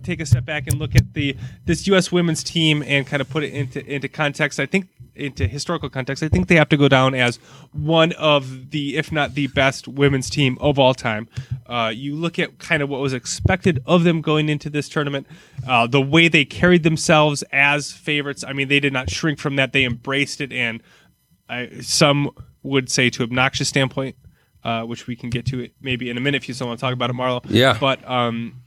take 0.08 0.22
a 0.22 0.26
step 0.26 0.46
back 0.46 0.68
and 0.68 0.80
look 0.80 0.96
at 0.96 1.14
the 1.14 1.36
this 1.66 1.86
U.S. 1.88 2.12
women's 2.12 2.44
team 2.44 2.84
and 2.86 3.06
kind 3.06 3.22
of 3.22 3.30
put 3.30 3.44
it 3.44 3.54
into 3.54 3.86
into 3.86 4.08
context, 4.08 4.60
I 4.60 4.66
think 4.66 4.88
into 5.18 5.48
historical 5.48 5.90
context, 5.90 6.24
I 6.24 6.30
think 6.30 6.48
they 6.48 6.56
have 6.56 6.70
to 6.70 6.78
go 6.78 6.88
down 6.88 7.14
as 7.14 7.38
one 7.72 8.14
of 8.14 8.72
the, 8.72 8.98
if 8.98 9.12
not 9.12 9.34
the 9.34 9.48
best 9.48 9.88
women's 9.88 10.30
team 10.30 10.58
of 10.62 10.80
all 10.80 10.94
time. 10.94 11.28
Uh, 11.66 11.92
you 11.94 12.16
look 12.16 12.40
at 12.40 12.60
kind 12.60 12.82
of 12.82 12.90
what 12.90 13.02
was 13.02 13.14
expected 13.14 13.82
of 13.86 14.04
them 14.04 14.22
going 14.22 14.48
into 14.50 14.70
this 14.70 14.88
tournament, 14.88 15.28
uh, 15.68 15.88
the 15.88 16.02
way 16.02 16.28
they 16.28 16.46
carried 16.46 16.84
themselves 16.84 17.44
as 17.52 17.92
favorites. 17.92 18.44
I 18.48 18.54
mean, 18.54 18.68
they 18.68 18.80
did 18.80 18.94
not 18.94 19.10
shrink 19.10 19.40
from 19.40 19.56
that; 19.58 19.74
they 19.74 19.84
embraced 19.84 20.40
it, 20.40 20.54
and 20.54 20.82
I, 21.50 21.80
some 21.82 22.32
would 22.64 22.90
say 22.90 23.10
to 23.12 23.24
obnoxious 23.24 23.68
standpoint, 23.68 24.16
uh, 24.64 24.84
which 24.84 25.08
we 25.08 25.16
can 25.16 25.30
get 25.30 25.46
to 25.48 25.60
it 25.60 25.74
maybe 25.82 26.10
in 26.10 26.18
a 26.18 26.22
minute 26.22 26.44
if 26.44 26.48
you 26.48 26.54
still 26.54 26.68
want 26.68 26.80
to 26.80 26.86
talk 26.86 26.94
about 26.94 27.10
it, 27.10 27.16
Marlo. 27.16 27.44
Yeah. 27.50 27.78
But 27.80 28.08
um, 28.10 28.62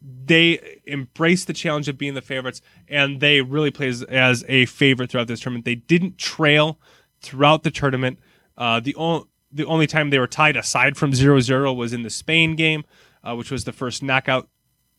they 0.00 0.80
embraced 0.86 1.46
the 1.46 1.52
challenge 1.52 1.88
of 1.88 1.98
being 1.98 2.14
the 2.14 2.22
favorites, 2.22 2.62
and 2.88 3.20
they 3.20 3.40
really 3.40 3.70
played 3.70 3.90
as, 3.90 4.02
as 4.04 4.44
a 4.48 4.66
favorite 4.66 5.10
throughout 5.10 5.26
this 5.26 5.40
tournament. 5.40 5.64
They 5.64 5.74
didn't 5.74 6.18
trail 6.18 6.78
throughout 7.20 7.62
the 7.62 7.70
tournament. 7.70 8.18
Uh, 8.56 8.80
the 8.80 8.94
only 8.94 9.26
the 9.50 9.64
only 9.64 9.86
time 9.86 10.10
they 10.10 10.18
were 10.18 10.26
tied 10.26 10.58
aside 10.58 10.98
from 10.98 11.12
0-0 11.12 11.74
was 11.74 11.94
in 11.94 12.02
the 12.02 12.10
Spain 12.10 12.54
game, 12.54 12.84
uh, 13.24 13.34
which 13.34 13.50
was 13.50 13.64
the 13.64 13.72
first 13.72 14.02
knockout 14.02 14.48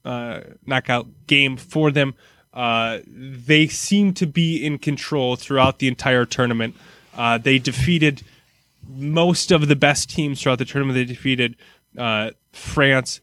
uh, 0.03 0.41
knockout 0.65 1.07
game 1.27 1.55
for 1.55 1.91
them. 1.91 2.15
Uh, 2.53 2.99
they 3.05 3.67
seemed 3.67 4.17
to 4.17 4.25
be 4.25 4.65
in 4.65 4.79
control 4.79 5.35
throughout 5.35 5.79
the 5.79 5.87
entire 5.87 6.25
tournament. 6.25 6.75
Uh, 7.15 7.37
they 7.37 7.59
defeated 7.59 8.23
most 8.87 9.51
of 9.51 9.67
the 9.67 9.75
best 9.75 10.09
teams 10.09 10.41
throughout 10.41 10.57
the 10.57 10.65
tournament. 10.65 10.95
They 10.95 11.05
defeated 11.05 11.55
uh, 11.97 12.31
France, 12.51 13.21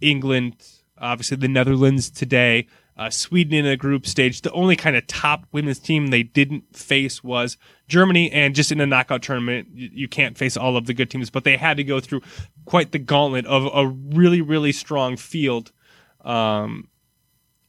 England, 0.00 0.56
obviously 0.98 1.36
the 1.36 1.48
Netherlands 1.48 2.10
today, 2.10 2.66
uh, 2.96 3.10
Sweden 3.10 3.54
in 3.54 3.66
a 3.66 3.76
group 3.76 4.06
stage. 4.06 4.42
The 4.42 4.52
only 4.52 4.76
kind 4.76 4.96
of 4.96 5.06
top 5.06 5.46
women's 5.52 5.78
team 5.78 6.08
they 6.08 6.22
didn't 6.22 6.76
face 6.76 7.24
was 7.24 7.56
Germany, 7.88 8.30
and 8.30 8.54
just 8.54 8.70
in 8.70 8.80
a 8.80 8.86
knockout 8.86 9.22
tournament, 9.22 9.68
you, 9.72 10.08
can't 10.08 10.38
face 10.38 10.56
all 10.56 10.76
of 10.76 10.86
the 10.86 10.94
good 10.94 11.10
teams, 11.10 11.30
but 11.30 11.44
they 11.44 11.56
had 11.56 11.76
to 11.76 11.84
go 11.84 12.00
through 12.00 12.22
quite 12.64 12.92
the 12.92 12.98
gauntlet 12.98 13.46
of 13.46 13.68
a 13.74 13.88
really, 13.88 14.40
really 14.40 14.72
strong 14.72 15.16
field 15.16 15.72
um, 16.24 16.88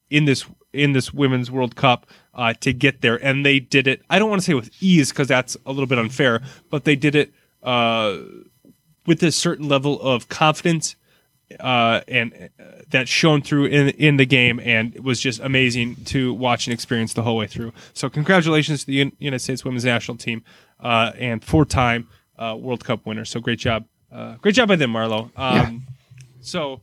in 0.09 0.25
this 0.25 0.45
in 0.73 0.91
this 0.91 1.13
women's 1.13 1.49
World 1.49 1.75
Cup 1.75 2.05
uh, 2.33 2.53
to 2.59 2.73
get 2.73 3.01
there, 3.01 3.15
and 3.23 3.45
they 3.45 3.59
did 3.59 3.87
it. 3.87 4.01
I 4.09 4.19
don't 4.19 4.29
want 4.29 4.41
to 4.41 4.45
say 4.45 4.53
with 4.53 4.69
ease 4.81 5.09
because 5.09 5.27
that's 5.27 5.57
a 5.65 5.71
little 5.71 5.87
bit 5.87 5.97
unfair, 5.97 6.41
but 6.69 6.83
they 6.83 6.95
did 6.95 7.15
it 7.15 7.33
uh, 7.63 8.17
with 9.07 9.23
a 9.23 9.31
certain 9.31 9.67
level 9.67 9.99
of 10.01 10.29
confidence 10.29 10.95
uh, 11.59 12.01
and 12.07 12.49
uh, 12.59 12.63
that 12.89 13.07
shone 13.07 13.41
through 13.41 13.65
in 13.65 13.89
in 13.89 14.17
the 14.17 14.25
game, 14.25 14.59
and 14.59 14.95
it 14.95 15.03
was 15.03 15.19
just 15.19 15.39
amazing 15.39 15.95
to 16.05 16.33
watch 16.33 16.67
and 16.67 16.73
experience 16.73 17.13
the 17.13 17.21
whole 17.21 17.37
way 17.37 17.47
through. 17.47 17.71
So, 17.93 18.09
congratulations 18.09 18.81
to 18.81 18.85
the 18.87 19.11
United 19.19 19.39
States 19.39 19.63
Women's 19.63 19.85
National 19.85 20.17
Team 20.17 20.43
uh, 20.79 21.11
and 21.17 21.43
four-time 21.43 22.07
uh, 22.37 22.55
World 22.59 22.83
Cup 22.83 23.05
winner. 23.05 23.25
So, 23.25 23.39
great 23.39 23.59
job, 23.59 23.85
uh, 24.11 24.35
great 24.35 24.55
job 24.55 24.69
by 24.69 24.75
them, 24.75 24.93
Marlo. 24.93 25.25
Um, 25.25 25.31
yeah. 25.37 25.71
So, 26.41 26.81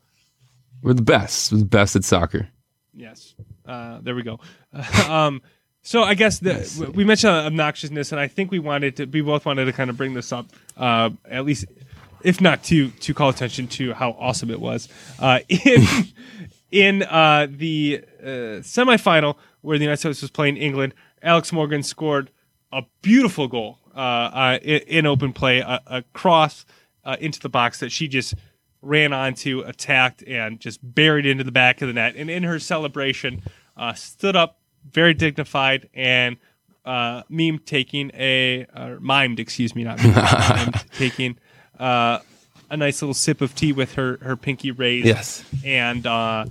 we're 0.82 0.94
the 0.94 1.02
best, 1.02 1.52
we're 1.52 1.58
the 1.58 1.64
best 1.64 1.96
at 1.96 2.04
soccer. 2.04 2.48
Yes, 2.94 3.34
uh, 3.66 3.98
there 4.02 4.14
we 4.14 4.22
go. 4.22 4.38
um, 5.08 5.42
so 5.84 6.04
I 6.04 6.14
guess 6.14 6.38
the, 6.38 6.92
we 6.94 7.02
mentioned 7.02 7.32
obnoxiousness, 7.32 8.12
and 8.12 8.20
I 8.20 8.28
think 8.28 8.52
we 8.52 8.60
wanted 8.60 8.96
to, 8.98 9.06
we 9.06 9.22
both 9.22 9.44
wanted 9.44 9.64
to 9.64 9.72
kind 9.72 9.90
of 9.90 9.96
bring 9.96 10.14
this 10.14 10.32
up, 10.32 10.46
at 10.76 11.44
least 11.44 11.64
if 12.25 12.41
not 12.41 12.62
to 12.64 12.91
to 12.91 13.14
call 13.14 13.29
attention 13.29 13.66
to 13.68 13.93
how 13.93 14.16
awesome 14.18 14.51
it 14.51 14.61
was 14.61 14.89
uh, 15.18 15.41
in 15.49 15.87
in 16.70 17.03
uh, 17.03 17.47
the 17.51 18.03
uh, 18.20 18.27
semifinal 18.62 19.37
where 19.61 19.79
the 19.79 19.85
United 19.85 19.99
States 19.99 20.23
was 20.23 20.31
playing 20.31 20.57
England. 20.57 20.95
Alex 21.23 21.53
Morgan 21.53 21.83
scored 21.83 22.31
a 22.73 22.83
beautiful 23.03 23.47
goal 23.47 23.79
uh, 23.95 23.99
uh, 23.99 24.59
in, 24.62 24.81
in, 24.81 25.07
open 25.07 25.33
play, 25.33 25.61
a, 25.61 25.81
a 25.87 26.03
cross 26.14 26.64
uh, 27.05 27.16
into 27.20 27.39
the 27.39 27.49
box 27.49 27.79
that 27.81 27.93
she 27.93 28.09
just 28.09 28.35
ran 28.81 29.12
onto, 29.12 29.61
attacked, 29.61 30.25
and 30.27 30.59
just 30.59 30.81
buried 30.83 31.27
into 31.27 31.45
the 31.45 31.53
back 31.53 31.83
of 31.83 31.89
the 31.89 31.95
net. 31.95 32.14
And 32.16 32.29
in 32.29 32.43
her 32.43 32.59
celebration, 32.59 33.43
stood 33.95 34.35
up 34.35 34.59
very 34.91 35.14
dignified 35.14 35.89
and 35.95 36.37
uh, 36.85 37.23
meme 37.29 37.59
taking 37.61 38.11
a 38.14 38.66
uh, 38.75 38.97
mimed, 39.01 39.39
excuse 39.39 39.75
me, 39.75 39.85
not 39.85 39.99
mimed, 40.03 40.91
taking 40.99 41.39
uh, 41.83 42.20
a 42.70 42.76
nice 42.76 43.03
little 43.03 43.14
sip 43.14 43.41
of 43.41 43.55
tea 43.55 43.72
with 43.72 43.95
her 43.95 44.18
her 44.22 44.37
pinky 44.37 44.70
raised. 44.70 45.07
Yes, 45.07 45.45
and 45.64 46.07
uh, 46.07 46.47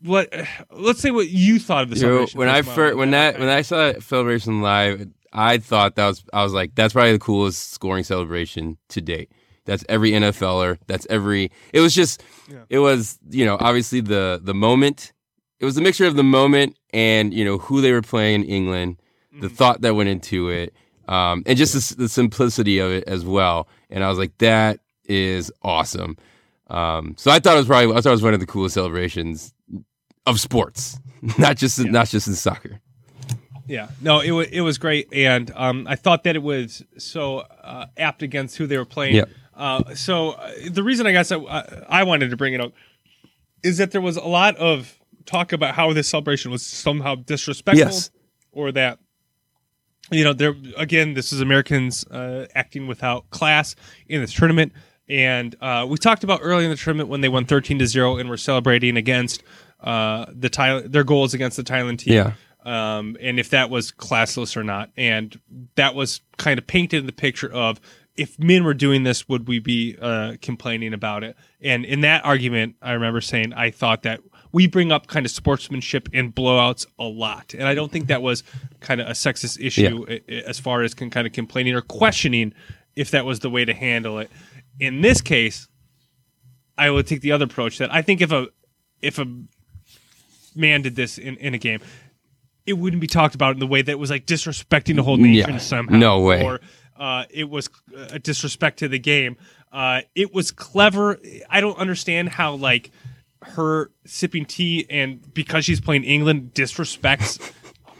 what 0.00 0.32
let's 0.70 1.00
say 1.00 1.10
what 1.10 1.28
you 1.28 1.58
thought 1.58 1.84
of 1.84 1.90
the 1.90 1.96
You 1.96 2.02
know, 2.02 2.08
celebration. 2.26 2.38
when 2.38 2.48
I 2.48 2.62
first, 2.62 2.74
first 2.74 2.96
when 2.96 3.10
that 3.12 3.38
when 3.38 3.48
I 3.48 3.62
saw 3.62 3.76
that 3.92 4.02
celebration 4.02 4.60
live, 4.62 5.08
I 5.32 5.58
thought 5.58 5.96
that 5.96 6.06
was 6.06 6.24
I 6.32 6.42
was 6.42 6.52
like, 6.52 6.74
that's 6.74 6.92
probably 6.92 7.12
the 7.12 7.18
coolest 7.18 7.72
scoring 7.72 8.04
celebration 8.04 8.76
to 8.90 9.00
date. 9.00 9.30
That's 9.66 9.84
every 9.88 10.10
NFLer. 10.10 10.78
That's 10.88 11.06
every. 11.08 11.50
It 11.72 11.80
was 11.80 11.94
just. 11.94 12.22
Yeah. 12.50 12.64
It 12.68 12.78
was 12.80 13.18
you 13.30 13.46
know 13.46 13.56
obviously 13.60 14.00
the 14.00 14.40
the 14.42 14.54
moment. 14.54 15.12
It 15.60 15.64
was 15.64 15.78
a 15.78 15.80
mixture 15.80 16.04
of 16.04 16.16
the 16.16 16.22
moment 16.24 16.76
and 16.92 17.32
you 17.32 17.44
know 17.44 17.56
who 17.58 17.80
they 17.80 17.92
were 17.92 18.02
playing 18.02 18.42
in 18.44 18.48
England, 18.50 19.00
the 19.40 19.48
Mhm. 19.48 19.52
thought 19.56 19.80
that 19.80 19.94
went 19.94 20.10
into 20.10 20.50
it, 20.50 20.74
um, 21.08 21.42
and 21.46 21.56
just 21.58 21.90
the, 21.96 22.02
the 22.04 22.08
simplicity 22.08 22.78
of 22.78 22.90
it 22.90 23.04
as 23.06 23.24
well. 23.24 23.68
And 23.90 24.02
I 24.04 24.08
was 24.08 24.18
like, 24.18 24.36
that 24.38 24.80
is 25.04 25.52
awesome. 25.62 26.16
Um, 26.68 27.14
so 27.18 27.30
I 27.30 27.38
thought 27.40 27.54
it 27.54 27.58
was 27.58 27.66
probably 27.66 27.94
I 27.94 28.00
thought 28.00 28.10
it 28.10 28.12
was 28.12 28.22
one 28.22 28.34
of 28.34 28.40
the 28.40 28.46
coolest 28.46 28.74
celebrations 28.74 29.52
of 30.26 30.40
sports, 30.40 30.98
not 31.38 31.56
just 31.56 31.78
Yeah. 31.78 31.90
not 31.90 32.08
just 32.08 32.26
in 32.26 32.34
soccer. 32.34 32.80
Yeah, 33.66 33.88
no, 34.02 34.20
it 34.20 34.30
was 34.32 34.48
it 34.48 34.60
was 34.60 34.76
great, 34.78 35.08
and 35.12 35.50
um, 35.54 35.86
I 35.88 35.96
thought 35.96 36.24
that 36.24 36.36
it 36.36 36.42
was 36.42 36.82
so 36.98 37.38
uh, 37.62 37.86
apt 37.96 38.22
against 38.22 38.56
who 38.58 38.66
they 38.66 38.76
were 38.76 38.84
playing. 38.84 39.14
Yeah. 39.16 39.24
Uh, 39.54 39.94
so 39.94 40.30
uh, 40.32 40.50
the 40.70 40.82
reason 40.82 41.06
I 41.06 41.12
guess 41.12 41.30
I, 41.32 41.36
I 41.88 42.02
wanted 42.02 42.30
to 42.30 42.36
bring 42.36 42.52
it 42.54 42.60
up 42.60 42.72
is 43.62 43.78
that 43.78 43.90
there 43.92 44.00
was 44.02 44.16
a 44.18 44.24
lot 44.24 44.56
of 44.56 44.98
talk 45.26 45.52
about 45.52 45.74
how 45.74 45.92
this 45.94 46.08
celebration 46.08 46.50
was 46.50 46.60
somehow 46.64 47.14
disrespectful, 47.14 47.86
Yes. 47.86 48.10
or 48.52 48.70
that 48.72 48.98
you 50.10 50.24
know 50.24 50.32
there 50.32 50.54
again 50.76 51.14
this 51.14 51.32
is 51.32 51.40
Americans 51.40 52.06
uh, 52.08 52.46
acting 52.54 52.86
without 52.86 53.28
class 53.30 53.74
in 54.08 54.20
this 54.20 54.32
tournament. 54.32 54.72
And 55.06 55.54
uh, 55.60 55.86
we 55.88 55.98
talked 55.98 56.24
about 56.24 56.40
early 56.42 56.64
in 56.64 56.70
the 56.70 56.76
tournament 56.76 57.10
when 57.10 57.20
they 57.20 57.28
won 57.28 57.44
thirteen 57.44 57.78
to 57.80 57.86
zero 57.86 58.16
and 58.16 58.28
were 58.30 58.38
celebrating 58.38 58.96
against 58.96 59.42
uh, 59.80 60.26
the 60.32 60.48
Thailand 60.48 60.92
their 60.92 61.04
goals 61.04 61.34
against 61.34 61.56
the 61.58 61.62
Thailand 61.62 61.98
team 61.98 62.14
Yeah. 62.14 62.32
um, 62.98 63.16
and 63.20 63.38
if 63.38 63.50
that 63.50 63.68
was 63.68 63.92
classless 63.92 64.56
or 64.56 64.64
not. 64.64 64.90
And 64.96 65.38
that 65.74 65.94
was 65.94 66.22
kind 66.38 66.58
of 66.58 66.66
painted 66.66 67.00
in 67.00 67.06
the 67.06 67.12
picture 67.12 67.52
of 67.52 67.80
if 68.16 68.38
men 68.38 68.64
were 68.64 68.74
doing 68.74 69.02
this, 69.02 69.28
would 69.28 69.46
we 69.48 69.58
be 69.58 69.98
uh, 70.00 70.36
complaining 70.40 70.94
about 70.94 71.24
it? 71.24 71.36
And 71.60 71.84
in 71.84 72.00
that 72.02 72.24
argument, 72.24 72.76
I 72.80 72.92
remember 72.92 73.20
saying 73.20 73.52
I 73.52 73.70
thought 73.72 74.04
that 74.04 74.20
we 74.54 74.66
bring 74.68 74.90
up 74.92 75.06
kind 75.08 75.26
of 75.26 75.32
sportsmanship 75.32 76.08
and 76.14 76.34
blowouts 76.34 76.86
a 76.98 77.04
lot, 77.04 77.52
and 77.54 77.68
I 77.68 77.74
don't 77.74 77.90
think 77.92 78.06
that 78.06 78.22
was 78.22 78.42
kind 78.80 79.00
of 79.00 79.08
a 79.08 79.10
sexist 79.10 79.58
issue 79.60 80.06
i- 80.08 80.32
as 80.46 80.58
far 80.58 80.82
as 80.82 80.94
con- 80.94 81.10
kind 81.10 81.26
of 81.26 81.32
complaining 81.34 81.74
or 81.74 81.82
questioning 81.82 82.54
if 82.96 83.10
that 83.10 83.26
was 83.26 83.40
the 83.40 83.50
way 83.50 83.64
to 83.64 83.74
handle 83.74 84.18
it. 84.20 84.30
In 84.80 85.00
this 85.02 85.20
case, 85.20 85.68
I 86.78 86.88
would 86.90 87.06
take 87.06 87.20
the 87.20 87.32
other 87.32 87.44
approach 87.44 87.78
that 87.78 87.92
I 87.92 88.00
think 88.02 88.20
if 88.20 88.32
a 88.32 88.46
if 89.02 89.18
a 89.18 89.26
man 90.54 90.82
did 90.82 90.96
this 90.96 91.18
in, 91.18 91.36
in 91.36 91.54
a 91.54 91.58
game, 91.58 91.80
it 92.66 92.74
wouldn't 92.74 93.00
be 93.00 93.06
talked 93.06 93.34
about 93.34 93.54
in 93.54 93.60
the 93.60 93.66
way 93.66 93.82
that 93.82 93.98
was 93.98 94.10
like 94.10 94.24
disrespecting 94.26 94.96
the 94.96 95.02
whole 95.02 95.16
nation 95.16 95.54
Yeah, 95.54 95.58
somehow. 95.58 95.96
no 95.96 96.20
way. 96.20 96.42
Or 96.44 96.60
uh, 96.96 97.24
it 97.30 97.48
was 97.50 97.68
a 98.10 98.18
disrespect 98.18 98.78
to 98.78 98.88
the 98.88 98.98
game. 98.98 99.36
Uh, 99.72 100.02
it 100.14 100.32
was 100.32 100.52
clever. 100.52 101.18
I 101.50 101.60
don't 101.60 101.76
understand 101.78 102.28
how 102.28 102.54
like 102.54 102.92
her 103.44 103.90
sipping 104.06 104.44
tea 104.46 104.86
and 104.90 105.32
because 105.34 105.64
she's 105.64 105.80
playing 105.80 106.04
England 106.04 106.52
disrespects 106.54 107.52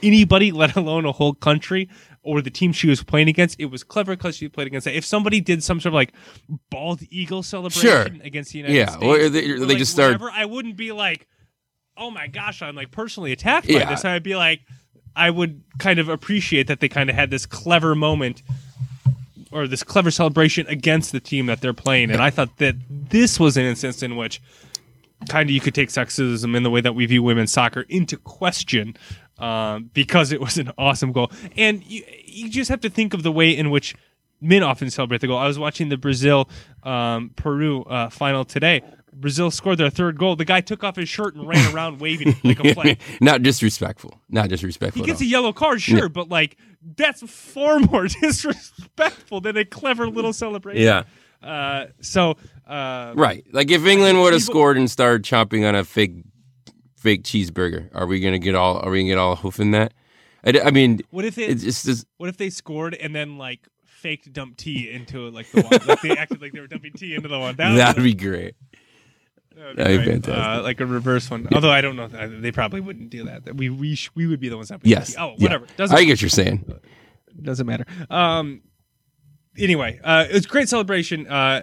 anybody, 0.03 0.53
let 0.53 0.77
alone 0.77 1.05
a 1.05 1.13
whole 1.13 1.35
country 1.35 1.89
or 2.23 2.41
the 2.41 2.51
team 2.51 2.73
she 2.73 2.89
was 2.89 3.03
playing 3.03 3.29
against. 3.29 3.57
It 3.61 3.67
was 3.67 3.85
clever 3.85 4.17
because 4.17 4.37
she 4.37 4.49
played 4.49 4.67
against 4.67 4.87
that. 4.87 4.95
If 4.97 5.05
somebody 5.05 5.41
did 5.41 5.63
some 5.63 5.81
sort 5.81 5.91
of 5.91 5.95
like 5.95 6.13
bald 6.71 7.01
eagle 7.11 7.43
celebration 7.43 7.81
Sure. 7.83 8.07
against 8.23 8.53
the 8.53 8.59
United 8.59 8.75
Yeah, 8.77 8.87
States, 8.91 9.05
or 9.05 9.29
they- 9.29 9.51
or, 9.51 9.59
they 9.61 9.67
like, 9.67 9.79
just 9.79 9.93
start- 9.93 10.21
I 10.33 10.45
wouldn't 10.47 10.77
be 10.77 10.93
like, 10.93 11.27
oh 11.97 12.11
my 12.11 12.27
gosh, 12.27 12.63
I'm 12.63 12.75
like 12.75 12.91
personally 12.91 13.33
attacked 13.33 13.69
by 13.69 13.75
Yeah. 13.75 13.91
this. 13.91 14.05
I'd 14.05 14.23
be 14.23 14.37
like, 14.37 14.61
I 15.15 15.31
would 15.31 15.63
kind 15.79 15.99
of 16.01 16.09
appreciate 16.09 16.67
that 16.67 16.81
they 16.81 16.89
kind 16.89 17.09
of 17.09 17.15
had 17.15 17.31
this 17.31 17.47
clever 17.47 17.95
moment 17.95 18.43
or 19.53 19.69
this 19.69 19.85
clever 19.85 20.11
celebration 20.11 20.67
against 20.67 21.13
the 21.13 21.21
team 21.21 21.47
that 21.47 21.61
they're 21.61 21.73
playing. 21.73 22.11
And 22.11 22.21
I 22.21 22.31
thought 22.31 22.57
that 22.59 22.75
this 22.89 23.39
was 23.39 23.57
an 23.57 23.65
instance 23.65 24.03
in 24.03 24.17
which 24.17 24.43
kind 25.29 25.49
of 25.49 25.55
you 25.55 25.61
could 25.61 25.75
take 25.75 25.89
sexism 25.89 26.57
in 26.57 26.63
the 26.63 26.71
way 26.71 26.81
that 26.81 26.95
we 26.95 27.07
view 27.07 27.23
women's 27.23 27.53
soccer 27.53 27.83
into 27.89 28.17
question 28.17 28.97
um, 29.39 29.91
because 29.93 30.33
it 30.33 30.41
was 30.41 30.59
an 30.59 30.71
awesome 30.79 31.13
goal. 31.13 31.31
And 31.57 31.85
you, 31.85 32.03
you 32.25 32.49
just 32.51 32.71
have 32.71 32.81
to 32.83 32.91
think 32.91 33.15
of 33.15 33.23
the 33.23 33.33
way 33.33 33.51
in 33.51 33.71
which 33.71 33.95
men 34.41 34.63
often 34.63 34.91
celebrate 34.91 35.21
the 35.21 35.27
goal. 35.27 35.39
I 35.39 35.47
was 35.47 35.59
watching 35.59 35.89
the 35.89 35.97
Brazil 35.97 36.49
um, 36.83 37.31
Peru 37.37 37.83
uh, 37.85 38.11
final 38.11 38.45
today. 38.45 38.83
Brazil 39.13 39.51
scored 39.53 39.79
their 39.79 39.91
third 39.91 40.19
goal. 40.19 40.35
The 40.35 40.45
guy 40.45 40.61
took 40.61 40.83
off 40.83 40.97
his 40.97 41.09
shirt 41.09 41.37
and 41.37 41.47
ran 41.47 41.73
around 41.73 42.01
waving 42.01 42.37
like 42.43 42.59
a 42.59 42.75
flag. 42.75 43.01
not 43.21 43.43
disrespectful. 43.45 44.21
Not 44.29 44.49
disrespectful. 44.49 45.03
He 45.05 45.07
gets 45.07 45.21
a 45.21 45.25
yellow 45.25 45.53
card, 45.53 45.81
sure, 45.81 45.99
Yeah. 45.99 46.09
but 46.09 46.29
like 46.29 46.57
that's 46.97 47.23
far 47.31 47.79
more 47.79 48.09
disrespectful 48.21 49.41
than 49.41 49.57
a 49.57 49.65
clever 49.65 50.09
little 50.09 50.33
celebration. 50.33 50.83
yeah. 50.83 51.05
Uh, 51.45 51.87
so 52.01 52.37
uh, 52.67 53.13
Right. 53.17 53.45
Like 53.53 53.71
if 53.71 53.85
England 53.85 54.21
would 54.21 54.33
have 54.33 54.43
scored 54.43 54.77
and 54.77 54.91
started 54.91 55.23
chomping 55.23 55.69
on 55.69 55.75
a 55.75 55.85
fake 55.85 56.13
fake 56.97 57.23
cheeseburger, 57.23 57.91
are 57.95 58.07
we 58.07 58.21
gonna 58.21 58.39
get 58.39 58.55
all 58.55 58.79
are 58.79 58.91
we 58.91 59.01
gonna 59.01 59.11
get 59.11 59.19
all 59.19 59.37
hoofing 59.37 59.73
that? 59.73 59.93
I 60.47 60.71
mean, 60.71 61.01
what 61.11 61.25
if 61.25 61.39
it? 61.39 61.63
it's 61.65 61.85
just 61.85 62.07
What 62.19 62.29
if 62.29 62.37
they 62.37 62.51
scored 62.51 62.95
and 62.95 63.15
then 63.15 63.39
like 63.39 63.67
faked 63.85 64.31
dump 64.33 64.57
tea 64.59 64.91
into 64.91 65.29
like 65.31 65.51
the 65.53 65.63
one? 65.63 65.87
like 65.87 66.03
they 66.03 66.17
acted 66.17 66.41
like 66.43 66.53
they 66.53 66.61
were 66.61 66.67
dumping 66.67 66.93
tea 66.93 67.15
into 67.15 67.29
the 67.29 67.39
one. 67.39 67.57
That 67.57 67.75
that'd 67.77 68.03
be 68.03 68.15
great. 68.15 68.55
would 69.57 69.77
that'd 69.77 70.01
be 70.01 70.07
fantastic. 70.07 70.61
Uh, 70.61 70.63
like 70.63 70.81
a 70.81 70.87
reverse 70.87 71.31
one. 71.31 71.49
Although 71.55 71.71
I 71.71 71.81
don't 71.81 71.97
know, 71.97 72.09
they 72.09 72.53
probably 72.53 72.81
wouldn't 72.81 73.09
do 73.11 73.25
that. 73.25 73.55
We 73.57 73.71
we 73.71 73.95
sh- 73.95 74.11
we 74.15 74.27
would 74.27 74.41
be 74.41 74.49
the 74.49 74.57
ones 74.57 74.69
that. 74.69 74.81
Yes. 74.85 75.15
Oh, 75.19 75.35
Yeah. 75.37 75.45
whatever. 75.45 75.67
Doesn't 75.77 75.97
I 75.97 76.05
get 76.05 76.13
what 76.13 76.23
you're 76.23 76.29
saying. 76.31 76.79
doesn't 77.41 77.67
matter. 77.67 77.87
Um. 78.11 78.63
Anyway, 79.59 80.01
uh, 80.03 80.27
it 80.29 80.35
was 80.35 80.47
a 80.47 80.49
great 80.49 80.69
celebration. 80.69 81.27
Uh, 81.27 81.63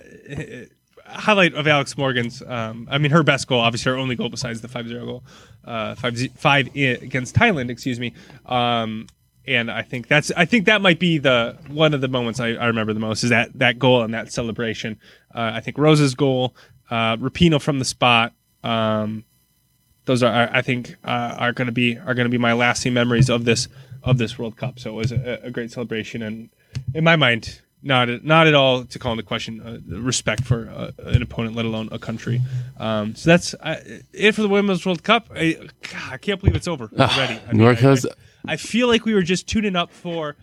highlight 1.05 1.53
of 1.53 1.67
Alex 1.67 1.97
Morgan's. 1.97 2.41
Um, 2.45 2.87
I 2.89 2.97
mean, 2.97 3.11
her 3.11 3.23
best 3.23 3.47
goal, 3.47 3.59
obviously 3.59 3.91
her 3.91 3.97
only 3.97 4.15
goal 4.15 4.29
besides 4.29 4.61
the 4.61 4.67
5-0 4.67 5.05
goal, 5.05 5.23
uh, 5.65 5.95
5 5.95 6.27
five 6.35 6.67
against 6.75 7.35
Thailand. 7.35 7.69
Excuse 7.69 7.99
me. 7.99 8.13
Um, 8.45 9.07
and 9.47 9.71
I 9.71 9.81
think 9.81 10.07
that's 10.07 10.31
I 10.37 10.45
think 10.45 10.65
that 10.65 10.81
might 10.81 10.99
be 10.99 11.17
the 11.17 11.57
one 11.67 11.93
of 11.93 12.01
the 12.01 12.07
moments 12.07 12.39
I, 12.39 12.49
I 12.49 12.67
remember 12.67 12.93
the 12.93 12.99
most 12.99 13.23
is 13.23 13.31
that 13.31 13.57
that 13.57 13.79
goal 13.79 14.03
and 14.03 14.13
that 14.13 14.31
celebration. 14.31 14.99
Uh, 15.33 15.51
I 15.55 15.61
think 15.61 15.77
Rose's 15.77 16.13
goal, 16.13 16.55
uh, 16.91 17.17
Rapinoe 17.17 17.61
from 17.61 17.79
the 17.79 17.85
spot. 17.85 18.33
Um, 18.63 19.25
those 20.05 20.21
are 20.21 20.49
I 20.53 20.61
think 20.61 20.95
uh, 21.03 21.35
are 21.39 21.53
going 21.53 21.65
to 21.65 21.71
be 21.71 21.97
are 21.97 22.13
going 22.13 22.25
to 22.25 22.29
be 22.29 22.37
my 22.37 22.53
lasting 22.53 22.93
memories 22.93 23.29
of 23.29 23.45
this 23.45 23.67
of 24.03 24.19
this 24.19 24.37
World 24.37 24.57
Cup. 24.57 24.79
So 24.79 24.91
it 24.91 24.95
was 24.95 25.11
a, 25.11 25.39
a 25.43 25.51
great 25.51 25.71
celebration, 25.71 26.21
and 26.21 26.49
in 26.93 27.03
my 27.03 27.15
mind, 27.15 27.61
not 27.83 28.23
not 28.23 28.47
at 28.47 28.53
all 28.53 28.85
to 28.85 28.99
call 28.99 29.13
into 29.13 29.23
question 29.23 29.61
uh, 29.61 29.99
respect 29.99 30.43
for 30.43 30.69
uh, 30.69 30.91
an 31.09 31.21
opponent, 31.21 31.55
let 31.55 31.65
alone 31.65 31.89
a 31.91 31.99
country. 31.99 32.41
Um, 32.77 33.15
so 33.15 33.29
that's 33.29 33.53
uh, 33.55 33.79
it 34.13 34.33
for 34.33 34.41
the 34.41 34.49
Women's 34.49 34.85
World 34.85 35.03
Cup. 35.03 35.29
I, 35.35 35.53
God, 35.53 36.11
I 36.11 36.17
can't 36.17 36.39
believe 36.39 36.55
it's 36.55 36.67
over 36.67 36.89
already. 36.97 37.39
I, 37.47 37.53
mean, 37.53 37.67
I- 37.67 38.53
I, 38.53 38.55
feel 38.57 38.87
like 38.87 39.05
we 39.05 39.13
were 39.13 39.21
just 39.21 39.47
tuning 39.47 39.75
up 39.75 39.91
for 39.91 40.35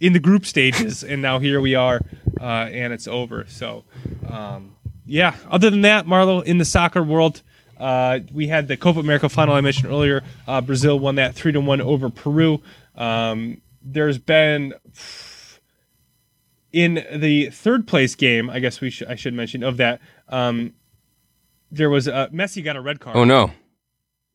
in 0.00 0.12
the 0.12 0.18
group 0.18 0.46
stages, 0.46 1.04
and 1.04 1.22
now 1.22 1.38
here 1.38 1.60
we 1.60 1.74
are, 1.74 2.00
uh, 2.40 2.44
and 2.44 2.92
it's 2.92 3.06
over. 3.06 3.46
So, 3.48 3.84
um, 4.28 4.76
yeah. 5.06 5.34
Other 5.50 5.70
than 5.70 5.82
that, 5.82 6.06
Marlo, 6.06 6.42
in 6.42 6.58
the 6.58 6.64
soccer 6.64 7.02
world, 7.02 7.42
uh, 7.78 8.20
we 8.32 8.48
had 8.48 8.68
the 8.68 8.76
Copa 8.76 9.00
America 9.00 9.28
final 9.28 9.54
I 9.54 9.60
mentioned 9.60 9.90
earlier. 9.90 10.22
Uh, 10.46 10.60
Brazil 10.60 10.98
won 10.98 11.16
that 11.16 11.34
three 11.34 11.52
to 11.52 11.60
one 11.60 11.80
over 11.80 12.10
Peru. 12.10 12.60
Um, 12.96 13.60
there's 13.84 14.18
been 14.18 14.74
in 16.72 17.04
the 17.14 17.50
third 17.50 17.86
place 17.86 18.14
game. 18.14 18.48
I 18.50 18.58
guess 18.60 18.80
we 18.80 18.90
should 18.90 19.08
I 19.08 19.14
should 19.14 19.34
mention 19.34 19.62
of 19.62 19.76
that. 19.78 20.00
Um, 20.28 20.72
there 21.70 21.90
was 21.90 22.08
uh, 22.08 22.28
Messi 22.28 22.62
got 22.64 22.76
a 22.76 22.80
red 22.80 23.00
card 23.00 23.16
Oh 23.16 23.24
no. 23.24 23.50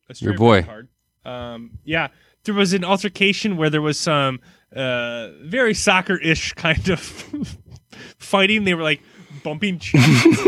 a 0.08 0.26
red 0.26 0.36
boy. 0.36 0.62
Card. 0.62 0.88
Um, 1.24 1.78
yeah, 1.84 2.08
there 2.44 2.54
was 2.54 2.72
an 2.72 2.84
altercation 2.84 3.56
where 3.56 3.68
there 3.70 3.82
was 3.82 3.98
some 3.98 4.40
uh, 4.74 5.28
very 5.42 5.74
soccer-ish 5.74 6.52
kind 6.54 6.88
of 6.88 7.00
fighting. 8.18 8.64
They 8.64 8.74
were 8.74 8.82
like 8.82 9.02
bumping 9.44 9.78
chests. 9.80 10.46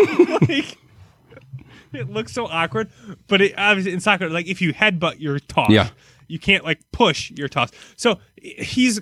like, 0.49 0.79
it 1.93 2.09
looks 2.09 2.33
so 2.33 2.47
awkward, 2.47 2.91
but 3.29 3.41
it 3.41 3.55
obviously 3.59 3.93
in 3.93 4.01
soccer, 4.01 4.31
like 4.31 4.47
if 4.47 4.63
you 4.63 4.73
headbutt, 4.73 5.17
you're 5.19 5.39
tossed. 5.41 5.71
Yeah. 5.73 5.91
you 6.29 6.39
can't 6.39 6.65
like 6.65 6.81
push, 6.93 7.31
you're 7.33 7.49
tossed. 7.49 7.75
So 7.97 8.19
he's 8.41 9.01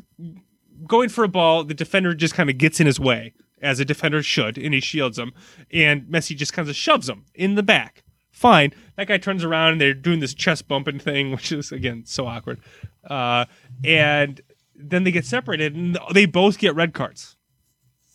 going 0.87 1.09
for 1.09 1.24
a 1.24 1.29
ball. 1.29 1.64
The 1.64 1.74
defender 1.74 2.14
just 2.14 2.35
kind 2.35 2.51
of 2.51 2.59
gets 2.59 2.81
in 2.81 2.87
his 2.87 2.99
way, 3.01 3.35
as 3.61 3.81
a 3.81 3.85
defender 3.85 4.22
should, 4.22 4.59
and 4.59 4.74
he 4.74 4.81
shields 4.81 5.18
him. 5.18 5.33
And 5.72 6.03
Messi 6.03 6.37
just 6.37 6.53
kind 6.53 6.68
of 6.68 6.76
shoves 6.76 7.09
him 7.09 7.24
in 7.35 7.55
the 7.55 7.62
back. 7.62 8.03
Fine. 8.31 8.72
That 8.97 9.09
guy 9.09 9.18
turns 9.18 9.43
around 9.45 9.72
and 9.72 9.81
they're 9.81 9.95
doing 9.95 10.20
this 10.20 10.33
chest 10.35 10.68
bumping 10.68 10.99
thing, 10.99 11.31
which 11.35 11.51
is 11.53 11.72
again 11.72 12.05
so 12.07 12.26
awkward. 12.26 12.61
Uh, 13.09 13.47
and 13.85 14.41
then 14.74 15.05
they 15.05 15.11
get 15.11 15.24
separated, 15.26 15.74
and 15.74 15.99
they 16.14 16.24
both 16.26 16.59
get 16.59 16.74
red 16.74 16.95
cards. 16.95 17.37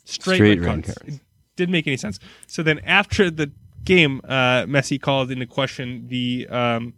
Straight, 0.05 0.36
Straight 0.36 0.59
red, 0.59 0.61
red 0.61 0.84
cards. 0.86 0.97
cards. 0.97 1.20
Didn't 1.55 1.72
make 1.74 1.88
any 1.88 1.97
sense. 1.97 2.20
So 2.47 2.64
then 2.64 2.80
after 2.80 3.30
the 3.30 3.51
game, 3.84 4.22
uh, 4.24 4.64
Messi 4.64 4.99
called 4.99 5.30
into 5.30 5.45
question 5.45 6.07
the 6.07 6.47
um, 6.49 6.93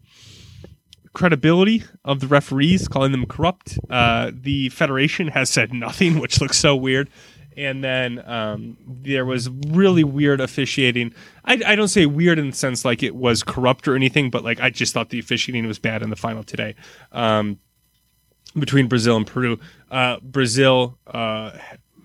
credibility 1.16 1.84
of 2.03 2.20
the 2.20 2.28
referees, 2.28 2.88
calling 2.88 3.11
them 3.11 3.26
corrupt. 3.26 3.80
Uh, 3.89 4.32
the 4.34 4.70
federation 4.70 5.30
has 5.30 5.49
said 5.49 5.74
nothing, 5.74 6.20
which 6.22 6.39
looks 6.39 6.57
so 6.57 6.76
weird. 6.76 7.09
And 7.57 7.84
then 7.84 8.22
um, 8.30 8.78
there 8.86 9.26
was 9.26 9.49
really 9.49 10.03
weird 10.03 10.41
officiating. 10.41 11.16
I, 11.45 11.61
I 11.66 11.76
don't 11.76 11.88
say 11.88 12.05
weird 12.05 12.38
in 12.38 12.49
the 12.49 12.55
sense 12.55 12.84
like 12.84 13.01
it 13.01 13.16
was 13.16 13.43
corrupt 13.43 13.88
or 13.88 13.95
anything, 13.95 14.30
but 14.30 14.43
like 14.43 14.59
I 14.59 14.70
just 14.70 14.93
thought 14.93 15.09
the 15.09 15.20
officiating 15.20 15.66
was 15.66 15.80
bad 15.80 16.03
in 16.03 16.09
the 16.09 16.18
final 16.18 16.43
today. 16.43 16.76
Um, 17.13 17.59
between 18.57 18.88
Brazil 18.88 19.18
and 19.18 19.26
Peru. 19.26 19.59
Uh, 19.89 20.18
Brazil 20.22 20.97
uh, 21.07 21.51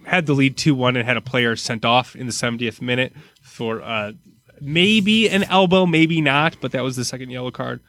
had 0.05 0.27
the 0.27 0.35
lead 0.35 0.57
2 0.57 0.75
1 0.75 0.97
and 0.97 1.07
had 1.07 1.17
a 1.17 1.21
player 1.21 1.57
sent 1.57 1.85
off 1.85 2.17
in 2.17 2.27
the 2.27 2.33
70th 2.33 2.81
minute 2.81 3.13
for 3.43 3.83
uh, 3.83 4.13
maybe 4.61 5.29
an 5.29 5.45
elbow, 5.45 5.87
maybe 5.87 6.21
not, 6.21 6.57
but 6.61 6.73
that 6.73 6.83
was 6.83 6.97
the 6.97 7.05
second 7.05 7.31
yellow 7.31 7.51
card 7.51 7.81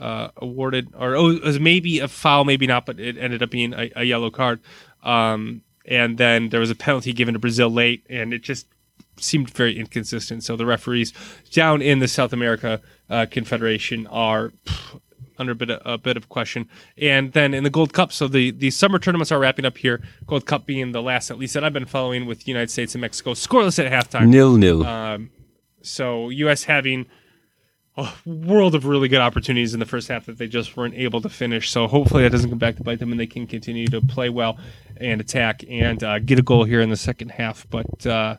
uh, 0.00 0.30
awarded. 0.38 0.88
Or 0.98 1.14
oh, 1.14 1.30
it 1.30 1.42
was 1.44 1.60
maybe 1.60 2.00
a 2.00 2.08
foul, 2.08 2.44
maybe 2.44 2.66
not, 2.66 2.86
but 2.86 2.98
it 2.98 3.16
ended 3.18 3.42
up 3.42 3.50
being 3.50 3.72
a, 3.74 3.90
a 3.94 4.04
yellow 4.04 4.30
card. 4.30 4.60
Um, 5.02 5.62
and 5.84 6.18
then 6.18 6.48
there 6.48 6.60
was 6.60 6.70
a 6.70 6.74
penalty 6.74 7.12
given 7.12 7.34
to 7.34 7.40
Brazil 7.40 7.70
late, 7.70 8.06
and 8.08 8.32
it 8.32 8.42
just 8.42 8.66
seemed 9.16 9.50
very 9.50 9.78
inconsistent. 9.78 10.42
So 10.44 10.56
the 10.56 10.66
referees 10.66 11.12
down 11.50 11.82
in 11.82 11.98
the 11.98 12.08
South 12.08 12.32
America 12.32 12.80
uh, 13.08 13.26
Confederation 13.30 14.06
are 14.06 14.52
pff, 14.64 15.00
under 15.38 15.52
a 15.52 15.54
bit 15.54 15.70
of, 15.70 15.80
a 15.84 15.98
bit 15.98 16.16
of 16.16 16.28
question. 16.28 16.68
And 16.96 17.32
then 17.32 17.54
in 17.54 17.64
the 17.64 17.70
Gold 17.70 17.92
Cup, 17.92 18.12
so 18.12 18.28
the 18.28 18.50
the 18.50 18.70
summer 18.70 18.98
tournaments 18.98 19.32
are 19.32 19.38
wrapping 19.38 19.64
up 19.64 19.78
here. 19.78 20.02
Gold 20.26 20.46
Cup 20.46 20.66
being 20.66 20.92
the 20.92 21.02
last, 21.02 21.30
at 21.30 21.38
least 21.38 21.54
that 21.54 21.64
I've 21.64 21.72
been 21.72 21.86
following 21.86 22.26
with 22.26 22.40
the 22.40 22.46
United 22.46 22.70
States 22.70 22.94
and 22.94 23.00
Mexico, 23.00 23.32
scoreless 23.32 23.84
at 23.84 23.90
halftime. 23.90 24.28
Nil 24.28 24.56
nil. 24.56 24.86
Um, 24.86 25.30
so 25.82 26.28
U.S. 26.28 26.64
having 26.64 27.06
a 28.00 28.12
world 28.24 28.74
of 28.74 28.86
really 28.86 29.08
good 29.08 29.20
opportunities 29.20 29.74
in 29.74 29.80
the 29.80 29.86
first 29.86 30.08
half 30.08 30.26
that 30.26 30.38
they 30.38 30.46
just 30.46 30.76
weren't 30.76 30.94
able 30.94 31.20
to 31.20 31.28
finish. 31.28 31.70
So 31.70 31.86
hopefully 31.86 32.22
that 32.22 32.30
doesn't 32.30 32.50
come 32.50 32.58
back 32.58 32.76
to 32.76 32.82
bite 32.82 32.98
them 32.98 33.10
and 33.10 33.20
they 33.20 33.26
can 33.26 33.46
continue 33.46 33.86
to 33.88 34.00
play 34.00 34.28
well 34.28 34.58
and 34.96 35.20
attack 35.20 35.64
and 35.68 36.02
uh, 36.02 36.18
get 36.18 36.38
a 36.38 36.42
goal 36.42 36.64
here 36.64 36.80
in 36.80 36.90
the 36.90 36.96
second 36.96 37.30
half. 37.30 37.66
But 37.70 38.06
uh, 38.06 38.36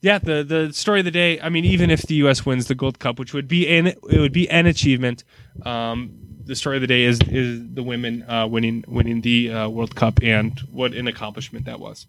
yeah, 0.00 0.18
the 0.18 0.42
the 0.42 0.72
story 0.72 1.00
of 1.00 1.04
the 1.04 1.10
day. 1.10 1.40
I 1.40 1.48
mean, 1.48 1.64
even 1.64 1.90
if 1.90 2.02
the 2.02 2.14
U.S. 2.16 2.44
wins 2.44 2.66
the 2.66 2.74
Gold 2.74 2.98
Cup, 2.98 3.18
which 3.18 3.32
would 3.32 3.48
be 3.48 3.68
an 3.68 3.86
it 3.86 4.18
would 4.18 4.32
be 4.32 4.48
an 4.50 4.66
achievement. 4.66 5.24
Um, 5.64 6.18
the 6.44 6.56
story 6.56 6.76
of 6.76 6.80
the 6.80 6.88
day 6.88 7.04
is 7.04 7.20
is 7.28 7.60
the 7.72 7.84
women 7.84 8.28
uh, 8.28 8.48
winning 8.48 8.84
winning 8.88 9.20
the 9.20 9.52
uh, 9.52 9.68
World 9.68 9.94
Cup 9.94 10.20
and 10.22 10.58
what 10.72 10.92
an 10.92 11.06
accomplishment 11.06 11.66
that 11.66 11.78
was. 11.78 12.06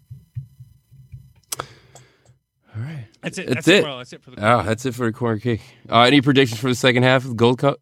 All 1.60 2.82
right. 2.82 3.06
That's 3.24 3.38
it. 3.38 3.46
That's 3.48 3.66
That's, 3.66 3.68
it. 3.68 3.84
Well, 3.84 3.98
that's 3.98 4.12
it 4.12 4.22
for 4.22 4.30
the. 4.30 4.36
Oh, 4.46 4.62
that's 4.62 4.86
it 4.86 4.94
for 4.94 5.06
the 5.06 5.12
corner 5.12 5.38
kick. 5.40 5.60
Uh, 5.90 6.02
any 6.02 6.20
predictions 6.20 6.60
for 6.60 6.68
the 6.68 6.74
second 6.74 7.02
half 7.02 7.22
of 7.24 7.30
the 7.30 7.34
Gold 7.34 7.58
Cup? 7.58 7.80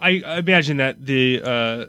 I, 0.00 0.22
I 0.24 0.38
imagine 0.38 0.76
that 0.78 1.04
the 1.04 1.42
uh, 1.42 1.86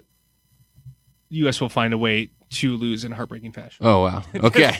U.S. 1.29 1.59
will 1.61 1.69
find 1.69 1.93
a 1.93 1.97
way 1.97 2.29
to 2.49 2.77
lose 2.77 3.03
in 3.03 3.11
heartbreaking 3.11 3.51
fashion. 3.51 3.85
Oh 3.85 4.03
wow. 4.03 4.23
Okay. 4.35 4.79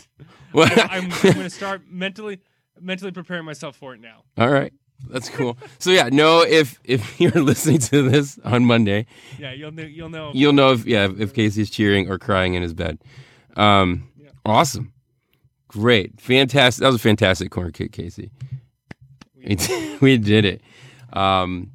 well, 0.54 0.70
I'm, 0.90 1.04
I'm 1.12 1.34
going 1.34 1.36
to 1.42 1.50
start 1.50 1.82
mentally 1.90 2.40
mentally 2.80 3.12
preparing 3.12 3.44
myself 3.46 3.76
for 3.76 3.94
it 3.94 4.00
now. 4.02 4.24
all 4.38 4.50
right. 4.50 4.72
That's 5.10 5.30
cool. 5.30 5.58
So 5.78 5.92
yeah, 5.92 6.10
no. 6.12 6.42
If 6.42 6.80
if 6.84 7.20
you're 7.22 7.30
listening 7.32 7.78
to 7.80 8.10
this 8.10 8.40
on 8.44 8.66
Monday, 8.66 9.06
Yeah, 9.38 9.52
you'll 9.52 9.72
know. 9.72 9.84
You'll 9.84 10.10
know. 10.10 10.32
you'll 10.34 10.54
know 10.54 10.72
if 10.72 10.86
yeah 10.88 11.08
if 11.20 11.34
Casey's 11.36 11.70
cheering 11.70 12.10
or 12.10 12.18
crying 12.18 12.56
in 12.56 12.64
his 12.64 12.74
bed. 12.74 12.98
Um, 13.56 14.10
Yeah. 14.18 14.30
awesome, 14.44 14.94
great, 15.68 16.20
fantastic. 16.20 16.82
That 16.82 16.88
was 16.88 16.96
a 16.96 17.00
fantastic 17.00 17.52
corner 17.52 17.72
kick, 17.72 17.92
Casey. 17.92 18.32
We 19.36 19.56
did, 19.56 20.02
we 20.02 20.18
did 20.18 20.46
it. 20.46 20.62
Um, 21.14 21.72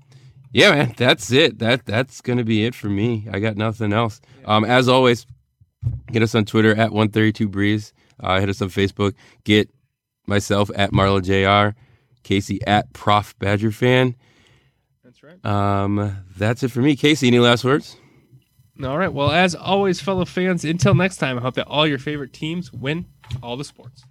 yeah, 0.53 0.70
man, 0.70 0.95
that's 0.97 1.32
it. 1.32 1.59
That 1.59 1.86
that's 1.86 2.20
gonna 2.20 2.45
be 2.45 2.64
it 2.64 2.74
for 2.74 2.88
me. 2.88 3.26
I 3.32 3.38
got 3.38 3.57
nothing 3.57 3.93
else. 3.93 4.20
Um, 4.45 4.64
as 4.64 4.88
always, 4.88 5.26
get 6.11 6.22
us 6.22 6.34
on 6.34 6.45
Twitter 6.45 6.74
at 6.74 6.93
one 6.93 7.09
thirty 7.09 7.32
two 7.32 7.49
breeze. 7.49 7.93
Uh, 8.20 8.38
hit 8.40 8.49
us 8.49 8.61
on 8.61 8.68
Facebook. 8.68 9.14
Get 9.45 9.70
myself 10.26 10.70
at 10.74 10.93
Marlo 10.93 11.22
Jr. 11.22 11.76
Casey 12.22 12.61
at 12.66 12.93
Prof 12.93 13.36
Badger 13.38 13.72
fan. 13.72 14.14
That's 15.03 15.22
right. 15.22 15.45
Um, 15.45 16.24
that's 16.36 16.62
it 16.62 16.70
for 16.70 16.80
me. 16.80 16.97
Casey, 16.97 17.28
any 17.28 17.38
last 17.38 17.64
words? 17.64 17.97
All 18.84 18.98
right. 18.98 19.12
Well, 19.12 19.30
as 19.30 19.54
always, 19.54 20.00
fellow 20.00 20.24
fans, 20.24 20.64
until 20.64 20.94
next 20.94 21.18
time, 21.18 21.38
I 21.38 21.42
hope 21.42 21.54
that 21.54 21.66
all 21.66 21.86
your 21.86 21.98
favorite 21.98 22.32
teams 22.32 22.72
win 22.72 23.06
all 23.42 23.56
the 23.56 23.64
sports. 23.64 24.04